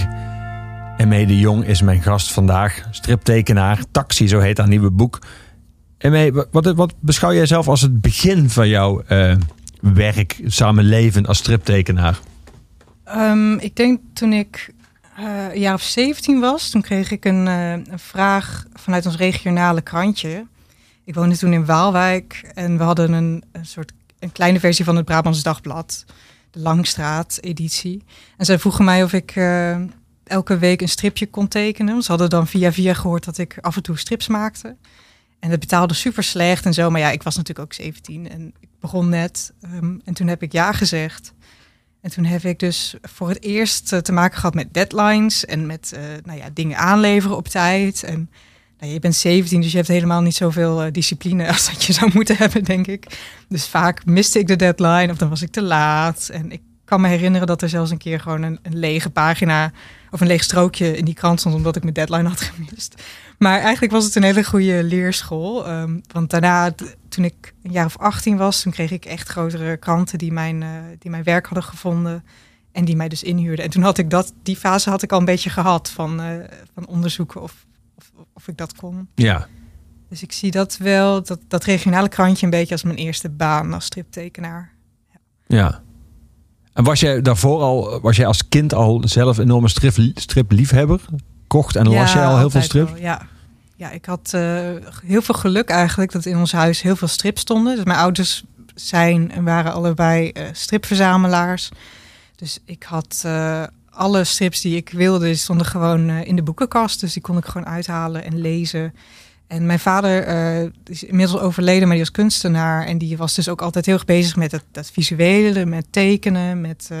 En 0.97 1.07
Mede 1.07 1.39
Jong 1.39 1.65
is 1.65 1.81
mijn 1.81 2.01
gast 2.01 2.31
vandaag. 2.31 2.87
Striptekenaar, 2.91 3.83
Taxi, 3.91 4.27
zo 4.27 4.39
heet 4.39 4.57
haar 4.57 4.67
nieuwe 4.67 4.91
boek. 4.91 5.19
En 5.97 6.11
mee, 6.11 6.31
wat, 6.51 6.73
wat 6.75 6.93
beschouw 6.99 7.33
jij 7.33 7.45
zelf 7.45 7.67
als 7.67 7.81
het 7.81 8.01
begin 8.01 8.49
van 8.49 8.67
jouw 8.67 9.01
eh, 9.01 9.35
werk, 9.81 10.41
samenleven 10.45 11.25
als 11.25 11.37
striptekenaar? 11.37 12.19
Ehm, 13.03 13.53
ik 13.53 13.75
denk 13.75 13.99
toen 14.13 14.33
ik 14.33 14.73
eh, 15.15 15.25
een 15.53 15.59
jaar 15.59 15.73
of 15.73 15.81
17 15.81 16.39
was, 16.39 16.69
toen 16.69 16.81
kreeg 16.81 17.11
ik 17.11 17.25
een, 17.25 17.47
eh, 17.47 17.71
een 17.71 17.99
vraag 17.99 18.65
vanuit 18.73 19.05
ons 19.05 19.17
regionale 19.17 19.81
krantje. 19.81 20.45
Ik 21.03 21.15
woonde 21.15 21.37
toen 21.37 21.53
in 21.53 21.65
Waalwijk 21.65 22.51
en 22.53 22.77
we 22.77 22.83
hadden 22.83 23.11
een, 23.11 23.43
een 23.51 23.65
soort 23.65 23.91
een 24.19 24.31
kleine 24.31 24.59
versie 24.59 24.85
van 24.85 24.95
het 24.95 25.05
Brabants 25.05 25.43
Dagblad, 25.43 26.05
de 26.51 26.59
Langstraat-editie. 26.59 28.03
En 28.37 28.45
zij 28.45 28.59
vroegen 28.59 28.85
mij 28.85 29.03
of 29.03 29.13
ik 29.13 29.35
eh, 29.35 29.77
elke 30.23 30.57
week 30.57 30.81
een 30.81 30.89
stripje 30.89 31.27
kon 31.27 31.47
tekenen. 31.47 32.01
Ze 32.01 32.09
hadden 32.09 32.29
dan 32.29 32.47
via 32.47 32.71
via 32.71 32.93
gehoord 32.93 33.25
dat 33.25 33.37
ik 33.37 33.57
af 33.61 33.75
en 33.75 33.83
toe 33.83 33.97
strips 33.97 34.27
maakte. 34.27 34.75
En 35.39 35.49
dat 35.49 35.59
betaalde 35.59 35.93
super 35.93 36.23
slecht 36.23 36.65
en 36.65 36.73
zo. 36.73 36.89
Maar 36.89 37.01
ja, 37.01 37.11
ik 37.11 37.23
was 37.23 37.35
natuurlijk 37.35 37.65
ook 37.65 37.73
17 37.73 38.29
en 38.29 38.53
ik 38.59 38.69
begon 38.79 39.09
net. 39.09 39.53
ehm, 39.61 39.97
en 40.03 40.13
toen 40.13 40.27
heb 40.27 40.41
ik 40.41 40.51
ja 40.51 40.71
gezegd. 40.71 41.33
En 42.01 42.11
toen 42.11 42.25
heb 42.25 42.43
ik 42.43 42.59
dus 42.59 42.95
voor 43.01 43.29
het 43.29 43.43
eerst 43.43 43.93
eh, 43.93 43.99
te 43.99 44.11
maken 44.11 44.37
gehad 44.37 44.53
met 44.53 44.73
deadlines 44.73 45.45
en 45.45 45.65
met 45.65 45.91
eh, 45.93 46.01
nou 46.23 46.37
ja, 46.37 46.49
dingen 46.53 46.77
aanleveren 46.77 47.37
op 47.37 47.47
tijd. 47.47 48.03
En 48.03 48.29
je 48.87 48.99
bent 48.99 49.15
17, 49.15 49.61
dus 49.61 49.71
je 49.71 49.77
hebt 49.77 49.89
helemaal 49.89 50.21
niet 50.21 50.35
zoveel 50.35 50.83
eh, 50.83 50.91
discipline 50.91 51.47
als 51.47 51.71
dat 51.71 51.83
je 51.83 51.93
zou 51.93 52.11
moeten 52.13 52.37
hebben, 52.43 52.63
denk 52.63 52.87
ik. 52.87 53.05
Dus 53.47 53.67
vaak 53.67 54.05
miste 54.05 54.39
ik 54.39 54.47
de 54.47 54.55
deadline 54.55 55.11
of 55.11 55.17
dan 55.17 55.29
was 55.29 55.41
ik 55.41 55.51
te 55.51 55.61
laat. 55.61 56.29
En 56.33 56.51
ik 56.51 56.61
kan 56.85 57.01
me 57.01 57.07
herinneren 57.07 57.47
dat 57.47 57.61
er 57.61 57.69
zelfs 57.69 57.91
een 57.91 57.97
keer 57.97 58.19
gewoon 58.19 58.41
een, 58.41 58.59
lege 58.69 59.09
pagina 59.09 59.71
of 60.11 60.21
een 60.21 60.27
leeg 60.27 60.43
strookje 60.43 60.97
in 60.97 61.05
die 61.05 61.13
krant 61.13 61.39
stond 61.39 61.55
omdat 61.55 61.75
ik 61.75 61.81
mijn 61.81 61.93
deadline 61.93 62.27
had 62.27 62.41
gemist. 62.55 63.03
Maar 63.37 63.59
eigenlijk 63.59 63.91
was 63.91 64.05
het 64.05 64.15
een 64.15 64.23
hele 64.23 64.43
goede 64.43 64.83
leerschool. 64.83 65.67
ehm, 65.67 65.99
want 66.11 66.29
daarna, 66.29 66.71
toen 67.09 67.23
ik 67.23 67.53
een 67.63 67.71
jaar 67.71 67.85
of 67.85 67.97
18 67.97 68.37
was, 68.37 68.61
toen 68.61 68.71
kreeg 68.71 68.91
ik 68.91 69.05
echt 69.05 69.27
grotere 69.27 69.77
kranten 69.77 70.17
die 70.17 70.31
mijn, 70.31 70.63
eh, 70.63 70.69
die 70.99 71.11
mijn 71.11 71.23
werk 71.23 71.45
hadden 71.45 71.63
gevonden. 71.63 72.23
En 72.71 72.85
die 72.85 72.95
mij 72.95 73.09
dus 73.09 73.23
inhuurden. 73.23 73.65
En 73.65 73.71
toen 73.71 73.83
had 73.83 73.97
ik 73.97 74.09
dat, 74.09 74.33
die 74.43 74.55
fase 74.55 74.89
had 74.89 75.01
ik 75.01 75.11
al 75.11 75.19
een 75.19 75.25
beetje 75.25 75.49
gehad 75.49 75.89
van, 75.89 76.21
eh, 76.21 76.33
van 76.73 76.87
onderzoeken 76.87 77.41
of, 77.41 77.65
of, 78.39 78.47
ik 78.47 78.57
dat 78.57 78.75
kon. 78.75 79.07
Ja, 79.15 79.47
Dus 80.09 80.21
ik 80.21 80.31
zie 80.31 80.51
dat 80.51 80.77
wel, 80.77 81.23
dat, 81.23 81.39
dat 81.47 81.63
regionale 81.63 82.09
krantje 82.09 82.45
een 82.45 82.51
beetje 82.51 82.73
als 82.73 82.83
mijn 82.83 82.97
eerste 82.97 83.29
baan 83.29 83.73
als 83.73 83.85
striptekenaar. 83.85 84.71
ja. 85.47 85.81
En 86.73 86.83
was 86.83 86.99
jij 86.99 87.21
daarvoor 87.21 87.61
al, 87.61 87.99
was 88.01 88.15
jij 88.15 88.25
als 88.25 88.47
kind 88.47 88.73
al 88.73 89.01
zelf 89.05 89.37
een 89.37 89.43
enorme 89.43 89.67
strip, 89.67 90.11
stripliefhebber? 90.13 91.01
Kocht 91.47 91.75
en 91.75 91.89
las 91.89 92.13
jij 92.13 92.25
al 92.25 92.37
heel 92.37 92.49
veel 92.49 92.61
strips? 92.61 92.91
wel, 92.91 93.01
ja. 93.01 93.27
ja, 93.75 93.91
ik 93.91 94.05
had 94.05 94.33
eh, 94.33 94.41
heel 95.05 95.21
veel 95.21 95.35
geluk 95.35 95.69
eigenlijk 95.69 96.11
dat 96.11 96.25
in 96.25 96.37
ons 96.37 96.51
huis 96.51 96.81
heel 96.81 96.95
veel 96.95 97.07
strips 97.07 97.41
stonden. 97.41 97.75
Dus 97.75 97.85
mijn 97.85 97.99
ouders 97.99 98.43
zijn 98.75 99.31
en 99.31 99.43
waren 99.43 99.73
allebei 99.73 100.29
eh, 100.29 100.43
stripverzamelaars. 100.51 101.69
Dus 102.35 102.59
ik 102.65 102.83
had 102.83 103.21
eh, 103.25 103.63
alle 103.99 104.23
strips 104.23 104.61
die 104.61 104.75
ik 104.75 104.89
wilde, 104.89 105.35
stonden 105.35 105.65
gewoon 105.65 106.09
eh, 106.09 106.27
in 106.27 106.35
de 106.35 106.43
boekenkast. 106.43 106.99
Dus 106.99 107.13
die 107.13 107.21
kon 107.21 107.37
ik 107.37 107.45
gewoon 107.45 107.67
uithalen 107.67 108.23
en 108.23 108.41
lezen. 108.41 108.93
En 109.47 109.65
mijn 109.65 109.79
vader 109.79 110.23
eh, 110.23 110.69
is 110.85 111.03
inmiddels 111.03 111.41
overleden, 111.41 111.81
maar 111.81 111.97
die 111.97 112.05
was 112.05 112.11
kunstenaar. 112.11 112.85
En 112.85 112.97
die 112.97 113.17
was 113.17 113.35
dus 113.35 113.49
ook 113.49 113.61
altijd 113.61 113.85
heel 113.85 113.93
erg 113.93 114.05
bezig 114.05 114.35
met 114.35 114.51
het, 114.51 114.63
dat 114.71 114.91
visuele, 114.91 115.65
met 115.65 115.85
tekenen, 115.89 116.61
met 116.61 116.87
eh, 116.91 116.97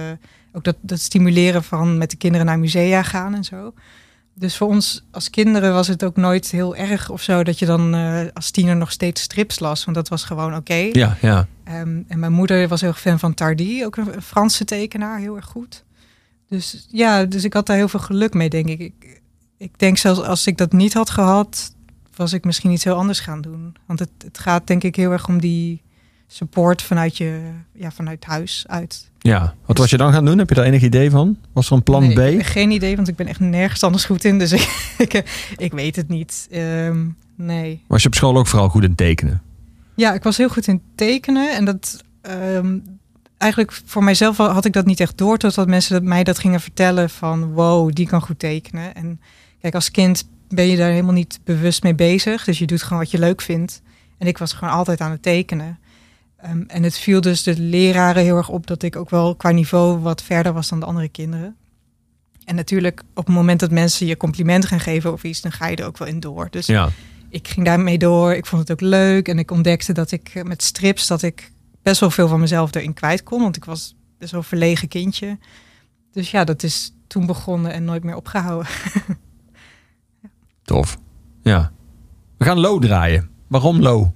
ook 0.53 0.63
dat, 0.63 0.75
dat 0.81 0.99
stimuleren 0.99 1.63
van 1.63 1.97
met 1.97 2.09
de 2.09 2.17
kinderen 2.17 2.45
naar 2.45 2.59
musea 2.59 3.03
gaan 3.03 3.35
en 3.35 3.43
zo. 3.43 3.73
Dus 4.33 4.57
voor 4.57 4.67
ons 4.67 5.05
als 5.11 5.29
kinderen 5.29 5.73
was 5.73 5.87
het 5.87 6.03
ook 6.03 6.15
nooit 6.15 6.51
heel 6.51 6.75
erg 6.75 7.09
of 7.09 7.21
zo 7.21 7.43
dat 7.43 7.59
je 7.59 7.65
dan 7.65 7.93
als 8.33 8.51
tiener 8.51 8.75
nog 8.75 8.91
steeds 8.91 9.21
strips 9.21 9.59
las. 9.59 9.83
Want 9.83 9.97
dat 9.97 10.07
was 10.07 10.23
gewoon 10.23 10.55
oké. 10.55 10.89
Ja, 10.91 11.17
ja. 11.21 11.47
Ehm, 11.63 12.01
en 12.07 12.19
mijn 12.19 12.31
moeder 12.31 12.67
was 12.67 12.81
heel 12.81 12.89
erg 12.89 12.99
fan 12.99 13.19
van 13.19 13.33
Tardy, 13.33 13.83
ook 13.83 13.97
een 13.97 14.21
Franse 14.21 14.65
tekenaar, 14.65 15.19
heel 15.19 15.35
erg 15.35 15.45
goed. 15.45 15.83
Dus 16.49 16.85
ja, 16.89 17.25
dus 17.25 17.43
ik 17.43 17.53
had 17.53 17.65
daar 17.65 17.75
heel 17.75 17.87
veel 17.87 17.99
geluk 17.99 18.33
mee, 18.33 18.49
denk 18.49 18.67
ik. 18.67 18.79
ik. 18.79 19.21
Ik 19.57 19.79
denk 19.79 19.97
zelfs 19.97 20.19
als 20.21 20.47
ik 20.47 20.57
dat 20.57 20.71
niet 20.71 20.93
had 20.93 21.09
gehad, 21.09 21.75
was 22.15 22.33
ik 22.33 22.45
misschien 22.45 22.71
iets 22.71 22.83
heel 22.83 22.95
anders 22.95 23.19
gaan 23.19 23.41
doen. 23.41 23.75
Want 23.85 23.99
het, 23.99 24.09
het 24.23 24.37
gaat 24.39 24.67
denk 24.67 24.83
ik 24.83 24.95
heel 24.95 25.11
erg 25.11 25.27
om 25.27 25.39
die 25.41 25.81
support 26.27 26.81
vanuit 26.81 27.17
je, 27.17 27.51
ja, 27.73 27.91
vanuit 27.91 28.25
huis 28.25 28.63
uit. 28.67 29.11
ja. 29.19 29.55
Wat 29.65 29.77
was 29.77 29.89
je 29.89 29.97
dan 29.97 30.13
gaan 30.13 30.25
doen? 30.25 30.37
Heb 30.37 30.49
je 30.49 30.55
daar 30.55 30.65
enig 30.65 30.81
idee 30.81 31.09
van? 31.09 31.37
Was 31.53 31.67
er 31.69 31.73
een 31.75 31.83
plan 31.83 32.01
Nee, 32.01 32.13
B? 32.15 32.19
ik 32.19 32.37
heb 32.37 32.45
Geen 32.45 32.71
idee, 32.71 32.95
want 32.95 33.07
ik 33.07 33.15
ben 33.15 33.27
echt 33.27 33.39
nergens 33.39 33.83
anders 33.83 34.05
goed 34.05 34.23
in. 34.25 34.39
Dus 34.39 34.51
ik, 34.51 34.67
ik, 34.97 35.23
ik 35.57 35.71
weet 35.71 35.95
het 35.95 36.07
niet. 36.07 36.47
Ehm, 36.51 37.05
nee. 37.35 37.83
Was 37.87 38.01
je 38.01 38.07
op 38.07 38.15
school 38.15 38.37
ook 38.37 38.47
vooral 38.47 38.69
goed 38.69 38.83
in 38.83 38.95
tekenen? 38.95 39.41
Ja, 39.95 40.13
ik 40.13 40.23
was 40.23 40.37
heel 40.37 40.49
goed 40.49 40.67
in 40.67 40.81
tekenen. 40.95 41.55
En 41.55 41.65
dat 41.65 42.03
ehm, 42.21 42.77
eigenlijk 43.39 43.81
voor 43.85 44.03
mijzelf 44.03 44.37
had 44.37 44.65
ik 44.65 44.73
dat 44.73 44.85
niet 44.85 44.99
echt 44.99 45.17
door. 45.17 45.37
Totdat 45.37 45.67
mensen 45.67 46.03
mij 46.07 46.23
dat 46.23 46.39
gingen 46.39 46.61
vertellen 46.61 47.09
van 47.09 47.51
wow, 47.53 47.93
die 47.93 48.07
kan 48.07 48.21
goed 48.21 48.39
tekenen. 48.39 48.95
En 48.95 49.21
kijk, 49.61 49.75
als 49.75 49.91
kind 49.91 50.27
ben 50.49 50.65
je 50.65 50.77
daar 50.77 50.89
helemaal 50.89 51.13
niet 51.13 51.39
bewust 51.43 51.83
mee 51.83 51.95
bezig. 51.95 52.43
Dus 52.43 52.59
je 52.59 52.65
doet 52.67 52.83
gewoon 52.83 52.99
wat 52.99 53.11
je 53.11 53.19
leuk 53.19 53.41
vindt. 53.41 53.81
En 54.17 54.27
ik 54.27 54.37
was 54.37 54.53
gewoon 54.53 54.73
altijd 54.73 55.01
aan 55.01 55.11
het 55.11 55.21
tekenen. 55.21 55.79
Ehm, 56.37 56.63
en 56.67 56.83
het 56.83 56.97
viel 56.97 57.21
dus 57.21 57.43
de 57.43 57.59
leraren 57.59 58.23
heel 58.23 58.37
erg 58.37 58.49
op 58.49 58.67
dat 58.67 58.83
ik 58.83 58.95
ook 58.95 59.09
wel 59.09 59.35
qua 59.35 59.49
niveau 59.51 59.99
wat 59.99 60.23
verder 60.23 60.53
was 60.53 60.69
dan 60.69 60.79
de 60.79 60.85
andere 60.85 61.09
kinderen. 61.09 61.55
En 62.45 62.55
natuurlijk, 62.55 63.01
op 63.13 63.25
het 63.25 63.35
moment 63.35 63.59
dat 63.59 63.71
mensen 63.71 64.07
je 64.07 64.17
complimenten 64.17 64.69
gaan 64.69 64.79
geven 64.79 65.13
of 65.13 65.23
iets, 65.23 65.41
dan 65.41 65.51
ga 65.51 65.67
je 65.67 65.75
er 65.75 65.85
ook 65.85 65.97
wel 65.97 66.07
in 66.07 66.19
door. 66.19 66.47
Dus 66.51 66.65
Ja. 66.65 66.89
ik 67.29 67.47
ging 67.47 67.65
daarmee 67.65 67.97
door. 67.97 68.33
Ik 68.33 68.45
vond 68.45 68.61
het 68.61 68.71
ook 68.71 68.81
leuk. 68.89 69.27
En 69.27 69.39
ik 69.39 69.51
ontdekte 69.51 69.93
dat 69.93 70.11
ik 70.11 70.31
eh, 70.33 70.43
met 70.43 70.63
strips 70.63 71.07
dat 71.07 71.21
ik 71.21 71.51
best 71.89 72.01
wel 72.01 72.11
veel 72.11 72.27
van 72.27 72.39
mezelf 72.39 72.75
erin 72.75 72.93
kwijt 72.93 73.23
kon. 73.23 73.41
Want 73.41 73.55
ik 73.55 73.65
was 73.65 73.95
best 74.17 74.31
wel 74.31 74.39
een 74.39 74.45
verlegen 74.45 74.87
kindje. 74.87 75.37
Dus 76.11 76.31
ja, 76.31 76.43
dat 76.43 76.63
is 76.63 76.93
toen 77.07 77.25
begonnen 77.25 77.71
en 77.73 77.83
nooit 77.83 78.03
meer 78.03 78.15
opgehouden. 78.15 78.71
Tof. 80.63 80.97
Ja. 81.41 81.71
We 82.37 82.45
gaan 82.45 82.59
Low 82.59 82.81
draaien. 82.81 83.29
Waarom 83.47 83.79
Low? 83.79 84.07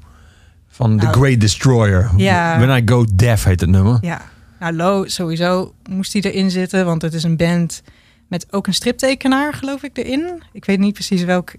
Van 0.68 0.98
The 0.98 1.06
Nou, 1.06 1.18
Great 1.18 1.40
Destroyer. 1.40 2.12
ja. 2.18 2.60
When 2.60 2.78
I 2.78 2.82
Go 2.86 3.06
Deaf 3.16 3.44
heet 3.44 3.60
het 3.60 3.70
nummer. 3.70 3.98
Ja, 4.02 4.22
nou 4.60 4.74
Lo, 4.74 5.08
sowieso 5.08 5.74
moest 5.90 6.14
hij 6.14 6.22
erin 6.22 6.52
zitten. 6.52 6.86
Want 6.86 7.02
het 7.02 7.14
is 7.14 7.24
een 7.24 7.38
band 7.38 7.82
Met 8.28 8.54
ook 8.54 8.68
een 8.68 8.74
striptekenaar, 8.74 9.54
geloof 9.54 9.84
ik, 9.84 9.98
erin. 9.98 10.44
Ik 10.52 10.66
weet 10.66 10.80
niet 10.80 10.94
precies 10.94 11.24
welk, 11.24 11.54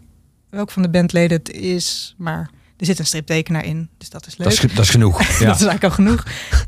welk 0.50 0.70
van 0.70 0.82
de 0.82 0.88
bandleden 0.90 1.38
het 1.38 1.50
is, 1.50 2.14
maar 2.18 2.50
er 2.76 2.86
zit 2.86 2.98
een 2.98 3.06
striptekenaar 3.06 3.64
in. 3.64 3.88
Dus 3.98 4.10
dat 4.10 4.26
is 4.26 4.36
leuk. 4.36 4.48
Dat 4.48 4.64
is, 4.64 4.74
dat 4.74 4.84
is 4.84 4.90
genoeg. 4.90 5.18
Ja. 5.22 5.26
dat 5.28 5.38
is 5.60 5.66
eigenlijk 5.66 5.84
al 5.84 5.90
genoeg. 5.90 6.24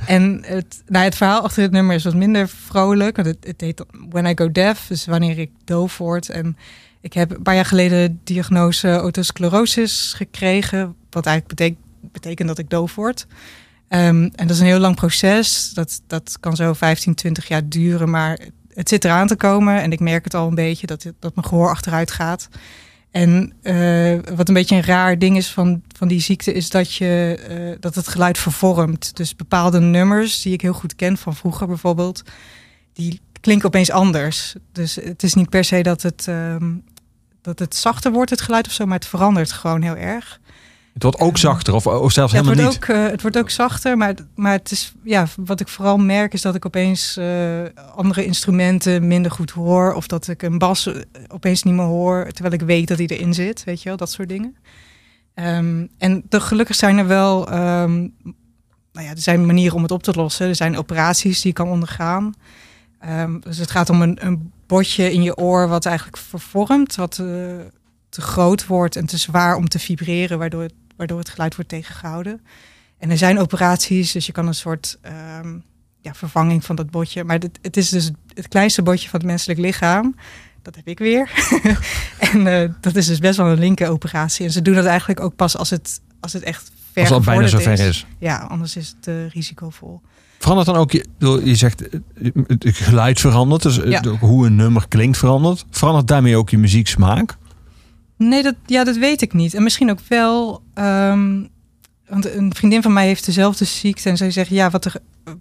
en 0.07 0.43
het, 0.47 0.83
nou, 0.87 1.05
het 1.05 1.15
verhaal 1.17 1.43
achter 1.43 1.63
het 1.63 1.73
nummer 1.73 1.95
is 1.95 2.05
wat 2.05 2.15
minder 2.15 2.49
vrolijk. 2.49 3.17
Want 3.17 3.29
het, 3.29 3.37
het 3.41 3.61
heet 3.61 3.85
When 4.11 4.27
I 4.27 4.33
Go 4.35 4.53
Deaf, 4.53 4.87
dus 4.89 5.07
wanneer 5.07 5.39
ik 5.39 5.51
doof 5.65 5.99
word. 5.99 6.29
En 6.29 6.57
ik 7.01 7.13
heb 7.13 7.31
een 7.31 7.43
paar 7.43 7.55
jaar 7.55 7.65
geleden 7.65 7.99
de 8.13 8.17
diagnose 8.33 8.89
otosclerosis 9.01 10.13
gekregen. 10.17 10.95
Wat 11.11 11.27
eigenlijk 11.27 11.57
betekent, 11.59 11.85
betekent 12.13 12.49
dat 12.49 12.59
ik 12.59 12.71
doof 12.71 12.95
word. 12.95 13.27
Ehm, 13.89 14.23
en 14.23 14.47
dat 14.47 14.51
is 14.51 14.59
een 14.61 14.67
heel 14.67 14.79
lang 14.79 14.97
proces. 14.97 15.71
Dat, 15.75 16.01
dat 16.07 16.37
kan 16.41 16.57
zo 16.57 16.73
15, 16.73 17.15
20 17.15 17.49
jaar 17.49 17.69
duren. 17.69 18.11
Maar 18.11 18.39
het 18.75 18.89
zit 18.89 19.05
eraan 19.05 19.27
te 19.27 19.37
komen. 19.37 19.83
En 19.83 19.93
ik 19.93 20.01
merk 20.01 20.25
het 20.25 20.35
al 20.35 20.49
een 20.49 20.55
beetje 20.55 20.87
dat, 20.87 21.03
het- 21.03 21.15
dat 21.21 21.35
mijn 21.35 21.47
gehoor 21.47 21.69
achteruit 21.71 22.11
gaat. 22.11 22.49
En 23.11 23.53
eh, 23.63 24.35
wat 24.35 24.49
een 24.49 24.55
beetje 24.55 24.77
een 24.77 24.85
raar 24.85 25.19
ding 25.19 25.37
is 25.37 25.51
van, 25.51 25.83
van 25.97 26.09
die 26.09 26.21
ziekte, 26.21 26.53
is 26.53 26.71
dat, 26.71 26.95
je, 26.95 27.39
eh, 27.49 27.81
dat 27.81 27.95
het 27.95 28.09
geluid 28.09 28.39
vervormt. 28.39 29.17
Dus 29.17 29.37
bepaalde 29.37 29.81
nummers 29.81 30.43
die 30.43 30.53
ik 30.53 30.61
heel 30.61 30.73
goed 30.73 30.95
ken 30.95 31.17
van 31.17 31.37
vroeger 31.37 31.67
bijvoorbeeld, 31.67 32.23
die 32.93 33.21
klinken 33.41 33.67
opeens 33.67 33.91
anders. 33.91 34.55
Dus 34.73 34.95
het 34.95 35.23
is 35.23 35.35
niet 35.35 35.51
per 35.51 35.65
se 35.65 35.83
dat 35.83 36.03
het, 36.03 36.29
ehm, 36.29 36.75
dat 37.41 37.59
het 37.59 37.77
zachter 37.77 38.13
wordt, 38.13 38.31
het 38.31 38.41
geluid 38.41 38.67
of 38.67 38.73
zo, 38.73 38.87
maar 38.87 38.99
het 38.99 39.07
verandert 39.07 39.53
gewoon 39.53 39.83
heel 39.83 39.97
erg. 39.97 40.41
Het 40.97 41.05
wordt 41.05 41.21
ook 41.21 41.39
zachter 41.39 41.75
of, 41.75 41.87
of 41.87 42.13
zelfs 42.13 42.33
Ja, 42.33 42.39
het, 42.39 42.47
helemaal 42.47 42.65
wordt 42.73 42.89
niet. 42.89 42.97
ook, 42.97 43.05
eh, 43.05 43.11
het 43.11 43.23
wordt 43.23 43.39
ook 43.39 43.51
zachter, 43.51 43.97
maar, 43.97 44.15
maar 44.35 44.53
het 44.53 44.71
is, 44.71 44.95
ja, 45.03 45.27
wat 45.37 45.61
ik 45.61 45.69
vooral 45.69 45.97
merk 45.97 46.33
is 46.33 46.43
dat 46.43 46.55
ik 46.55 46.67
opeens 46.67 47.17
eh, 47.17 47.63
andere 47.95 48.25
instrumenten 48.25 49.07
minder 49.07 49.31
goed 49.31 49.51
hoor. 49.51 49.93
Of 49.93 50.07
dat 50.07 50.29
ik 50.29 50.43
een 50.43 50.59
bas 50.59 50.87
eh, 50.87 50.95
opeens 51.29 51.63
niet 51.63 51.75
meer 51.75 51.85
hoor, 51.85 52.27
terwijl 52.33 52.55
ik 52.55 52.61
weet 52.61 52.89
dat 52.89 52.99
die 52.99 53.17
erin 53.17 53.35
zit. 53.35 53.65
Weet 53.65 53.83
je 53.83 53.89
wel, 53.89 53.97
dat 53.97 54.11
soort 54.11 54.29
dingen. 54.29 54.57
Ehm, 55.35 55.87
en 55.99 56.23
de, 56.29 56.41
gelukkig 56.41 56.77
zijn 56.77 56.99
er 56.99 57.07
wel, 57.07 57.49
ehm, 57.49 57.99
nou 58.93 59.07
ja, 59.07 59.11
er 59.11 59.19
zijn 59.19 59.47
manieren 59.47 59.77
om 59.77 59.83
het 59.83 59.91
op 59.91 60.03
te 60.03 60.13
lossen. 60.13 60.49
Er 60.49 60.57
zijn 60.57 60.79
operaties 60.79 61.41
die 61.41 61.51
je 61.51 61.57
kan 61.57 61.69
ondergaan. 61.69 62.35
Ehm, 62.99 63.41
dus 63.41 63.59
het 63.59 63.71
gaat 63.71 63.91
om 63.91 64.03
een, 64.03 64.27
een 64.27 64.53
botje 64.67 65.13
in 65.13 65.23
je 65.23 65.37
oor 65.37 65.69
wat 65.69 65.87
eigenlijk 65.87 66.17
vervormt, 66.17 66.95
wat 66.95 67.15
te 68.09 68.21
groot 68.21 68.67
wordt 68.67 68.97
en 68.97 69.07
te 69.07 69.17
zwaar 69.17 69.57
om 69.57 69.69
te 69.69 69.79
vibreren, 69.79 70.39
waardoor 70.39 70.63
het, 70.63 70.75
waardoor 70.97 71.19
het 71.19 71.29
geluid 71.29 71.55
wordt 71.55 71.71
tegengehouden. 71.71 72.41
En 72.99 73.11
er 73.11 73.19
zijn 73.19 73.39
operaties, 73.39 74.13
dus 74.13 74.27
je 74.27 74.33
kan 74.33 74.47
een 74.47 74.55
soort 74.55 74.99
ehm, 75.01 75.59
ja, 76.01 76.15
vervanging 76.15 76.65
van 76.65 76.77
dat 76.77 76.91
botje. 76.91 77.25
Maar 77.25 77.39
dit, 77.39 77.59
het 77.63 77.77
is 77.77 77.89
dus 77.89 78.11
het 78.35 78.49
kleinste 78.49 78.83
botje 78.83 79.09
van 79.09 79.19
het 79.21 79.29
menselijk 79.29 79.59
lichaam. 79.59 80.17
Dat 80.63 80.75
heb 80.77 80.89
ik 80.89 80.99
weer. 80.99 81.31
en 82.33 82.47
eh, 82.47 82.71
dat 82.81 82.97
is 82.97 83.07
dus 83.07 83.19
best 83.19 83.37
wel 83.37 83.47
een 83.47 83.59
linker 83.59 83.89
operatie. 83.89 84.45
En 84.47 84.53
ze 84.53 84.63
doen 84.63 84.75
dat 84.75 84.85
eigenlijk 84.85 85.21
ook 85.21 85.37
pas 85.37 85.57
als 85.57 85.71
het, 85.71 86.01
als 86.21 86.33
het 86.33 86.43
echt 86.43 86.71
ver 86.93 87.03
Als 87.03 87.11
het 87.11 87.25
bijna 87.25 87.47
zover 87.47 87.81
is. 87.81 88.07
Ja, 88.19 88.37
anders 88.37 88.77
is 88.77 88.95
het 88.97 89.07
eh, 89.07 89.29
risicovol. 89.29 90.01
Verandert 90.39 90.67
dan 90.67 90.77
ook, 90.77 90.93
je, 90.93 91.07
je 91.45 91.55
zegt 91.55 91.89
eh, 91.89 92.01
het 92.47 92.77
geluid 92.77 93.21
verandert, 93.21 93.63
dus 93.63 93.77
Ja. 93.77 94.03
hoe 94.03 94.47
een 94.47 94.57
nummer 94.57 94.89
klinkt 94.89 95.19
verandert. 95.19 95.65
Verandert 95.71 96.09
daarmee 96.09 96.37
ook 96.37 96.51
je 96.51 96.59
muzieksmaak? 96.59 97.37
Nee, 98.17 98.43
dat, 98.43 98.55
ja, 98.67 98.85
dat 98.85 98.97
weet 98.97 99.23
ik 99.23 99.33
niet. 99.33 99.55
En 99.55 99.63
misschien 99.63 99.91
ook 99.91 100.01
wel. 100.09 100.63
ehm, 100.75 101.45
want 102.09 102.35
een 102.35 102.55
vriendin 102.55 102.83
van 102.83 102.93
mij 102.93 103.07
heeft 103.07 103.27
dezelfde 103.27 103.65
ziekte. 103.65 104.09
En 104.09 104.17
zij 104.17 104.31
zegt, 104.31 104.51
ja, 104.51 104.71
wat 104.71 104.85
er 104.85 104.95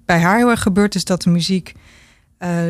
bij 0.06 0.20
haar 0.20 0.38
heel 0.38 0.50
erg 0.50 0.62
gebeurt... 0.62 0.96
is 0.96 1.04
dat 1.06 1.22
de 1.22 1.30
muziek 1.30 1.74
eh, 2.38 2.64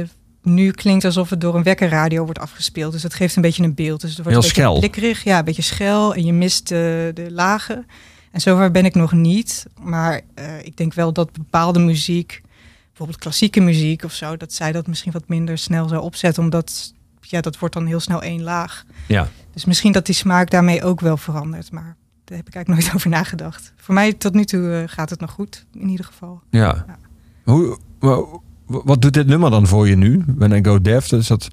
nu 0.43 0.71
klinkt 0.71 1.05
alsof 1.05 1.29
het 1.29 1.41
door 1.41 1.55
een 1.55 1.63
wekkerradio 1.63 2.23
wordt 2.23 2.39
afgespeeld. 2.39 2.91
Dus 2.91 3.01
dat 3.01 3.13
geeft 3.13 3.35
een 3.35 3.41
beetje 3.41 3.63
een 3.63 3.73
beeld. 3.73 4.01
Dus 4.01 4.09
het 4.09 4.23
wordt 4.23 4.33
Heel 4.37 4.43
een 4.47 4.53
schel. 4.55 4.79
blikkerig. 4.79 5.23
Ja, 5.23 5.37
een 5.39 5.45
beetje 5.45 5.61
schel. 5.61 6.15
En 6.15 6.25
je 6.25 6.33
mist 6.33 6.67
de, 6.67 7.11
de 7.13 7.31
lagen. 7.31 7.85
En 8.31 8.41
zover 8.41 8.71
ben 8.71 8.85
ik 8.85 8.95
nog 8.95 9.11
niet. 9.11 9.65
Maar 9.81 10.21
eh, 10.33 10.65
ik 10.65 10.77
denk 10.77 10.93
wel 10.93 11.13
dat 11.13 11.31
bepaalde 11.31 11.79
muziek... 11.79 12.41
bijvoorbeeld 12.87 13.19
klassieke 13.19 13.59
muziek 13.59 14.03
of 14.03 14.13
zo... 14.13 14.37
dat 14.37 14.53
zij 14.53 14.71
dat 14.71 14.87
misschien 14.87 15.11
wat 15.11 15.27
minder 15.27 15.57
snel 15.57 15.87
zou 15.87 16.01
opzetten. 16.01 16.43
Omdat, 16.43 16.93
ja, 17.25 17.41
dat 17.41 17.59
wordt 17.59 17.73
dan 17.73 17.85
heel 17.85 17.99
snel 17.99 18.21
één 18.21 18.43
laag. 18.43 18.83
Ja. 19.07 19.27
Dus 19.53 19.65
misschien 19.65 19.91
dat 19.91 20.05
die 20.05 20.15
smaak 20.15 20.49
daarmee 20.49 20.83
ook 20.83 20.99
wel 20.99 21.17
verandert. 21.17 21.71
Maar 21.71 21.95
daar 22.23 22.37
heb 22.37 22.47
ik 22.47 22.55
eigenlijk 22.55 22.67
nooit 22.83 22.95
over 22.95 23.09
nagedacht. 23.09 23.73
Voor 23.77 23.93
mij 23.93 24.13
tot 24.13 24.33
nu 24.33 24.45
toe 24.45 24.73
eh, 24.73 24.93
gaat 24.93 25.09
het 25.09 25.19
nog 25.19 25.31
goed, 25.31 25.65
in 25.73 25.89
ieder 25.89 26.05
geval. 26.05 26.41
Ja. 26.49 26.85
Ja. 26.87 26.97
Hoe, 27.43 27.77
wa- 27.99 28.23
wat 28.65 29.01
doet 29.01 29.13
dit 29.13 29.27
nummer 29.27 29.49
dan 29.49 29.67
voor 29.67 29.87
je 29.87 29.95
nu? 29.95 30.23
When 30.37 30.51
I 30.51 30.63
Go 30.63 30.81
Deaf, 30.81 31.11
is 31.11 31.27
dat... 31.27 31.47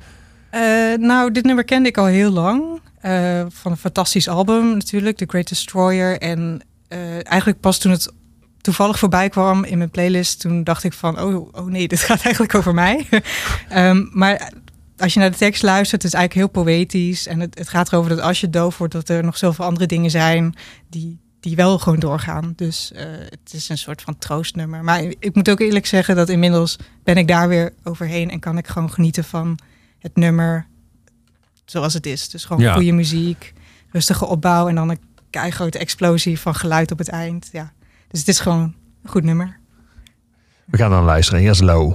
Eh, 0.50 0.60
nou, 0.98 1.32
dit 1.32 1.44
nummer 1.44 1.64
kende 1.64 1.88
ik 1.88 1.98
al 1.98 2.04
heel 2.06 2.30
lang. 2.30 2.80
Eh, 3.00 3.44
van 3.48 3.70
een 3.70 3.76
fantastisch 3.78 4.28
album 4.28 4.72
natuurlijk, 4.72 5.16
The 5.16 5.24
Great 5.28 5.48
Destroyer. 5.48 6.18
En 6.18 6.62
eigenlijk 7.22 7.60
pas 7.60 7.78
toen 7.78 7.92
het 7.92 8.12
toevallig 8.60 8.98
voorbij 8.98 9.28
kwam 9.28 9.64
in 9.64 9.78
mijn 9.78 9.90
playlist... 9.90 10.40
toen 10.40 10.64
dacht 10.64 10.84
ik 10.84 10.92
van, 10.92 11.20
oh, 11.20 11.48
oh 11.52 11.66
nee, 11.66 11.88
dit 11.94 12.00
gaat 12.00 12.22
eigenlijk 12.22 12.54
over 12.54 12.74
mij. 12.74 13.06
Ehm, 13.68 14.06
maar 14.10 14.52
als 15.02 15.14
je 15.14 15.20
naar 15.20 15.30
de 15.30 15.36
tekst 15.36 15.62
luistert, 15.62 16.02
het 16.02 16.12
is 16.12 16.18
eigenlijk 16.18 16.54
heel 16.54 16.64
poëtisch. 16.64 17.26
En 17.26 17.40
het, 17.40 17.58
het 17.58 17.68
gaat 17.68 17.92
erover 17.92 18.10
dat 18.10 18.20
als 18.20 18.40
je 18.40 18.50
doof 18.50 18.78
wordt... 18.78 18.92
dat 18.92 19.08
er 19.08 19.24
nog 19.24 19.36
zoveel 19.36 19.64
andere 19.64 19.86
dingen 19.86 20.10
zijn 20.10 20.54
die, 20.88 21.20
die 21.40 21.56
wel 21.56 21.78
gewoon 21.78 21.98
doorgaan. 21.98 22.52
Dus 22.56 22.92
eh, 22.92 23.04
het 23.28 23.52
is 23.52 23.68
een 23.68 23.78
soort 23.78 24.02
van 24.02 24.18
troostnummer. 24.18 24.84
Maar 24.84 25.02
ik 25.02 25.34
moet 25.34 25.50
ook 25.50 25.60
eerlijk 25.60 25.86
zeggen 25.86 26.16
dat 26.16 26.28
inmiddels 26.28 26.76
ben 27.02 27.16
ik 27.16 27.28
daar 27.28 27.48
weer 27.48 27.72
overheen... 27.82 28.30
en 28.30 28.40
kan 28.40 28.58
ik 28.58 28.66
gewoon 28.66 28.92
genieten 28.92 29.24
van 29.24 29.58
het 29.98 30.16
nummer 30.16 30.66
zoals 31.64 31.94
het 31.94 32.06
is. 32.06 32.28
Dus 32.28 32.44
gewoon 32.44 32.62
Ja. 32.62 32.74
goede 32.74 32.92
muziek, 32.92 33.52
rustige 33.90 34.26
opbouw... 34.26 34.68
en 34.68 34.74
dan 34.74 34.88
een 34.88 35.00
keigrote 35.30 35.78
explosie 35.78 36.40
van 36.40 36.54
geluid 36.54 36.90
op 36.90 36.98
het 36.98 37.08
eind. 37.08 37.48
Ja. 37.52 37.72
Dus 38.08 38.20
het 38.20 38.28
is 38.28 38.40
gewoon 38.40 38.74
een 39.02 39.10
goed 39.10 39.24
nummer. 39.24 39.58
We 40.64 40.76
gaan 40.76 40.90
dan 40.90 41.04
luisteren. 41.04 41.42
Is 41.42 41.60
Low. 41.60 41.94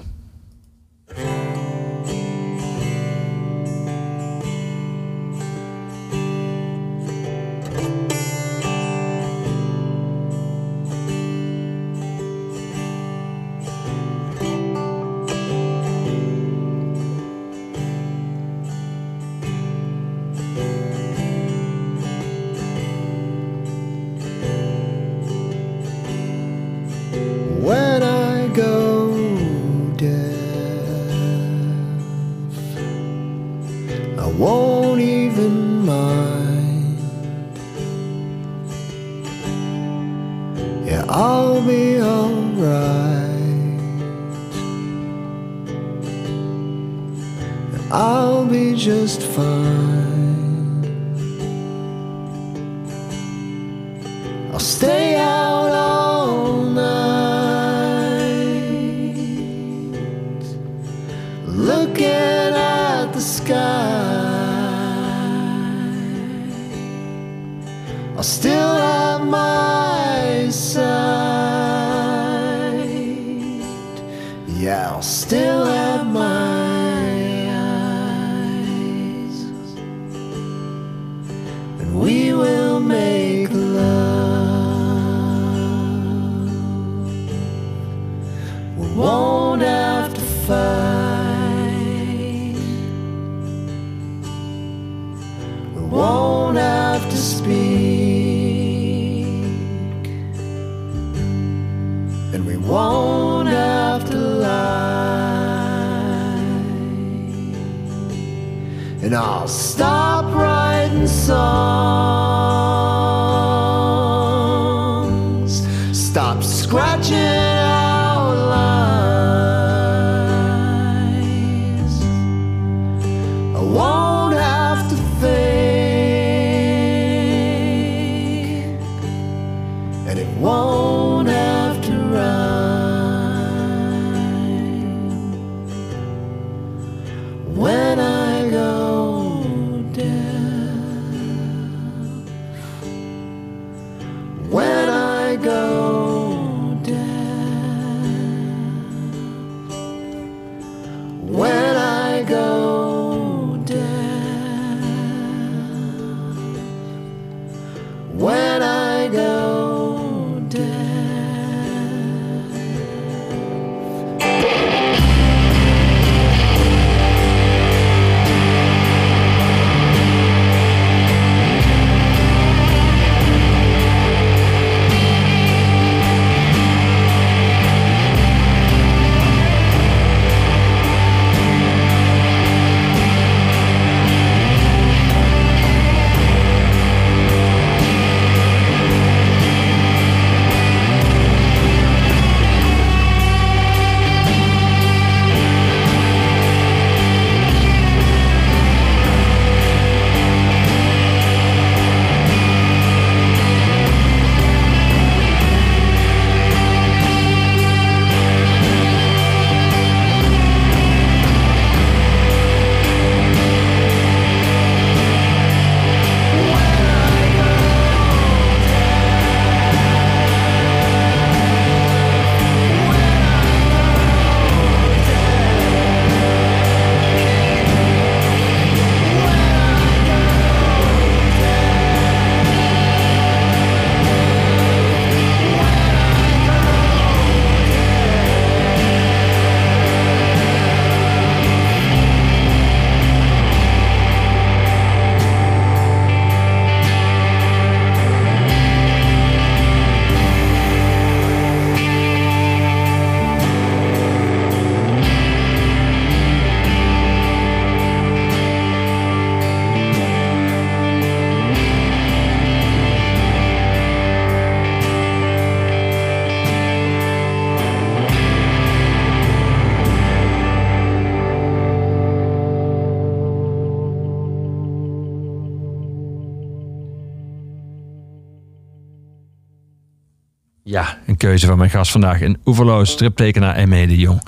Keuze 281.37 281.55
van 281.55 281.57
mijn 281.57 281.77
gast 281.77 281.91
vandaag. 281.91 282.21
Een 282.21 282.37
oeverloos 282.45 282.91
striptekenaar 282.91 283.55
en 283.55 283.69
de 283.69 283.97
Jong. 283.97 284.21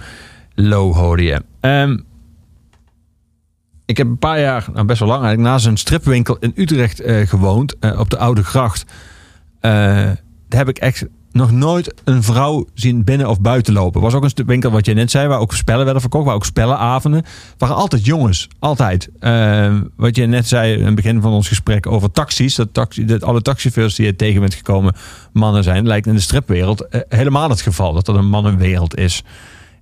Low. 0.56 1.20
Ehm, 1.60 1.98
ik 3.86 3.98
heb 3.98 4.08
een 4.08 4.18
paar 4.18 4.40
jaar, 4.40 4.68
nou 4.74 4.86
best 4.86 5.00
wel 5.00 5.08
lang 5.08 5.22
eigenlijk, 5.22 5.52
naast 5.52 5.66
een 5.66 5.78
stripwinkel 5.78 6.38
in 6.40 6.52
Utrecht 6.56 7.00
eh, 7.00 7.28
gewoond. 7.28 7.80
eh, 7.80 8.00
op 8.00 8.10
de 8.10 8.18
Oude 8.18 8.44
Gracht. 8.44 8.86
Eh, 9.60 9.72
daar 10.48 10.60
heb 10.60 10.70
ik 10.70 10.78
echt 10.78 11.06
nog 11.32 11.52
nooit 11.52 11.94
een 12.04 12.24
vrouw 12.24 12.66
zien 12.74 13.04
binnen 13.04 13.30
of 13.30 13.42
buiten 13.42 13.74
lopen. 13.74 14.02
was 14.02 14.14
ook 14.14 14.24
een 14.24 14.30
stripwinkel, 14.30 14.72
wat 14.72 14.86
je 14.86 14.94
net 14.94 15.12
zei, 15.12 15.28
waar 15.28 15.40
ook 15.40 15.54
spellen 15.54 15.84
werden 15.84 16.02
verkocht. 16.02 16.26
Waar 16.26 16.36
ook 16.36 16.46
spellenavonden. 16.46 17.24
Waren 17.58 17.76
altijd 17.76 18.06
jongens. 18.06 18.48
Altijd. 18.60 19.10
Ehm, 19.20 19.82
wat 19.96 20.16
je 20.16 20.26
net 20.26 20.48
zei 20.48 20.74
in 20.78 20.86
het 20.86 20.96
begin 20.96 21.22
van 21.22 21.32
ons 21.32 21.48
gesprek 21.48 21.88
over 21.88 22.12
taxis. 22.12 22.56
Dat, 22.56 22.74
taxi, 22.74 23.06
dat 23.06 23.24
alle 23.24 23.42
taxichauffeurs 23.42 23.96
die 23.96 24.06
je 24.06 24.16
tegen 24.16 24.40
bent 24.42 24.54
gekomen 24.54 24.96
mannen 25.34 25.64
zijn. 25.64 25.88
Lijkt 25.88 26.08
in 26.08 26.14
de 26.16 26.20
stripwereld 26.22 26.88
eh, 26.88 27.02
helemaal 27.10 27.50
het 27.50 27.62
geval. 27.62 27.94
Dat 27.94 28.06
dat 28.06 28.16
een 28.16 28.30
mannenwereld 28.30 28.98
is. 28.98 29.24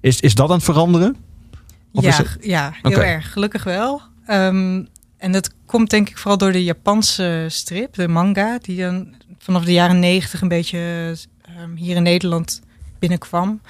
Is, 0.01 0.19
is 0.19 0.35
dat 0.35 0.49
aan 0.49 0.55
het 0.55 0.63
veranderen? 0.65 1.15
Of 1.93 2.03
ja, 2.03 2.15
het- 2.15 2.37
ja, 2.41 2.73
heel 2.81 3.01
erg. 3.03 3.31
Gelukkig 3.33 3.63
wel. 3.63 4.01
Ehm, 4.25 4.83
en 5.17 5.31
dat 5.31 5.53
komt 5.65 5.89
denk 5.89 6.09
ik 6.09 6.17
vooral 6.17 6.37
door 6.37 6.51
de 6.51 6.63
Japanse 6.63 7.45
strip, 7.49 7.93
de 7.93 8.07
manga, 8.07 8.57
die 8.61 8.77
dan 8.81 9.07
vanaf 9.37 9.63
de 9.65 9.73
jaren 9.73 9.99
negentig 9.99 10.41
een 10.41 10.47
beetje 10.47 11.15
ehm, 11.57 11.75
hier 11.75 11.95
in 11.95 12.03
Nederland 12.03 12.61
binnenkwam. 12.99 13.61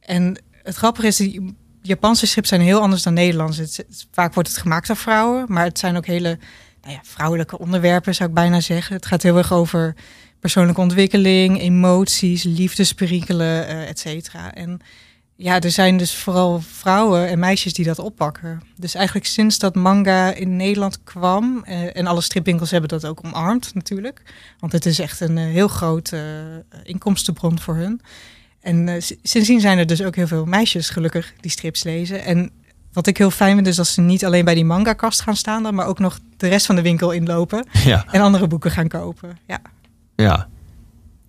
En 0.00 0.38
het 0.62 0.74
grappige 0.74 1.06
is, 1.06 1.16
die 1.16 1.56
Japanse 1.82 2.26
strips 2.26 2.48
zijn 2.48 2.60
heel 2.60 2.80
anders 2.80 3.02
dan 3.02 3.14
Nederlands. 3.14 3.56
Het, 3.56 3.86
vaak 4.10 4.34
wordt 4.34 4.48
het 4.48 4.58
gemaakt 4.58 4.86
door 4.86 4.96
vrouwen, 4.96 5.44
maar 5.48 5.64
het 5.64 5.78
zijn 5.78 5.96
ook 5.96 6.06
hele 6.06 6.38
nou 6.82 6.94
ja, 6.94 7.00
vrouwelijke 7.02 7.58
onderwerpen, 7.58 8.14
zou 8.14 8.28
ik 8.28 8.34
bijna 8.34 8.60
zeggen. 8.60 8.96
Het 8.96 9.06
gaat 9.06 9.22
heel 9.22 9.36
erg 9.36 9.52
over 9.52 9.94
persoonlijke 10.40 10.80
ontwikkeling, 10.80 11.60
emoties, 11.60 12.42
liefdesperikelen, 12.42 13.66
eh 13.66 13.88
et 13.88 13.98
cetera. 13.98 14.54
En 14.54 14.80
ja, 15.42 15.60
er 15.60 15.70
zijn 15.70 15.96
dus 15.96 16.14
vooral 16.14 16.60
vrouwen 16.60 17.28
en 17.28 17.38
meisjes 17.38 17.72
die 17.72 17.84
dat 17.84 17.98
oppakken. 17.98 18.62
Dus 18.76 18.94
eigenlijk 18.94 19.26
sinds 19.26 19.58
dat 19.58 19.74
manga 19.74 20.32
in 20.32 20.56
Nederland 20.56 20.98
kwam, 21.04 21.62
eh, 21.64 21.96
en 21.96 22.06
alle 22.06 22.20
stripwinkels 22.20 22.70
hebben 22.70 22.88
dat 22.88 23.06
ook 23.06 23.20
omarmd 23.24 23.74
natuurlijk, 23.74 24.22
want 24.58 24.72
het 24.72 24.86
is 24.86 24.98
echt 24.98 25.20
een 25.20 25.38
eh, 25.38 25.44
heel 25.44 25.68
grote 25.68 26.16
eh, 26.68 26.78
inkomstenbron 26.82 27.60
voor 27.60 27.74
hun. 27.74 28.00
En 28.60 29.02
sindsdien 29.22 29.60
zijn 29.60 29.78
er 29.78 29.86
dus 29.86 30.02
ook 30.02 30.16
heel 30.16 30.26
veel 30.26 30.44
meisjes 30.44 30.90
gelukkig 30.90 31.32
die 31.40 31.50
strips 31.50 31.82
lezen. 31.82 32.24
En 32.24 32.50
wat 32.92 33.06
ik 33.06 33.16
heel 33.16 33.30
fijn 33.30 33.54
vind 33.54 33.66
is 33.66 33.76
dat 33.76 33.86
ze 33.86 34.00
niet 34.00 34.24
alleen 34.24 34.44
bij 34.44 34.54
die 34.54 34.64
manga-kast 34.64 35.20
gaan 35.20 35.36
staan, 35.36 35.62
dan, 35.62 35.74
maar 35.74 35.86
ook 35.86 35.98
nog 35.98 36.18
de 36.36 36.48
rest 36.48 36.66
van 36.66 36.76
de 36.76 36.82
winkel 36.82 37.10
inlopen 37.10 37.66
Ja, 37.84 38.04
en 38.10 38.20
andere 38.20 38.46
boeken 38.46 38.70
gaan 38.70 38.88
kopen. 38.88 39.38
Ja. 39.46 39.60
ja. 40.16 40.48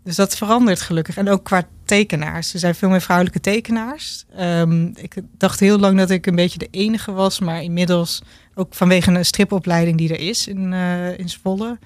Dus 0.04 0.16
dat 0.16 0.36
verandert 0.36 0.82
gelukkig. 0.82 1.18
En 1.18 1.30
ook 1.30 1.44
qua 1.44 1.68
tekenaars. 1.94 2.54
Er 2.54 2.60
zijn 2.60 2.76
veel 2.76 2.90
meer 2.90 3.02
vrouwelijke 3.02 3.40
tekenaars. 3.40 4.26
Ehm, 4.36 4.86
ik 4.96 5.16
dacht 5.38 5.60
heel 5.60 5.80
lang 5.80 5.98
dat 5.98 6.10
ik 6.10 6.26
een 6.26 6.36
beetje 6.36 6.60
de 6.60 6.68
enige 6.72 7.12
was. 7.12 7.40
Maar 7.40 7.64
inmiddels, 7.64 8.22
ook 8.56 8.74
vanwege 8.74 9.12
een 9.12 9.26
stripopleiding 9.26 9.98
die 9.98 10.10
er 10.10 10.20
is 10.20 10.48
in, 10.48 10.74
eh, 10.74 11.20
in 11.20 11.30
Zwolle... 11.30 11.80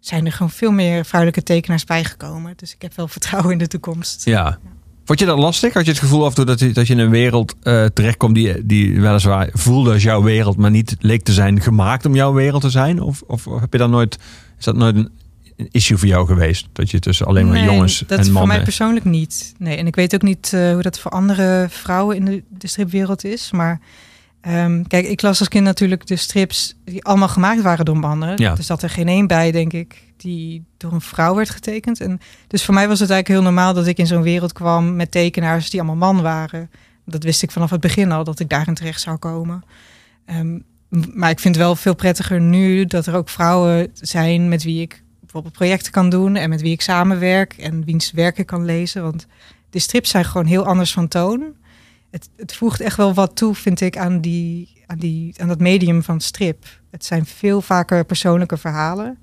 zijn 0.00 0.26
er 0.26 0.32
gewoon 0.32 0.50
veel 0.50 0.70
meer 0.70 1.04
vrouwelijke 1.04 1.42
tekenaars 1.42 1.84
bijgekomen. 1.84 2.52
Dus 2.56 2.74
ik 2.74 2.82
heb 2.82 2.94
wel 2.94 3.08
vertrouwen 3.08 3.52
in 3.52 3.58
de 3.58 3.66
toekomst. 3.66 4.24
Ja. 4.24 4.58
Vond 5.04 5.18
je 5.18 5.26
dat 5.26 5.38
lastig? 5.38 5.72
Had 5.72 5.84
je 5.84 5.90
het 5.90 6.00
gevoel 6.00 6.24
af 6.24 6.28
en 6.28 6.34
toe 6.34 6.44
dat 6.44 6.60
je, 6.60 6.72
dat 6.72 6.86
je 6.86 6.92
in 6.92 6.98
een 6.98 7.10
wereld 7.10 7.54
eh, 7.62 7.84
terechtkomt 7.84 8.34
die, 8.34 8.66
die 8.66 9.00
weliswaar 9.00 9.48
voelde 9.52 9.92
als 9.92 10.02
jouw 10.02 10.22
wereld, 10.22 10.56
maar 10.56 10.70
niet 10.70 10.96
leek 11.00 11.22
te 11.22 11.32
zijn 11.32 11.60
gemaakt 11.60 12.06
om 12.06 12.14
jouw 12.14 12.32
wereld 12.32 12.62
te 12.62 12.70
zijn? 12.70 13.00
Of, 13.00 13.22
of 13.26 13.44
heb 13.60 13.72
je 13.72 13.78
dat 13.78 13.90
nooit, 13.90 14.18
is 14.58 14.64
dat 14.64 14.76
nooit 14.76 14.96
een, 14.96 15.10
een 15.56 15.68
issue 15.70 15.96
voor 15.96 16.08
jou 16.08 16.26
geweest? 16.26 16.68
Dat 16.72 16.90
je 16.90 16.98
tussen 16.98 17.26
alleen 17.26 17.46
maar 17.46 17.54
Nee, 17.54 17.64
jongens 17.64 17.98
dat 18.06 18.18
en 18.18 18.24
voor 18.24 18.32
mannen... 18.32 18.54
mij 18.56 18.64
persoonlijk 18.64 19.04
niet. 19.04 19.54
Nee, 19.58 19.76
en 19.76 19.86
ik 19.86 19.94
weet 19.94 20.14
ook 20.14 20.22
niet 20.22 20.52
eh, 20.52 20.72
hoe 20.72 20.82
dat 20.82 20.98
voor 20.98 21.10
andere 21.10 21.66
vrouwen 21.70 22.16
in 22.16 22.24
de, 22.24 22.42
de 22.48 22.66
stripwereld 22.66 23.24
is. 23.24 23.50
Maar 23.50 23.80
Ehm, 24.42 24.82
kijk, 24.82 25.06
ik 25.06 25.22
las 25.22 25.38
als 25.38 25.48
kind 25.48 25.64
natuurlijk 25.64 26.06
de 26.06 26.16
strips 26.16 26.74
die 26.84 27.04
allemaal 27.04 27.28
gemaakt 27.28 27.62
waren 27.62 27.84
door 27.84 27.98
mannen. 27.98 28.38
Ja. 28.38 28.56
Er 28.56 28.62
zat 28.62 28.82
er 28.82 28.90
geen 28.90 29.08
één 29.08 29.26
bij, 29.26 29.50
denk 29.50 29.72
ik, 29.72 30.02
die 30.16 30.64
door 30.76 30.92
een 30.92 31.00
vrouw 31.00 31.34
werd 31.34 31.50
getekend. 31.50 32.00
En 32.00 32.20
dus 32.46 32.64
voor 32.64 32.74
mij 32.74 32.88
was 32.88 33.00
het 33.00 33.10
eigenlijk 33.10 33.40
heel 33.40 33.52
normaal 33.52 33.74
dat 33.74 33.86
ik 33.86 33.98
in 33.98 34.06
zo'n 34.06 34.22
wereld 34.22 34.52
kwam 34.52 34.96
met 34.96 35.10
tekenaars 35.10 35.70
die 35.70 35.80
allemaal 35.80 36.12
man 36.12 36.22
waren. 36.22 36.70
Dat 37.04 37.22
wist 37.22 37.42
ik 37.42 37.50
vanaf 37.50 37.70
het 37.70 37.80
begin 37.80 38.12
al, 38.12 38.24
dat 38.24 38.40
ik 38.40 38.48
daarin 38.48 38.74
terecht 38.74 39.00
zou 39.00 39.16
komen. 39.16 39.64
Ehm, 40.26 40.58
maar 40.88 41.30
ik 41.30 41.40
vind 41.40 41.54
het 41.54 41.64
wel 41.64 41.76
veel 41.76 41.94
prettiger 41.94 42.40
nu 42.40 42.84
dat 42.84 43.06
er 43.06 43.14
ook 43.14 43.28
vrouwen 43.28 43.88
zijn 43.94 44.48
met 44.48 44.62
wie 44.62 44.82
ik 44.82 45.01
bijvoorbeeld 45.32 45.62
projecten 45.62 45.92
kan 45.92 46.10
doen 46.10 46.36
en 46.36 46.48
met 46.48 46.60
wie 46.60 46.72
ik 46.72 46.80
samenwerk 46.80 47.52
en 47.52 47.84
wiens 47.84 48.10
werk 48.10 48.38
ik 48.38 48.46
kan 48.46 48.64
lezen. 48.64 49.02
Want 49.02 49.26
de 49.70 49.78
strips 49.78 50.10
zijn 50.10 50.24
gewoon 50.24 50.46
heel 50.46 50.64
anders 50.66 50.92
van 50.92 51.08
toon. 51.08 51.42
Het, 52.10 52.28
het 52.36 52.54
voegt 52.54 52.80
echt 52.80 52.96
wel 52.96 53.14
wat 53.14 53.36
toe, 53.36 53.54
vind 53.54 53.80
ik, 53.80 53.96
aan, 53.96 54.20
die, 54.20 54.68
aan, 54.86 54.98
die, 54.98 55.34
aan 55.40 55.48
dat 55.48 55.58
medium 55.58 56.02
van 56.02 56.20
strip. 56.20 56.64
Het 56.90 57.04
zijn 57.04 57.26
veel 57.26 57.60
vaker 57.60 58.04
persoonlijke 58.04 58.56
verhalen. 58.56 59.18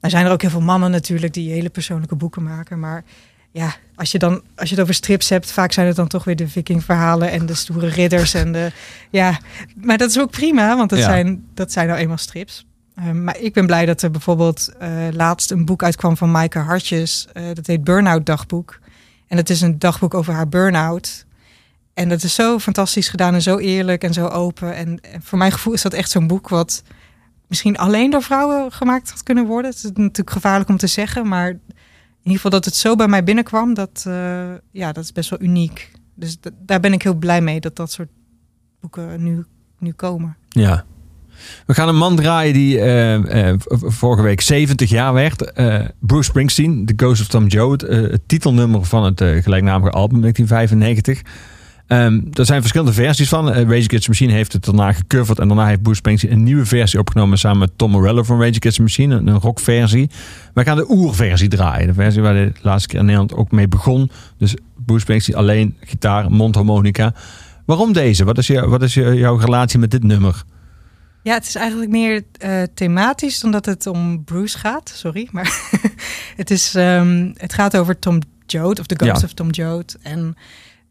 Er 0.00 0.10
zijn 0.10 0.26
er 0.26 0.32
ook 0.32 0.40
heel 0.40 0.50
veel 0.50 0.60
mannen 0.60 0.90
natuurlijk 0.90 1.32
die 1.32 1.50
hele 1.50 1.70
persoonlijke 1.70 2.16
boeken 2.16 2.42
maken. 2.42 2.78
Maar 2.78 3.04
ja, 3.50 3.74
als 3.94 4.12
je, 4.12 4.18
dan, 4.18 4.42
als 4.56 4.68
je 4.68 4.74
het 4.74 4.82
over 4.84 4.94
strips 4.94 5.28
hebt, 5.28 5.52
vaak 5.52 5.72
zijn 5.72 5.86
het 5.86 5.96
dan 5.96 6.08
toch 6.08 6.24
weer 6.24 6.36
de 6.36 6.48
vikingverhalen 6.48 7.30
en 7.30 7.46
de 7.46 7.54
stoere 7.54 7.88
ridders. 7.88 8.34
En 8.34 8.52
de, 8.52 8.72
ja, 9.10 9.38
maar 9.76 9.98
dat 9.98 10.10
is 10.10 10.18
ook 10.18 10.30
prima, 10.30 10.76
want 10.76 10.90
dat, 10.90 10.98
Ja. 10.98 11.04
zijn, 11.04 11.44
dat 11.54 11.72
zijn 11.72 11.86
nou 11.86 11.98
eenmaal 11.98 12.16
strips. 12.18 12.66
Ehm, 12.94 13.24
maar 13.24 13.38
ik 13.38 13.52
ben 13.52 13.66
blij 13.66 13.86
dat 13.86 14.02
er 14.02 14.10
bijvoorbeeld 14.10 14.68
eh, 14.78 14.90
laatst 15.12 15.50
een 15.50 15.64
boek 15.64 15.82
uitkwam 15.82 16.16
van 16.16 16.30
Maaike 16.30 16.58
Hartjes. 16.58 17.26
eh, 17.32 17.44
dat 17.52 17.66
heet 17.66 17.84
Burnout 17.84 18.26
Dagboek. 18.26 18.78
En 19.26 19.36
het 19.36 19.50
is 19.50 19.60
een 19.60 19.78
dagboek 19.78 20.14
over 20.14 20.32
haar 20.34 20.48
burn-out. 20.48 21.26
En 21.94 22.08
dat 22.08 22.22
is 22.22 22.34
zo 22.34 22.58
fantastisch 22.58 23.08
gedaan 23.08 23.34
en 23.34 23.42
zo 23.42 23.58
eerlijk 23.58 24.04
en 24.04 24.12
zo 24.12 24.26
open. 24.26 24.74
En, 24.74 25.00
voor 25.20 25.38
mijn 25.38 25.52
gevoel 25.52 25.72
is 25.72 25.82
dat 25.82 25.92
echt 25.92 26.10
zo'n 26.10 26.26
boek 26.26 26.48
wat 26.48 26.82
misschien 27.46 27.76
alleen 27.78 28.10
door 28.10 28.22
vrouwen 28.22 28.72
gemaakt 28.72 29.10
had 29.10 29.22
kunnen 29.22 29.46
worden. 29.46 29.70
Het 29.70 29.84
is 29.84 29.90
natuurlijk 29.94 30.30
gevaarlijk 30.30 30.68
om 30.70 30.76
te 30.76 30.86
zeggen, 30.86 31.28
maar 31.28 31.48
in 31.48 31.58
ieder 32.22 32.34
geval 32.34 32.50
dat 32.50 32.64
het 32.64 32.74
zo 32.74 32.96
bij 32.96 33.08
mij 33.08 33.24
binnenkwam, 33.24 33.74
dat, 33.74 34.04
eh, 34.06 34.52
ja, 34.70 34.92
dat 34.92 35.04
is 35.04 35.12
best 35.12 35.30
wel 35.30 35.40
uniek. 35.42 35.90
Dus 36.14 36.36
daar 36.58 36.80
ben 36.80 36.92
ik 36.92 37.02
heel 37.02 37.14
blij 37.14 37.40
mee 37.40 37.60
dat 37.60 37.76
dat 37.76 37.92
soort 37.92 38.08
boeken 38.80 39.22
nu, 39.22 39.44
nu 39.78 39.92
komen. 39.92 40.36
Ja. 40.48 40.84
We 41.66 41.74
gaan 41.74 41.88
een 41.88 41.96
man 41.96 42.16
draaien 42.16 42.52
die 42.52 42.80
eh, 42.80 43.48
eh, 43.48 43.56
vorige 43.68 44.22
week 44.22 44.40
70 44.40 44.90
jaar 44.90 45.12
werd. 45.12 45.52
Eh, 45.52 45.80
Bruce 46.00 46.30
Springsteen, 46.30 46.86
The 46.86 46.92
Ghost 46.96 47.20
of 47.20 47.26
Tom 47.26 47.46
Joad. 47.46 47.80
Het, 47.80 48.10
het 48.10 48.22
titelnummer 48.26 48.84
van 48.84 49.04
het 49.04 49.22
gelijknamige 49.42 49.90
album 49.90 50.20
1995. 50.20 51.22
Ehm, 51.92 52.20
er 52.32 52.46
zijn 52.46 52.60
verschillende 52.60 52.92
versies 52.92 53.28
van. 53.28 53.52
Eh, 53.52 53.62
Rage 53.62 53.84
Against 53.84 54.08
Machine 54.08 54.32
heeft 54.32 54.52
het 54.52 54.64
daarna 54.64 54.92
gecoverd. 54.92 55.38
En 55.38 55.48
daarna 55.48 55.66
heeft 55.66 55.82
Bruce 55.82 55.98
Springsteen 55.98 56.32
een 56.32 56.42
nieuwe 56.42 56.66
versie 56.66 56.98
opgenomen 56.98 57.38
samen 57.38 57.58
met 57.58 57.70
Tom 57.76 57.90
Morello 57.90 58.22
van 58.22 58.40
Rage 58.40 58.56
Against 58.56 58.80
Machine. 58.80 59.14
Een, 59.14 59.26
een 59.26 59.38
rockversie. 59.38 60.10
Wij 60.54 60.64
gaan 60.64 60.76
de 60.76 60.90
oerversie 60.90 61.48
draaien. 61.48 61.86
De 61.86 61.94
versie 61.94 62.22
waar 62.22 62.34
de 62.34 62.52
laatste 62.62 62.88
keer 62.88 62.98
in 62.98 63.04
Nederland 63.04 63.34
ook 63.34 63.50
mee 63.50 63.68
begon. 63.68 64.10
Dus 64.38 64.54
Bruce 64.84 65.00
Springsteen 65.00 65.36
alleen 65.36 65.76
gitaar, 65.80 66.30
mondharmonica. 66.30 67.14
Waarom 67.66 67.92
deze? 67.92 68.24
Wat 68.24 68.38
is, 68.38 68.46
je, 68.46 68.68
wat 68.68 68.82
is 68.82 68.94
je, 68.94 69.14
jouw 69.14 69.36
relatie 69.36 69.78
met 69.78 69.90
dit 69.90 70.02
nummer? 70.02 70.42
Ja, 71.22 71.34
het 71.34 71.46
is 71.46 71.54
eigenlijk 71.54 71.90
meer 71.90 72.22
eh, 72.38 72.62
thematisch 72.74 73.40
dan 73.40 73.50
dat 73.50 73.66
het 73.66 73.86
om 73.86 74.24
Bruce 74.24 74.58
gaat. 74.58 74.92
Sorry, 74.94 75.28
maar 75.30 75.58
het, 76.36 76.50
is, 76.50 76.74
ehm, 76.74 77.32
het 77.36 77.52
gaat 77.52 77.76
over 77.76 77.98
Tom 77.98 78.18
Joad, 78.46 78.78
of 78.78 78.86
The 78.86 78.94
Ghost 79.04 79.20
Ja. 79.20 79.26
of 79.26 79.32
Tom 79.32 79.50
Joad. 79.50 79.96
En 80.02 80.36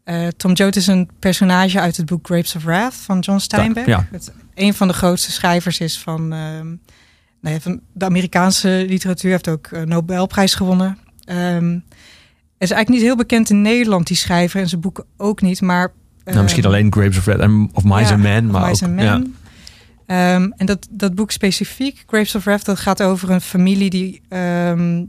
eh, 0.04 0.26
Tom 0.28 0.52
Joad 0.52 0.76
is 0.76 0.86
een 0.86 1.10
personage 1.18 1.80
uit 1.80 1.96
het 1.96 2.06
boek 2.06 2.26
Grapes 2.26 2.56
of 2.56 2.62
Wrath 2.62 2.94
van 2.94 3.18
John 3.18 3.38
Steinbeck. 3.38 3.86
Ja. 3.86 4.06
Het 4.10 4.32
een 4.54 4.74
van 4.74 4.88
de 4.88 4.94
grootste 4.94 5.32
schrijvers 5.32 5.80
is 5.80 5.98
van, 5.98 6.28
nou 6.28 6.78
ja, 7.40 7.60
van 7.60 7.80
de 7.92 8.04
Amerikaanse 8.04 8.84
literatuur. 8.88 9.30
Heeft 9.30 9.48
ook 9.48 9.68
een 9.70 9.88
Nobelprijs 9.88 10.54
gewonnen. 10.54 10.98
Ehm, 11.24 11.74
is 12.58 12.70
eigenlijk 12.70 12.88
niet 12.88 13.00
heel 13.00 13.16
bekend 13.16 13.50
in 13.50 13.62
Nederland, 13.62 14.06
die 14.06 14.16
schrijver. 14.16 14.60
En 14.60 14.68
zijn 14.68 14.80
boeken 14.80 15.04
ook 15.16 15.40
niet, 15.40 15.60
maar... 15.60 15.92
nou, 16.24 16.42
misschien 16.42 16.64
alleen 16.66 16.92
Grapes 16.92 17.18
of 17.18 17.26
en 17.26 17.70
of 17.72 17.84
Mice 17.84 17.98
ja, 17.98 18.12
and 18.12 18.22
Men. 18.22 18.46
Maar 18.46 18.70
ook, 18.70 18.82
and 18.82 19.41
Ehm, 20.12 20.50
en 20.56 20.66
dat, 20.66 20.86
dat 20.90 21.14
boek 21.14 21.30
specifiek, 21.30 22.04
Grapes 22.06 22.34
of 22.34 22.44
Wrath, 22.44 22.64
dat 22.64 22.78
gaat 22.78 23.02
over 23.02 23.30
een 23.30 23.40
familie 23.40 23.90
die, 23.90 24.20
ehm, 24.28 25.04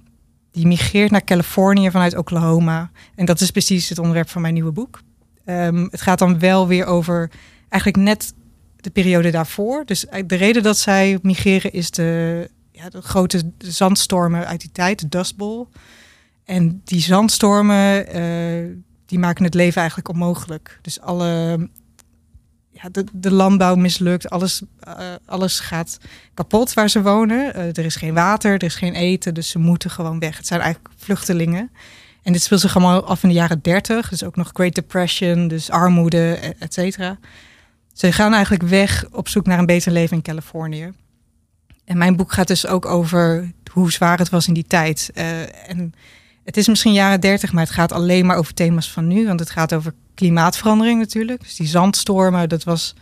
die 0.52 0.68
migreert 0.68 1.12
naar 1.12 1.24
Californië 1.24 1.92
vanuit 1.92 2.18
Oklahoma. 2.18 2.92
En 3.16 3.26
dat 3.26 3.42
is 3.42 3.52
precies 3.52 3.90
het 3.90 3.98
onderwerp 4.00 4.30
van 4.30 4.42
mijn 4.42 4.54
nieuwe 4.54 4.72
boek. 4.72 5.02
Ehm, 5.46 5.88
het 5.90 6.02
gaat 6.02 6.20
dan 6.20 6.40
wel 6.40 6.68
weer 6.68 6.86
over 6.86 7.32
eigenlijk 7.70 8.04
net 8.04 8.34
de 8.76 8.90
periode 8.90 9.32
daarvoor. 9.32 9.86
Dus 9.86 10.08
eigenlijk 10.08 10.30
de 10.30 10.46
reden 10.46 10.64
dat 10.64 10.78
zij 10.78 11.20
migreren 11.22 11.72
is 11.74 11.92
de, 11.92 12.50
ja, 12.72 12.90
de 12.90 13.02
grote 13.02 13.52
zandstormen 13.58 14.48
uit 14.48 14.62
die 14.62 14.72
tijd, 14.72 15.00
de 15.00 15.10
Dust 15.10 15.36
Bowl. 15.38 15.68
En 16.46 16.82
die 16.84 17.02
zandstormen, 17.02 18.08
eh, 18.08 18.76
die 19.06 19.20
maken 19.20 19.44
het 19.44 19.54
leven 19.54 19.78
eigenlijk 19.78 20.10
onmogelijk. 20.10 20.80
Dus 20.82 21.00
alle 21.00 21.58
de, 22.92 23.32
landbouw 23.32 23.76
mislukt, 23.76 24.30
alles, 24.30 24.62
eh, 24.80 24.96
alles 25.26 25.60
gaat 25.60 25.98
kapot 26.34 26.74
waar 26.74 26.90
ze 26.90 27.02
wonen. 27.02 27.54
Eh, 27.54 27.68
er 27.68 27.86
is 27.86 27.96
geen 27.96 28.14
water, 28.14 28.54
er 28.54 28.64
is 28.64 28.76
geen 28.76 28.94
eten, 28.94 29.34
dus 29.34 29.50
ze 29.50 29.60
moeten 29.60 29.90
gewoon 29.90 30.20
weg. 30.20 30.38
Het 30.38 30.48
zijn 30.48 30.62
eigenlijk 30.62 30.96
vluchtelingen. 30.98 31.72
En 32.24 32.34
dit 32.34 32.42
speelt 32.42 32.62
zich 32.62 32.76
allemaal 32.76 33.06
af 33.06 33.24
in 33.24 33.30
de 33.30 33.36
jaren 33.36 33.62
30, 33.62 34.10
dus 34.10 34.24
ook 34.24 34.36
nog 34.36 34.50
Great 34.54 34.76
Depression, 34.76 35.48
dus 35.48 35.70
armoede, 35.70 36.34
et 36.36 36.56
et 36.60 36.74
cetera. 36.74 37.18
Ze 37.94 38.12
gaan 38.12 38.34
eigenlijk 38.34 38.64
weg 38.64 39.06
op 39.12 39.28
zoek 39.28 39.46
naar 39.46 39.60
een 39.60 39.66
beter 39.66 39.92
leven 39.92 40.18
in 40.18 40.24
Californië. 40.24 40.92
En 41.86 41.98
mijn 41.98 42.16
boek 42.16 42.34
gaat 42.34 42.48
dus 42.48 42.68
ook 42.68 42.86
over 42.86 43.52
hoe 43.72 43.92
zwaar 43.92 44.18
het 44.18 44.30
was 44.30 44.48
in 44.48 44.54
die 44.54 44.68
tijd. 44.68 45.12
Eh, 45.14 45.70
en 45.70 45.94
het 46.44 46.58
is 46.58 46.68
misschien 46.68 46.94
jaren 46.94 47.22
30, 47.22 47.54
maar 47.54 47.64
het 47.64 47.74
gaat 47.74 47.92
alleen 47.92 48.26
maar 48.26 48.38
over 48.38 48.54
thema's 48.54 48.92
van 48.92 49.08
nu. 49.08 49.28
Want 49.28 49.40
het 49.40 49.50
gaat 49.50 49.74
over 49.74 49.94
klimaatverandering 50.16 51.00
natuurlijk. 51.00 51.42
Dus 51.42 51.56
die 51.56 51.68
zandstormen, 51.68 52.50
dat 52.50 52.64
was 52.64 52.96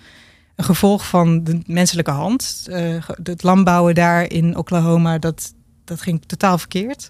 een 0.55 0.63
gevolg 0.63 1.07
van 1.07 1.43
de 1.43 1.61
menselijke 1.65 2.11
hand. 2.11 2.67
Eh, 2.69 3.07
het 3.23 3.43
landbouwen 3.43 3.95
daar 3.95 4.29
in 4.29 4.57
Oklahoma, 4.57 5.17
dat, 5.17 5.53
dat 5.85 6.01
ging 6.01 6.21
totaal 6.25 6.57
verkeerd. 6.57 7.09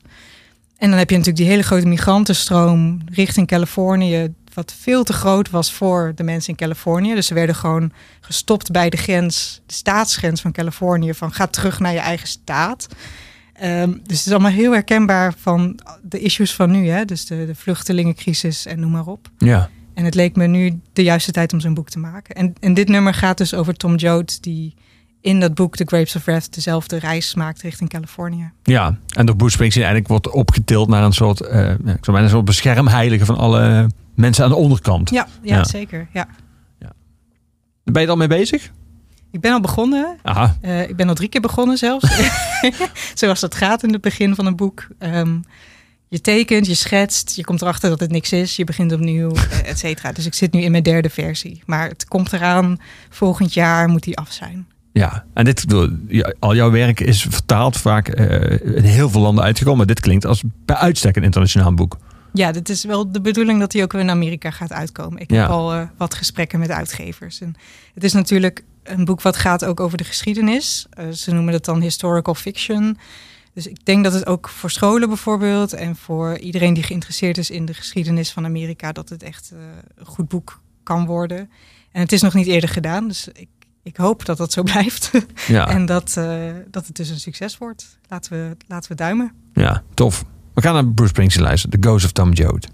En 0.77 0.89
dan 0.89 0.99
heb 0.99 1.09
je 1.09 1.17
natuurlijk 1.17 1.43
die 1.43 1.51
hele 1.51 1.67
grote 1.67 1.87
migrantenstroom 1.87 3.01
richting 3.05 3.47
Californië, 3.47 4.33
wat 4.53 4.73
veel 4.79 5.03
te 5.03 5.13
groot 5.13 5.49
was 5.49 5.73
voor 5.73 6.11
de 6.15 6.23
mensen 6.23 6.49
in 6.49 6.55
Californië. 6.55 7.13
Dus 7.13 7.27
ze 7.27 7.33
werden 7.33 7.55
gewoon 7.55 7.91
gestopt 8.21 8.71
bij 8.71 8.89
de 8.89 8.97
grens, 8.97 9.61
de 9.65 9.73
staatsgrens 9.73 10.41
van 10.41 10.51
Californië, 10.51 11.13
van 11.13 11.33
ga 11.33 11.47
terug 11.47 11.79
naar 11.79 11.93
je 11.93 11.99
eigen 11.99 12.27
staat. 12.27 12.87
Ehm, 13.61 13.89
dus 13.91 14.17
het 14.17 14.25
is 14.25 14.31
allemaal 14.31 14.51
heel 14.51 14.71
herkenbaar 14.71 15.33
van 15.37 15.79
de 16.03 16.19
issues 16.19 16.55
van 16.55 16.71
nu, 16.71 16.87
hè? 16.87 17.05
dus 17.05 17.25
de, 17.25 17.45
de 17.45 17.55
vluchtelingencrisis 17.55 18.65
en 18.65 18.79
noem 18.79 18.91
maar 18.91 19.05
op. 19.07 19.29
Ja. 19.37 19.69
En 19.93 20.05
het 20.05 20.15
leek 20.15 20.35
me 20.35 20.47
nu 20.47 20.79
de 20.93 21.03
juiste 21.03 21.31
tijd 21.31 21.53
om 21.53 21.59
zo'n 21.59 21.73
boek 21.73 21.89
te 21.89 21.99
maken. 21.99 22.35
En, 22.35 22.53
en 22.59 22.73
dit 22.73 22.87
nummer 22.87 23.13
gaat 23.13 23.37
dus 23.37 23.53
over 23.53 23.73
Tom 23.73 23.95
Joad, 23.95 24.43
die 24.43 24.73
in 25.21 25.39
dat 25.39 25.53
boek 25.55 25.75
The 25.75 25.83
Grapes 25.85 26.15
of 26.15 26.25
Wrath 26.25 26.53
dezelfde 26.53 26.97
reis 26.99 27.35
maakt 27.35 27.61
richting 27.61 27.89
Californië. 27.89 28.51
ja, 28.63 28.97
en 29.15 29.25
door 29.25 29.35
Bruce 29.35 29.53
Springsteen 29.53 29.83
eigenlijk 29.85 30.11
wordt 30.13 30.35
opgetild 30.35 30.89
naar 30.89 31.03
een 31.03 31.13
soort, 31.13 31.39
ja, 31.39 31.69
ik 31.71 31.77
zou 31.85 32.01
bijna 32.01 32.21
een 32.21 32.29
soort 32.29 32.45
beschermheilige 32.45 33.25
van 33.25 33.37
alle 33.37 33.89
mensen 34.15 34.43
aan 34.43 34.49
de 34.49 34.55
onderkant. 34.55 35.09
Ja, 35.09 35.27
ja, 35.41 35.55
Ja. 35.55 35.63
zeker. 35.63 36.07
Ja. 36.13 36.27
Ben 37.83 38.01
je 38.01 38.07
er 38.07 38.13
al 38.13 38.17
mee 38.17 38.27
bezig? 38.27 38.71
Ik 39.31 39.39
ben 39.39 39.51
al 39.53 39.59
begonnen. 39.59 40.17
Aha. 40.23 40.57
Eh, 40.61 40.89
ik 40.89 40.95
ben 40.95 41.07
al 41.07 41.13
drie 41.15 41.29
keer 41.29 41.41
begonnen 41.41 41.77
zelfs. 41.77 42.05
Zoals 43.13 43.39
dat 43.39 43.55
gaat 43.55 43.83
in 43.83 43.91
het 43.93 44.01
begin 44.01 44.35
van 44.35 44.45
een 44.45 44.55
boek. 44.55 44.87
Ehm, 44.99 45.37
je 46.07 46.21
tekent, 46.21 46.67
je 46.67 46.73
schetst, 46.73 47.35
je 47.35 47.43
komt 47.43 47.61
erachter 47.61 47.89
dat 47.89 47.99
het 47.99 48.11
niks 48.11 48.31
is. 48.31 48.55
Je 48.55 48.63
begint 48.63 48.91
opnieuw, 48.93 49.31
eh, 49.35 49.69
et 49.69 49.79
cetera. 49.79 50.11
Dus 50.11 50.25
ik 50.25 50.33
zit 50.33 50.53
nu 50.53 50.61
in 50.61 50.71
mijn 50.71 50.83
derde 50.83 51.09
versie. 51.09 51.61
Maar 51.65 51.87
het 51.87 52.05
komt 52.07 52.33
eraan, 52.33 52.77
volgend 53.09 53.53
jaar 53.53 53.87
moet 53.89 54.03
die 54.03 54.17
af 54.17 54.31
zijn. 54.31 54.67
Ja, 54.93 55.25
en 55.33 55.45
dit, 55.45 55.65
al 56.39 56.55
jouw 56.55 56.71
werk 56.71 56.99
is 56.99 57.21
vertaald 57.21 57.77
vaak 57.77 58.07
eh, 58.07 58.75
in 58.75 58.83
heel 58.83 59.09
veel 59.09 59.21
landen 59.21 59.43
uitgekomen. 59.43 59.77
Maar 59.77 59.87
dit 59.87 59.99
klinkt 59.99 60.25
als 60.25 60.43
bij 60.65 60.75
uitstek 60.75 61.15
een 61.15 61.23
internationaal 61.23 61.73
boek. 61.73 61.97
Ja, 62.33 62.51
dit 62.51 62.69
is 62.69 62.83
wel 62.83 63.11
de 63.11 63.21
bedoeling 63.21 63.59
dat 63.59 63.73
hij 63.73 63.83
ook 63.83 63.91
weer 63.91 64.01
in 64.01 64.09
Amerika 64.09 64.51
gaat 64.51 64.71
uitkomen. 64.73 65.21
Ik 65.21 65.31
Ja. 65.31 65.41
heb 65.41 65.49
al 65.49 65.89
wat 65.97 66.13
gesprekken 66.13 66.59
met 66.59 66.69
uitgevers. 66.69 67.41
En 67.41 67.55
het 67.93 68.03
is 68.03 68.13
natuurlijk 68.13 68.63
een 68.83 69.05
boek 69.05 69.21
wat 69.21 69.37
gaat 69.37 69.65
ook 69.65 69.79
over 69.79 69.97
de 69.97 70.03
geschiedenis. 70.03 70.85
Eh, 70.89 71.09
ze 71.09 71.31
noemen 71.31 71.53
het 71.53 71.65
dan 71.65 71.81
historical 71.81 72.35
fiction. 72.35 72.97
Dus 73.53 73.67
ik 73.67 73.85
denk 73.85 74.03
dat 74.03 74.13
het 74.13 74.25
ook 74.25 74.49
voor 74.49 74.71
scholen 74.71 75.07
bijvoorbeeld 75.07 75.73
en 75.73 75.95
voor 75.95 76.37
iedereen 76.37 76.73
die 76.73 76.83
geïnteresseerd 76.83 77.37
is 77.37 77.49
in 77.49 77.65
de 77.65 77.73
geschiedenis 77.73 78.31
van 78.31 78.45
Amerika, 78.45 78.91
dat 78.91 79.09
het 79.09 79.23
echt 79.23 79.51
eh, 79.53 79.59
een 79.95 80.05
goed 80.05 80.27
boek 80.27 80.61
kan 80.83 81.05
worden. 81.05 81.49
En 81.91 82.01
het 82.01 82.11
is 82.11 82.21
nog 82.21 82.33
niet 82.33 82.47
eerder 82.47 82.69
gedaan, 82.69 83.07
dus 83.07 83.27
ik, 83.33 83.49
ik 83.83 83.97
hoop 83.97 84.25
dat 84.25 84.37
dat 84.37 84.51
zo 84.51 84.63
blijft. 84.73 85.11
Ja, 85.47 85.67
en 85.67 85.85
dat, 85.85 86.17
eh, 86.17 86.51
dat 86.67 86.87
het 86.87 86.95
dus 86.95 87.09
een 87.09 87.19
succes 87.19 87.57
wordt. 87.57 87.99
Laten 88.07 88.31
we, 88.31 88.57
laten 88.67 88.89
we 88.89 88.97
duimen. 88.97 89.31
ja 89.53 89.83
tof. 89.93 90.25
We 90.53 90.61
gaan 90.61 90.73
naar 90.73 90.87
Bruce 90.87 91.09
Springsteen 91.09 91.43
luisteren. 91.43 91.79
The 91.79 91.87
Ghost 91.87 92.05
of 92.05 92.11
Tom 92.11 92.33
Joad. 92.33 92.67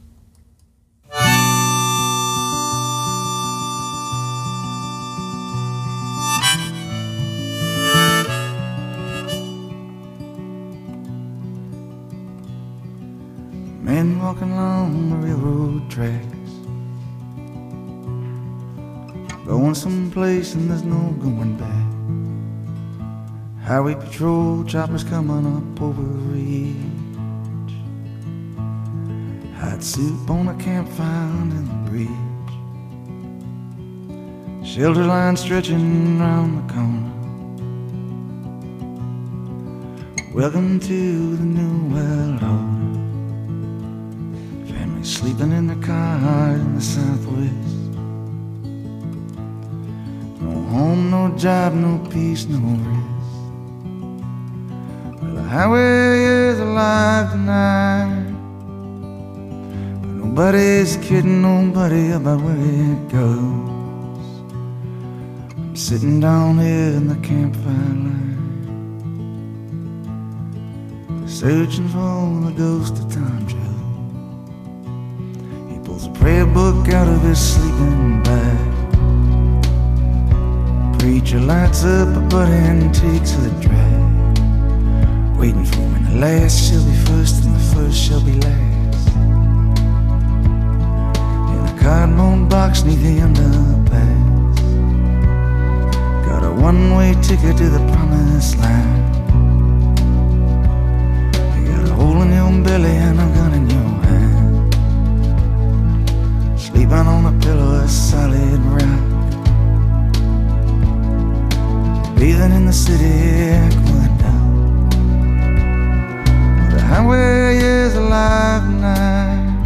Men 13.87 14.19
walking 14.19 14.51
along 14.51 15.09
the 15.11 15.15
railroad 15.15 15.89
tracks. 15.89 16.51
Going 19.45 19.75
someplace 19.75 20.55
and 20.55 20.69
there's 20.69 20.83
no 20.83 21.11
going 21.21 21.55
back. 21.55 21.87
Highway 23.65 23.95
patrol 23.95 24.65
choppers 24.65 25.05
coming 25.05 25.45
up 25.55 25.81
over 25.81 26.01
reach. 26.01 26.75
Hot 29.61 29.81
soup 29.81 30.29
on 30.29 30.49
a 30.49 30.55
campfire 30.61 31.31
in 31.43 31.65
the 31.65 31.73
bridge. 31.89 32.11
Shelter 34.67 35.05
line 35.05 35.37
stretching 35.37 36.19
round 36.19 36.57
the 36.57 36.73
corner. 36.73 37.13
Welcome 40.33 40.81
to 40.81 41.37
the 41.37 41.45
new 41.45 41.95
world 41.95 42.43
order. 42.43 42.86
Sleeping 45.07 45.53
in 45.53 45.67
their 45.67 45.77
car 45.77 46.55
in 46.55 46.75
the 46.75 46.81
southwest. 46.81 47.77
No 50.41 50.51
home, 50.69 51.09
no 51.09 51.33
job, 51.37 51.73
no 51.73 51.97
peace, 52.09 52.45
no 52.45 52.59
rest. 52.59 53.07
Well, 55.21 55.33
the 55.35 55.43
highway 55.43 56.25
is 56.25 56.59
alive 56.59 57.31
tonight. 57.31 58.33
But 60.01 60.09
nobody's 60.09 60.97
kidding 60.97 61.41
nobody 61.41 62.11
about 62.11 62.41
where 62.41 62.57
it 62.57 63.07
goes. 63.07 64.27
I'm 65.55 65.73
sitting 65.73 66.19
down 66.19 66.59
here 66.59 66.97
in 66.99 67.07
the 67.07 67.15
campfire 67.25 67.95
line. 68.03 68.35
Searching 71.25 71.87
for 71.87 72.41
the 72.45 72.51
ghost 72.57 72.99
of 73.01 73.09
Tom 73.13 73.36
book 76.57 76.89
out 76.89 77.07
of 77.07 77.21
his 77.21 77.39
sleeping 77.53 78.23
bag. 78.23 78.67
Preacher 80.97 81.39
lights 81.39 81.83
up 81.85 82.09
a 82.17 82.19
butt 82.31 82.49
and 82.49 82.81
takes 82.95 83.33
the 83.33 83.51
drag. 83.63 84.39
Waiting 85.37 85.65
for 85.65 85.85
when 85.91 86.03
the 86.09 86.15
last 86.25 86.55
shall 86.65 86.83
be 86.83 86.97
first 87.09 87.45
and 87.45 87.53
the 87.55 87.65
first 87.75 87.97
shall 88.03 88.23
be 88.29 88.33
last. 88.47 89.07
In 91.53 91.61
a 91.73 91.75
cardboard 91.79 92.49
box 92.49 92.83
neath 92.83 93.03
the 93.03 93.15
underpass. 93.27 94.55
Got 96.27 96.43
a 96.43 96.51
one 96.69 96.95
way 96.95 97.13
ticket 97.21 97.55
to 97.57 97.69
the 97.69 97.83
promised 97.91 98.57
land. 98.57 98.97
You 101.55 101.61
got 101.71 101.87
a 101.87 101.93
hole 101.93 102.19
in 102.23 102.29
your 102.39 102.51
belly 102.65 102.95
and 103.05 103.19
a 103.19 103.27
gun 103.35 103.53
in 103.53 103.69
your 103.69 103.76
Sleeping 106.77 107.07
on 107.07 107.25
a 107.25 107.31
pillow 107.41 107.81
of 107.81 107.89
solid 107.89 108.59
rock. 108.75 109.01
Bathing 112.15 112.51
in 112.51 112.65
the 112.67 112.71
city, 112.71 113.49
aqueduct. 113.65 114.91
The 116.71 116.79
highway 116.79 117.57
is 117.57 117.95
alive 117.95 118.61
tonight. 118.61 119.57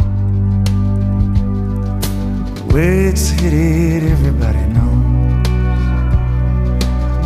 The 2.56 2.64
way 2.74 3.04
it's 3.10 3.28
headed, 3.28 4.04
everybody 4.10 4.64
knows. 4.72 5.48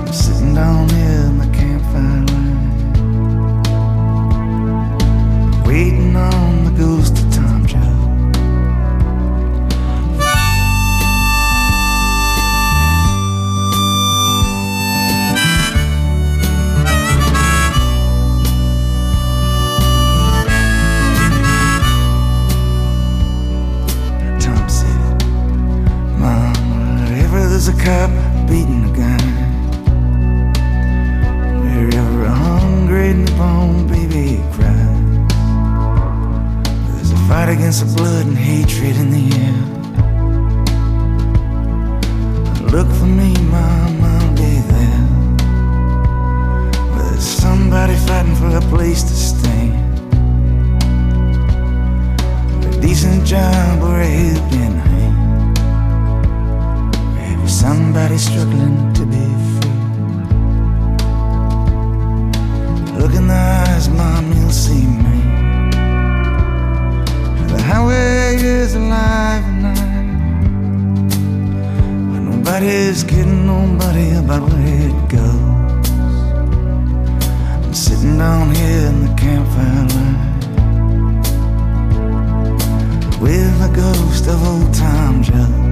I'm 0.00 0.12
sitting 0.12 0.52
down 0.52 0.88
here 0.88 1.26
in 1.30 1.38
the 1.38 1.46
campfire 1.56 2.24
line, 2.32 2.72
waiting 5.64 6.16
on 6.16 6.64
the 6.64 6.72
ghost 6.72 7.25
there's 27.66 27.80
a 27.80 27.84
cop 27.84 28.10
beating 28.48 28.84
a 28.84 28.96
gun. 28.96 29.20
wherever 31.62 32.28
hungry 32.28 33.12
newborn 33.12 33.86
baby 33.88 34.40
cries, 34.52 34.98
there's 36.92 37.10
a 37.10 37.16
fight 37.28 37.48
against 37.48 37.80
the 37.84 37.96
blood 37.96 38.26
and 38.26 38.38
hatred 38.38 38.96
in 38.96 39.10
the 39.10 39.26
air. 39.44 39.62
Look 42.70 42.88
for 42.98 43.06
me, 43.06 43.34
Mom, 43.50 44.02
I'll 44.02 44.34
be 44.34 44.60
there. 44.70 45.06
Where 46.92 47.10
there's 47.10 47.24
somebody 47.24 47.96
fighting 47.96 48.36
for 48.36 48.56
a 48.56 48.60
place 48.74 49.02
to 49.02 49.14
stand 49.14 49.74
a 52.64 52.80
decent 52.80 53.24
job 53.24 53.82
or 53.82 54.00
a 54.00 54.06
helping 54.06 54.75
somebody 57.66 58.16
struggling 58.16 58.76
to 58.94 59.04
be 59.14 59.24
free. 59.54 59.78
Look 63.00 63.12
in 63.20 63.26
the 63.26 63.40
eyes, 63.64 63.88
mom, 63.88 64.24
you'll 64.36 64.58
see 64.66 64.86
me. 65.04 65.18
The 67.52 67.60
highway 67.68 68.36
is 68.36 68.76
alive 68.76 69.44
tonight. 69.50 69.80
But 72.10 72.22
nobody's 72.30 73.02
kidding 73.02 73.46
nobody 73.54 74.08
about 74.22 74.42
where 74.48 74.78
it 74.88 74.98
goes. 75.18 75.90
I'm 77.64 77.74
sitting 77.74 78.16
down 78.16 78.54
here 78.54 78.84
in 78.90 78.96
the 79.06 79.12
campfire 79.22 79.86
line 79.94 80.24
with 83.24 83.52
the 83.62 83.70
ghost 83.82 84.24
of 84.28 84.38
old 84.50 84.72
time 84.72 85.24
Joe. 85.24 85.65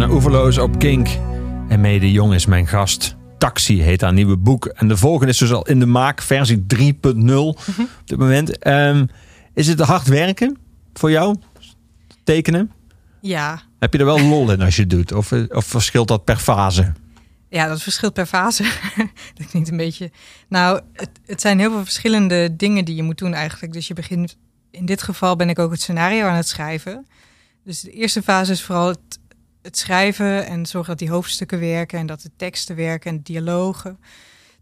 Naar 0.00 0.10
Oeverloos 0.10 0.58
op 0.58 0.78
Kink. 0.78 1.08
En 1.68 1.80
Mede 1.80 2.12
Jong 2.12 2.34
is 2.34 2.46
mijn 2.46 2.66
gast. 2.66 3.16
Taxi 3.38 3.82
heet 3.82 4.00
haar 4.00 4.12
nieuwe 4.12 4.36
boek. 4.36 4.66
En 4.66 4.88
de 4.88 4.96
volgende 4.96 5.32
is 5.32 5.38
dus 5.38 5.52
al 5.52 5.66
in 5.66 5.78
de 5.78 5.86
maak, 5.86 6.22
versie 6.22 6.66
3.0 6.66 7.34
op 7.34 7.58
dit 8.04 8.18
moment. 8.18 8.58
Ehm, 8.58 9.06
is 9.54 9.66
het 9.66 9.80
hard 9.80 10.06
werken 10.06 10.58
voor 10.92 11.10
jou? 11.10 11.36
Tekenen? 12.24 12.72
Ja, 13.20 13.62
Heb 13.78 13.92
je 13.92 13.98
er 13.98 14.04
wel 14.04 14.20
lol 14.20 14.52
in 14.52 14.60
als 14.60 14.76
je 14.76 14.82
het 14.82 14.90
doet? 14.90 15.12
Of, 15.12 15.32
eh, 15.32 15.42
of 15.48 15.64
verschilt 15.64 16.08
dat 16.08 16.24
per 16.24 16.36
fase? 16.36 16.92
Ja, 17.48 17.68
dat 17.68 17.82
verschilt 17.82 18.12
per 18.12 18.26
fase. 18.26 18.62
dat 19.34 19.46
klinkt 19.46 19.70
een 19.70 19.76
beetje. 19.76 20.10
Nou, 20.48 20.80
het, 20.92 21.10
het 21.26 21.40
zijn 21.40 21.58
heel 21.58 21.70
veel 21.70 21.84
verschillende 21.84 22.56
dingen 22.56 22.84
die 22.84 22.96
je 22.96 23.02
moet 23.02 23.18
doen 23.18 23.34
eigenlijk. 23.34 23.72
Dus 23.72 23.88
je 23.88 23.94
begint. 23.94 24.36
In 24.70 24.86
dit 24.86 25.02
geval 25.02 25.36
ben 25.36 25.48
ik 25.48 25.58
ook 25.58 25.70
het 25.70 25.80
scenario 25.80 26.26
aan 26.26 26.36
het 26.36 26.48
schrijven. 26.48 27.06
Dus 27.64 27.80
de 27.80 27.90
eerste 27.90 28.22
fase 28.22 28.52
is 28.52 28.62
vooral 28.62 28.88
het, 28.88 29.19
het 29.62 29.78
schrijven 29.78 30.46
en 30.46 30.66
zorgen 30.66 30.90
dat 30.90 30.98
die 30.98 31.10
hoofdstukken 31.10 31.60
werken 31.60 31.98
en 31.98 32.06
dat 32.06 32.22
de 32.22 32.30
teksten 32.36 32.76
werken 32.76 33.10
en 33.10 33.22
dialogen. 33.22 33.98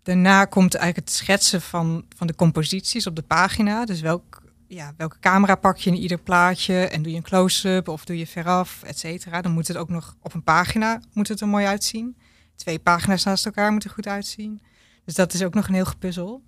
Daarna 0.03 0.45
komt 0.45 0.75
eigenlijk 0.75 1.09
het 1.09 1.16
schetsen 1.16 1.62
van, 1.62 2.05
van 2.16 2.27
de 2.27 2.35
composities 2.35 3.07
op 3.07 3.16
de 3.16 3.23
pagina. 3.23 3.85
Dus 3.85 4.01
welk, 4.01 4.43
ja, 4.66 4.95
welke 4.97 5.19
camera 5.20 5.55
pak 5.55 5.77
je 5.77 5.91
in 5.91 5.97
ieder 5.97 6.19
plaatje 6.19 6.87
en 6.87 7.03
doe 7.03 7.12
je 7.12 7.19
een 7.19 7.25
close-up 7.25 7.89
of 7.89 8.05
doe 8.05 8.19
je 8.19 8.27
veraf, 8.27 8.83
et 8.83 8.99
cetera. 8.99 9.43
Dan 9.43 9.53
moet 9.53 9.69
het 9.69 9.77
ook 9.77 9.89
nog 9.89 10.16
op 10.23 10.35
een 10.35 10.43
pagina 10.43 11.01
moet 11.12 11.29
het 11.29 11.41
er 11.41 11.49
mooi 11.49 11.66
uitzien. 11.66 12.16
Twee 12.57 12.79
pagina's 12.79 13.25
naast 13.25 13.47
elkaar 13.47 13.73
moeten 13.73 13.91
goed 13.91 14.07
uitzien. 14.07 14.62
Dus 15.05 15.15
dat 15.15 15.33
is 15.33 15.43
ook 15.43 15.55
nog 15.55 15.69
een 15.69 15.75
heel 15.75 15.85
gepuzzel. 15.85 16.43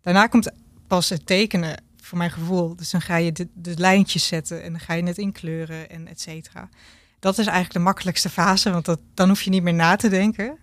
Daarna 0.00 0.26
komt 0.26 0.50
pas 0.86 1.08
het 1.08 1.26
tekenen 1.26 1.82
voor 2.00 2.18
mijn 2.18 2.30
gevoel. 2.30 2.76
Dus 2.76 2.90
dan 2.90 3.00
ga 3.00 3.16
je 3.16 3.32
de, 3.32 3.48
de 3.54 3.74
lijntjes 3.76 4.26
zetten 4.26 4.62
en 4.62 4.70
dan 4.70 4.80
ga 4.80 4.94
je 4.94 5.02
het 5.02 5.18
inkleuren 5.18 5.90
en 5.90 6.08
et 6.08 6.20
cetera. 6.20 6.68
Dat 7.24 7.38
is 7.38 7.46
eigenlijk 7.46 7.74
de 7.74 7.82
makkelijkste 7.82 8.28
fase, 8.28 8.70
want 8.70 8.84
dat, 8.84 9.00
dan 9.14 9.28
hoef 9.28 9.42
je 9.42 9.50
niet 9.50 9.62
meer 9.62 9.74
na 9.74 9.96
te 9.96 10.08
denken. 10.08 10.58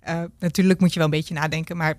Eh, 0.00 0.22
natuurlijk 0.38 0.80
moet 0.80 0.92
je 0.92 0.98
wel 0.98 1.04
een 1.04 1.14
beetje 1.14 1.34
nadenken, 1.34 1.76
maar 1.76 1.94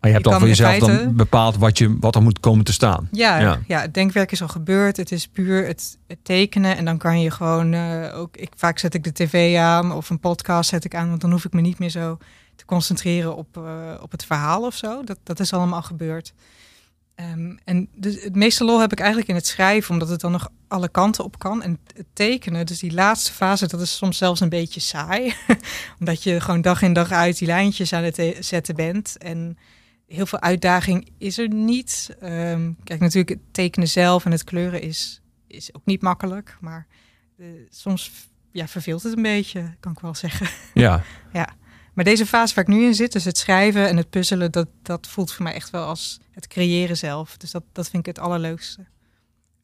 Maar 0.00 0.10
je 0.10 0.16
hebt 0.16 0.24
Je 0.24 0.30
dan 0.30 0.38
voor 0.38 0.48
jezelf 0.48 0.78
dan 0.78 1.16
bepaald 1.16 1.56
wat, 1.56 1.78
je, 1.78 1.96
wat 2.00 2.14
er 2.14 2.22
moet 2.22 2.40
komen 2.40 2.64
te 2.64 2.72
staan. 2.72 3.08
Ja, 3.12 3.38
Ja. 3.38 3.60
ja. 3.66 3.80
het 3.80 3.94
denkwerk 3.94 4.32
is 4.32 4.42
al 4.42 4.48
gebeurd. 4.48 4.96
Het 4.96 5.12
is 5.12 5.28
puur 5.28 5.66
het, 5.66 5.98
het 6.06 6.18
tekenen. 6.22 6.76
En 6.76 6.84
dan 6.84 6.98
kan 6.98 7.20
je 7.20 7.30
gewoon 7.30 7.72
eh, 7.72 8.18
ook. 8.18 8.36
Ik, 8.36 8.52
vaak 8.56 8.78
zet 8.78 8.94
ik 8.94 9.04
de 9.04 9.12
tv 9.12 9.56
aan 9.58 9.92
of 9.92 10.10
een 10.10 10.20
podcast 10.20 10.70
zet 10.70 10.84
ik 10.84 10.94
aan. 10.94 11.08
Want 11.08 11.20
dan 11.20 11.30
hoef 11.30 11.44
ik 11.44 11.52
me 11.52 11.60
niet 11.60 11.78
meer 11.78 11.90
zo 11.90 12.18
te 12.56 12.64
concentreren 12.64 13.36
op, 13.36 13.56
eh, 13.56 14.02
op 14.02 14.10
het 14.10 14.24
verhaal 14.24 14.62
of 14.62 14.74
zo. 14.76 15.04
Dat, 15.04 15.18
dat 15.22 15.40
is 15.40 15.52
allemaal 15.52 15.82
gebeurd. 15.82 16.32
Ehm, 17.20 17.56
en 17.64 17.88
dus 17.94 18.22
het 18.22 18.36
meeste 18.36 18.64
lol 18.64 18.80
heb 18.80 18.92
ik 18.92 18.98
eigenlijk 18.98 19.28
in 19.28 19.34
het 19.34 19.46
schrijven, 19.46 19.92
omdat 19.92 20.08
het 20.08 20.20
dan 20.20 20.32
nog 20.32 20.48
alle 20.68 20.88
kanten 20.88 21.24
op 21.24 21.38
kan. 21.38 21.62
En 21.62 21.78
het 21.94 22.06
tekenen, 22.12 22.66
dus 22.66 22.78
die 22.78 22.92
laatste 22.92 23.32
fase, 23.32 23.66
dat 23.66 23.80
is 23.80 23.96
soms 23.96 24.18
zelfs 24.18 24.40
een 24.40 24.48
beetje 24.48 24.80
saai. 24.80 25.34
omdat 26.00 26.22
je 26.22 26.40
gewoon 26.40 26.60
dag 26.60 26.82
in 26.82 26.92
dag 26.92 27.12
uit 27.12 27.38
die 27.38 27.48
lijntjes 27.48 27.92
aan 27.92 28.02
het 28.02 28.18
eh, 28.18 28.36
zetten 28.42 28.74
bent. 28.74 29.18
En 29.18 29.58
heel 30.06 30.26
veel 30.26 30.40
uitdaging 30.40 31.08
is 31.18 31.38
er 31.38 31.48
niet. 31.48 32.16
Ehm, 32.20 32.72
kijk, 32.84 33.00
natuurlijk, 33.00 33.28
het 33.28 33.54
tekenen 33.54 33.88
zelf 33.88 34.24
en 34.24 34.30
het 34.30 34.44
kleuren 34.44 34.82
is, 34.82 35.20
is 35.46 35.74
ook 35.74 35.84
niet 35.84 36.02
makkelijk. 36.02 36.56
Maar 36.60 36.86
eh, 37.38 37.46
soms 37.70 38.10
ja, 38.52 38.68
verveelt 38.68 39.02
het 39.02 39.16
een 39.16 39.22
beetje, 39.22 39.74
kan 39.80 39.92
ik 39.92 40.00
wel 40.00 40.14
zeggen. 40.14 40.48
Ja, 41.32 41.48
Maar 42.00 42.08
deze 42.08 42.26
fase 42.26 42.54
waar 42.54 42.64
ik 42.64 42.70
nu 42.70 42.84
in 42.84 42.94
zit, 42.94 43.12
dus 43.12 43.24
het 43.24 43.38
schrijven 43.38 43.88
en 43.88 43.96
het 43.96 44.10
puzzelen, 44.10 44.52
dat, 44.52 44.68
dat 44.82 45.06
voelt 45.06 45.32
voor 45.32 45.42
mij 45.42 45.54
echt 45.54 45.70
wel 45.70 45.84
als 45.84 46.20
het 46.30 46.46
creëren 46.46 46.96
zelf. 46.96 47.36
Dus 47.36 47.50
dat, 47.50 47.62
dat 47.72 47.88
vind 47.90 48.06
ik 48.06 48.14
het 48.14 48.24
allerleukste. 48.24 48.84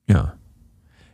ja. 0.04 0.36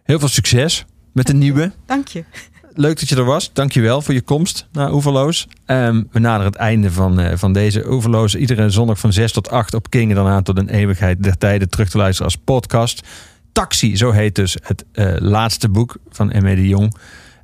Heel 0.03 0.19
veel 0.19 0.29
succes 0.29 0.85
met 1.13 1.27
de 1.27 1.35
nieuwe. 1.35 1.73
Dank 1.87 2.09
je. 2.09 2.25
Leuk 2.73 3.01
dat 3.01 3.09
je 3.09 3.17
er 3.17 3.25
was. 3.25 3.53
Dankjewel 3.53 4.03
voor 4.03 4.15
je 4.15 4.23
komst 4.23 4.67
naar 4.73 4.93
Oeverloos. 4.93 5.49
Ehm, 5.65 6.03
we 6.11 6.19
naderen 6.19 6.53
het 6.53 6.61
einde 6.61 6.93
van, 6.93 7.21
eh, 7.21 7.37
van 7.37 7.53
deze 7.53 7.91
Oeverloos. 7.91 8.35
Iedere 8.35 8.71
zondag 8.71 8.99
van 8.99 9.13
6 9.13 9.33
tot 9.33 9.51
8 9.51 9.75
op 9.75 9.91
King 9.91 10.11
en 10.11 10.17
dan 10.17 10.27
aan 10.27 10.43
tot 10.43 10.59
een 10.59 10.69
eeuwigheid 10.69 11.23
der 11.23 11.39
tijden 11.39 11.69
terug 11.69 11.91
te 11.91 11.97
luisteren 11.97 12.33
als 12.33 12.41
podcast. 12.45 13.07
Taxi, 13.53 13.97
zo 13.97 14.11
heet 14.11 14.35
dus 14.35 14.57
het 14.63 14.85
eh, 14.93 15.15
laatste 15.19 15.69
boek 15.69 15.97
van 16.09 16.27
M.E. 16.27 16.55
de 16.55 16.69
Jong. 16.69 16.95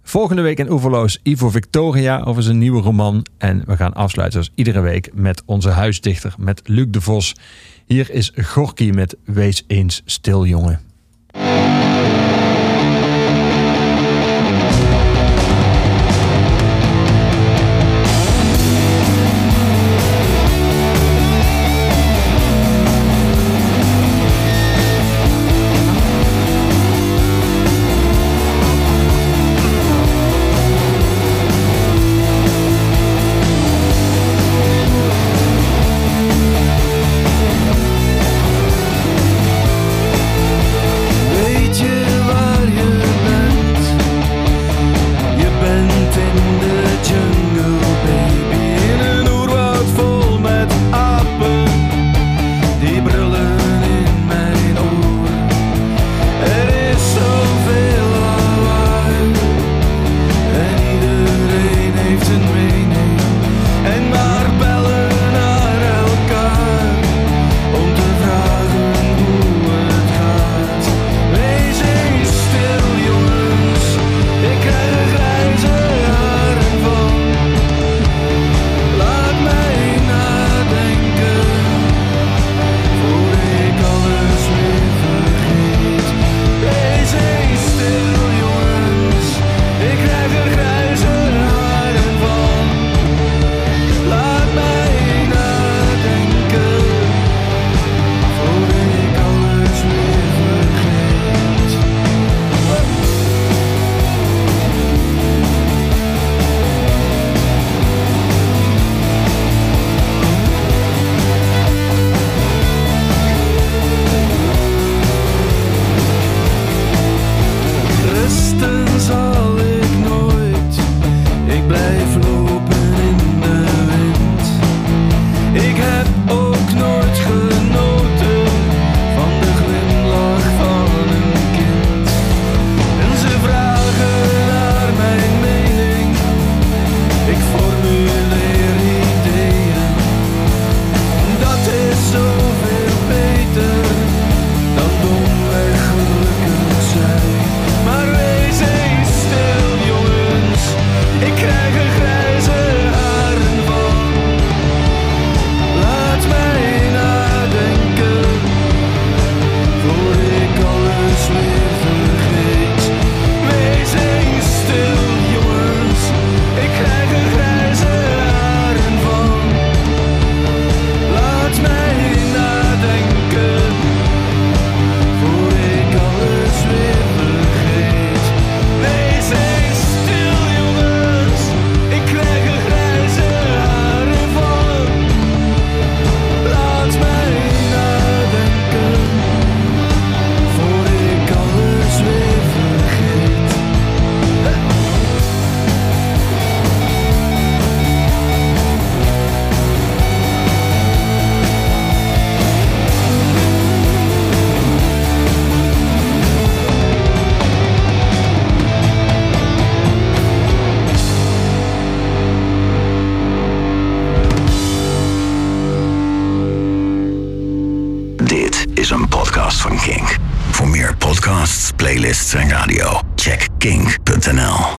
Volgende 0.09 0.43
week 0.43 0.59
in 0.59 0.71
Oeverloos 0.71 1.19
Ivo 1.23 1.51
Victoria 1.51 2.21
over 2.21 2.43
zijn 2.43 2.59
nieuwe 2.59 2.83
roman. 2.83 3.27
En 3.39 3.63
we 3.67 3.77
gaan 3.77 3.95
afsluiten 3.95 4.43
zoals 4.43 4.59
iedere 4.59 4.81
week 4.81 5.11
met 5.15 5.43
onze 5.47 5.69
huisdichter, 5.69 6.35
met 6.39 6.61
Luc 6.65 6.87
de 6.91 7.01
Vos. 7.01 7.35
Hier 7.87 8.11
is 8.11 8.33
Gorky 8.35 8.91
met 8.91 9.17
Wees 9.25 9.65
eens 9.67 10.03
stil, 10.05 10.47
jongen. 10.47 10.88